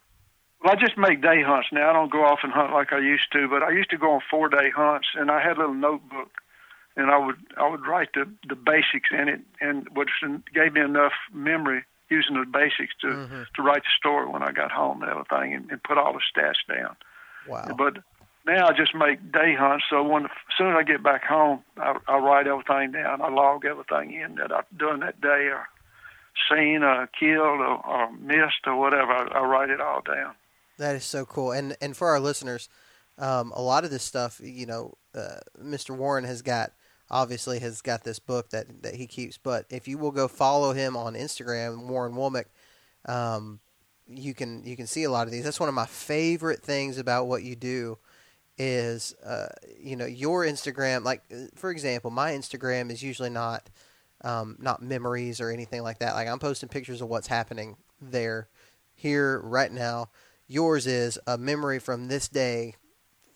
Well, 0.66 0.74
I 0.74 0.80
just 0.80 0.98
make 0.98 1.22
day 1.22 1.44
hunts 1.44 1.68
now. 1.72 1.92
I 1.92 1.94
don't 1.94 2.12
go 2.12 2.26
off 2.26 2.40
and 2.42 2.52
hunt 2.52 2.74
like 2.74 2.92
I 2.92 2.98
used 2.98 3.32
to, 3.34 3.48
but 3.48 3.62
I 3.62 3.70
used 3.70 3.92
to 3.92 4.00
go 4.00 4.14
on 4.14 4.22
four 4.32 4.50
day 4.50 4.72
hunts, 4.76 5.10
and 5.14 5.30
I 5.30 5.40
had 5.40 5.58
a 5.58 5.60
little 5.60 5.76
notebook, 5.76 6.32
and 6.98 7.12
I 7.12 7.20
would 7.20 7.36
I 7.56 7.70
would 7.70 7.86
write 7.86 8.14
the 8.16 8.28
the 8.50 8.56
basics 8.56 9.10
in 9.12 9.30
it, 9.30 9.42
and 9.62 9.88
which 9.90 10.10
gave 10.56 10.74
me 10.74 10.82
enough 10.82 11.14
memory 11.32 11.84
using 12.10 12.40
the 12.40 12.48
basics 12.48 12.96
to 13.02 13.08
Mhm. 13.08 13.46
to 13.54 13.62
write 13.62 13.84
the 13.84 13.92
story 13.96 14.26
when 14.26 14.42
I 14.42 14.52
got 14.54 14.72
home 14.72 15.04
and 15.04 15.12
everything, 15.12 15.54
and, 15.54 15.70
and 15.70 15.84
put 15.84 16.00
all 16.00 16.14
the 16.14 16.22
stats 16.34 16.66
down. 16.68 16.96
Wow. 17.48 17.76
But 17.78 18.00
now 18.48 18.68
I 18.68 18.74
just 18.74 18.96
make 18.96 19.32
day 19.32 19.54
hunts, 19.54 19.86
so 19.88 20.02
when 20.02 20.26
as 20.26 20.32
soon 20.58 20.70
as 20.72 20.78
I 20.78 20.82
get 20.82 21.04
back 21.04 21.26
home, 21.26 21.64
I, 21.78 21.96
I 22.08 22.18
write 22.18 22.48
everything 22.48 22.92
down. 22.92 23.22
I 23.22 23.30
log 23.30 23.66
everything 23.66 24.14
in 24.14 24.34
that 24.36 24.52
I've 24.52 24.66
done 24.76 25.02
that 25.02 25.22
day, 25.22 25.50
or 25.50 25.70
seen, 26.50 26.84
or 26.84 27.06
killed, 27.06 27.60
or, 27.62 27.86
or 27.86 28.12
missed, 28.14 28.66
or 28.66 28.76
whatever. 28.78 29.12
I, 29.12 29.42
I 29.42 29.44
write 29.44 29.70
it 29.70 29.80
all 29.80 30.02
down. 30.02 30.34
That 30.78 30.96
is 30.96 31.04
so 31.04 31.26
cool. 31.26 31.52
And 31.52 31.76
and 31.82 31.96
for 31.96 32.10
our 32.10 32.20
listeners, 32.20 32.70
um, 33.18 33.52
a 33.56 33.62
lot 33.62 33.86
of 33.86 33.92
this 33.92 34.04
stuff, 34.04 34.40
you 34.44 34.66
know, 34.66 34.98
uh, 35.14 35.40
Mr. 35.62 35.96
Warren 35.96 36.26
has 36.26 36.42
got 36.42 36.74
obviously 37.10 37.60
has 37.60 37.82
got 37.82 38.04
this 38.04 38.20
book 38.20 38.50
that 38.50 38.84
that 38.84 38.96
he 38.96 39.08
keeps. 39.08 39.38
But 39.38 39.66
if 39.70 39.88
you 39.88 39.98
will 39.98 40.12
go 40.12 40.28
follow 40.28 40.74
him 40.74 40.98
on 40.98 41.14
Instagram, 41.14 41.88
Warren 41.88 42.14
Womack, 42.14 42.46
um, 43.08 43.60
you 44.08 44.34
can 44.34 44.64
you 44.66 44.76
can 44.76 44.88
see 44.88 45.04
a 45.04 45.12
lot 45.12 45.28
of 45.28 45.32
these. 45.32 45.44
That's 45.44 45.60
one 45.60 45.70
of 45.70 45.76
my 45.76 45.86
favorite 45.86 46.62
things 46.62 46.98
about 46.98 47.28
what 47.28 47.44
you 47.44 47.56
do 47.56 47.98
is 48.58 49.14
uh, 49.26 49.48
you 49.80 49.96
know 49.96 50.06
your 50.06 50.46
Instagram. 50.46 51.04
Like 51.04 51.24
uh, 51.34 51.48
for 51.56 51.72
example, 51.72 52.12
my 52.12 52.32
Instagram 52.32 52.92
is 52.92 53.02
usually 53.02 53.30
not 53.30 53.70
um, 54.22 54.58
not 54.60 54.82
memories 54.82 55.40
or 55.40 55.50
anything 55.52 55.84
like 55.84 56.00
that. 56.00 56.16
Like 56.16 56.28
I'm 56.28 56.40
posting 56.40 56.70
pictures 56.70 57.02
of 57.02 57.10
what's 57.10 57.28
happening 57.28 57.78
there, 58.02 58.50
here, 58.96 59.40
right 59.42 59.72
now. 59.72 60.10
Yours 60.48 60.86
is 60.88 61.18
a 61.26 61.38
memory 61.38 61.80
from 61.80 62.08
this 62.08 62.28
day, 62.28 62.76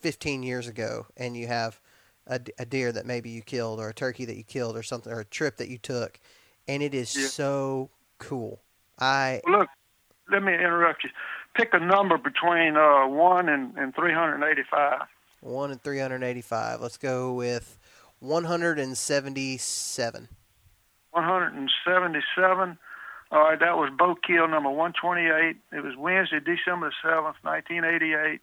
15 0.00 0.42
years 0.42 0.68
ago, 0.68 1.06
and 1.16 1.36
you 1.36 1.46
have 1.48 1.80
a, 2.26 2.40
a 2.58 2.64
deer 2.64 2.92
that 2.92 3.06
maybe 3.06 3.30
you 3.30 3.42
killed, 3.42 3.80
or 3.80 3.88
a 3.88 3.94
turkey 3.94 4.24
that 4.24 4.36
you 4.36 4.44
killed, 4.44 4.76
or 4.76 4.82
something, 4.82 5.12
or 5.12 5.20
a 5.20 5.24
trip 5.24 5.56
that 5.56 5.68
you 5.68 5.78
took, 5.78 6.20
and 6.68 6.82
it 6.82 6.94
is 6.94 7.14
Yeah. 7.16 7.26
so 7.26 7.90
cool. 8.18 8.60
I 8.98 9.40
Look, 9.46 9.68
let 10.30 10.42
me 10.42 10.54
interrupt 10.54 11.04
you. 11.04 11.10
Pick 11.54 11.74
a 11.74 11.80
number 11.80 12.16
between 12.16 12.76
uh, 12.76 13.06
one 13.08 13.48
and, 13.48 13.76
and 13.76 13.94
385. 13.94 15.00
one 15.40 15.72
and 15.72 15.82
385. 15.82 16.80
Let's 16.80 16.96
go 16.96 17.32
with 17.32 17.76
177. 18.20 20.28
177. 21.10 22.78
All 23.32 23.42
right, 23.42 23.60
that 23.60 23.76
was 23.76 23.90
bow 23.96 24.16
kill 24.26 24.48
number 24.48 24.70
128. 24.70 25.56
It 25.72 25.84
was 25.84 25.96
Wednesday, 25.96 26.40
December 26.40 26.90
the 26.90 27.08
7th, 27.08 27.36
1988, 27.42 28.40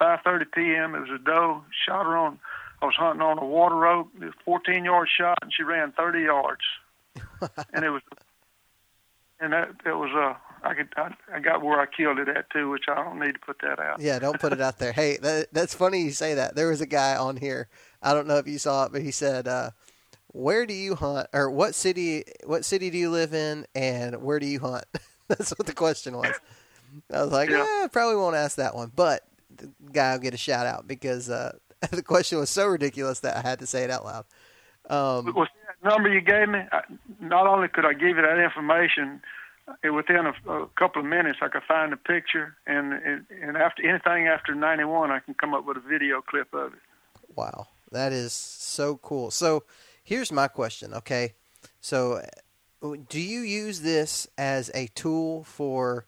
5:30 0.00 0.52
p.m. 0.52 0.94
It 0.94 1.00
was 1.00 1.10
a 1.10 1.18
doe. 1.18 1.62
Shot 1.86 2.06
her 2.06 2.16
on. 2.16 2.40
I 2.82 2.86
was 2.86 2.96
hunting 2.96 3.22
on 3.22 3.38
a 3.38 3.44
water 3.44 3.86
oak. 3.86 4.08
It 4.16 4.24
was 4.24 4.34
a 4.34 4.44
14 4.44 4.84
yard 4.84 5.08
shot, 5.16 5.38
and 5.42 5.52
she 5.54 5.62
ran 5.62 5.92
30 5.92 6.20
yards. 6.22 6.62
and 7.72 7.84
it 7.84 7.90
was, 7.90 8.02
and 9.38 9.52
that 9.52 9.70
it 9.86 9.92
was 9.92 10.10
uh, 10.12 10.34
I 10.64 10.74
could 10.74 10.88
I, 10.96 11.14
I 11.32 11.40
got 11.40 11.62
where 11.62 11.80
I 11.80 11.86
killed 11.86 12.18
it 12.18 12.28
at 12.28 12.50
too, 12.50 12.70
which 12.70 12.84
I 12.88 12.96
don't 12.96 13.20
need 13.20 13.34
to 13.34 13.38
put 13.38 13.58
that 13.62 13.78
out. 13.78 14.00
Yeah, 14.00 14.18
don't 14.18 14.40
put 14.40 14.52
it 14.52 14.60
out 14.60 14.78
there. 14.78 14.92
Hey, 14.92 15.18
that, 15.18 15.52
that's 15.52 15.74
funny 15.74 16.00
you 16.02 16.10
say 16.10 16.34
that. 16.34 16.56
There 16.56 16.70
was 16.70 16.80
a 16.80 16.86
guy 16.86 17.16
on 17.16 17.36
here. 17.36 17.68
I 18.02 18.14
don't 18.14 18.26
know 18.26 18.38
if 18.38 18.48
you 18.48 18.58
saw 18.58 18.86
it, 18.86 18.92
but 18.92 19.02
he 19.02 19.10
said, 19.10 19.46
uh, 19.46 19.70
"Where 20.34 20.66
do 20.66 20.74
you 20.74 20.94
hunt? 20.94 21.28
Or 21.32 21.50
what 21.50 21.74
city? 21.74 22.24
What 22.44 22.64
city 22.64 22.90
do 22.90 22.98
you 22.98 23.10
live 23.10 23.32
in? 23.32 23.66
And 23.74 24.22
where 24.22 24.38
do 24.38 24.46
you 24.46 24.60
hunt?" 24.60 24.84
that's 25.28 25.50
what 25.52 25.66
the 25.66 25.72
question 25.72 26.16
was. 26.16 26.34
I 27.12 27.22
was 27.22 27.32
like, 27.32 27.48
Yeah. 27.48 27.64
"Yeah, 27.64 27.86
probably 27.88 28.16
won't 28.16 28.36
ask 28.36 28.56
that 28.56 28.74
one," 28.74 28.92
but 28.94 29.22
the 29.56 29.70
guy 29.92 30.12
will 30.12 30.20
get 30.20 30.34
a 30.34 30.38
shout 30.38 30.66
out 30.66 30.86
because 30.86 31.30
uh, 31.30 31.56
the 31.90 32.02
question 32.02 32.38
was 32.38 32.50
so 32.50 32.66
ridiculous 32.66 33.20
that 33.20 33.36
I 33.36 33.48
had 33.48 33.60
to 33.60 33.66
say 33.66 33.84
it 33.84 33.90
out 33.90 34.04
loud. 34.04 34.24
Um, 34.90 35.26
see 35.26 35.32
that 35.32 35.82
number 35.82 36.12
you 36.12 36.20
gave 36.20 36.48
me, 36.48 36.60
not 37.20 37.46
only 37.46 37.68
could 37.68 37.86
I 37.86 37.94
give 37.94 38.16
you 38.16 38.22
that 38.22 38.38
information, 38.38 39.22
it, 39.82 39.90
within 39.90 40.26
a, 40.26 40.50
a 40.50 40.66
couple 40.76 41.00
of 41.00 41.06
minutes 41.08 41.38
I 41.40 41.48
could 41.48 41.62
find 41.62 41.92
a 41.92 41.96
picture, 41.96 42.56
and 42.66 42.92
and 42.92 43.24
and 43.42 43.56
after 43.56 43.82
anything 43.88 44.26
after 44.26 44.54
91, 44.54 45.10
I 45.10 45.20
can 45.20 45.34
come 45.34 45.54
up 45.54 45.64
with 45.64 45.76
a 45.76 45.80
video 45.80 46.20
clip 46.20 46.52
of 46.52 46.74
it. 46.74 46.78
Wow, 47.34 47.68
that 47.92 48.12
is 48.12 48.32
so 48.32 48.98
cool. 48.98 49.30
So, 49.30 49.64
here's 50.04 50.30
my 50.30 50.46
question. 50.46 50.94
Okay, 50.94 51.32
so 51.80 52.22
uh, 52.82 52.96
do 53.08 53.20
you 53.20 53.40
use 53.40 53.80
this 53.80 54.28
as 54.38 54.70
a 54.74 54.86
tool 54.94 55.42
for 55.44 56.06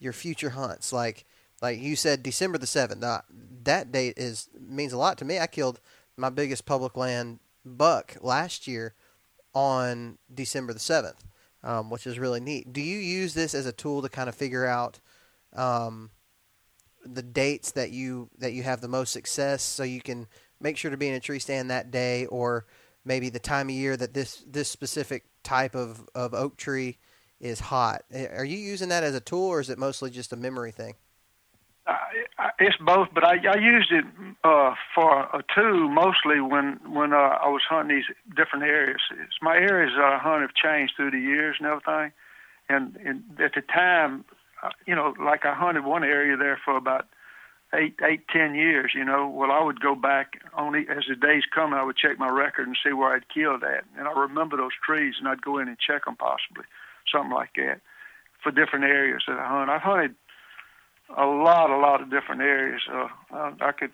your 0.00 0.12
future 0.12 0.50
hunts? 0.50 0.92
Like, 0.92 1.24
like 1.62 1.78
you 1.80 1.94
said, 1.94 2.22
December 2.22 2.58
the 2.58 2.66
seventh. 2.66 3.04
That 3.62 3.92
date 3.92 4.14
is 4.16 4.48
means 4.58 4.92
a 4.92 4.98
lot 4.98 5.18
to 5.18 5.24
me. 5.24 5.38
I 5.38 5.46
killed 5.46 5.78
my 6.16 6.30
biggest 6.30 6.66
public 6.66 6.96
land 6.96 7.38
buck 7.64 8.16
last 8.20 8.66
year 8.66 8.94
on 9.54 10.18
December 10.34 10.72
the 10.72 10.80
seventh, 10.80 11.24
um, 11.62 11.90
which 11.90 12.06
is 12.06 12.18
really 12.18 12.40
neat. 12.40 12.72
Do 12.72 12.80
you 12.80 12.98
use 12.98 13.34
this 13.34 13.54
as 13.54 13.66
a 13.66 13.72
tool 13.72 14.02
to 14.02 14.08
kind 14.08 14.28
of 14.28 14.34
figure 14.34 14.66
out? 14.66 14.98
Um, 15.54 16.10
the 17.06 17.22
dates 17.22 17.72
that 17.72 17.90
you 17.90 18.30
that 18.38 18.52
you 18.52 18.62
have 18.62 18.80
the 18.80 18.88
most 18.88 19.12
success 19.12 19.62
so 19.62 19.82
you 19.82 20.00
can 20.00 20.26
make 20.60 20.76
sure 20.76 20.90
to 20.90 20.96
be 20.96 21.08
in 21.08 21.14
a 21.14 21.20
tree 21.20 21.38
stand 21.38 21.70
that 21.70 21.90
day 21.90 22.26
or 22.26 22.64
maybe 23.04 23.28
the 23.30 23.38
time 23.38 23.68
of 23.68 23.74
year 23.74 23.96
that 23.96 24.14
this 24.14 24.44
this 24.46 24.68
specific 24.68 25.24
type 25.42 25.74
of, 25.74 26.08
of 26.14 26.34
oak 26.34 26.56
tree 26.56 26.98
is 27.40 27.60
hot. 27.60 28.02
Are 28.34 28.44
you 28.44 28.56
using 28.56 28.88
that 28.88 29.04
as 29.04 29.14
a 29.14 29.20
tool, 29.20 29.48
or 29.48 29.60
is 29.60 29.70
it 29.70 29.78
mostly 29.78 30.10
just 30.10 30.32
a 30.32 30.36
memory 30.36 30.72
thing? 30.72 30.94
Uh, 31.86 31.96
it's 32.58 32.76
both, 32.78 33.08
but 33.12 33.24
I, 33.24 33.36
I 33.46 33.58
used 33.58 33.92
it 33.92 34.04
uh, 34.42 34.74
for 34.94 35.20
a 35.20 35.44
tool 35.54 35.88
mostly 35.88 36.40
when 36.40 36.80
when 36.90 37.12
uh, 37.12 37.16
I 37.16 37.48
was 37.48 37.60
hunting 37.68 37.96
these 37.96 38.06
different 38.34 38.64
areas. 38.64 39.00
It's 39.10 39.42
my 39.42 39.56
areas 39.56 39.92
that 39.96 40.04
I 40.04 40.18
hunt 40.18 40.40
have 40.42 40.54
changed 40.54 40.94
through 40.96 41.10
the 41.10 41.20
years 41.20 41.56
and 41.58 41.68
everything, 41.68 42.12
and, 42.70 42.96
and 42.96 43.22
at 43.38 43.52
the 43.54 43.60
time, 43.60 44.24
uh, 44.62 44.70
you 44.86 44.94
know, 44.94 45.14
like 45.22 45.44
I 45.44 45.54
hunted 45.54 45.84
one 45.84 46.04
area 46.04 46.36
there 46.38 46.58
for 46.64 46.76
about 46.76 47.06
eight, 47.74 47.94
eight, 48.02 48.28
ten 48.28 48.54
years. 48.54 48.92
You 48.94 49.04
know, 49.04 49.28
well, 49.28 49.50
I 49.50 49.62
would 49.62 49.80
go 49.80 49.94
back 49.94 50.40
only 50.56 50.86
as 50.88 51.04
the 51.08 51.16
days 51.16 51.42
come. 51.54 51.74
I 51.74 51.82
would 51.82 51.96
check 51.96 52.18
my 52.18 52.28
record 52.28 52.66
and 52.66 52.76
see 52.84 52.92
where 52.92 53.14
I'd 53.14 53.28
killed 53.28 53.62
at, 53.64 53.84
and 53.98 54.08
I 54.08 54.12
remember 54.12 54.56
those 54.56 54.72
trees, 54.84 55.14
and 55.18 55.28
I'd 55.28 55.42
go 55.42 55.58
in 55.58 55.68
and 55.68 55.78
check 55.78 56.04
them 56.04 56.16
possibly, 56.16 56.64
something 57.10 57.32
like 57.32 57.54
that, 57.56 57.80
for 58.42 58.50
different 58.50 58.84
areas 58.84 59.22
that 59.26 59.38
I 59.38 59.48
hunt. 59.48 59.70
I've 59.70 59.82
hunted 59.82 60.14
a 61.16 61.26
lot, 61.26 61.70
a 61.70 61.76
lot 61.76 62.00
of 62.00 62.10
different 62.10 62.40
areas. 62.40 62.82
Uh, 62.90 63.08
I, 63.32 63.52
I 63.60 63.72
could 63.72 63.90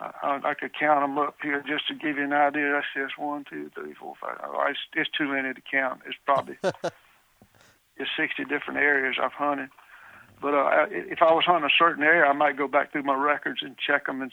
I, 0.00 0.40
I 0.44 0.54
could 0.54 0.72
count 0.78 1.00
them 1.00 1.18
up 1.18 1.36
here 1.42 1.62
just 1.66 1.88
to 1.88 1.94
give 1.94 2.18
you 2.18 2.24
an 2.24 2.32
idea. 2.32 2.72
That's 2.72 2.86
just 2.94 3.18
one, 3.18 3.44
two, 3.48 3.70
three, 3.74 3.94
four, 3.94 4.14
five. 4.20 4.38
Oh, 4.44 4.66
it's, 4.68 4.78
it's 4.94 5.10
too 5.16 5.28
many 5.28 5.54
to 5.54 5.60
count. 5.60 6.02
It's 6.06 6.18
probably 6.24 6.58
it's 7.96 8.10
60 8.16 8.44
different 8.44 8.80
areas 8.80 9.16
I've 9.22 9.32
hunted. 9.32 9.70
But 10.40 10.54
uh, 10.54 10.86
if 10.90 11.22
I 11.22 11.32
was 11.32 11.44
hunting 11.46 11.64
a 11.64 11.78
certain 11.78 12.04
area, 12.04 12.24
I 12.24 12.32
might 12.32 12.58
go 12.58 12.68
back 12.68 12.92
through 12.92 13.04
my 13.04 13.14
records 13.14 13.60
and 13.62 13.76
check 13.78 14.06
them. 14.06 14.20
And 14.20 14.30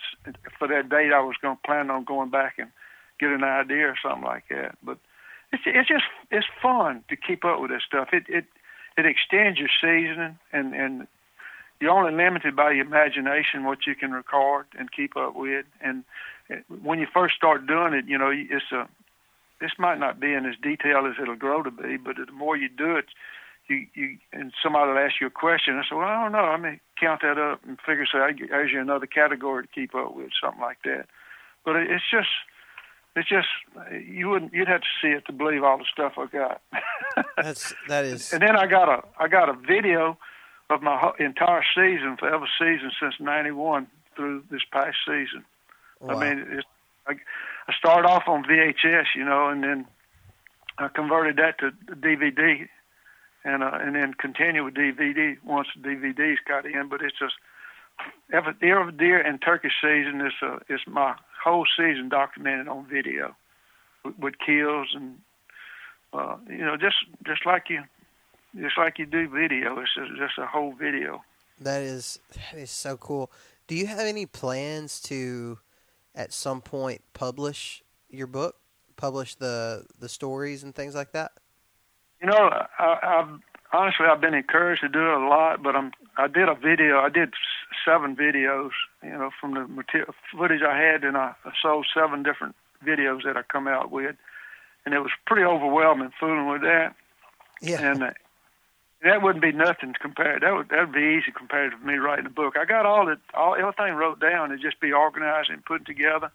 for 0.60 0.68
that 0.68 0.89
date, 0.89 1.14
I 1.14 1.22
was 1.22 1.36
going 1.41 1.56
to 1.56 1.62
plan 1.68 1.89
on 1.89 2.04
going 2.04 2.30
back 2.30 2.56
and 2.58 2.70
get 3.20 3.30
an 3.30 3.43
idea 3.43 3.88
or 3.88 3.95
something 4.01 4.26
like 4.26 4.45
that. 4.49 4.78
But 4.84 4.97
it's 5.51 5.64
it's 5.66 5.88
just 5.88 6.04
it's 6.32 6.47
fun 6.62 7.04
to 7.10 7.16
keep 7.16 7.45
up 7.45 7.62
with 7.62 7.72
this 7.72 7.84
stuff. 7.88 8.10
It 8.12 8.26
it 8.28 8.45
it 8.97 9.06
extends 9.06 9.60
your 9.60 9.70
seasoning 9.80 10.38
and 10.51 10.74
and 10.74 11.08
you're 11.80 11.91
only 11.91 12.14
limited 12.14 12.56
by 12.56 12.72
your 12.72 12.86
imagination 12.86 13.66
what 13.66 13.86
you 13.86 13.95
can 13.95 14.12
record 14.12 14.66
and 14.78 14.91
keep 14.91 15.18
up 15.18 15.36
with. 15.36 15.66
And 15.82 16.04
when 16.82 16.99
you 16.99 17.08
first 17.14 17.36
start 17.36 17.68
doing 17.68 17.93
it, 17.93 18.06
you 18.08 18.18
know, 18.18 18.32
it's 18.34 18.72
a 18.72 18.88
this 19.60 19.72
might 19.78 19.99
not 19.99 20.20
be 20.20 20.34
in 20.34 20.45
as 20.45 20.56
detailed 20.62 21.08
as 21.08 21.14
it'll 21.22 21.36
grow 21.36 21.64
to 21.64 21.72
be, 21.72 21.97
but 21.97 22.18
the 22.18 22.32
more 22.32 22.58
you 22.58 22.68
do 22.68 22.97
it, 22.97 23.06
you 23.68 23.88
you 23.93 24.18
and 24.32 24.53
somebody 24.61 24.91
will 24.91 24.97
ask 24.97 25.16
you 25.22 25.28
a 25.28 25.32
question. 25.32 25.78
I 25.78 25.84
said, 25.88 25.97
well, 25.97 26.07
I 26.07 26.24
don't 26.24 26.32
know. 26.32 26.39
I 26.39 26.57
mean, 26.57 26.80
count 26.99 27.22
that 27.22 27.38
up 27.38 27.61
and 27.68 27.78
figure 27.86 28.05
say 28.05 28.20
there's 28.49 28.72
you 28.72 28.82
another 28.82 29.05
category 29.05 29.64
to 29.64 29.70
keep 29.74 29.95
up 29.95 30.16
with, 30.16 30.32
something 30.41 30.61
like 30.61 30.80
that. 30.84 31.07
But 31.66 31.78
it's 31.78 32.03
just 32.11 32.30
it's 33.16 33.30
just 33.30 33.47
you 33.91 34.30
wouldn't 34.30 34.53
you'd 34.53 34.68
have 34.68 34.82
to 34.82 34.88
see 35.01 35.09
it 35.09 35.26
to 35.28 35.34
believe 35.34 35.64
all 35.64 35.78
the 35.78 35.86
stuff 35.91 36.14
I 36.18 36.26
got. 36.26 36.61
That's 37.38 37.74
that 37.88 38.05
is. 38.05 38.34
And 38.34 38.41
then 38.41 38.55
I 38.55 38.68
got 38.68 38.89
a 38.89 39.03
I 39.20 39.28
got 39.28 39.49
a 39.49 39.53
video 39.53 40.18
of 40.70 40.82
my 40.82 41.11
entire 41.20 41.64
season 41.76 42.18
for 42.18 42.34
every 42.34 42.49
season 42.59 42.91
since 42.99 43.16
'91 43.20 43.88
through 44.16 44.43
this 44.49 44.61
past 44.72 44.97
season. 45.05 45.45
Wow. 45.99 46.16
I 46.18 46.30
mean, 46.30 46.45
it's, 46.51 46.68
I, 47.07 47.14
I 47.68 47.74
started 47.78 48.07
off 48.07 48.24
on 48.28 48.43
VHS, 48.43 49.05
you 49.16 49.24
know, 49.24 49.47
and 49.49 49.64
then 49.64 49.86
I 50.78 50.88
converted 50.88 51.38
that 51.38 51.59
to 51.59 51.72
DVD, 51.95 52.68
and 53.44 53.64
uh, 53.64 53.78
and 53.82 53.96
then 53.96 54.14
continue 54.14 54.64
with 54.64 54.74
DVD 54.74 55.38
once 55.44 55.68
the 55.76 55.89
DVDs 55.89 56.38
got 56.48 56.66
in. 56.66 56.89
But 56.89 57.02
it's 57.02 57.18
just 57.18 57.36
every, 58.32 58.54
every 58.62 58.91
deer 58.94 59.20
and 59.20 59.41
turkey 59.41 59.70
season 59.82 60.22
is 60.22 60.34
uh, 60.41 60.60
is 60.70 60.82
my 60.88 61.16
whole 61.44 61.66
season 61.78 62.10
documented 62.10 62.68
on 62.68 62.88
video 62.88 63.36
with, 64.06 64.18
with 64.18 64.34
kills 64.46 64.89
and 64.96 65.18
uh, 66.14 66.38
you 66.50 66.60
know 66.66 66.78
just 66.78 66.96
just 67.26 67.46
like 67.46 67.70
you 67.70 67.84
just 68.60 68.78
like 68.78 69.00
you 69.00 69.06
do 69.06 69.28
video. 69.28 69.80
It's 69.80 69.94
just, 69.96 70.12
just 70.18 70.38
a 70.38 70.46
whole 70.46 70.74
video. 70.74 71.24
That 71.60 71.82
is 71.82 72.20
that 72.36 72.60
is 72.60 72.72
so 72.72 72.98
cool. 72.98 73.32
Do 73.68 73.76
you 73.76 73.88
have 73.88 74.00
any 74.00 74.26
plans 74.26 75.00
to, 75.04 75.60
at 76.14 76.34
some 76.34 76.62
point, 76.62 77.02
publish 77.14 77.82
your 78.10 78.28
book, 78.28 78.58
publish 78.96 79.36
the 79.36 79.86
the 80.00 80.10
stories 80.10 80.64
and 80.64 80.76
things 80.76 80.96
like 80.96 81.12
that? 81.14 81.32
You 82.24 82.30
know, 82.30 82.49
I, 82.80 82.97
I've 83.03 83.39
honestly 83.74 84.05
I've 84.05 84.21
been 84.21 84.34
encouraged 84.34 84.82
to 84.82 84.88
do 84.88 84.99
it 84.99 85.21
a 85.21 85.28
lot, 85.28 85.61
but 85.61 85.76
I'm 85.76 85.91
I 86.17 86.28
did 86.28 86.47
a 86.47 86.55
video. 86.55 86.99
I 86.99 87.09
did 87.09 87.34
seven 87.86 88.15
videos. 88.15 88.69
You 89.03 89.11
know, 89.11 89.30
from 89.41 89.55
the 89.55 89.67
material, 89.67 90.13
footage 90.32 90.61
I 90.61 90.78
had, 90.78 91.03
and 91.03 91.17
I, 91.17 91.34
I 91.43 91.51
sold 91.61 91.86
seven 91.93 92.24
different 92.24 92.55
videos 92.86 93.26
that 93.26 93.36
I 93.36 93.41
come 93.41 93.67
out 93.67 93.91
with, 93.91 94.15
and 94.86 94.95
it 94.95 94.99
was 94.99 95.11
pretty 95.28 95.43
overwhelming 95.43 96.13
fooling 96.17 96.47
with 96.47 96.61
that. 96.61 96.95
Yeah. 97.61 97.91
And 97.91 98.03
uh, 98.03 98.11
that 99.03 99.21
wouldn't 99.21 99.43
be 99.43 99.51
nothing 99.51 99.93
compared. 100.01 100.43
That 100.43 100.53
would 100.55 100.69
that 100.69 100.80
would 100.80 100.93
be 100.93 101.19
easy 101.19 101.34
compared 101.36 101.74
to 101.74 101.78
me 101.86 101.95
writing 101.95 102.26
a 102.26 102.30
book. 102.30 102.55
I 102.57 102.63
got 102.63 102.86
all 102.86 103.05
the 103.05 103.17
all 103.34 103.55
everything 103.55 103.95
wrote 103.95 104.21
down 104.21 104.49
and 104.53 104.61
just 104.61 104.80
be 104.80 104.93
organized 104.93 105.49
and 105.49 105.65
put 105.65 105.86
together. 105.86 106.32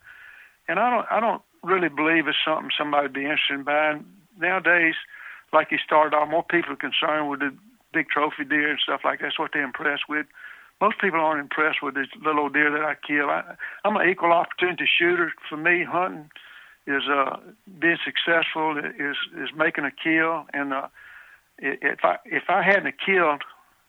And 0.69 0.79
I 0.79 0.91
don't, 0.91 1.07
I 1.11 1.21
don't 1.21 1.41
really 1.63 1.89
believe 1.89 2.29
it's 2.29 2.37
something 2.45 2.69
somebody'd 2.77 3.15
be 3.15 3.23
interested 3.23 3.55
in 3.55 3.63
buying 3.63 4.05
nowadays. 4.39 4.97
Like 5.53 5.71
you 5.71 5.79
started 5.79 6.17
off, 6.17 6.29
more 6.29 6.43
people 6.43 6.73
are 6.73 6.77
concerned 6.77 7.31
with 7.31 7.41
the 7.41 7.55
big 7.93 8.09
trophy 8.09 8.45
deer 8.45 8.71
and 8.71 8.81
stuff 8.81 9.01
like 9.05 9.21
that. 9.21 9.27
that's 9.27 9.39
what 9.39 9.51
they're 9.53 9.65
impressed 9.65 10.09
with. 10.09 10.27
Most 10.81 11.01
people 11.01 11.19
aren't 11.19 11.41
impressed 11.41 11.83
with 11.83 11.95
this 11.95 12.07
little 12.25 12.43
old 12.43 12.55
deer 12.55 12.71
that 12.71 12.83
I 12.83 12.95
kill. 12.95 13.31
I, 13.31 13.57
I'm 13.85 13.97
an 13.97 14.09
equal 14.09 14.33
opportunity 14.33 14.85
shooter. 14.87 15.33
For 15.49 15.57
me, 15.57 15.85
hunting 15.85 16.31
is 16.87 17.03
uh, 17.11 17.37
being 17.81 17.99
successful 18.05 18.79
is 18.79 19.17
is 19.37 19.51
making 19.57 19.85
a 19.85 19.91
kill 19.91 20.47
and. 20.53 20.73
uh 20.73 20.89
if 21.59 22.01
I 22.05 22.17
if 22.25 22.45
I 22.49 22.63
hadn't 22.63 22.95
killed, 23.05 23.43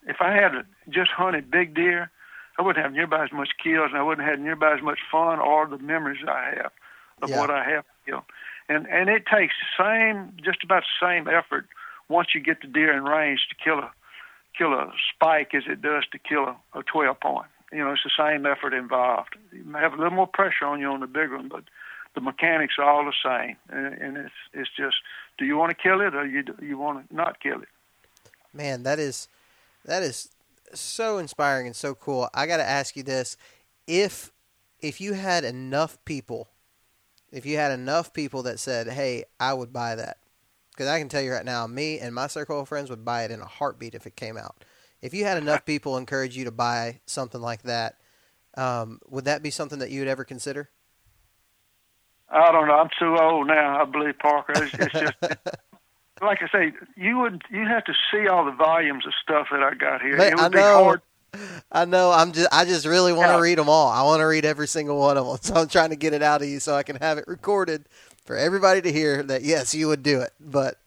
if 0.08 0.18
I 0.20 0.34
had 0.34 0.52
just 0.90 1.12
hunted 1.12 1.52
big 1.52 1.76
deer, 1.76 2.12
I 2.58 2.62
wouldn't 2.62 2.84
have 2.84 2.94
nearby 2.94 3.24
as 3.24 3.32
much 3.32 3.50
kills, 3.64 3.90
and 3.92 3.98
I 3.98 4.04
wouldn't 4.04 4.28
have 4.28 4.40
nearby 4.40 4.74
as 4.74 4.82
much 4.82 5.00
fun 5.12 5.40
or 5.40 5.68
the 5.68 5.78
memories 5.78 6.24
I 6.28 6.54
have 6.58 6.72
of 7.22 7.30
yeah. 7.30 7.40
what 7.40 7.50
I 7.50 7.64
have 7.70 7.86
killed. 8.06 8.24
And 8.70 8.88
and 8.88 9.10
it 9.10 9.26
takes 9.26 9.56
same, 9.78 10.32
just 10.44 10.64
about 10.64 10.84
the 10.84 11.06
same 11.06 11.28
effort 11.28 11.66
once 12.08 12.30
you 12.34 12.40
get 12.42 12.62
the 12.62 12.68
deer 12.68 12.96
in 12.96 13.04
range 13.04 13.48
to 13.50 13.56
kill 13.56 13.80
a 13.80 13.92
kill 14.58 14.74
a 14.74 14.92
spike 15.14 15.54
as 15.54 15.64
it 15.68 15.82
does 15.82 16.06
to 16.12 16.20
kill 16.20 16.44
a, 16.44 16.80
a 16.80 16.84
12 16.84 17.20
point. 17.20 17.48
You 17.72 17.80
know, 17.80 17.92
it's 17.92 18.04
the 18.04 18.12
same 18.18 18.46
effort 18.46 18.74
involved. 18.74 19.36
You 19.52 19.64
may 19.64 19.80
have 19.80 19.94
a 19.94 19.96
little 19.98 20.12
more 20.12 20.28
pressure 20.28 20.66
on 20.66 20.80
you 20.80 20.88
on 20.88 21.02
the 21.02 21.08
big 21.08 21.32
one, 21.32 21.48
but 21.48 21.64
the 22.16 22.22
mechanics 22.22 22.76
are 22.80 22.90
all 22.90 23.06
the 23.06 23.14
same, 23.24 23.56
and, 23.70 23.94
and 23.94 24.18
it's 24.18 24.34
it's 24.54 24.70
just 24.76 24.98
do 25.38 25.46
you 25.46 25.58
want 25.58 25.70
to 25.70 25.76
kill 25.76 26.02
it 26.02 26.16
or 26.16 26.26
you 26.26 26.44
you 26.62 26.78
want 26.78 27.10
to 27.10 27.16
not 27.16 27.40
kill 27.40 27.62
it? 27.62 27.70
Man, 28.54 28.84
that 28.84 29.00
is 29.00 29.28
that 29.86 30.04
is 30.04 30.30
so 30.74 31.18
inspiring 31.18 31.68
and 31.68 31.76
so 31.76 31.96
cool. 31.96 32.30
I 32.34 32.46
got 32.46 32.58
to 32.58 32.68
ask 32.68 32.96
you 32.96 33.04
this: 33.04 33.38
if 33.88 34.32
if 34.80 35.00
you 35.00 35.14
had 35.14 35.44
enough 35.44 35.98
people, 36.06 36.48
if 37.32 37.46
you 37.46 37.58
had 37.58 37.72
enough 37.72 38.14
people 38.14 38.44
that 38.44 38.60
said, 38.60 38.88
"Hey, 38.88 39.26
I 39.40 39.54
would 39.54 39.74
buy 39.74 39.96
that," 39.96 40.18
because 40.72 40.88
I 40.88 41.00
can 41.00 41.10
tell 41.10 41.22
you 41.22 41.32
right 41.32 41.46
now, 41.46 41.68
me 41.68 42.00
and 42.00 42.14
my 42.14 42.28
circle 42.28 42.60
of 42.60 42.68
friends 42.68 42.90
would 42.90 43.06
buy 43.06 43.24
it 43.24 43.32
in 43.32 43.42
a 43.42 43.46
heartbeat 43.46 43.96
if 43.96 44.08
it 44.08 44.16
came 44.16 44.38
out. 44.38 44.64
If 45.02 45.14
you 45.14 45.26
had 45.26 45.38
enough 45.38 45.66
people 45.66 45.98
encourage 45.98 46.36
you 46.36 46.46
to 46.46 46.52
buy 46.52 47.00
something 47.06 47.42
like 47.42 47.64
that, 47.64 48.00
um, 48.58 49.00
would 49.08 49.26
that 49.26 49.42
be 49.44 49.50
something 49.50 49.80
that 49.80 49.92
you 49.92 50.02
would 50.02 50.10
ever 50.10 50.26
consider? 50.26 50.70
I 52.30 52.52
don't 52.52 52.68
know. 52.68 52.76
I'm 52.76 52.90
too 53.00 53.18
old 53.18 53.48
now. 53.48 53.82
I 53.82 53.86
believe 53.86 54.20
Parker. 54.20 54.64
It's, 54.64 54.74
it's 54.78 55.00
just 55.00 55.16
like 56.22 56.40
I 56.42 56.48
say, 56.52 56.74
you 56.96 57.18
would 57.20 57.42
you 57.50 57.66
have 57.66 57.84
to 57.86 57.94
see 58.12 58.28
all 58.28 58.46
the 58.46 58.52
volumes 58.52 59.06
of 59.06 59.14
stuff 59.22 59.48
that 59.52 59.64
I 59.64 59.74
got 59.74 60.02
here. 60.02 60.18
Man, 60.18 60.32
it 60.32 60.36
would 60.36 60.46
I 60.46 60.50
be 60.50 60.60
know. 60.60 60.84
hard. 60.86 61.02
I 61.72 61.86
know. 61.86 62.12
I'm 62.12 62.32
just. 62.32 62.50
I 62.52 62.66
just 62.66 62.86
really 62.86 63.14
want 63.14 63.30
to 63.30 63.36
yeah. 63.36 63.42
read 63.42 63.58
them 63.58 63.70
all. 63.70 63.90
I 63.90 64.04
want 64.04 64.22
to 64.22 64.26
read 64.26 64.46
every 64.46 64.68
single 64.68 65.00
one 65.00 65.18
of 65.18 65.26
them. 65.26 65.38
So 65.42 65.56
I'm 65.56 65.68
trying 65.68 65.90
to 65.90 65.96
get 65.96 66.14
it 66.14 66.22
out 66.22 66.42
of 66.42 66.48
you 66.48 66.60
so 66.60 66.76
I 66.76 66.84
can 66.84 66.96
have 66.98 67.18
it 67.18 67.28
recorded 67.28 67.86
for 68.26 68.36
everybody 68.36 68.82
to 68.82 68.92
hear. 68.92 69.24
That 69.24 69.44
yes, 69.44 69.74
you 69.74 69.88
would 69.88 70.04
do 70.04 70.22
it. 70.22 70.32
But 70.40 70.78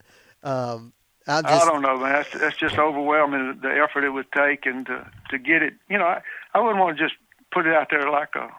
um, 0.42 0.92
I 1.26 1.42
just. 1.42 1.64
I 1.64 1.64
don't 1.64 1.82
know, 1.82 1.96
man. 1.96 2.12
That's, 2.12 2.32
that's 2.32 2.56
just 2.56 2.78
overwhelming. 2.78 3.60
The 3.62 3.70
effort 3.70 4.04
it 4.04 4.10
would 4.10 4.30
take 4.32 4.66
and 4.66 4.86
to 4.86 5.10
to 5.30 5.38
get 5.38 5.62
it. 5.62 5.74
You 5.88 5.98
know, 5.98 6.06
I 6.06 6.22
I 6.54 6.60
wouldn't 6.60 6.80
want 6.80 6.98
to 6.98 7.04
just 7.04 7.14
put 7.52 7.66
it 7.66 7.74
out 7.74 7.88
there 7.90 8.10
like 8.10 8.34
a 8.34 8.50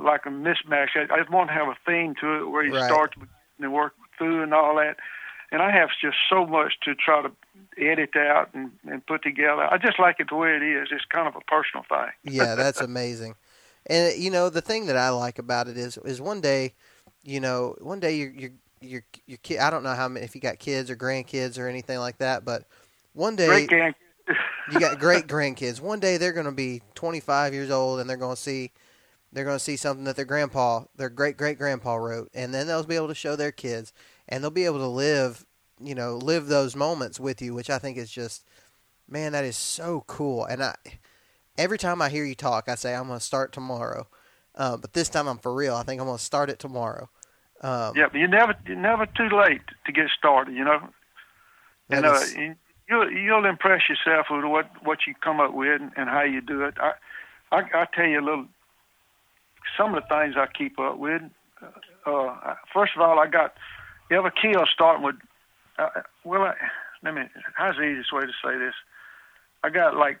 like 0.00 0.26
a 0.26 0.30
mismatch. 0.30 0.90
I, 0.96 1.06
I 1.10 1.30
want 1.30 1.48
to 1.48 1.54
have 1.54 1.68
a 1.68 1.76
theme 1.86 2.14
to 2.20 2.42
it 2.42 2.50
where 2.50 2.64
you 2.64 2.74
right. 2.74 2.84
start 2.84 3.14
and 3.58 3.72
work 3.72 3.94
through 4.18 4.42
and 4.42 4.54
all 4.54 4.76
that. 4.76 4.96
And 5.50 5.62
I 5.62 5.70
have 5.70 5.90
just 6.00 6.16
so 6.28 6.46
much 6.46 6.74
to 6.82 6.94
try 6.94 7.22
to 7.22 7.30
edit 7.78 8.16
out 8.16 8.50
and, 8.54 8.70
and 8.84 9.04
put 9.06 9.22
together. 9.22 9.62
I 9.62 9.78
just 9.78 9.98
like 9.98 10.20
it 10.20 10.28
the 10.28 10.36
way 10.36 10.54
it 10.56 10.62
is. 10.62 10.88
It's 10.90 11.04
kind 11.06 11.28
of 11.28 11.36
a 11.36 11.40
personal 11.40 11.84
thing. 11.88 12.10
yeah, 12.34 12.54
that's 12.54 12.80
amazing. 12.80 13.34
And 13.86 14.16
you 14.16 14.30
know, 14.30 14.48
the 14.50 14.60
thing 14.60 14.86
that 14.86 14.96
I 14.96 15.10
like 15.10 15.38
about 15.38 15.68
it 15.68 15.76
is 15.76 15.98
is 15.98 16.20
one 16.20 16.40
day, 16.40 16.74
you 17.22 17.40
know, 17.40 17.76
one 17.80 18.00
day 18.00 18.16
your 18.16 18.30
your 18.30 18.50
your 18.80 19.02
your 19.26 19.38
kid. 19.38 19.58
I 19.58 19.70
don't 19.70 19.82
know 19.82 19.94
how 19.94 20.08
many 20.08 20.24
if 20.24 20.34
you 20.34 20.40
got 20.40 20.58
kids 20.58 20.90
or 20.90 20.96
grandkids 20.96 21.58
or 21.58 21.68
anything 21.68 21.98
like 21.98 22.18
that, 22.18 22.44
but 22.44 22.64
one 23.12 23.36
day 23.36 23.46
you 24.72 24.80
got 24.80 24.98
great 24.98 25.26
grandkids. 25.26 25.80
One 25.80 26.00
day 26.00 26.16
they're 26.16 26.32
going 26.32 26.46
to 26.46 26.52
be 26.52 26.82
25 26.94 27.52
years 27.52 27.70
old 27.70 28.00
and 28.00 28.08
they're 28.08 28.16
going 28.16 28.36
to 28.36 28.40
see 28.40 28.72
they're 29.32 29.44
going 29.44 29.58
to 29.58 29.64
see 29.64 29.76
something 29.76 30.04
that 30.04 30.16
their 30.16 30.24
grandpa, 30.24 30.84
their 30.96 31.10
great 31.10 31.36
great 31.36 31.58
grandpa 31.58 31.96
wrote, 31.96 32.30
and 32.34 32.54
then 32.54 32.66
they'll 32.66 32.84
be 32.84 32.96
able 32.96 33.08
to 33.08 33.14
show 33.14 33.36
their 33.36 33.52
kids, 33.52 33.92
and 34.28 34.42
they'll 34.42 34.50
be 34.50 34.64
able 34.64 34.78
to 34.78 34.86
live 34.86 35.44
you 35.80 35.94
know 35.94 36.16
live 36.16 36.46
those 36.46 36.76
moments 36.76 37.18
with 37.18 37.42
you, 37.42 37.54
which 37.54 37.70
I 37.70 37.78
think 37.78 37.96
is 37.96 38.10
just 38.10 38.44
man, 39.08 39.32
that 39.32 39.44
is 39.44 39.56
so 39.56 40.04
cool. 40.06 40.44
And 40.44 40.62
I 40.62 40.74
every 41.56 41.78
time 41.78 42.02
I 42.02 42.08
hear 42.08 42.24
you 42.24 42.34
talk, 42.34 42.68
I 42.68 42.74
say 42.74 42.94
I'm 42.94 43.06
going 43.06 43.18
to 43.18 43.24
start 43.24 43.52
tomorrow. 43.52 44.06
Uh, 44.54 44.76
but 44.76 44.92
this 44.92 45.08
time 45.08 45.26
I'm 45.26 45.38
for 45.38 45.54
real. 45.54 45.74
I 45.74 45.82
think 45.82 46.00
I'm 46.00 46.06
going 46.06 46.18
to 46.18 46.24
start 46.24 46.48
it 46.50 46.58
tomorrow. 46.58 47.08
Um, 47.60 47.96
yeah, 47.96 48.06
but 48.10 48.18
you're 48.18 48.28
never 48.28 48.54
you're 48.66 48.76
never 48.76 49.06
too 49.06 49.28
late 49.28 49.62
to 49.86 49.92
get 49.92 50.06
started. 50.16 50.54
You 50.54 50.64
know, 50.64 50.88
and 51.90 52.04
uh, 52.04 52.20
you'll 52.88 53.10
you'll 53.10 53.46
impress 53.46 53.82
yourself 53.88 54.26
with 54.30 54.44
what 54.44 54.70
what 54.84 54.98
you 55.06 55.14
come 55.22 55.40
up 55.40 55.54
with 55.54 55.80
and, 55.80 55.90
and 55.96 56.08
how 56.08 56.22
you 56.22 56.40
do 56.40 56.62
it. 56.64 56.74
I, 56.78 56.92
I 57.50 57.62
I 57.72 57.86
tell 57.94 58.06
you 58.06 58.20
a 58.20 58.22
little 58.22 58.46
some 59.78 59.94
of 59.94 60.02
the 60.02 60.08
things 60.08 60.34
I 60.36 60.46
keep 60.46 60.78
up 60.78 60.98
with. 60.98 61.22
Uh, 62.06 62.10
uh 62.10 62.54
first 62.72 62.92
of 62.94 63.02
all, 63.02 63.18
I 63.18 63.26
got 63.26 63.54
you 64.10 64.16
have 64.16 64.26
a 64.26 64.30
kill 64.30 64.64
starting 64.72 65.04
with. 65.04 65.16
Uh, 65.78 65.88
well, 66.24 66.42
I, 66.42 66.54
let 67.02 67.14
me. 67.14 67.22
How's 67.54 67.76
the 67.76 67.82
easiest 67.82 68.12
way 68.12 68.22
to 68.22 68.32
say 68.44 68.58
this? 68.58 68.74
I 69.62 69.70
got 69.70 69.96
like 69.96 70.18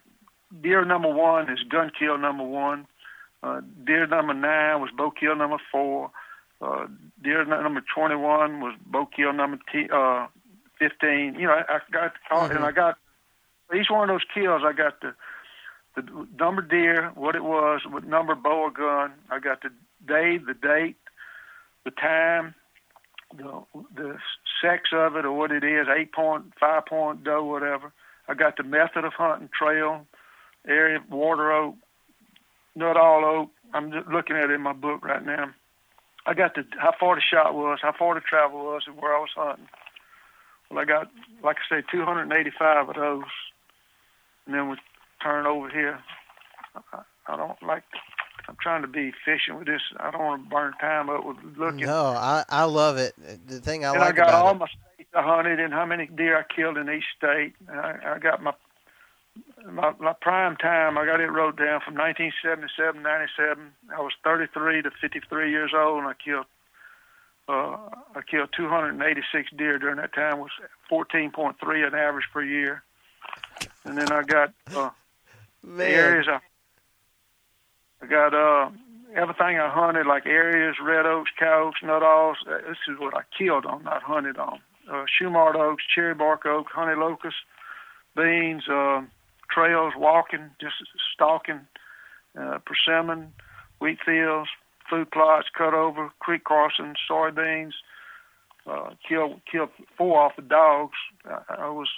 deer 0.62 0.84
number 0.84 1.08
one 1.08 1.50
is 1.50 1.62
gun 1.62 1.90
kill 1.96 2.18
number 2.18 2.44
one. 2.44 2.86
Uh, 3.42 3.60
deer 3.84 4.06
number 4.06 4.34
nine 4.34 4.80
was 4.80 4.90
bow 4.96 5.10
kill 5.10 5.36
number 5.36 5.58
four. 5.70 6.10
Uh, 6.60 6.86
deer 7.22 7.44
number 7.44 7.82
21 7.94 8.60
was 8.60 8.74
bow 8.86 9.06
kill 9.06 9.32
number 9.32 9.58
t- 9.70 9.88
uh, 9.92 10.26
15. 10.78 11.34
You 11.34 11.46
know, 11.46 11.52
I, 11.52 11.74
I 11.74 11.78
got 11.90 12.14
mm-hmm. 12.30 12.56
and 12.56 12.64
I 12.64 12.72
got 12.72 12.96
each 13.74 13.90
one 13.90 14.08
of 14.08 14.14
those 14.14 14.26
kills. 14.32 14.62
I 14.64 14.72
got 14.72 15.00
the 15.00 15.14
the 15.94 16.26
number 16.38 16.62
deer, 16.62 17.12
what 17.14 17.36
it 17.36 17.44
was, 17.44 17.82
what 17.88 18.04
number 18.04 18.34
bow 18.34 18.64
or 18.64 18.70
gun. 18.70 19.12
I 19.30 19.38
got 19.38 19.62
the 19.62 19.70
day, 20.06 20.38
the 20.38 20.54
date, 20.54 20.96
the 21.84 21.90
time, 21.90 22.54
the 23.36 23.62
the 23.94 24.16
sex 24.64 24.90
of 24.92 25.16
it 25.16 25.24
or 25.24 25.32
what 25.32 25.50
it 25.50 25.64
is, 25.64 25.86
eight 25.94 26.12
point, 26.12 26.52
five 26.58 26.86
point 26.86 27.24
doe, 27.24 27.44
whatever. 27.44 27.92
I 28.28 28.34
got 28.34 28.56
the 28.56 28.62
method 28.62 29.04
of 29.04 29.12
hunting, 29.12 29.50
trail, 29.56 30.06
area, 30.66 31.00
water 31.10 31.52
oak, 31.52 31.74
Nuttall 32.74 33.24
oak. 33.24 33.50
I'm 33.74 33.92
just 33.92 34.08
looking 34.08 34.36
at 34.36 34.50
it 34.50 34.54
in 34.54 34.62
my 34.62 34.72
book 34.72 35.04
right 35.04 35.24
now. 35.24 35.50
I 36.26 36.34
got 36.34 36.54
the 36.54 36.64
how 36.78 36.92
far 36.98 37.16
the 37.16 37.20
shot 37.20 37.54
was, 37.54 37.80
how 37.82 37.92
far 37.96 38.14
the 38.14 38.20
travel 38.20 38.64
was, 38.64 38.82
and 38.86 38.96
where 38.96 39.14
I 39.14 39.20
was 39.20 39.30
hunting. 39.36 39.68
Well, 40.70 40.80
I 40.80 40.84
got, 40.84 41.10
like 41.42 41.56
I 41.70 41.80
say, 41.80 41.84
285 41.92 42.88
of 42.88 42.94
those, 42.94 43.24
and 44.46 44.54
then 44.54 44.70
we 44.70 44.76
turn 45.22 45.46
over 45.46 45.68
here. 45.68 45.98
I, 46.92 47.02
I 47.28 47.36
don't 47.36 47.62
like. 47.62 47.84
I'm 48.48 48.56
trying 48.60 48.82
to 48.82 48.88
be 48.88 49.12
efficient 49.12 49.58
with 49.58 49.66
this. 49.66 49.82
I 49.98 50.10
don't 50.10 50.22
want 50.22 50.44
to 50.44 50.50
burn 50.50 50.72
time 50.80 51.08
up 51.08 51.24
with 51.24 51.36
looking. 51.56 51.86
No, 51.86 52.06
I 52.06 52.44
I 52.48 52.64
love 52.64 52.98
it. 52.98 53.14
The 53.46 53.60
thing 53.60 53.84
I 53.84 53.90
and 53.90 54.00
like 54.00 54.14
I 54.14 54.16
got 54.16 54.28
about 54.28 54.46
all 54.46 54.52
it. 54.52 54.58
my 54.58 54.66
states 54.66 55.10
I 55.14 55.22
hunted 55.22 55.60
and 55.60 55.72
how 55.72 55.86
many 55.86 56.06
deer 56.06 56.38
I 56.38 56.54
killed 56.54 56.76
in 56.76 56.90
each 56.90 57.04
state. 57.16 57.54
I, 57.70 58.14
I 58.14 58.18
got 58.18 58.42
my 58.42 58.52
my, 59.70 59.92
my 59.98 60.12
prime 60.12 60.56
time, 60.56 60.98
I 60.98 61.06
got 61.06 61.20
it 61.20 61.30
wrote 61.30 61.56
down 61.56 61.80
from 61.80 61.94
1977, 61.94 63.02
97. 63.02 63.72
I 63.96 64.00
was 64.00 64.12
33 64.22 64.82
to 64.82 64.90
53 65.00 65.50
years 65.50 65.72
old, 65.74 65.98
and 65.98 66.08
I 66.08 66.14
killed 66.14 66.46
uh, 67.46 67.76
I 68.14 68.22
killed 68.28 68.48
286 68.56 69.50
deer 69.58 69.78
during 69.78 69.96
that 69.96 70.14
time. 70.14 70.38
Was 70.38 70.50
14.3 70.90 71.86
an 71.86 71.94
average 71.94 72.26
per 72.32 72.42
year, 72.42 72.82
and 73.84 73.98
then 73.98 74.10
I 74.12 74.22
got 74.22 74.52
uh, 74.74 74.90
Man. 75.62 75.90
areas 75.90 76.26
I, 76.28 76.38
I 78.04 78.06
got 78.06 78.34
uh, 78.34 78.70
everything 79.16 79.58
I 79.58 79.70
hunted, 79.72 80.06
like 80.06 80.26
areas, 80.26 80.76
red 80.82 81.06
oaks, 81.06 81.30
cow 81.38 81.68
oaks, 81.68 81.80
Nuttalls. 81.82 82.36
Uh, 82.46 82.58
this 82.68 82.76
is 82.88 82.98
what 82.98 83.14
I 83.14 83.22
killed 83.36 83.64
on, 83.64 83.84
not 83.84 84.02
hunted 84.02 84.36
on. 84.36 84.60
Uh, 84.90 85.04
Shumard 85.08 85.54
oaks, 85.54 85.84
cherry 85.94 86.14
bark 86.14 86.44
oak, 86.44 86.66
honey 86.70 87.00
locust, 87.00 87.36
beans. 88.14 88.64
Uh, 88.68 89.02
trails, 89.50 89.94
walking, 89.96 90.50
just 90.60 90.74
stalking, 91.14 91.60
uh, 92.38 92.58
persimmon, 92.66 93.32
wheat 93.80 93.98
fields, 94.04 94.50
food 94.90 95.10
plots, 95.10 95.46
cut 95.56 95.72
over, 95.72 96.10
creek 96.20 96.44
crossings, 96.44 96.98
soybeans. 97.10 97.72
Uh, 98.66 98.90
killed 99.06 99.40
killed 99.50 99.68
four 99.96 100.20
off 100.20 100.36
the 100.36 100.42
dogs. 100.42 100.96
I, 101.26 101.66
I 101.66 101.68
was 101.68 101.88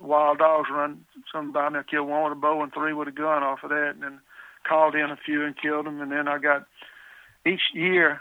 wild 0.00 0.38
dogs 0.38 0.68
run. 0.70 1.04
Somebody 1.32 1.76
I 1.76 1.82
killed 1.82 2.08
one 2.08 2.24
with 2.24 2.32
a 2.32 2.40
bow 2.40 2.62
and 2.62 2.72
three 2.72 2.94
with 2.94 3.08
a 3.08 3.12
gun 3.12 3.42
off 3.42 3.62
of 3.62 3.68
that, 3.68 3.90
and 3.94 4.02
then 4.02 4.20
called 4.68 4.94
in 4.94 5.10
a 5.10 5.16
few 5.16 5.44
and 5.44 5.60
killed 5.60 5.86
them. 5.86 6.00
And 6.00 6.12
then 6.12 6.28
I 6.28 6.38
got 6.38 6.66
each 7.46 7.62
year. 7.72 8.20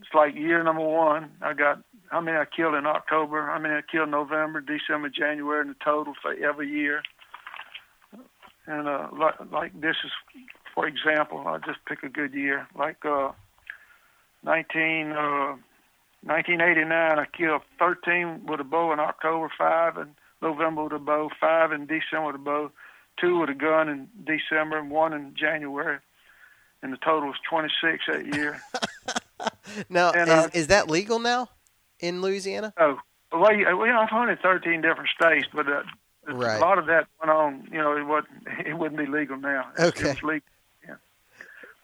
It's 0.00 0.14
like 0.14 0.34
year 0.34 0.62
number 0.62 0.82
one. 0.82 1.30
I 1.42 1.54
got 1.54 1.82
how 2.10 2.20
many 2.20 2.36
I 2.36 2.44
killed 2.44 2.74
in 2.74 2.86
October, 2.86 3.46
how 3.46 3.58
many 3.58 3.74
I 3.74 3.82
killed 3.82 4.08
November, 4.08 4.60
December, 4.60 5.08
January, 5.08 5.60
and 5.62 5.70
the 5.70 5.76
total 5.84 6.14
for 6.20 6.32
every 6.32 6.70
year. 6.70 7.02
And 8.66 8.88
uh, 8.88 9.08
like, 9.12 9.34
like 9.52 9.80
this 9.80 9.96
is, 10.04 10.10
for 10.74 10.86
example, 10.86 11.44
I'll 11.46 11.58
just 11.58 11.84
pick 11.86 12.02
a 12.02 12.08
good 12.08 12.34
year. 12.34 12.66
Like 12.78 13.04
uh, 13.04 13.32
19, 14.44 15.12
uh, 15.12 15.56
1989, 16.22 17.18
I 17.18 17.26
killed 17.36 17.62
13 17.78 18.46
with 18.46 18.60
a 18.60 18.64
bow 18.64 18.92
in 18.92 19.00
October, 19.00 19.50
five 19.56 19.98
in 19.98 20.14
November 20.40 20.84
with 20.84 20.92
a 20.94 20.98
bow, 20.98 21.30
five 21.40 21.72
in 21.72 21.86
December 21.86 22.26
with 22.28 22.36
a 22.36 22.38
bow, 22.38 22.70
two 23.20 23.38
with 23.40 23.50
a 23.50 23.54
gun 23.54 23.88
in 23.88 24.08
December, 24.24 24.78
and 24.78 24.90
one 24.90 25.12
in 25.12 25.34
January. 25.34 25.98
And 26.82 26.92
the 26.92 26.98
total 26.98 27.28
was 27.28 27.36
26 27.48 28.04
that 28.08 28.34
year. 28.34 28.60
now, 29.88 30.12
and, 30.12 30.28
is, 30.28 30.34
uh, 30.34 30.48
is 30.52 30.66
that 30.66 30.90
legal 30.90 31.18
now 31.18 31.48
in 31.98 32.20
Louisiana? 32.20 32.74
Oh, 32.78 32.98
well, 33.32 33.54
you, 33.54 33.64
well, 33.76 33.98
I've 33.98 34.10
hunted 34.10 34.40
13 34.40 34.82
different 34.82 35.08
states, 35.08 35.48
but 35.52 35.66
uh, 35.66 35.82
Right. 36.26 36.56
A 36.56 36.60
lot 36.60 36.78
of 36.78 36.86
that 36.86 37.06
went 37.20 37.30
on. 37.30 37.68
You 37.70 37.78
know, 37.78 37.96
it 37.96 38.04
wasn't. 38.04 38.32
It 38.66 38.78
wouldn't 38.78 38.98
be 38.98 39.06
legal 39.06 39.36
now. 39.36 39.70
Okay. 39.78 40.10
It's 40.10 40.22
legal. 40.22 40.48
Yeah. 40.86 40.94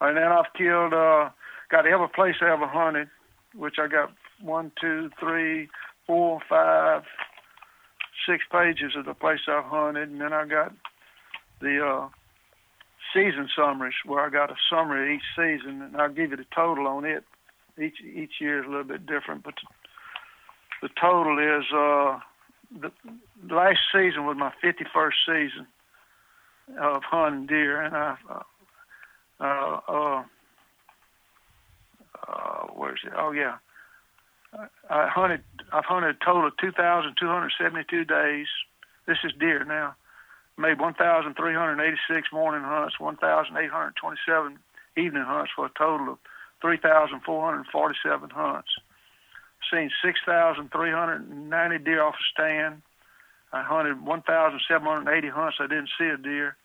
And 0.00 0.16
then 0.16 0.24
I've 0.24 0.52
killed. 0.56 0.94
uh 0.94 1.30
Got 1.70 1.86
every 1.86 2.08
place 2.08 2.34
I 2.40 2.50
ever 2.52 2.66
hunted, 2.66 3.08
which 3.54 3.76
I 3.78 3.86
got 3.86 4.10
one, 4.40 4.72
two, 4.80 5.08
three, 5.20 5.68
four, 6.04 6.40
five, 6.48 7.04
six 8.26 8.42
pages 8.50 8.96
of 8.96 9.04
the 9.04 9.14
place 9.14 9.38
I've 9.46 9.64
hunted, 9.64 10.08
and 10.08 10.20
then 10.20 10.32
I 10.32 10.46
got 10.46 10.72
the 11.60 11.84
uh 11.84 12.08
season 13.14 13.48
summaries 13.56 13.94
where 14.04 14.24
I 14.24 14.30
got 14.30 14.50
a 14.50 14.56
summary 14.70 15.14
of 15.14 15.16
each 15.16 15.26
season, 15.36 15.82
and 15.82 15.96
I'll 15.96 16.08
give 16.08 16.30
you 16.30 16.36
the 16.36 16.46
total 16.54 16.86
on 16.86 17.04
it. 17.04 17.24
Each 17.80 18.00
each 18.00 18.40
year 18.40 18.60
is 18.60 18.66
a 18.66 18.70
little 18.70 18.84
bit 18.84 19.06
different, 19.06 19.42
but 19.42 19.54
the 20.82 20.88
total 21.00 21.38
is 21.38 21.64
uh 21.72 22.20
the 22.78 22.92
last 23.54 23.80
season 23.92 24.26
was 24.26 24.36
my 24.36 24.52
51st 24.62 25.12
season 25.26 25.66
of 26.80 27.02
hunting 27.02 27.46
deer, 27.46 27.80
and 27.82 27.96
I, 27.96 28.16
uh, 28.30 28.42
uh, 29.40 29.80
uh, 29.88 30.22
uh, 32.28 32.66
where's 32.74 33.00
it? 33.04 33.12
Oh 33.16 33.32
yeah, 33.32 33.56
I 34.88 35.08
hunted. 35.08 35.42
I've 35.72 35.84
hunted 35.84 36.16
a 36.20 36.24
total 36.24 36.46
of 36.46 36.56
2,272 36.58 38.04
days. 38.04 38.46
This 39.06 39.18
is 39.24 39.32
deer 39.38 39.64
now. 39.64 39.94
Made 40.60 40.78
1,386 40.78 42.28
morning 42.32 42.62
hunts, 42.62 43.00
1,827 43.00 44.58
evening 44.96 45.24
hunts 45.24 45.52
for 45.56 45.66
a 45.66 45.70
total 45.76 46.12
of 46.12 46.18
3,447 46.60 48.30
hunts 48.30 48.68
seen 49.72 49.90
6,390 50.02 51.78
deer 51.84 52.02
off 52.02 52.14
a 52.14 52.24
stand. 52.32 52.82
I 53.52 53.62
hunted 53.62 54.04
1,780 54.04 55.28
hunts. 55.28 55.58
I 55.60 55.66
didn't 55.66 55.90
see 55.98 56.06
a 56.06 56.16
deer, 56.16 56.56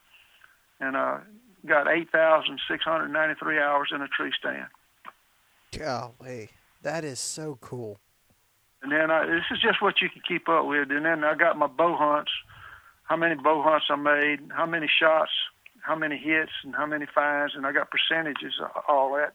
and 0.80 0.96
I 0.96 1.20
got 1.66 1.88
8,693 1.88 3.60
hours 3.60 3.90
in 3.94 4.02
a 4.02 4.08
tree 4.08 4.32
stand. 4.38 4.68
Golly, 5.78 6.50
that 6.84 7.04
is 7.04 7.20
so 7.20 7.58
cool. 7.60 8.00
And 8.84 8.92
then 8.92 9.10
I, 9.10 9.26
this 9.26 9.44
is 9.52 9.60
just 9.60 9.82
what 9.82 10.00
you 10.02 10.10
can 10.10 10.22
keep 10.28 10.48
up 10.48 10.66
with. 10.66 10.92
And 10.92 11.06
then 11.06 11.24
I 11.24 11.34
got 11.34 11.58
my 11.58 11.68
bow 11.68 11.96
hunts. 11.98 12.32
How 13.06 13.16
many 13.16 13.36
bow 13.36 13.62
hunts 13.64 13.88
I 13.90 13.96
made? 13.96 14.40
How 14.52 14.66
many 14.66 14.88
shots? 14.88 15.32
How 15.82 15.96
many 15.96 16.18
hits? 16.18 16.52
And 16.64 16.76
how 16.76 16.86
many 16.86 17.06
finds? 17.14 17.56
And 17.56 17.66
I 17.66 17.72
got 17.72 17.90
percentages, 17.92 18.54
all 18.88 19.16
that 19.16 19.34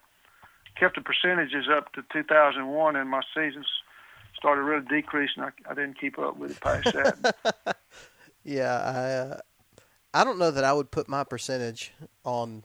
kept 0.80 0.96
the 0.96 1.02
percentages 1.02 1.66
up 1.70 1.92
to 1.92 2.02
2001, 2.12 2.96
and 2.96 3.10
my 3.10 3.22
seasons 3.34 3.66
started 4.34 4.62
really 4.62 4.86
decreasing. 4.88 5.42
I, 5.42 5.50
I 5.68 5.74
didn't 5.74 6.00
keep 6.00 6.18
up 6.18 6.38
with 6.38 6.52
it 6.52 6.60
past 6.60 6.92
that. 6.92 7.76
yeah, 8.44 8.78
I 8.78 9.12
uh, 9.12 9.40
I 10.14 10.24
don't 10.24 10.38
know 10.38 10.50
that 10.50 10.64
I 10.64 10.72
would 10.72 10.90
put 10.90 11.08
my 11.08 11.24
percentage 11.24 11.92
on 12.24 12.64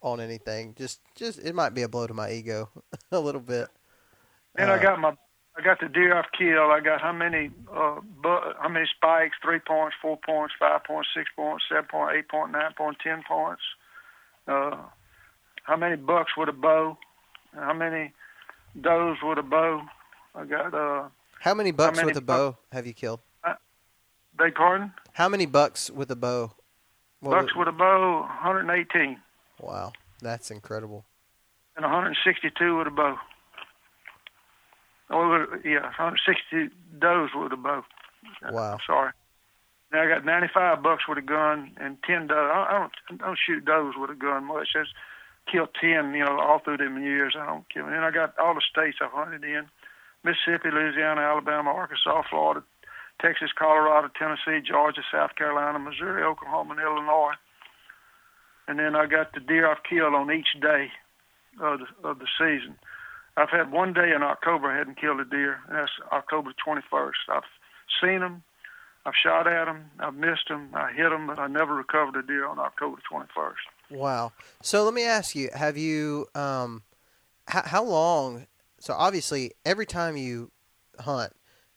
on 0.00 0.20
anything. 0.20 0.74
Just 0.76 1.00
just 1.14 1.38
it 1.38 1.54
might 1.54 1.74
be 1.74 1.82
a 1.82 1.88
blow 1.88 2.06
to 2.06 2.14
my 2.14 2.30
ego 2.30 2.70
a 3.12 3.20
little 3.20 3.40
bit. 3.40 3.68
And 4.56 4.70
uh, 4.70 4.74
I 4.74 4.82
got 4.82 4.98
my 4.98 5.14
I 5.56 5.62
got 5.62 5.78
the 5.80 5.88
deer 5.88 6.16
I've 6.16 6.32
killed. 6.36 6.70
I 6.72 6.80
got 6.80 7.00
how 7.00 7.12
many 7.12 7.50
uh 7.72 8.00
bu- 8.22 8.52
how 8.60 8.68
many 8.68 8.86
spikes? 8.96 9.36
Three 9.42 9.60
points, 9.60 9.94
four 10.02 10.18
points, 10.24 10.54
five 10.58 10.82
points, 10.84 11.08
six 11.16 11.30
points, 11.36 11.64
seven 11.68 11.84
point, 11.90 12.16
eight 12.16 12.28
point, 12.28 12.52
nine 12.52 12.72
point, 12.76 12.96
ten 13.02 13.22
points. 13.26 13.62
Uh, 14.48 14.76
how 15.62 15.76
many 15.76 15.96
bucks 15.96 16.32
with 16.36 16.48
a 16.48 16.52
bow? 16.52 16.98
how 17.54 17.72
many 17.72 18.12
does 18.80 19.16
with 19.22 19.38
a 19.38 19.42
bow. 19.42 19.82
I 20.34 20.44
got 20.44 20.74
uh, 20.74 21.08
How 21.40 21.54
many 21.54 21.70
bucks 21.70 21.96
many 21.96 22.06
with 22.06 22.16
a 22.16 22.20
bow 22.20 22.56
have 22.72 22.86
you 22.86 22.92
killed? 22.92 23.20
Beg 24.36 24.56
pardon? 24.56 24.92
How 25.12 25.28
many 25.28 25.46
bucks 25.46 25.88
with 25.90 26.10
a 26.10 26.16
bow? 26.16 26.50
What 27.20 27.30
Bucks 27.40 27.54
with 27.54 27.68
a 27.68 27.72
bow, 27.72 28.22
118, 28.42 29.16
Wow, 29.60 29.92
that's 30.20 30.50
incredible. 30.50 31.04
and 31.76 31.84
162 31.84 32.76
with 32.76 32.88
a 32.88 32.90
bow. 32.90 33.16
Oh, 35.10 35.46
yeah, 35.64 35.82
160 35.82 36.74
does 36.98 37.30
with 37.34 37.52
a 37.52 37.56
bow. 37.56 37.84
Wow. 38.50 38.72
I'm 38.74 38.78
Sorry. 38.86 39.12
Now 39.92 40.02
I 40.02 40.08
got 40.08 40.24
95 40.24 40.82
bucks 40.82 41.04
with 41.08 41.18
a 41.18 41.22
gun 41.22 41.70
and 41.76 42.02
10 42.02 42.26
does. 42.26 42.36
I 42.36 42.66
I 42.68 42.78
don't, 42.78 43.20
I 43.22 43.26
don't 43.26 43.38
shoot 43.38 43.64
does 43.64 43.94
with 43.96 44.10
a 44.10 44.14
gun 44.14 44.44
much. 44.44 44.68
That's 44.74 44.88
killed 45.50 45.68
10, 45.80 46.14
you 46.14 46.24
know, 46.24 46.40
all 46.40 46.58
through 46.58 46.78
them 46.78 47.02
years. 47.02 47.36
I 47.38 47.46
don't 47.46 47.68
kill. 47.68 47.86
And 47.86 48.04
I 48.04 48.10
got 48.10 48.36
all 48.38 48.54
the 48.54 48.62
states 48.62 48.98
I've 49.00 49.12
hunted 49.12 49.44
in: 49.44 49.66
Mississippi, 50.24 50.70
Louisiana, 50.72 51.20
Alabama, 51.20 51.70
Arkansas, 51.70 52.22
Florida, 52.28 52.64
Texas, 53.20 53.50
Colorado, 53.56 54.10
Tennessee, 54.18 54.66
Georgia, 54.66 55.02
South 55.12 55.36
Carolina, 55.36 55.78
Missouri, 55.78 56.22
Oklahoma, 56.22 56.72
and 56.72 56.80
Illinois. 56.80 57.34
And 58.66 58.78
then 58.78 58.96
I 58.96 59.06
got 59.06 59.32
the 59.32 59.40
deer 59.40 59.70
I've 59.70 59.84
killed 59.88 60.14
on 60.14 60.32
each 60.32 60.58
day 60.60 60.90
of 61.60 61.80
the, 61.80 62.08
of 62.08 62.18
the 62.18 62.26
season. 62.38 62.76
I've 63.36 63.50
had 63.50 63.72
one 63.72 63.92
day 63.92 64.12
in 64.14 64.22
October 64.22 64.70
I 64.70 64.78
hadn't 64.78 65.00
killed 65.00 65.20
a 65.20 65.24
deer, 65.24 65.58
and 65.68 65.76
that's 65.76 65.90
October 66.12 66.52
21st. 66.66 67.12
I've 67.30 67.42
seen 68.02 68.20
them, 68.20 68.42
I've 69.04 69.14
shot 69.20 69.46
at 69.46 69.64
them, 69.66 69.90
I've 69.98 70.14
missed 70.14 70.48
them, 70.48 70.70
I 70.74 70.92
hit 70.92 71.10
them, 71.10 71.26
but 71.26 71.38
I 71.38 71.46
never 71.48 71.74
recovered 71.74 72.16
a 72.16 72.22
deer 72.26 72.46
on 72.46 72.58
October 72.58 72.98
21st. 73.10 73.54
Wow. 73.90 74.32
So 74.62 74.84
let 74.84 74.94
me 74.94 75.04
ask 75.04 75.34
you: 75.34 75.50
Have 75.52 75.76
you 75.76 76.26
um, 76.34 76.82
how, 77.46 77.62
how 77.62 77.84
long? 77.84 78.46
So 78.80 78.94
obviously, 78.94 79.52
every 79.64 79.86
time 79.86 80.16
you 80.16 80.50
hunt, 81.00 81.32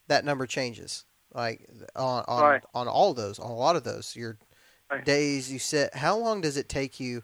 that 0.08 0.24
number 0.24 0.46
changes. 0.46 1.04
Like 1.34 1.68
on 1.94 2.24
on, 2.26 2.42
Right. 2.42 2.62
on 2.74 2.88
all 2.88 3.12
those, 3.14 3.38
on 3.38 3.50
a 3.50 3.54
lot 3.54 3.76
of 3.76 3.84
those, 3.84 4.16
your 4.16 4.38
Right. 4.90 5.04
days 5.04 5.52
you 5.52 5.58
sit. 5.58 5.94
How 5.94 6.16
long 6.16 6.40
does 6.40 6.56
it 6.56 6.68
take 6.68 6.98
you 6.98 7.22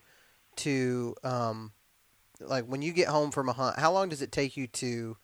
to 0.56 1.16
um, 1.24 1.72
like 2.46 2.64
when 2.66 2.82
you 2.82 2.92
get 2.92 3.08
home 3.08 3.30
from 3.30 3.48
a 3.48 3.52
hunt? 3.52 3.78
How 3.78 3.92
long 3.92 4.08
does 4.08 4.22
it 4.22 4.32
take 4.32 4.56
you 4.56 4.66
to 4.68 5.16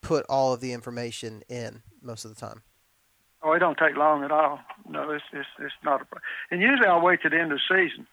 put 0.00 0.26
all 0.28 0.52
of 0.52 0.60
the 0.60 0.72
information 0.72 1.42
in 1.48 1.82
most 2.02 2.24
of 2.24 2.34
the 2.34 2.40
time? 2.40 2.62
Oh, 3.42 3.52
it 3.52 3.58
don't 3.58 3.78
take 3.78 3.96
long 3.96 4.22
at 4.22 4.30
all. 4.30 4.60
No, 4.88 5.10
it's 5.10 5.24
it's 5.32 5.48
it's 5.58 5.74
not 5.84 6.02
a 6.02 6.04
problem. 6.04 6.22
And 6.50 6.60
usually 6.60 6.86
I 6.88 6.98
wait 6.98 7.22
to 7.22 7.28
the 7.28 7.38
end 7.40 7.52
of 7.52 7.58
the 7.68 7.88
season. 7.88 8.06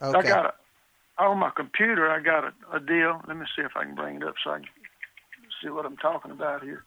I 0.00 0.22
got 0.22 0.46
a 0.46 0.54
on 1.18 1.38
my 1.38 1.50
computer. 1.50 2.10
I 2.10 2.20
got 2.20 2.44
a, 2.44 2.76
a 2.76 2.80
deal. 2.80 3.20
Let 3.26 3.36
me 3.36 3.46
see 3.56 3.62
if 3.62 3.72
I 3.76 3.84
can 3.84 3.94
bring 3.94 4.16
it 4.16 4.22
up 4.22 4.34
so 4.42 4.50
I 4.50 4.58
can 4.58 4.66
see 5.62 5.70
what 5.70 5.86
I'm 5.86 5.96
talking 5.96 6.30
about 6.30 6.62
here. 6.62 6.84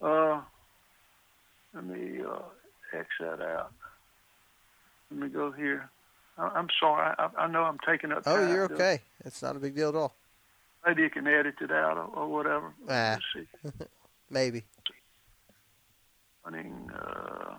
Uh, 0.00 0.40
let 1.74 1.84
me 1.84 2.20
uh, 2.20 2.42
X 2.96 3.08
that 3.20 3.40
out. 3.40 3.72
Let 5.10 5.20
me 5.20 5.28
go 5.28 5.52
here. 5.52 5.90
I, 6.36 6.48
I'm 6.48 6.68
sorry. 6.80 7.14
I, 7.18 7.28
I 7.38 7.46
know 7.48 7.62
I'm 7.62 7.78
taking 7.86 8.12
up. 8.12 8.24
oh, 8.26 8.46
you're 8.46 8.68
to 8.68 8.74
do 8.74 8.74
it. 8.74 8.76
okay. 8.76 9.02
It's 9.24 9.42
not 9.42 9.56
a 9.56 9.58
big 9.58 9.74
deal 9.74 9.88
at 9.88 9.94
all. 9.94 10.14
Maybe 10.88 11.02
you 11.02 11.10
can 11.10 11.26
edit 11.26 11.56
it 11.60 11.70
out 11.70 11.98
or, 11.98 12.18
or 12.18 12.28
whatever. 12.28 12.72
Ah. 12.88 13.18
Let's 13.18 13.24
see. 13.34 13.84
Maybe. 14.30 14.64
Hunting. 16.42 16.90
Uh, 16.94 17.54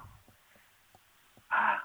ah. 1.52 1.84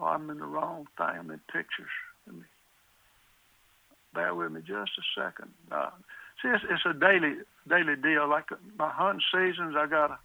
Oh, 0.00 0.04
I'm 0.04 0.30
in 0.30 0.38
the 0.38 0.46
wrong 0.46 0.86
thing. 0.96 1.06
I'm 1.06 1.30
in 1.30 1.40
pictures. 1.52 1.90
Let 2.26 2.36
me 2.36 2.42
bear 4.14 4.34
with 4.34 4.52
me 4.52 4.60
just 4.60 4.92
a 4.96 5.20
second. 5.20 5.50
Uh, 5.70 5.90
see, 6.40 6.48
it's, 6.48 6.64
it's 6.70 6.86
a 6.86 6.94
daily 6.98 7.34
daily 7.68 7.96
deal. 7.96 8.26
Like 8.26 8.46
my 8.78 8.88
hunting 8.88 9.20
seasons, 9.30 9.74
I 9.76 9.86
got 9.86 10.12
a 10.12 10.18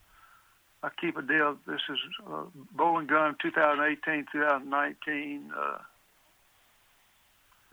I 0.84 0.90
keep 1.02 1.18
a 1.18 1.22
deal. 1.22 1.57
This 1.68 1.81
is 1.90 1.99
uh, 2.26 2.44
bow 2.72 2.98
and 2.98 3.10
gun 3.10 3.35
2018, 3.41 4.27
2019. 4.31 5.52
Uh, 5.53 5.77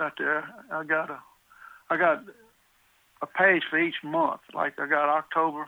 right 0.01 0.13
there, 0.19 0.49
I 0.73 0.83
got 0.85 1.11
a 1.11 1.21
I 1.91 1.97
got 1.97 2.25
a 3.23 3.27
page 3.27 3.63
for 3.69 3.79
each 3.79 4.03
month. 4.03 4.41
Like 4.55 4.79
I 4.79 4.87
got 4.87 5.09
October, 5.09 5.67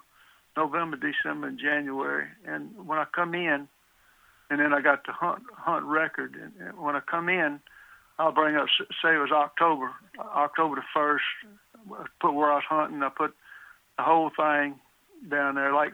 November, 0.56 0.96
December, 0.96 1.48
and 1.48 1.59
January. 1.59 2.26
And 2.46 2.86
when 2.86 2.98
I 2.98 3.04
come 3.14 3.34
in, 3.34 3.68
and 4.50 4.60
then 4.60 4.72
I 4.72 4.80
got 4.80 5.06
the 5.06 5.12
hunt 5.12 5.42
hunt 5.52 5.84
record. 5.84 6.34
And, 6.34 6.52
and 6.66 6.78
when 6.78 6.96
I 6.96 7.00
come 7.00 7.28
in, 7.28 7.60
I'll 8.18 8.32
bring 8.32 8.56
up 8.56 8.66
say 9.02 9.14
it 9.14 9.18
was 9.18 9.32
October, 9.32 9.90
October 10.18 10.76
the 10.76 10.82
first. 10.94 11.24
Put 12.20 12.32
where 12.34 12.50
I 12.50 12.56
was 12.56 12.64
hunting. 12.68 13.02
I 13.02 13.09
put 13.09 13.34
the 13.98 14.04
whole 14.04 14.30
thing 14.36 14.76
down 15.28 15.56
there. 15.56 15.74
Like 15.74 15.92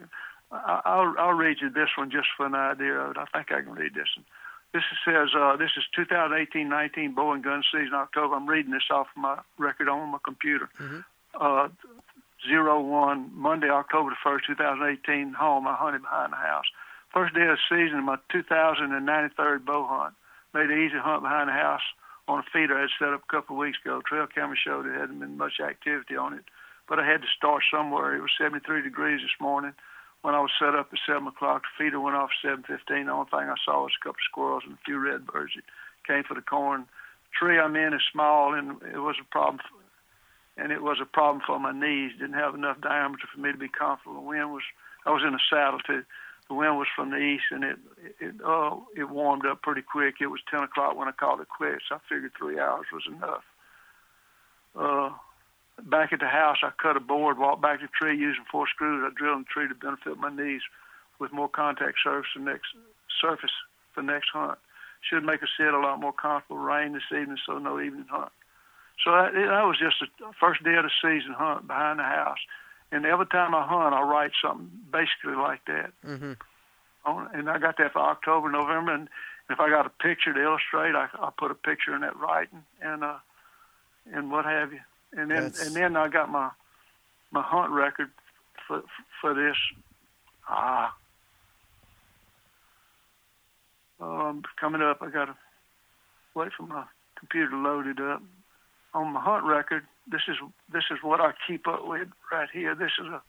I- 0.53 0.83
I'll 0.85 1.15
I'll 1.19 1.33
read 1.33 1.59
you 1.61 1.71
this 1.71 1.91
one 1.97 2.11
just 2.11 2.29
for 2.37 2.47
an 2.47 2.55
idea 2.55 2.95
of 2.95 3.13
it. 3.13 3.17
I 3.19 3.25
think 3.37 3.51
I 3.53 3.63
can 3.63 3.73
read 3.73 3.95
this 3.95 4.09
one. 4.17 4.27
This 4.73 4.83
says 5.05 5.29
uh, 5.37 5.57
this 5.57 5.71
is 5.77 5.85
2018-19 5.97 7.15
bow 7.15 7.33
and 7.33 7.43
gun 7.43 7.63
season 7.73 7.95
October. 7.95 8.35
I'm 8.35 8.47
reading 8.47 8.73
this 8.73 8.91
off 8.91 9.07
my 9.17 9.41
record 9.59 9.89
on 9.89 10.11
my 10.11 10.19
computer. 10.23 10.69
Uh, 11.39 11.69
zero 12.47 12.81
one 12.81 13.31
Monday, 13.35 13.71
October 13.71 14.11
the 14.11 14.17
first, 14.23 14.47
2018. 14.47 15.33
Home. 15.33 15.67
I 15.67 15.75
hunted 15.75 16.03
behind 16.03 16.33
the 16.33 16.37
house. 16.37 16.67
First 17.13 17.35
day 17.35 17.43
of 17.43 17.57
the 17.57 17.69
season, 17.69 18.05
my 18.05 18.19
2093rd 18.33 19.65
bow 19.65 19.87
hunt. 19.89 20.15
Made 20.55 20.71
an 20.71 20.79
easy 20.79 20.99
hunt 20.99 21.23
behind 21.23 21.49
the 21.49 21.53
house 21.53 21.83
on 22.27 22.41
a 22.41 22.43
feeder 22.53 22.77
I 22.77 22.83
had 22.83 22.91
set 22.99 23.13
up 23.15 23.23
a 23.25 23.33
couple 23.33 23.57
of 23.57 23.61
weeks 23.61 23.79
ago. 23.83 24.03
Trail 24.07 24.27
camera 24.27 24.57
showed 24.57 24.85
there 24.85 24.99
hadn't 24.99 25.19
been 25.19 25.39
much 25.39 25.61
activity 25.61 26.17
on 26.17 26.35
it, 26.35 26.45
but 26.89 26.99
I 26.99 27.07
had 27.07 27.23
to 27.23 27.29
start 27.37 27.65
somewhere. 27.73 28.15
It 28.15 28.21
was 28.21 28.31
73 28.39 28.83
degrees 28.83 29.21
this 29.23 29.41
morning 29.41 29.73
when 30.23 30.35
I 30.35 30.41
was 30.41 30.51
set 30.59 30.75
up 30.75 30.89
at 30.93 30.99
7 31.07 31.27
o'clock. 31.27 31.63
The 31.63 31.85
feeder 31.85 32.01
went 32.01 32.17
off 32.17 32.31
at 32.45 32.59
7.15. 32.59 33.07
The 33.07 33.13
only 33.13 33.31
thing 33.31 33.49
I 33.49 33.55
saw 33.65 33.85
was 33.85 33.93
a 33.95 34.03
couple 34.03 34.19
of 34.19 34.29
squirrels 34.31 34.63
and 34.67 34.75
a 34.75 34.85
few 34.85 34.99
red 34.99 35.27
birds 35.27 35.53
that 35.55 35.65
came 36.07 36.25
for 36.25 36.35
the 36.35 36.43
corn. 36.43 36.87
tree 37.39 37.59
I'm 37.59 37.77
in 37.77 37.95
is 37.95 38.03
small, 38.13 38.55
and 38.55 38.83
it 38.83 38.99
was 38.99 39.17
a 39.21 39.31
problem. 39.31 39.61
And 40.57 40.73
it 40.73 40.83
was 40.83 40.99
a 41.01 41.07
problem 41.07 41.43
for 41.47 41.61
my 41.61 41.73
knees. 41.73 42.13
Didn't 42.19 42.35
have 42.35 42.55
enough 42.55 42.81
diameter 42.81 43.29
for 43.33 43.41
me 43.41 43.53
to 43.53 43.59
be 43.59 43.69
comfortable. 43.69 44.21
The 44.21 44.27
wind 44.27 44.53
was. 44.53 44.65
I 45.07 45.11
was 45.11 45.23
in 45.27 45.35
a 45.35 45.39
saddle 45.49 45.79
too. 45.79 46.03
The 46.49 46.55
wind 46.55 46.77
was 46.77 46.89
from 46.97 47.11
the 47.11 47.19
east, 47.19 47.45
and 47.53 47.63
it 47.63 47.79
it 48.19 48.35
oh 48.45 48.87
it 48.97 49.09
warmed 49.09 49.47
up 49.47 49.63
pretty 49.63 49.83
quick. 49.83 50.17
It 50.21 50.27
was 50.27 50.41
10 50.51 50.65
o'clock 50.65 50.97
when 50.97 51.07
I 51.07 51.13
called 51.13 51.41
it 51.41 51.49
quits. 51.49 51.85
I 51.93 51.99
figured 52.09 52.33
three 52.37 52.59
hours 52.59 52.87
was 52.93 53.07
enough. 53.07 53.45
Uh, 54.75 55.11
back 55.83 56.13
at 56.13 56.21
the 56.21 56.29
house, 56.29 56.59
I 56.63 56.71
cut 56.81 56.97
a 56.97 57.01
board, 57.01 57.39
walked 57.39 57.63
back 57.63 57.81
to 57.81 57.87
the 57.87 57.93
tree 57.93 58.17
using 58.17 58.45
four 58.51 58.67
screws. 58.69 59.05
I 59.05 59.15
drilled 59.15 59.39
in 59.39 59.43
the 59.43 59.53
tree 59.53 59.69
to 59.69 59.75
benefit 59.75 60.19
my 60.19 60.31
knees 60.31 60.63
with 61.19 61.33
more 61.33 61.49
contact 61.49 61.99
surface 62.03 62.31
the 62.35 62.43
next 62.43 62.69
surface 63.21 63.53
for 63.95 64.03
next 64.03 64.29
hunt. 64.33 64.59
Should 65.01 65.25
make 65.25 65.43
us 65.43 65.49
sit 65.57 65.73
a 65.73 65.79
lot 65.79 66.01
more 66.01 66.13
comfortable. 66.13 66.59
Rain 66.59 66.93
this 66.93 67.03
evening, 67.13 67.39
so 67.47 67.59
no 67.59 67.81
evening 67.81 68.07
hunt. 68.11 68.33
So 69.05 69.13
that, 69.13 69.33
that 69.33 69.67
was 69.67 69.79
just 69.79 69.97
the 70.01 70.33
first 70.41 70.65
day 70.65 70.75
of 70.75 70.85
the 70.85 70.91
season 71.03 71.33
hunt 71.33 71.67
behind 71.67 72.01
the 72.01 72.05
house. 72.05 72.39
And 72.91 73.07
every 73.07 73.27
time 73.27 73.55
I 73.55 73.67
hunt, 73.67 73.95
I 73.95 74.03
write 74.03 74.33
something 74.43 74.71
basically 74.91 75.37
like 75.37 75.65
that. 75.67 75.93
Mm-hmm. 76.05 76.33
And 77.07 77.49
I 77.49 77.59
got 77.59 77.77
that 77.79 77.93
for 77.93 78.01
October, 78.01 78.51
November, 78.51 78.93
and 78.93 79.09
if 79.51 79.61
I 79.61 79.71
got 79.71 79.87
a 79.87 79.91
picture 79.91 80.35
to 80.35 80.43
illustrate, 80.43 80.95
I 80.95 81.09
I 81.19 81.31
put 81.37 81.51
a 81.51 81.55
picture 81.55 81.95
in 81.95 82.03
that 82.03 82.17
writing 82.17 82.65
and 82.83 83.03
uh 83.03 83.19
and 84.13 84.31
what 84.31 84.45
have 84.45 84.73
you. 84.73 84.81
And 85.13 85.31
then 85.31 85.45
That's- 85.45 85.67
and 85.67 85.75
then 85.75 85.97
I 85.97 86.09
got 86.09 86.31
my 86.31 86.51
my 87.31 87.43
hunt 87.43 87.71
record 87.73 88.11
for 88.67 88.83
for 89.21 89.35
this. 89.35 89.57
Ah. 90.49 90.95
Um, 94.01 94.45
coming 94.61 94.81
up, 94.83 95.03
I 95.03 95.11
got 95.11 95.27
to 95.27 95.37
wait 96.35 96.53
for 96.57 96.63
my 96.65 96.85
computer 97.19 97.51
to 97.51 97.57
load 97.57 97.87
it 97.87 98.01
up. 98.01 98.23
On 98.95 99.13
my 99.13 99.21
hunt 99.21 99.45
record, 99.45 99.85
this 100.07 100.23
is 100.29 100.37
this 100.73 100.85
is 100.91 100.99
what 101.03 101.21
I 101.21 101.33
keep 101.47 101.67
up 101.67 101.87
with 101.87 102.09
right 102.33 102.49
here. 102.53 102.75
This 102.75 102.93
is 103.01 103.07
a 103.07 103.23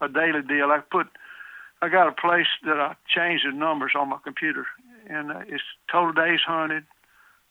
a 0.00 0.08
daily 0.08 0.42
deal. 0.42 0.70
I 0.70 0.80
put 0.80 1.08
I 1.82 1.88
got 1.88 2.08
a 2.08 2.12
place 2.12 2.46
that 2.64 2.78
I 2.80 2.94
change 3.08 3.42
the 3.44 3.52
numbers 3.52 3.92
on 3.98 4.08
my 4.08 4.18
computer, 4.22 4.66
and 5.08 5.30
uh, 5.30 5.40
it's 5.46 5.62
total 5.90 6.12
days 6.12 6.40
hunted, 6.46 6.84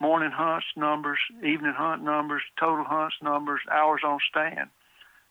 morning 0.03 0.31
hunts 0.31 0.65
numbers, 0.75 1.19
evening 1.37 1.71
hunt 1.73 2.03
numbers, 2.03 2.41
total 2.59 2.83
hunts 2.83 3.15
numbers, 3.23 3.61
hours 3.71 4.01
on 4.05 4.19
stand, 4.29 4.69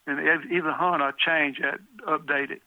and 0.07 0.19
even 0.51 0.70
hunt 0.73 1.03
I 1.03 1.11
change 1.11 1.59
that, 1.61 1.78
update 2.09 2.51
it, 2.51 2.62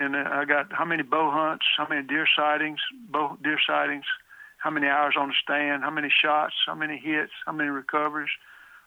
and 0.00 0.16
I 0.16 0.44
got 0.44 0.72
how 0.72 0.84
many 0.84 1.04
bow 1.04 1.30
hunts, 1.30 1.64
how 1.76 1.86
many 1.88 2.04
deer 2.04 2.26
sightings, 2.36 2.80
bow 3.08 3.38
deer 3.40 3.60
sightings, 3.64 4.04
how 4.56 4.70
many 4.70 4.88
hours 4.88 5.14
on 5.16 5.28
the 5.28 5.34
stand, 5.40 5.84
how 5.84 5.90
many 5.90 6.08
shots, 6.10 6.54
how 6.66 6.74
many 6.74 6.98
hits, 6.98 7.30
how 7.46 7.52
many 7.52 7.70
recoveries, 7.70 8.30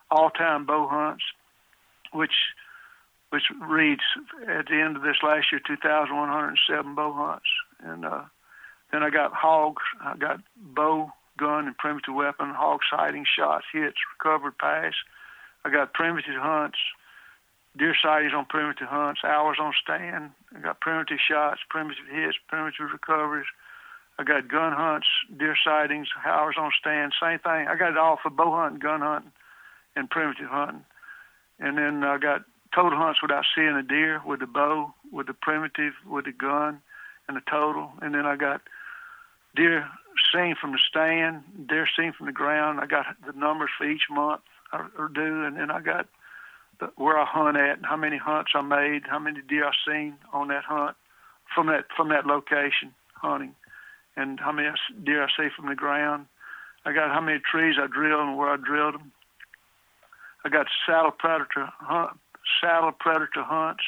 all-time 0.10 0.66
bow 0.66 0.90
hunts, 0.90 1.24
which 2.12 2.36
which 3.30 3.44
reads 3.62 4.04
at 4.46 4.66
the 4.66 4.82
end 4.82 4.98
of 4.98 5.04
this 5.04 5.24
last 5.24 5.54
year 5.54 5.62
2,107 5.66 6.96
bow 6.96 7.14
hunts, 7.14 7.48
and 7.82 8.04
uh, 8.04 8.24
then 8.92 9.04
I 9.04 9.10
got 9.10 9.32
hogs, 9.32 9.84
I 10.02 10.18
got 10.18 10.42
bow, 10.58 11.14
gun, 11.42 11.66
and 11.66 11.78
primitive 11.78 12.14
weapon, 12.14 12.54
hog 12.54 12.82
sighting, 12.86 13.26
shots, 13.26 13.66
hits, 13.74 13.98
recovered, 14.14 14.58
pass. 14.60 14.94
I 15.66 15.72
got 15.72 15.94
primitive 15.94 16.38
hunts, 16.38 16.78
deer 17.78 17.96
sightings 17.98 18.34
on 18.36 18.46
primitive 18.46 18.88
hunts, 18.88 19.22
hours 19.24 19.58
on 19.60 19.74
stand. 19.82 20.32
I 20.56 20.60
got 20.60 20.82
primitive 20.82 21.18
shots, 21.20 21.62
primitive 21.70 22.06
hits, 22.10 22.38
primitive 22.48 22.94
recoveries. 22.94 23.50
I 24.20 24.24
got 24.24 24.48
gun 24.48 24.74
hunts, 24.74 25.08
deer 25.36 25.58
sightings, 25.66 26.10
hours 26.24 26.56
on 26.60 26.72
stand, 26.80 27.14
same 27.20 27.40
thing. 27.40 27.68
I 27.68 27.76
got 27.76 27.92
it 27.92 27.98
all 27.98 28.20
for 28.22 28.30
bow 28.30 28.56
hunting, 28.56 28.80
gun 28.80 29.02
hunting, 29.02 29.32
and 29.96 30.10
primitive 30.10 30.50
hunting. 30.50 30.86
And 31.60 31.78
then 31.78 32.04
I 32.04 32.18
got 32.18 32.44
total 32.76 33.00
hunts 33.00 33.22
without 33.22 33.46
seeing 33.56 33.76
a 33.76 33.84
deer 33.84 34.22
with 34.26 34.40
the 34.40 34.48
bow, 34.48 34.94
with 35.12 35.28
the 35.28 35.34
primitive, 35.34 35.94
with 36.06 36.26
the 36.26 36.32
gun, 36.32 36.82
and 37.28 37.36
the 37.38 37.42
total. 37.50 37.92
And 38.02 38.14
then 38.14 38.26
I 38.26 38.36
got 38.36 38.62
deer 39.56 39.88
seen 40.34 40.56
from 40.60 40.72
the 40.72 40.80
stand, 40.90 41.44
deer 41.68 41.88
seen 41.98 42.14
from 42.14 42.28
the 42.28 42.32
ground. 42.32 42.80
I 42.80 42.86
got 42.86 43.06
the 43.26 43.38
numbers 43.38 43.70
for 43.78 43.90
each 43.90 44.04
month 44.10 44.42
I 44.74 44.88
do, 45.14 45.44
and 45.44 45.58
then 45.58 45.72
I 45.72 45.82
got 45.82 46.08
the, 46.80 46.88
where 46.96 47.18
I 47.18 47.26
hunt 47.26 47.58
at, 47.58 47.78
and 47.78 47.86
how 47.86 47.98
many 47.98 48.18
hunts 48.18 48.52
I 48.56 48.62
made, 48.62 49.04
how 49.10 49.20
many 49.20 49.42
deer 49.42 49.66
I 49.66 49.72
seen 49.86 50.16
on 50.34 50.48
that 50.48 50.64
hunt 50.64 50.96
from 51.54 51.68
that 51.68 51.86
from 51.96 52.10
that 52.10 52.26
location 52.26 52.94
hunting, 53.14 53.56
and 54.16 54.40
how 54.40 54.52
many 54.52 54.70
deer 55.04 55.24
I 55.24 55.28
see 55.38 55.50
from 55.56 55.68
the 55.68 55.76
ground. 55.76 56.26
I 56.86 56.94
got 56.94 57.14
how 57.14 57.22
many 57.22 57.40
trees 57.40 57.76
I 57.80 57.88
drilled 57.88 58.28
and 58.28 58.38
where 58.38 58.50
I 58.50 58.58
drilled 58.58 58.96
them. 58.96 59.12
I 60.44 60.50
got 60.50 60.66
saddle 60.86 61.12
predator 61.12 61.70
hunt, 61.80 62.18
saddle 62.60 62.92
predator 62.92 63.44
hunts. 63.44 63.84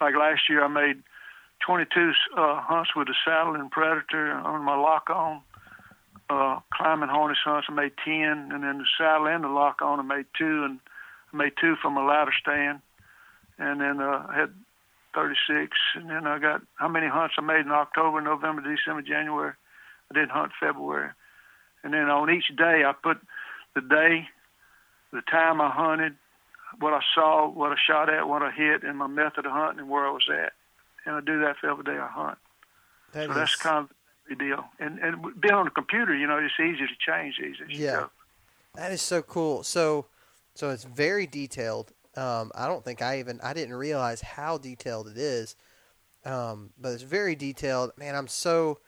Like 0.00 0.14
last 0.14 0.42
year, 0.48 0.62
I 0.62 0.68
made 0.68 1.02
22 1.64 2.12
uh, 2.36 2.60
hunts 2.60 2.90
with 2.94 3.08
a 3.08 3.14
saddle 3.24 3.54
and 3.54 3.70
predator 3.70 4.32
on 4.32 4.62
my 4.62 4.76
lock 4.76 5.08
on. 5.08 5.40
Uh, 6.28 6.58
climbing 6.72 7.08
harness 7.08 7.38
hunts, 7.44 7.68
I 7.70 7.72
made 7.72 7.92
10, 8.04 8.14
and 8.52 8.64
then 8.64 8.78
the 8.78 8.86
saddle 8.98 9.28
and 9.28 9.44
the 9.44 9.48
lock 9.48 9.80
on, 9.80 10.00
I 10.00 10.02
made 10.02 10.26
two, 10.36 10.64
and 10.64 10.80
I 11.32 11.36
made 11.36 11.52
two 11.60 11.76
from 11.80 11.96
a 11.96 12.04
ladder 12.04 12.32
stand. 12.40 12.80
And 13.58 13.80
then 13.80 14.00
uh, 14.00 14.26
I 14.28 14.38
had 14.38 14.54
36, 15.14 15.76
and 15.94 16.10
then 16.10 16.26
I 16.26 16.38
got 16.38 16.62
how 16.74 16.88
many 16.88 17.06
hunts 17.06 17.36
I 17.38 17.42
made 17.42 17.60
in 17.60 17.70
October, 17.70 18.20
November, 18.20 18.62
December, 18.62 19.02
January. 19.02 19.52
I 20.10 20.14
didn't 20.14 20.32
hunt 20.32 20.52
February. 20.58 21.10
And 21.84 21.94
then 21.94 22.10
on 22.10 22.30
each 22.30 22.48
day, 22.56 22.82
I 22.84 22.92
put 22.92 23.18
the 23.74 23.80
day, 23.80 24.28
the 25.12 25.22
time 25.30 25.60
I 25.60 25.70
hunted, 25.70 26.16
what 26.80 26.92
I 26.92 27.00
saw, 27.14 27.48
what 27.48 27.72
I 27.72 27.76
shot 27.86 28.12
at, 28.12 28.28
what 28.28 28.42
I 28.42 28.50
hit, 28.50 28.82
and 28.82 28.98
my 28.98 29.06
method 29.06 29.46
of 29.46 29.52
hunting, 29.52 29.80
and 29.80 29.88
where 29.88 30.06
I 30.06 30.10
was 30.10 30.28
at 30.28 30.52
and 31.06 31.14
I 31.14 31.20
do 31.20 31.40
that 31.40 31.56
for 31.58 31.70
every 31.70 31.84
day 31.84 31.96
I 31.98 32.08
hunt. 32.08 32.38
That 33.12 33.26
so 33.26 33.30
is... 33.30 33.36
that's 33.36 33.56
kind 33.56 33.84
of 33.84 33.90
the 34.28 34.34
deal. 34.34 34.64
And 34.78 34.98
and 34.98 35.22
being 35.40 35.54
on 35.54 35.64
the 35.64 35.70
computer, 35.70 36.14
you 36.14 36.26
know, 36.26 36.38
it's 36.38 36.54
easy 36.60 36.86
to 36.86 36.96
change 36.98 37.36
these. 37.40 37.78
yeah, 37.78 38.06
that 38.74 38.92
is 38.92 39.02
so 39.02 39.22
cool. 39.22 39.62
So 39.62 40.06
so 40.54 40.70
it's 40.70 40.84
very 40.84 41.26
detailed. 41.26 41.92
Um, 42.16 42.50
I 42.54 42.66
don't 42.66 42.84
think 42.84 43.02
I 43.02 43.18
even 43.18 43.40
I 43.42 43.52
didn't 43.52 43.74
realize 43.74 44.20
how 44.20 44.58
detailed 44.58 45.08
it 45.08 45.18
is. 45.18 45.56
Um, 46.24 46.70
but 46.78 46.92
it's 46.92 47.04
very 47.04 47.36
detailed. 47.36 47.92
Man, 47.96 48.16
I'm 48.16 48.26
so 48.26 48.80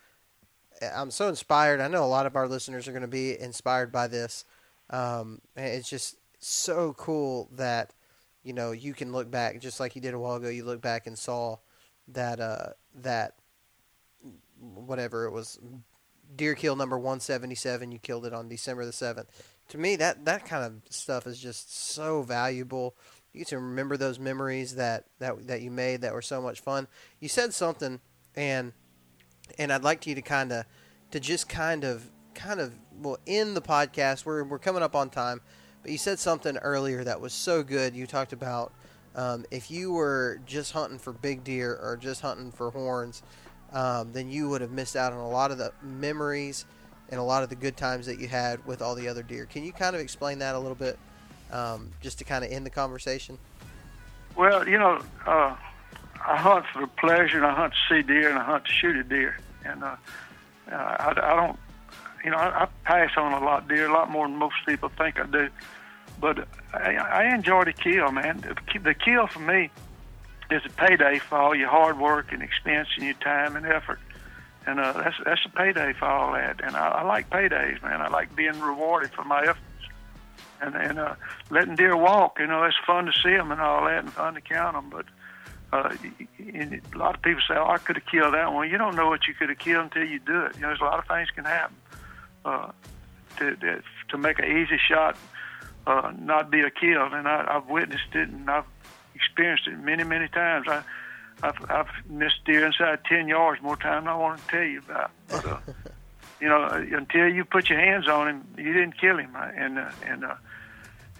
I'm 0.83 1.11
so 1.11 1.29
inspired. 1.29 1.81
I 1.81 1.89
know 1.89 2.05
a 2.05 2.07
lot 2.07 2.27
of 2.27 2.37
our 2.37 2.49
listeners 2.49 2.89
are 2.89 2.93
going 2.93 3.03
to 3.03 3.09
be 3.09 3.39
inspired 3.39 3.93
by 3.93 4.09
this. 4.09 4.45
Um, 4.91 5.41
it's 5.57 5.89
just 5.89 6.17
so 6.39 6.95
cool 6.95 7.49
that 7.53 7.95
you 8.43 8.53
know 8.53 8.73
you 8.73 8.95
can 8.95 9.13
look 9.13 9.31
back 9.31 9.61
just 9.61 9.81
like 9.81 9.95
you 9.95 10.03
did 10.03 10.15
a 10.15 10.19
while 10.19 10.37
ago. 10.37 10.49
You 10.49 10.65
look 10.65 10.81
back 10.81 11.07
and 11.07 11.17
saw 11.17 11.59
that 12.09 12.41
uh, 12.41 12.71
that 12.97 13.35
whatever 14.61 15.25
it 15.27 15.31
was 15.31 15.59
deer 16.37 16.55
kill 16.55 16.77
number 16.77 16.99
177 16.99 17.91
you 17.91 17.99
killed 17.99 18.27
it 18.27 18.35
on 18.35 18.49
december 18.49 18.85
the 18.85 18.93
7th 18.93 19.27
to 19.69 19.79
me 19.79 19.97
that 19.97 20.25
that 20.25 20.45
kind 20.45 20.65
of 20.65 20.93
stuff 20.93 21.27
is 21.27 21.39
just 21.39 21.75
so 21.77 22.23
valuable. 22.23 22.95
You 23.33 23.41
get 23.41 23.49
to 23.49 23.59
remember 23.59 23.97
those 23.97 24.19
memories 24.19 24.75
that, 24.77 25.05
that 25.19 25.47
that 25.47 25.63
you 25.63 25.71
made 25.71 26.01
that 26.01 26.13
were 26.13 26.23
so 26.23 26.41
much 26.41 26.61
fun. 26.61 26.89
You 27.21 27.29
said 27.29 27.55
something 27.55 28.01
and 28.35 28.73
and 29.59 29.73
i'd 29.73 29.83
like 29.83 30.07
you 30.07 30.15
to 30.15 30.21
kind 30.21 30.53
of 30.53 30.67
to 31.11 31.19
just 31.19 31.49
kind 31.49 31.83
of 31.83 32.11
kind 32.35 32.61
of 32.61 32.73
well 33.01 33.19
in 33.27 33.55
the 33.55 33.61
podcast. 33.61 34.25
We're, 34.25 34.45
we're 34.45 34.59
coming 34.59 34.83
up 34.83 34.95
on 34.95 35.11
time 35.11 35.41
but 35.83 35.93
you 35.93 35.99
said 35.99 36.19
something 36.19 36.57
earlier 36.59 37.05
that 37.05 37.21
was 37.21 37.33
so 37.33 37.63
good. 37.63 37.95
You 37.95 38.07
talked 38.07 38.33
about 38.33 38.73
um, 39.15 39.45
if 39.51 39.71
you 39.71 39.93
were 39.93 40.41
just 40.45 40.73
hunting 40.73 40.99
for 40.99 41.13
big 41.13 41.45
deer 41.45 41.79
or 41.81 41.97
just 41.97 42.21
hunting 42.21 42.51
for 42.51 42.71
horns, 42.71 43.23
um, 43.73 44.13
then 44.13 44.31
you 44.31 44.49
would 44.49 44.61
have 44.61 44.71
missed 44.71 44.97
out 44.97 45.13
on 45.13 45.19
a 45.19 45.29
lot 45.29 45.51
of 45.51 45.59
the 45.59 45.73
memories 45.83 46.65
and 47.11 47.19
a 47.19 47.23
lot 47.23 47.43
of 47.43 47.49
the 47.49 47.57
good 47.57 47.77
times 47.77 48.07
that 48.07 48.19
you 48.19 48.29
had 48.29 48.65
with 48.67 48.83
all 48.83 48.95
the 48.95 49.09
other 49.09 49.23
deer. 49.23 49.47
Can 49.47 49.65
you 49.65 49.73
kind 49.73 49.95
of 49.95 50.03
explain 50.03 50.39
that 50.41 50.55
a 50.55 50.59
little 50.59 50.75
bit, 50.75 50.99
um, 51.53 51.91
just 52.01 52.19
to 52.19 52.25
kind 52.25 52.45
of 52.45 52.51
end 52.51 52.67
the 52.67 52.71
conversation? 52.71 53.39
Well, 54.37 54.69
you 54.69 54.79
know, 54.79 55.03
uh, 55.27 55.57
I 56.27 56.37
hunt 56.37 56.67
for 56.73 56.87
pleasure, 56.87 57.39
and 57.39 57.47
I 57.47 57.55
hunt 57.55 57.73
to 57.73 57.95
see 57.95 58.03
deer, 58.03 58.29
and 58.29 58.39
I 58.39 58.45
hunt 58.45 58.65
to 58.67 58.73
shoot 58.73 58.97
a 58.97 59.05
deer, 59.05 59.39
and 59.65 59.83
uh, 59.83 59.97
uh, 60.71 60.75
I, 60.75 61.11
I 61.11 61.37
don't, 61.37 61.59
you 62.25 62.31
know, 62.31 62.37
I, 62.37 62.65
I 62.65 62.69
pass 62.85 63.11
on 63.17 63.33
a 63.33 63.45
lot 63.45 63.69
deer, 63.69 63.89
a 63.89 63.93
lot 63.93 64.11
more 64.11 64.29
than 64.29 64.37
most 64.37 64.57
people 64.67 64.91
think 64.91 65.19
I 65.19 65.27
do 65.27 65.49
but 66.21 66.49
I, 66.73 66.97
I 66.97 67.35
enjoy 67.35 67.65
the 67.65 67.73
kill, 67.73 68.11
man. 68.13 68.45
The 68.83 68.95
kill 68.95 69.27
for 69.27 69.41
me 69.41 69.71
is 70.51 70.63
a 70.65 70.71
payday 70.71 71.19
for 71.19 71.39
all 71.39 71.55
your 71.55 71.69
hard 71.69 71.99
work 71.99 72.33
and 72.33 72.43
expense 72.43 72.89
and 72.97 73.05
your 73.05 73.15
time 73.15 73.57
and 73.57 73.67
effort. 73.67 74.01
And 74.67 74.81
uh, 74.81 74.93
that's 74.93 75.17
that's 75.25 75.45
a 75.47 75.49
payday 75.51 75.93
for 75.95 76.07
all 76.07 76.33
that. 76.33 76.63
And 76.63 76.77
I, 76.77 76.89
I 76.89 77.03
like 77.05 77.31
paydays, 77.31 77.83
man. 77.83 78.01
I 78.01 78.09
like 78.09 78.35
being 78.35 78.59
rewarded 78.61 79.11
for 79.13 79.25
my 79.25 79.43
efforts. 79.43 79.61
And 80.61 80.75
and 80.75 80.99
uh, 80.99 81.15
letting 81.51 81.77
deer 81.77 81.97
walk, 81.97 82.39
you 82.39 82.47
know, 82.47 82.65
it's 82.65 82.77
fun 82.87 83.07
to 83.07 83.13
see 83.13 83.37
them 83.37 83.53
and 83.53 83.61
all 83.61 83.85
that, 83.87 84.01
and 84.01 84.13
fun 84.13 84.35
to 84.35 84.41
count 84.41 84.75
them. 84.75 84.91
But 84.91 85.07
uh, 85.73 85.95
and 86.39 86.81
a 86.95 86.99
lot 86.99 87.15
of 87.15 87.23
people 87.23 87.41
say, 87.47 87.55
"Oh, 87.57 87.69
I 87.69 87.79
could 87.79 87.97
have 87.97 88.07
killed 88.07 88.35
that 88.35 88.53
one." 88.53 88.69
You 88.69 88.77
don't 88.77 88.97
know 88.97 89.09
what 89.09 89.27
you 89.29 89.35
could 89.35 89.49
have 89.51 89.59
killed 89.59 89.85
until 89.85 90.05
you 90.05 90.19
do 90.19 90.47
it. 90.47 90.57
You 90.57 90.63
know, 90.63 90.69
there's 90.69 90.81
a 90.81 90.85
lot 90.85 90.99
of 90.99 91.07
things 91.07 91.29
can 91.31 91.45
happen. 91.45 91.77
Uh, 92.45 92.73
to, 93.39 93.57
to 93.57 93.83
to 94.09 94.19
make 94.19 94.39
an 94.39 94.47
easy 94.47 94.79
shot 94.89 95.17
uh, 95.89 96.13
not 96.21 96.51
be 96.51 96.61
a 96.61 96.71
kill. 96.71 97.03
And 97.03 97.27
I, 97.27 97.45
I've 97.49 97.69
witnessed 97.69 98.15
it 98.15 98.29
and 98.29 98.49
I've 98.49 98.65
experienced 99.19 99.67
it 99.67 99.79
many, 99.79 100.05
many 100.05 100.29
times. 100.29 100.67
I, 100.69 100.83
I've, 101.43 101.71
I've 101.71 102.11
missed 102.11 102.45
deer 102.45 102.67
inside 102.67 103.01
10 103.05 103.29
yards 103.29 103.63
more 103.63 103.77
times 103.77 104.05
than 104.05 104.13
I 104.13 104.17
want 104.17 104.41
to 104.41 104.49
tell 104.49 104.63
you 104.63 104.81
about. 104.81 105.11
But, 105.29 105.47
uh, 105.47 105.59
you 106.41 106.49
know, 106.49 106.65
until 106.67 107.29
you 107.29 107.45
put 107.45 107.69
your 107.69 107.79
hands 107.79 108.09
on 108.09 108.29
him, 108.29 108.45
you 108.57 108.73
didn't 108.73 108.99
kill 109.01 109.19
him. 109.19 109.37
And, 109.37 109.79
uh, 109.79 109.91
and, 110.05 110.25
uh, 110.25 110.35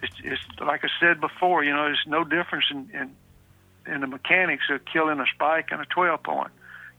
it's, 0.01 0.15
it's 0.23 0.41
like 0.59 0.83
I 0.83 0.89
said 0.99 1.19
before, 1.19 1.63
you 1.63 1.71
know, 1.71 1.83
there's 1.83 2.05
no 2.07 2.23
difference 2.23 2.65
in, 2.71 2.89
in, 2.93 3.93
in 3.93 4.01
the 4.01 4.07
mechanics 4.07 4.63
of 4.69 4.81
killing 4.85 5.19
a 5.19 5.25
spike 5.33 5.67
and 5.71 5.81
a 5.81 5.85
12 5.85 6.23
point. 6.23 6.51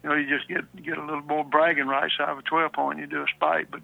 You 0.02 0.10
know, 0.10 0.16
you 0.16 0.28
just 0.28 0.48
get, 0.48 0.82
get 0.82 0.98
a 0.98 1.05
little 1.05 1.22
more 1.22 1.44
bragging 1.44 1.86
rights 1.86 2.14
out 2.20 2.31
of 2.31 2.39
a 2.39 2.43
12 2.43 2.72
point, 2.72 2.98
you 2.98 3.06
do 3.06 3.22
a 3.22 3.27
spike. 3.35 3.70
But 3.70 3.81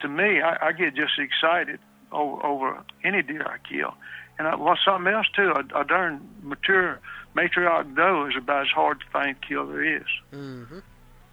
to 0.00 0.08
me, 0.08 0.40
I, 0.40 0.68
I 0.68 0.72
get 0.72 0.94
just 0.94 1.18
excited 1.18 1.78
over, 2.12 2.44
over 2.44 2.84
any 3.04 3.22
deer 3.22 3.46
I 3.46 3.58
kill. 3.66 3.94
And 4.38 4.46
I, 4.46 4.54
well, 4.54 4.78
something 4.84 5.12
else 5.12 5.26
too. 5.34 5.52
A, 5.52 5.80
a 5.80 5.84
darn 5.84 6.20
mature 6.42 7.00
matriarch 7.36 7.94
doe 7.94 8.26
is 8.26 8.36
about 8.36 8.62
as 8.62 8.68
hard 8.68 9.00
to 9.00 9.06
find 9.06 9.36
kill 9.40 9.66
there 9.66 9.96
is. 9.96 10.06
Mm-hmm. 10.32 10.78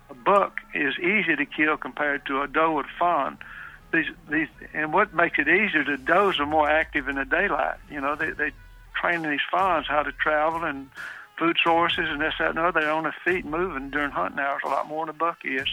A 0.10 0.14
buck 0.14 0.60
is 0.74 0.98
easy 1.00 1.36
to 1.36 1.46
kill 1.46 1.78
compared 1.78 2.26
to 2.28 2.42
a 2.42 2.48
doe 2.48 2.74
with 2.74 2.86
fawn. 2.98 3.38
These, 3.94 4.08
these, 4.30 4.48
and 4.74 4.92
what 4.94 5.14
makes 5.14 5.40
it 5.40 5.48
easier, 5.48 5.84
the 5.84 5.98
does 5.98 6.40
are 6.40 6.46
more 6.46 6.70
active 6.70 7.08
in 7.08 7.16
the 7.16 7.26
daylight. 7.26 7.78
You 7.90 8.02
know, 8.02 8.16
they 8.16 8.32
they 8.32 8.52
train 8.96 9.22
these 9.22 9.40
fawns 9.52 9.88
how 9.88 10.04
to 10.04 10.12
travel 10.12 10.64
and 10.64 10.90
food 11.38 11.58
sources 11.64 12.06
and 12.10 12.22
this, 12.22 12.34
that, 12.40 12.50
and 12.50 12.60
other. 12.60 12.82
They're 12.82 12.92
on 12.92 13.04
their 13.04 13.16
feet 13.24 13.46
moving 13.46 13.90
during 13.90 14.12
hunting 14.12 14.40
hours 14.40 14.62
a 14.66 14.70
lot 14.70 14.88
more 14.88 15.06
than 15.06 15.16
a 15.16 15.18
buck 15.18 15.40
is 15.44 15.68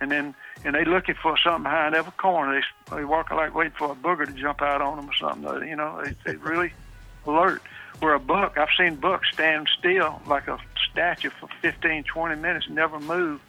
and 0.00 0.10
then 0.10 0.34
and 0.64 0.74
they 0.74 0.84
looking 0.84 1.14
for 1.14 1.36
something 1.38 1.64
behind 1.64 1.94
every 1.94 2.12
corner. 2.12 2.60
They 2.60 2.96
they 2.96 3.04
walking 3.04 3.36
like 3.36 3.54
waiting 3.54 3.74
for 3.76 3.92
a 3.92 3.94
booger 3.94 4.26
to 4.26 4.32
jump 4.32 4.62
out 4.62 4.80
on 4.80 4.96
them 4.96 5.08
or 5.10 5.14
something. 5.14 5.68
You 5.68 5.76
know, 5.76 6.02
they 6.02 6.14
they 6.24 6.36
really 6.36 6.72
alert. 7.26 7.62
Where 8.00 8.14
a 8.14 8.20
buck, 8.20 8.58
I've 8.58 8.68
seen 8.76 8.96
bucks 8.96 9.28
stand 9.32 9.68
still 9.78 10.20
like 10.26 10.48
a 10.48 10.58
statue 10.90 11.30
for 11.30 11.48
15, 11.62 12.02
20 12.04 12.36
minutes, 12.36 12.66
never 12.68 12.98
move, 12.98 13.40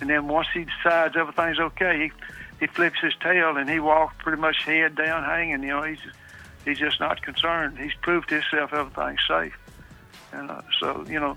and 0.00 0.08
then 0.08 0.28
once 0.28 0.46
he 0.54 0.64
decides 0.64 1.16
everything's 1.16 1.58
okay, 1.58 2.04
he 2.04 2.12
he 2.60 2.66
flips 2.66 3.00
his 3.00 3.14
tail 3.20 3.56
and 3.56 3.68
he 3.68 3.80
walks 3.80 4.14
pretty 4.18 4.40
much 4.40 4.64
head 4.64 4.94
down, 4.94 5.24
hanging. 5.24 5.62
You 5.62 5.68
know, 5.68 5.82
he's 5.82 5.98
he's 6.64 6.78
just 6.78 7.00
not 7.00 7.22
concerned. 7.22 7.78
He's 7.78 7.94
proved 8.00 8.30
himself 8.30 8.72
everything's 8.72 9.20
safe, 9.26 9.58
and 10.32 10.50
uh, 10.50 10.62
so 10.78 11.04
you 11.08 11.18
know, 11.18 11.36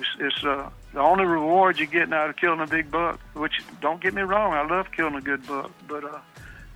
it's, 0.00 0.08
it's 0.18 0.44
uh, 0.44 0.70
the 0.92 1.00
only 1.00 1.24
reward 1.24 1.78
you're 1.78 1.86
getting 1.86 2.12
out 2.12 2.30
of 2.30 2.36
killing 2.36 2.60
a 2.60 2.66
big 2.66 2.90
buck, 2.90 3.20
which 3.34 3.62
don't 3.80 4.00
get 4.00 4.14
me 4.14 4.22
wrong, 4.22 4.52
I 4.52 4.66
love 4.66 4.90
killing 4.92 5.14
a 5.14 5.20
good 5.20 5.46
buck, 5.46 5.70
but 5.86 6.04
uh, 6.04 6.18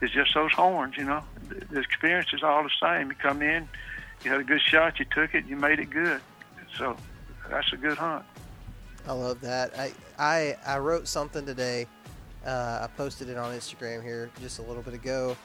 it's 0.00 0.12
just 0.12 0.34
those 0.34 0.52
horns, 0.52 0.96
you 0.96 1.04
know. 1.04 1.22
The, 1.48 1.64
the 1.70 1.80
experience 1.80 2.32
is 2.32 2.42
all 2.42 2.62
the 2.62 2.70
same. 2.80 3.08
You 3.08 3.16
come 3.16 3.42
in, 3.42 3.68
you 4.22 4.30
had 4.30 4.40
a 4.40 4.44
good 4.44 4.60
shot, 4.60 4.98
you 4.98 5.06
took 5.10 5.34
it, 5.34 5.46
you 5.46 5.56
made 5.56 5.78
it 5.78 5.90
good. 5.90 6.20
So 6.76 6.96
that's 7.48 7.72
a 7.72 7.76
good 7.76 7.98
hunt. 7.98 8.24
I 9.06 9.12
love 9.12 9.40
that. 9.42 9.78
I 9.78 9.92
I, 10.18 10.56
I 10.66 10.78
wrote 10.78 11.08
something 11.08 11.44
today. 11.44 11.86
Uh, 12.46 12.80
I 12.82 12.86
posted 12.96 13.28
it 13.28 13.36
on 13.36 13.54
Instagram 13.54 14.02
here 14.02 14.30
just 14.40 14.58
a 14.58 14.62
little 14.62 14.82
bit 14.82 14.94
ago, 14.94 15.36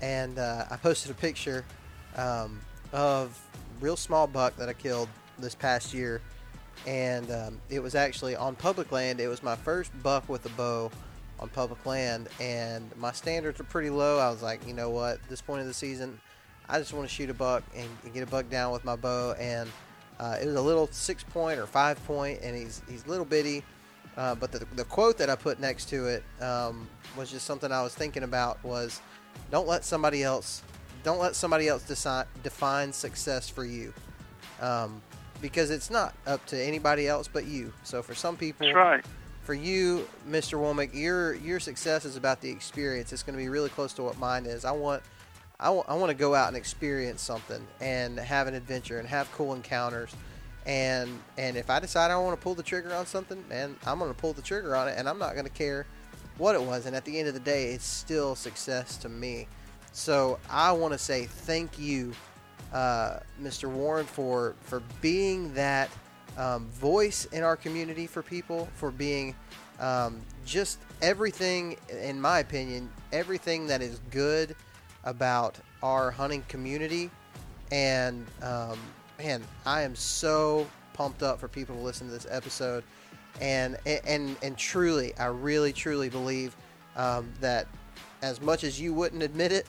and 0.00 0.38
uh, 0.38 0.64
I 0.70 0.76
posted 0.76 1.10
a 1.10 1.14
picture 1.14 1.64
um, 2.16 2.60
of 2.92 3.40
real 3.80 3.96
small 3.96 4.26
buck 4.26 4.56
that 4.56 4.68
I 4.68 4.72
killed 4.72 5.08
this 5.38 5.54
past 5.54 5.92
year, 5.92 6.20
and 6.86 7.30
um, 7.30 7.60
it 7.70 7.80
was 7.80 7.94
actually 7.94 8.36
on 8.36 8.56
public 8.56 8.92
land. 8.92 9.20
It 9.20 9.28
was 9.28 9.42
my 9.42 9.56
first 9.56 9.90
buck 10.02 10.28
with 10.28 10.44
a 10.46 10.50
bow 10.50 10.90
on 11.40 11.48
public 11.48 11.84
land, 11.84 12.28
and 12.40 12.90
my 12.96 13.12
standards 13.12 13.60
are 13.60 13.64
pretty 13.64 13.90
low. 13.90 14.18
I 14.18 14.30
was 14.30 14.42
like, 14.42 14.66
you 14.66 14.74
know 14.74 14.90
what, 14.90 15.18
this 15.28 15.40
point 15.40 15.60
of 15.60 15.66
the 15.66 15.74
season, 15.74 16.20
I 16.68 16.78
just 16.78 16.92
want 16.92 17.08
to 17.08 17.14
shoot 17.14 17.28
a 17.30 17.34
buck 17.34 17.62
and, 17.76 17.88
and 18.04 18.14
get 18.14 18.22
a 18.22 18.26
buck 18.26 18.48
down 18.48 18.72
with 18.72 18.84
my 18.84 18.96
bow, 18.96 19.34
and 19.38 19.70
uh, 20.20 20.36
it 20.40 20.46
was 20.46 20.54
a 20.54 20.62
little 20.62 20.88
six 20.92 21.24
point 21.24 21.58
or 21.58 21.66
five 21.66 22.04
point, 22.06 22.40
and 22.42 22.56
he's 22.56 22.82
he's 22.88 23.06
little 23.06 23.24
bitty. 23.24 23.64
Uh, 24.16 24.34
but 24.34 24.52
the, 24.52 24.64
the 24.76 24.84
quote 24.84 25.18
that 25.18 25.28
I 25.28 25.34
put 25.34 25.58
next 25.58 25.88
to 25.88 26.06
it 26.06 26.22
um, 26.40 26.88
was 27.16 27.32
just 27.32 27.46
something 27.46 27.72
I 27.72 27.82
was 27.82 27.96
thinking 27.96 28.22
about 28.22 28.62
was, 28.62 29.00
don't 29.50 29.66
let 29.66 29.84
somebody 29.84 30.22
else, 30.22 30.62
don't 31.02 31.18
let 31.18 31.34
somebody 31.34 31.66
else 31.66 31.82
decide, 31.82 32.26
define 32.44 32.92
success 32.92 33.48
for 33.48 33.64
you, 33.64 33.92
um, 34.60 35.02
because 35.44 35.68
it's 35.70 35.90
not 35.90 36.14
up 36.26 36.42
to 36.46 36.58
anybody 36.58 37.06
else 37.06 37.28
but 37.28 37.44
you. 37.44 37.70
So 37.82 38.02
for 38.02 38.14
some 38.14 38.34
people, 38.34 38.66
That's 38.66 38.74
right. 38.74 39.04
for 39.42 39.52
you, 39.52 40.08
Mr. 40.26 40.58
Womack, 40.58 40.94
your 40.94 41.34
your 41.34 41.60
success 41.60 42.06
is 42.06 42.16
about 42.16 42.40
the 42.40 42.48
experience. 42.48 43.12
It's 43.12 43.22
going 43.22 43.36
to 43.36 43.44
be 43.44 43.50
really 43.50 43.68
close 43.68 43.92
to 43.94 44.02
what 44.02 44.18
mine 44.18 44.46
is. 44.46 44.64
I 44.64 44.72
want 44.72 45.02
I 45.60 45.68
want, 45.68 45.86
I 45.86 45.96
want 45.96 46.08
to 46.08 46.16
go 46.16 46.34
out 46.34 46.48
and 46.48 46.56
experience 46.56 47.20
something 47.20 47.60
and 47.78 48.18
have 48.18 48.46
an 48.46 48.54
adventure 48.54 48.98
and 48.98 49.06
have 49.06 49.30
cool 49.32 49.52
encounters. 49.52 50.16
And 50.64 51.10
and 51.36 51.58
if 51.58 51.68
I 51.68 51.78
decide 51.78 52.10
I 52.10 52.16
want 52.16 52.40
to 52.40 52.42
pull 52.42 52.54
the 52.54 52.62
trigger 52.62 52.94
on 52.94 53.04
something, 53.04 53.44
man, 53.46 53.76
I'm 53.86 53.98
going 53.98 54.10
to 54.10 54.18
pull 54.18 54.32
the 54.32 54.40
trigger 54.40 54.74
on 54.74 54.88
it, 54.88 54.94
and 54.96 55.06
I'm 55.06 55.18
not 55.18 55.34
going 55.34 55.44
to 55.44 55.52
care 55.52 55.84
what 56.38 56.54
it 56.54 56.62
was. 56.62 56.86
And 56.86 56.96
at 56.96 57.04
the 57.04 57.18
end 57.18 57.28
of 57.28 57.34
the 57.34 57.40
day, 57.40 57.72
it's 57.72 57.84
still 57.84 58.34
success 58.34 58.96
to 58.96 59.10
me. 59.10 59.46
So 59.92 60.38
I 60.48 60.72
want 60.72 60.94
to 60.94 60.98
say 60.98 61.26
thank 61.26 61.78
you, 61.78 62.14
uh, 62.74 63.20
Mr. 63.40 63.70
Warren, 63.70 64.04
for 64.04 64.54
for 64.60 64.82
being 65.00 65.54
that 65.54 65.88
um, 66.36 66.66
voice 66.70 67.24
in 67.26 67.42
our 67.42 67.56
community 67.56 68.06
for 68.06 68.22
people, 68.22 68.68
for 68.74 68.90
being 68.90 69.34
um, 69.80 70.20
just 70.44 70.80
everything, 71.00 71.76
in 71.88 72.20
my 72.20 72.40
opinion, 72.40 72.90
everything 73.12 73.66
that 73.68 73.80
is 73.80 74.00
good 74.10 74.54
about 75.04 75.56
our 75.82 76.10
hunting 76.10 76.44
community. 76.48 77.10
And 77.70 78.26
um, 78.42 78.78
man, 79.18 79.42
I 79.64 79.82
am 79.82 79.94
so 79.94 80.66
pumped 80.92 81.22
up 81.22 81.40
for 81.40 81.48
people 81.48 81.76
to 81.76 81.80
listen 81.80 82.06
to 82.08 82.12
this 82.12 82.26
episode. 82.30 82.84
And 83.40 83.78
and 83.86 84.36
and 84.42 84.56
truly, 84.56 85.16
I 85.16 85.26
really 85.26 85.72
truly 85.72 86.08
believe 86.08 86.56
um, 86.96 87.32
that 87.40 87.66
as 88.22 88.40
much 88.40 88.64
as 88.64 88.80
you 88.80 88.94
wouldn't 88.94 89.22
admit 89.22 89.52
it, 89.52 89.66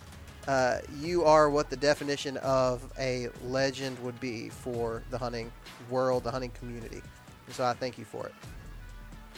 uh, 0.47 0.77
you 0.99 1.23
are 1.23 1.49
what 1.49 1.69
the 1.69 1.75
definition 1.75 2.37
of 2.37 2.91
a 2.99 3.29
legend 3.43 3.97
would 3.99 4.19
be 4.19 4.49
for 4.49 5.03
the 5.09 5.17
hunting 5.17 5.51
world, 5.89 6.23
the 6.23 6.31
hunting 6.31 6.51
community. 6.51 7.01
And 7.47 7.55
so 7.55 7.63
I 7.65 7.73
thank 7.73 7.97
you 7.97 8.05
for 8.05 8.25
it. 8.27 8.33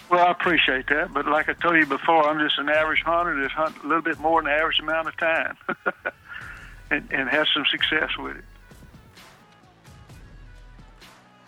Well, 0.10 0.26
I 0.26 0.32
appreciate 0.32 0.88
that, 0.88 1.14
but 1.14 1.28
like 1.28 1.50
I 1.50 1.54
told 1.54 1.76
you 1.76 1.86
before, 1.86 2.30
I'm 2.30 2.40
just 2.40 2.58
an 2.60 2.70
average 2.70 3.02
hunter 3.02 3.40
that's 3.42 3.54
hunt 3.54 3.76
a 3.84 3.88
little 3.88 4.02
bit 4.02 4.20
more 4.20 4.42
than 4.42 4.52
the 4.52 4.58
average 4.58 4.80
amount 4.80 5.10
of 5.10 5.18
time, 5.18 5.58
and, 6.92 7.08
and 7.12 7.30
has 7.30 7.48
some 7.54 7.66
success 7.70 8.10
with 8.18 8.38
it. 8.38 8.44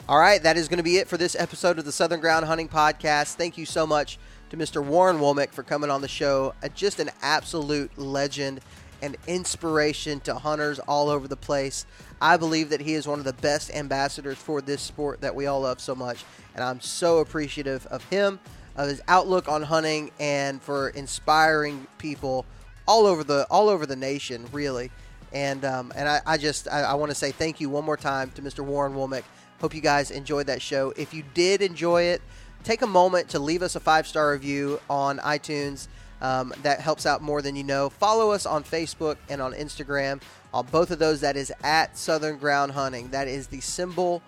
All 0.10 0.19
right, 0.19 0.41
that 0.44 0.57
is 0.57 0.68
going 0.68 0.77
to 0.77 0.84
be 0.84 0.98
it 0.98 1.07
for 1.07 1.18
this 1.18 1.36
episode 1.40 1.80
of 1.80 1.86
the 1.86 1.91
Southern 1.91 2.19
Ground 2.19 2.45
Hunting 2.45 2.68
Podcast. 2.68 3.36
Thank 3.36 3.57
you 3.57 3.65
so 3.65 3.86
much 3.86 4.18
to 4.49 4.57
Mr. 4.57 4.84
Warren 4.84 5.19
Womack 5.19 5.52
for 5.52 5.64
coming 5.64 5.90
on 5.91 6.02
the 6.02 6.07
show. 6.07 6.53
Uh, 6.64 6.68
Just 6.69 6.99
an 6.99 7.11
absolute 7.22 7.95
legend 7.98 8.60
and 9.01 9.17
inspiration 9.27 10.19
to 10.21 10.35
hunters 10.35 10.80
all 10.80 11.09
over 11.09 11.27
the 11.27 11.35
place. 11.35 11.85
I 12.21 12.38
believe 12.38 12.69
that 12.69 12.81
he 12.81 12.93
is 12.93 13.07
one 13.07 13.19
of 13.19 13.26
the 13.26 13.34
best 13.34 13.73
ambassadors 13.73 14.38
for 14.38 14.61
this 14.61 14.81
sport 14.81 15.21
that 15.21 15.35
we 15.35 15.45
all 15.45 15.61
love 15.61 15.80
so 15.80 15.95
much, 15.95 16.26
and 16.55 16.63
I'm 16.63 16.81
so 16.81 17.19
appreciative 17.19 17.85
of 17.88 18.03
him, 18.09 18.39
of 18.76 18.89
his 18.89 19.01
outlook 19.07 19.47
on 19.47 19.63
hunting, 19.63 20.11
and 20.19 20.61
for 20.61 20.89
inspiring 20.89 21.88
people 21.97 22.45
all 22.88 23.05
over 23.05 23.23
the 23.23 23.45
all 23.49 23.69
over 23.69 23.85
the 23.85 23.95
nation, 23.95 24.45
really. 24.51 24.91
And 25.31 25.63
um, 25.63 25.93
and 25.95 26.09
I, 26.09 26.21
I 26.26 26.38
just 26.38 26.67
I, 26.67 26.81
I 26.81 26.93
want 26.95 27.11
to 27.11 27.15
say 27.15 27.31
thank 27.31 27.61
you 27.61 27.69
one 27.69 27.85
more 27.85 27.97
time 27.97 28.31
to 28.31 28.41
Mr. 28.41 28.63
Warren 28.63 28.93
Womack. 28.93 29.23
Hope 29.61 29.73
you 29.76 29.81
guys 29.81 30.09
enjoyed 30.09 30.47
that 30.47 30.61
show. 30.61 30.93
If 30.97 31.13
you 31.13 31.23
did 31.34 31.61
enjoy 31.61 32.03
it, 32.03 32.21
take 32.63 32.81
a 32.81 32.88
moment 32.88 33.30
to 33.30 33.39
leave 33.39 33.61
us 33.61 33.76
a 33.76 33.80
five 33.80 34.07
star 34.07 34.31
review 34.31 34.80
on 34.89 35.19
iTunes. 35.19 35.88
Um, 36.21 36.53
that 36.63 36.81
helps 36.81 37.05
out 37.05 37.21
more 37.21 37.41
than 37.41 37.55
you 37.55 37.63
know. 37.63 37.89
Follow 37.89 38.31
us 38.31 38.45
on 38.45 38.63
Facebook 38.63 39.17
and 39.29 39.41
on 39.41 39.53
Instagram. 39.53 40.21
On 40.53 40.65
both 40.65 40.91
of 40.91 40.99
those, 40.99 41.21
that 41.21 41.37
is 41.37 41.53
at 41.63 41.97
Southern 41.97 42.37
Ground 42.37 42.73
Hunting. 42.73 43.09
That 43.09 43.27
is 43.27 43.47
the 43.47 43.61
symbol 43.61 44.21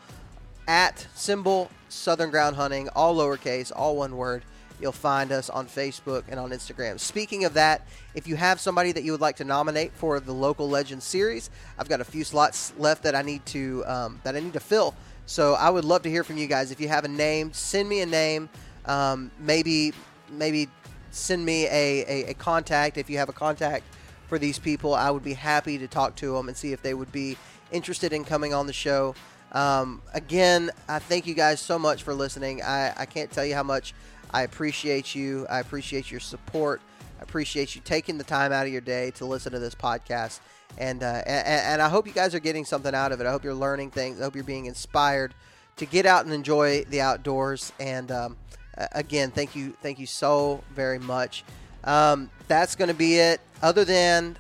at 0.68 1.06
symbol 1.16 1.70
Southern 1.90 2.30
Ground 2.30 2.56
Hunting, 2.56 2.88
all 2.90 3.16
lowercase, 3.16 3.72
all 3.76 3.98
one 3.98 4.16
word. 4.16 4.44
You'll 4.80 4.92
find 4.92 5.32
us 5.32 5.50
on 5.50 5.68
Facebook 5.68 6.24
and 6.28 6.40
on 6.40 6.50
Instagram. 6.50 7.00
Speaking 7.00 7.46
of 7.46 7.54
that, 7.54 7.88
if 8.16 8.28
you 8.28 8.36
have 8.36 8.60
somebody 8.60 8.92
that 8.94 9.04
you 9.04 9.12
would 9.12 9.22
like 9.22 9.36
to 9.38 9.44
nominate 9.44 9.94
for 9.94 10.20
the 10.20 10.32
local 10.32 10.68
legend 10.68 11.04
series, 11.04 11.52
I've 11.78 11.88
got 11.88 12.02
a 12.02 12.04
few 12.04 12.24
slots 12.24 12.74
left 12.78 13.04
that 13.04 13.14
I 13.14 13.22
need 13.22 13.46
to 13.48 13.84
um, 13.86 14.20
that 14.24 14.36
I 14.36 14.40
need 14.40 14.54
to 14.54 14.60
fill. 14.60 14.96
So 15.28 15.54
I 15.54 15.70
would 15.70 15.86
love 15.86 16.02
to 16.04 16.10
hear 16.10 16.24
from 16.24 16.38
you 16.38 16.48
guys. 16.48 16.72
If 16.72 16.82
you 16.82 16.88
have 16.88 17.06
a 17.06 17.10
name, 17.10 17.54
send 17.54 17.88
me 17.88 18.02
a 18.02 18.06
name. 18.08 18.50
Um, 18.86 19.30
maybe 19.40 19.94
maybe 20.32 20.68
send 21.12 21.46
me 21.46 21.66
a, 21.66 22.06
a, 22.08 22.30
a 22.30 22.34
contact. 22.34 22.98
If 22.98 23.10
you 23.10 23.18
have 23.18 23.30
a 23.30 23.34
contact 23.34 23.84
for 24.28 24.40
these 24.40 24.58
people, 24.58 24.96
I 24.96 25.12
would 25.12 25.24
be 25.24 25.34
happy 25.34 25.78
to 25.78 25.88
talk 25.88 26.16
to 26.18 26.34
them 26.34 26.48
and 26.48 26.58
see 26.58 26.74
if 26.74 26.82
they 26.82 26.94
would 26.94 27.12
be 27.12 27.38
interested 27.72 28.14
in 28.14 28.24
coming 28.24 28.54
on 28.54 28.68
the 28.68 28.74
show. 28.74 29.16
Um, 29.52 30.02
again, 30.14 30.72
I 30.88 31.00
thank 31.00 31.28
you 31.28 31.34
guys 31.34 31.60
so 31.60 31.78
much 31.78 32.04
for 32.04 32.14
listening. 32.14 32.62
I, 32.62 32.94
I 32.98 33.06
can't 33.06 33.30
tell 33.30 33.46
you 33.46 33.54
how 33.54 33.64
much 33.64 33.94
I 34.32 34.44
appreciate 34.44 35.14
you. 35.14 35.46
I 35.50 35.60
appreciate 35.60 36.10
your 36.10 36.22
support. 36.22 36.82
I 37.20 37.24
appreciate 37.24 37.76
you 37.76 37.82
taking 37.84 38.18
the 38.18 38.24
time 38.24 38.52
out 38.54 38.66
of 38.66 38.72
your 38.72 38.82
day 38.82 39.12
to 39.12 39.26
listen 39.26 39.52
to 39.52 39.60
this 39.60 39.76
podcast. 39.76 40.40
And, 40.78 41.04
uh, 41.04 41.22
and, 41.26 41.48
and 41.48 41.82
I 41.82 41.90
hope 41.90 42.08
you 42.08 42.14
guys 42.14 42.34
are 42.34 42.40
getting 42.40 42.64
something 42.64 42.96
out 42.96 43.12
of 43.12 43.20
it. 43.20 43.28
I 43.28 43.32
hope 43.32 43.44
you're 43.44 43.54
learning 43.54 43.92
things. 43.92 44.22
I 44.22 44.24
hope 44.24 44.36
you're 44.36 44.44
being 44.46 44.68
inspired 44.68 45.34
to 45.78 45.86
get 45.86 46.06
out 46.06 46.24
and 46.24 46.34
enjoy 46.34 46.86
the 46.86 47.02
outdoors. 47.02 47.74
And 47.80 48.10
um, 48.12 48.38
again, 48.78 49.32
thank 49.32 49.56
you, 49.56 49.76
thank 49.82 50.00
you 50.00 50.06
so 50.06 50.64
very 50.74 51.00
much. 51.00 51.44
Um, 51.84 52.30
that's 52.48 52.76
going 52.76 52.90
to 52.90 52.94
be 52.94 53.18
it. 53.18 53.42
Other 53.62 53.86
than 53.86 54.38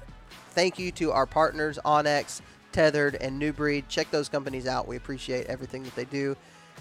thank 0.51 0.79
you 0.79 0.91
to 0.93 1.11
our 1.11 1.25
partners, 1.25 1.79
onX, 1.83 2.41
Tethered, 2.71 3.15
and 3.15 3.37
New 3.37 3.53
Breed. 3.53 3.89
Check 3.89 4.11
those 4.11 4.29
companies 4.29 4.67
out. 4.67 4.87
We 4.87 4.95
appreciate 4.95 5.47
everything 5.47 5.83
that 5.83 5.95
they 5.95 6.05
do. 6.05 6.35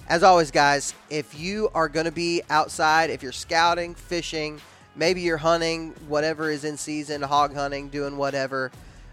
As 0.09 0.23
always, 0.23 0.51
guys, 0.51 0.95
if 1.09 1.39
you 1.39 1.71
are 1.75 1.89
going 1.89 2.07
to 2.07 2.13
be 2.13 2.43
outside, 2.51 3.11
if 3.11 3.23
you're 3.23 3.33
scouting, 3.33 3.95
fishing, 3.95 4.61
maybe 4.97 5.21
you're 5.21 5.37
hunting, 5.37 5.91
whatever 6.09 6.51
is 6.51 6.65
in 6.65 6.77
season, 6.77 7.23
hog 7.23 7.55
hunting, 7.55 7.89
doing 7.89 8.17
whatever, 8.17 8.71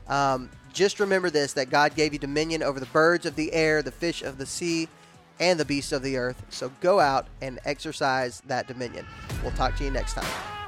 um, 0.07 0.49
just 0.73 0.99
remember 0.99 1.29
this 1.29 1.53
that 1.53 1.69
God 1.69 1.95
gave 1.95 2.13
you 2.13 2.19
dominion 2.19 2.63
over 2.63 2.79
the 2.79 2.87
birds 2.87 3.25
of 3.25 3.35
the 3.35 3.51
air, 3.53 3.81
the 3.81 3.91
fish 3.91 4.21
of 4.21 4.37
the 4.37 4.45
sea, 4.45 4.87
and 5.39 5.59
the 5.59 5.65
beasts 5.65 5.91
of 5.91 6.01
the 6.01 6.17
earth. 6.17 6.41
So 6.49 6.71
go 6.81 6.99
out 6.99 7.27
and 7.41 7.59
exercise 7.65 8.41
that 8.47 8.67
dominion. 8.67 9.05
We'll 9.43 9.51
talk 9.53 9.75
to 9.77 9.83
you 9.83 9.91
next 9.91 10.13
time. 10.13 10.66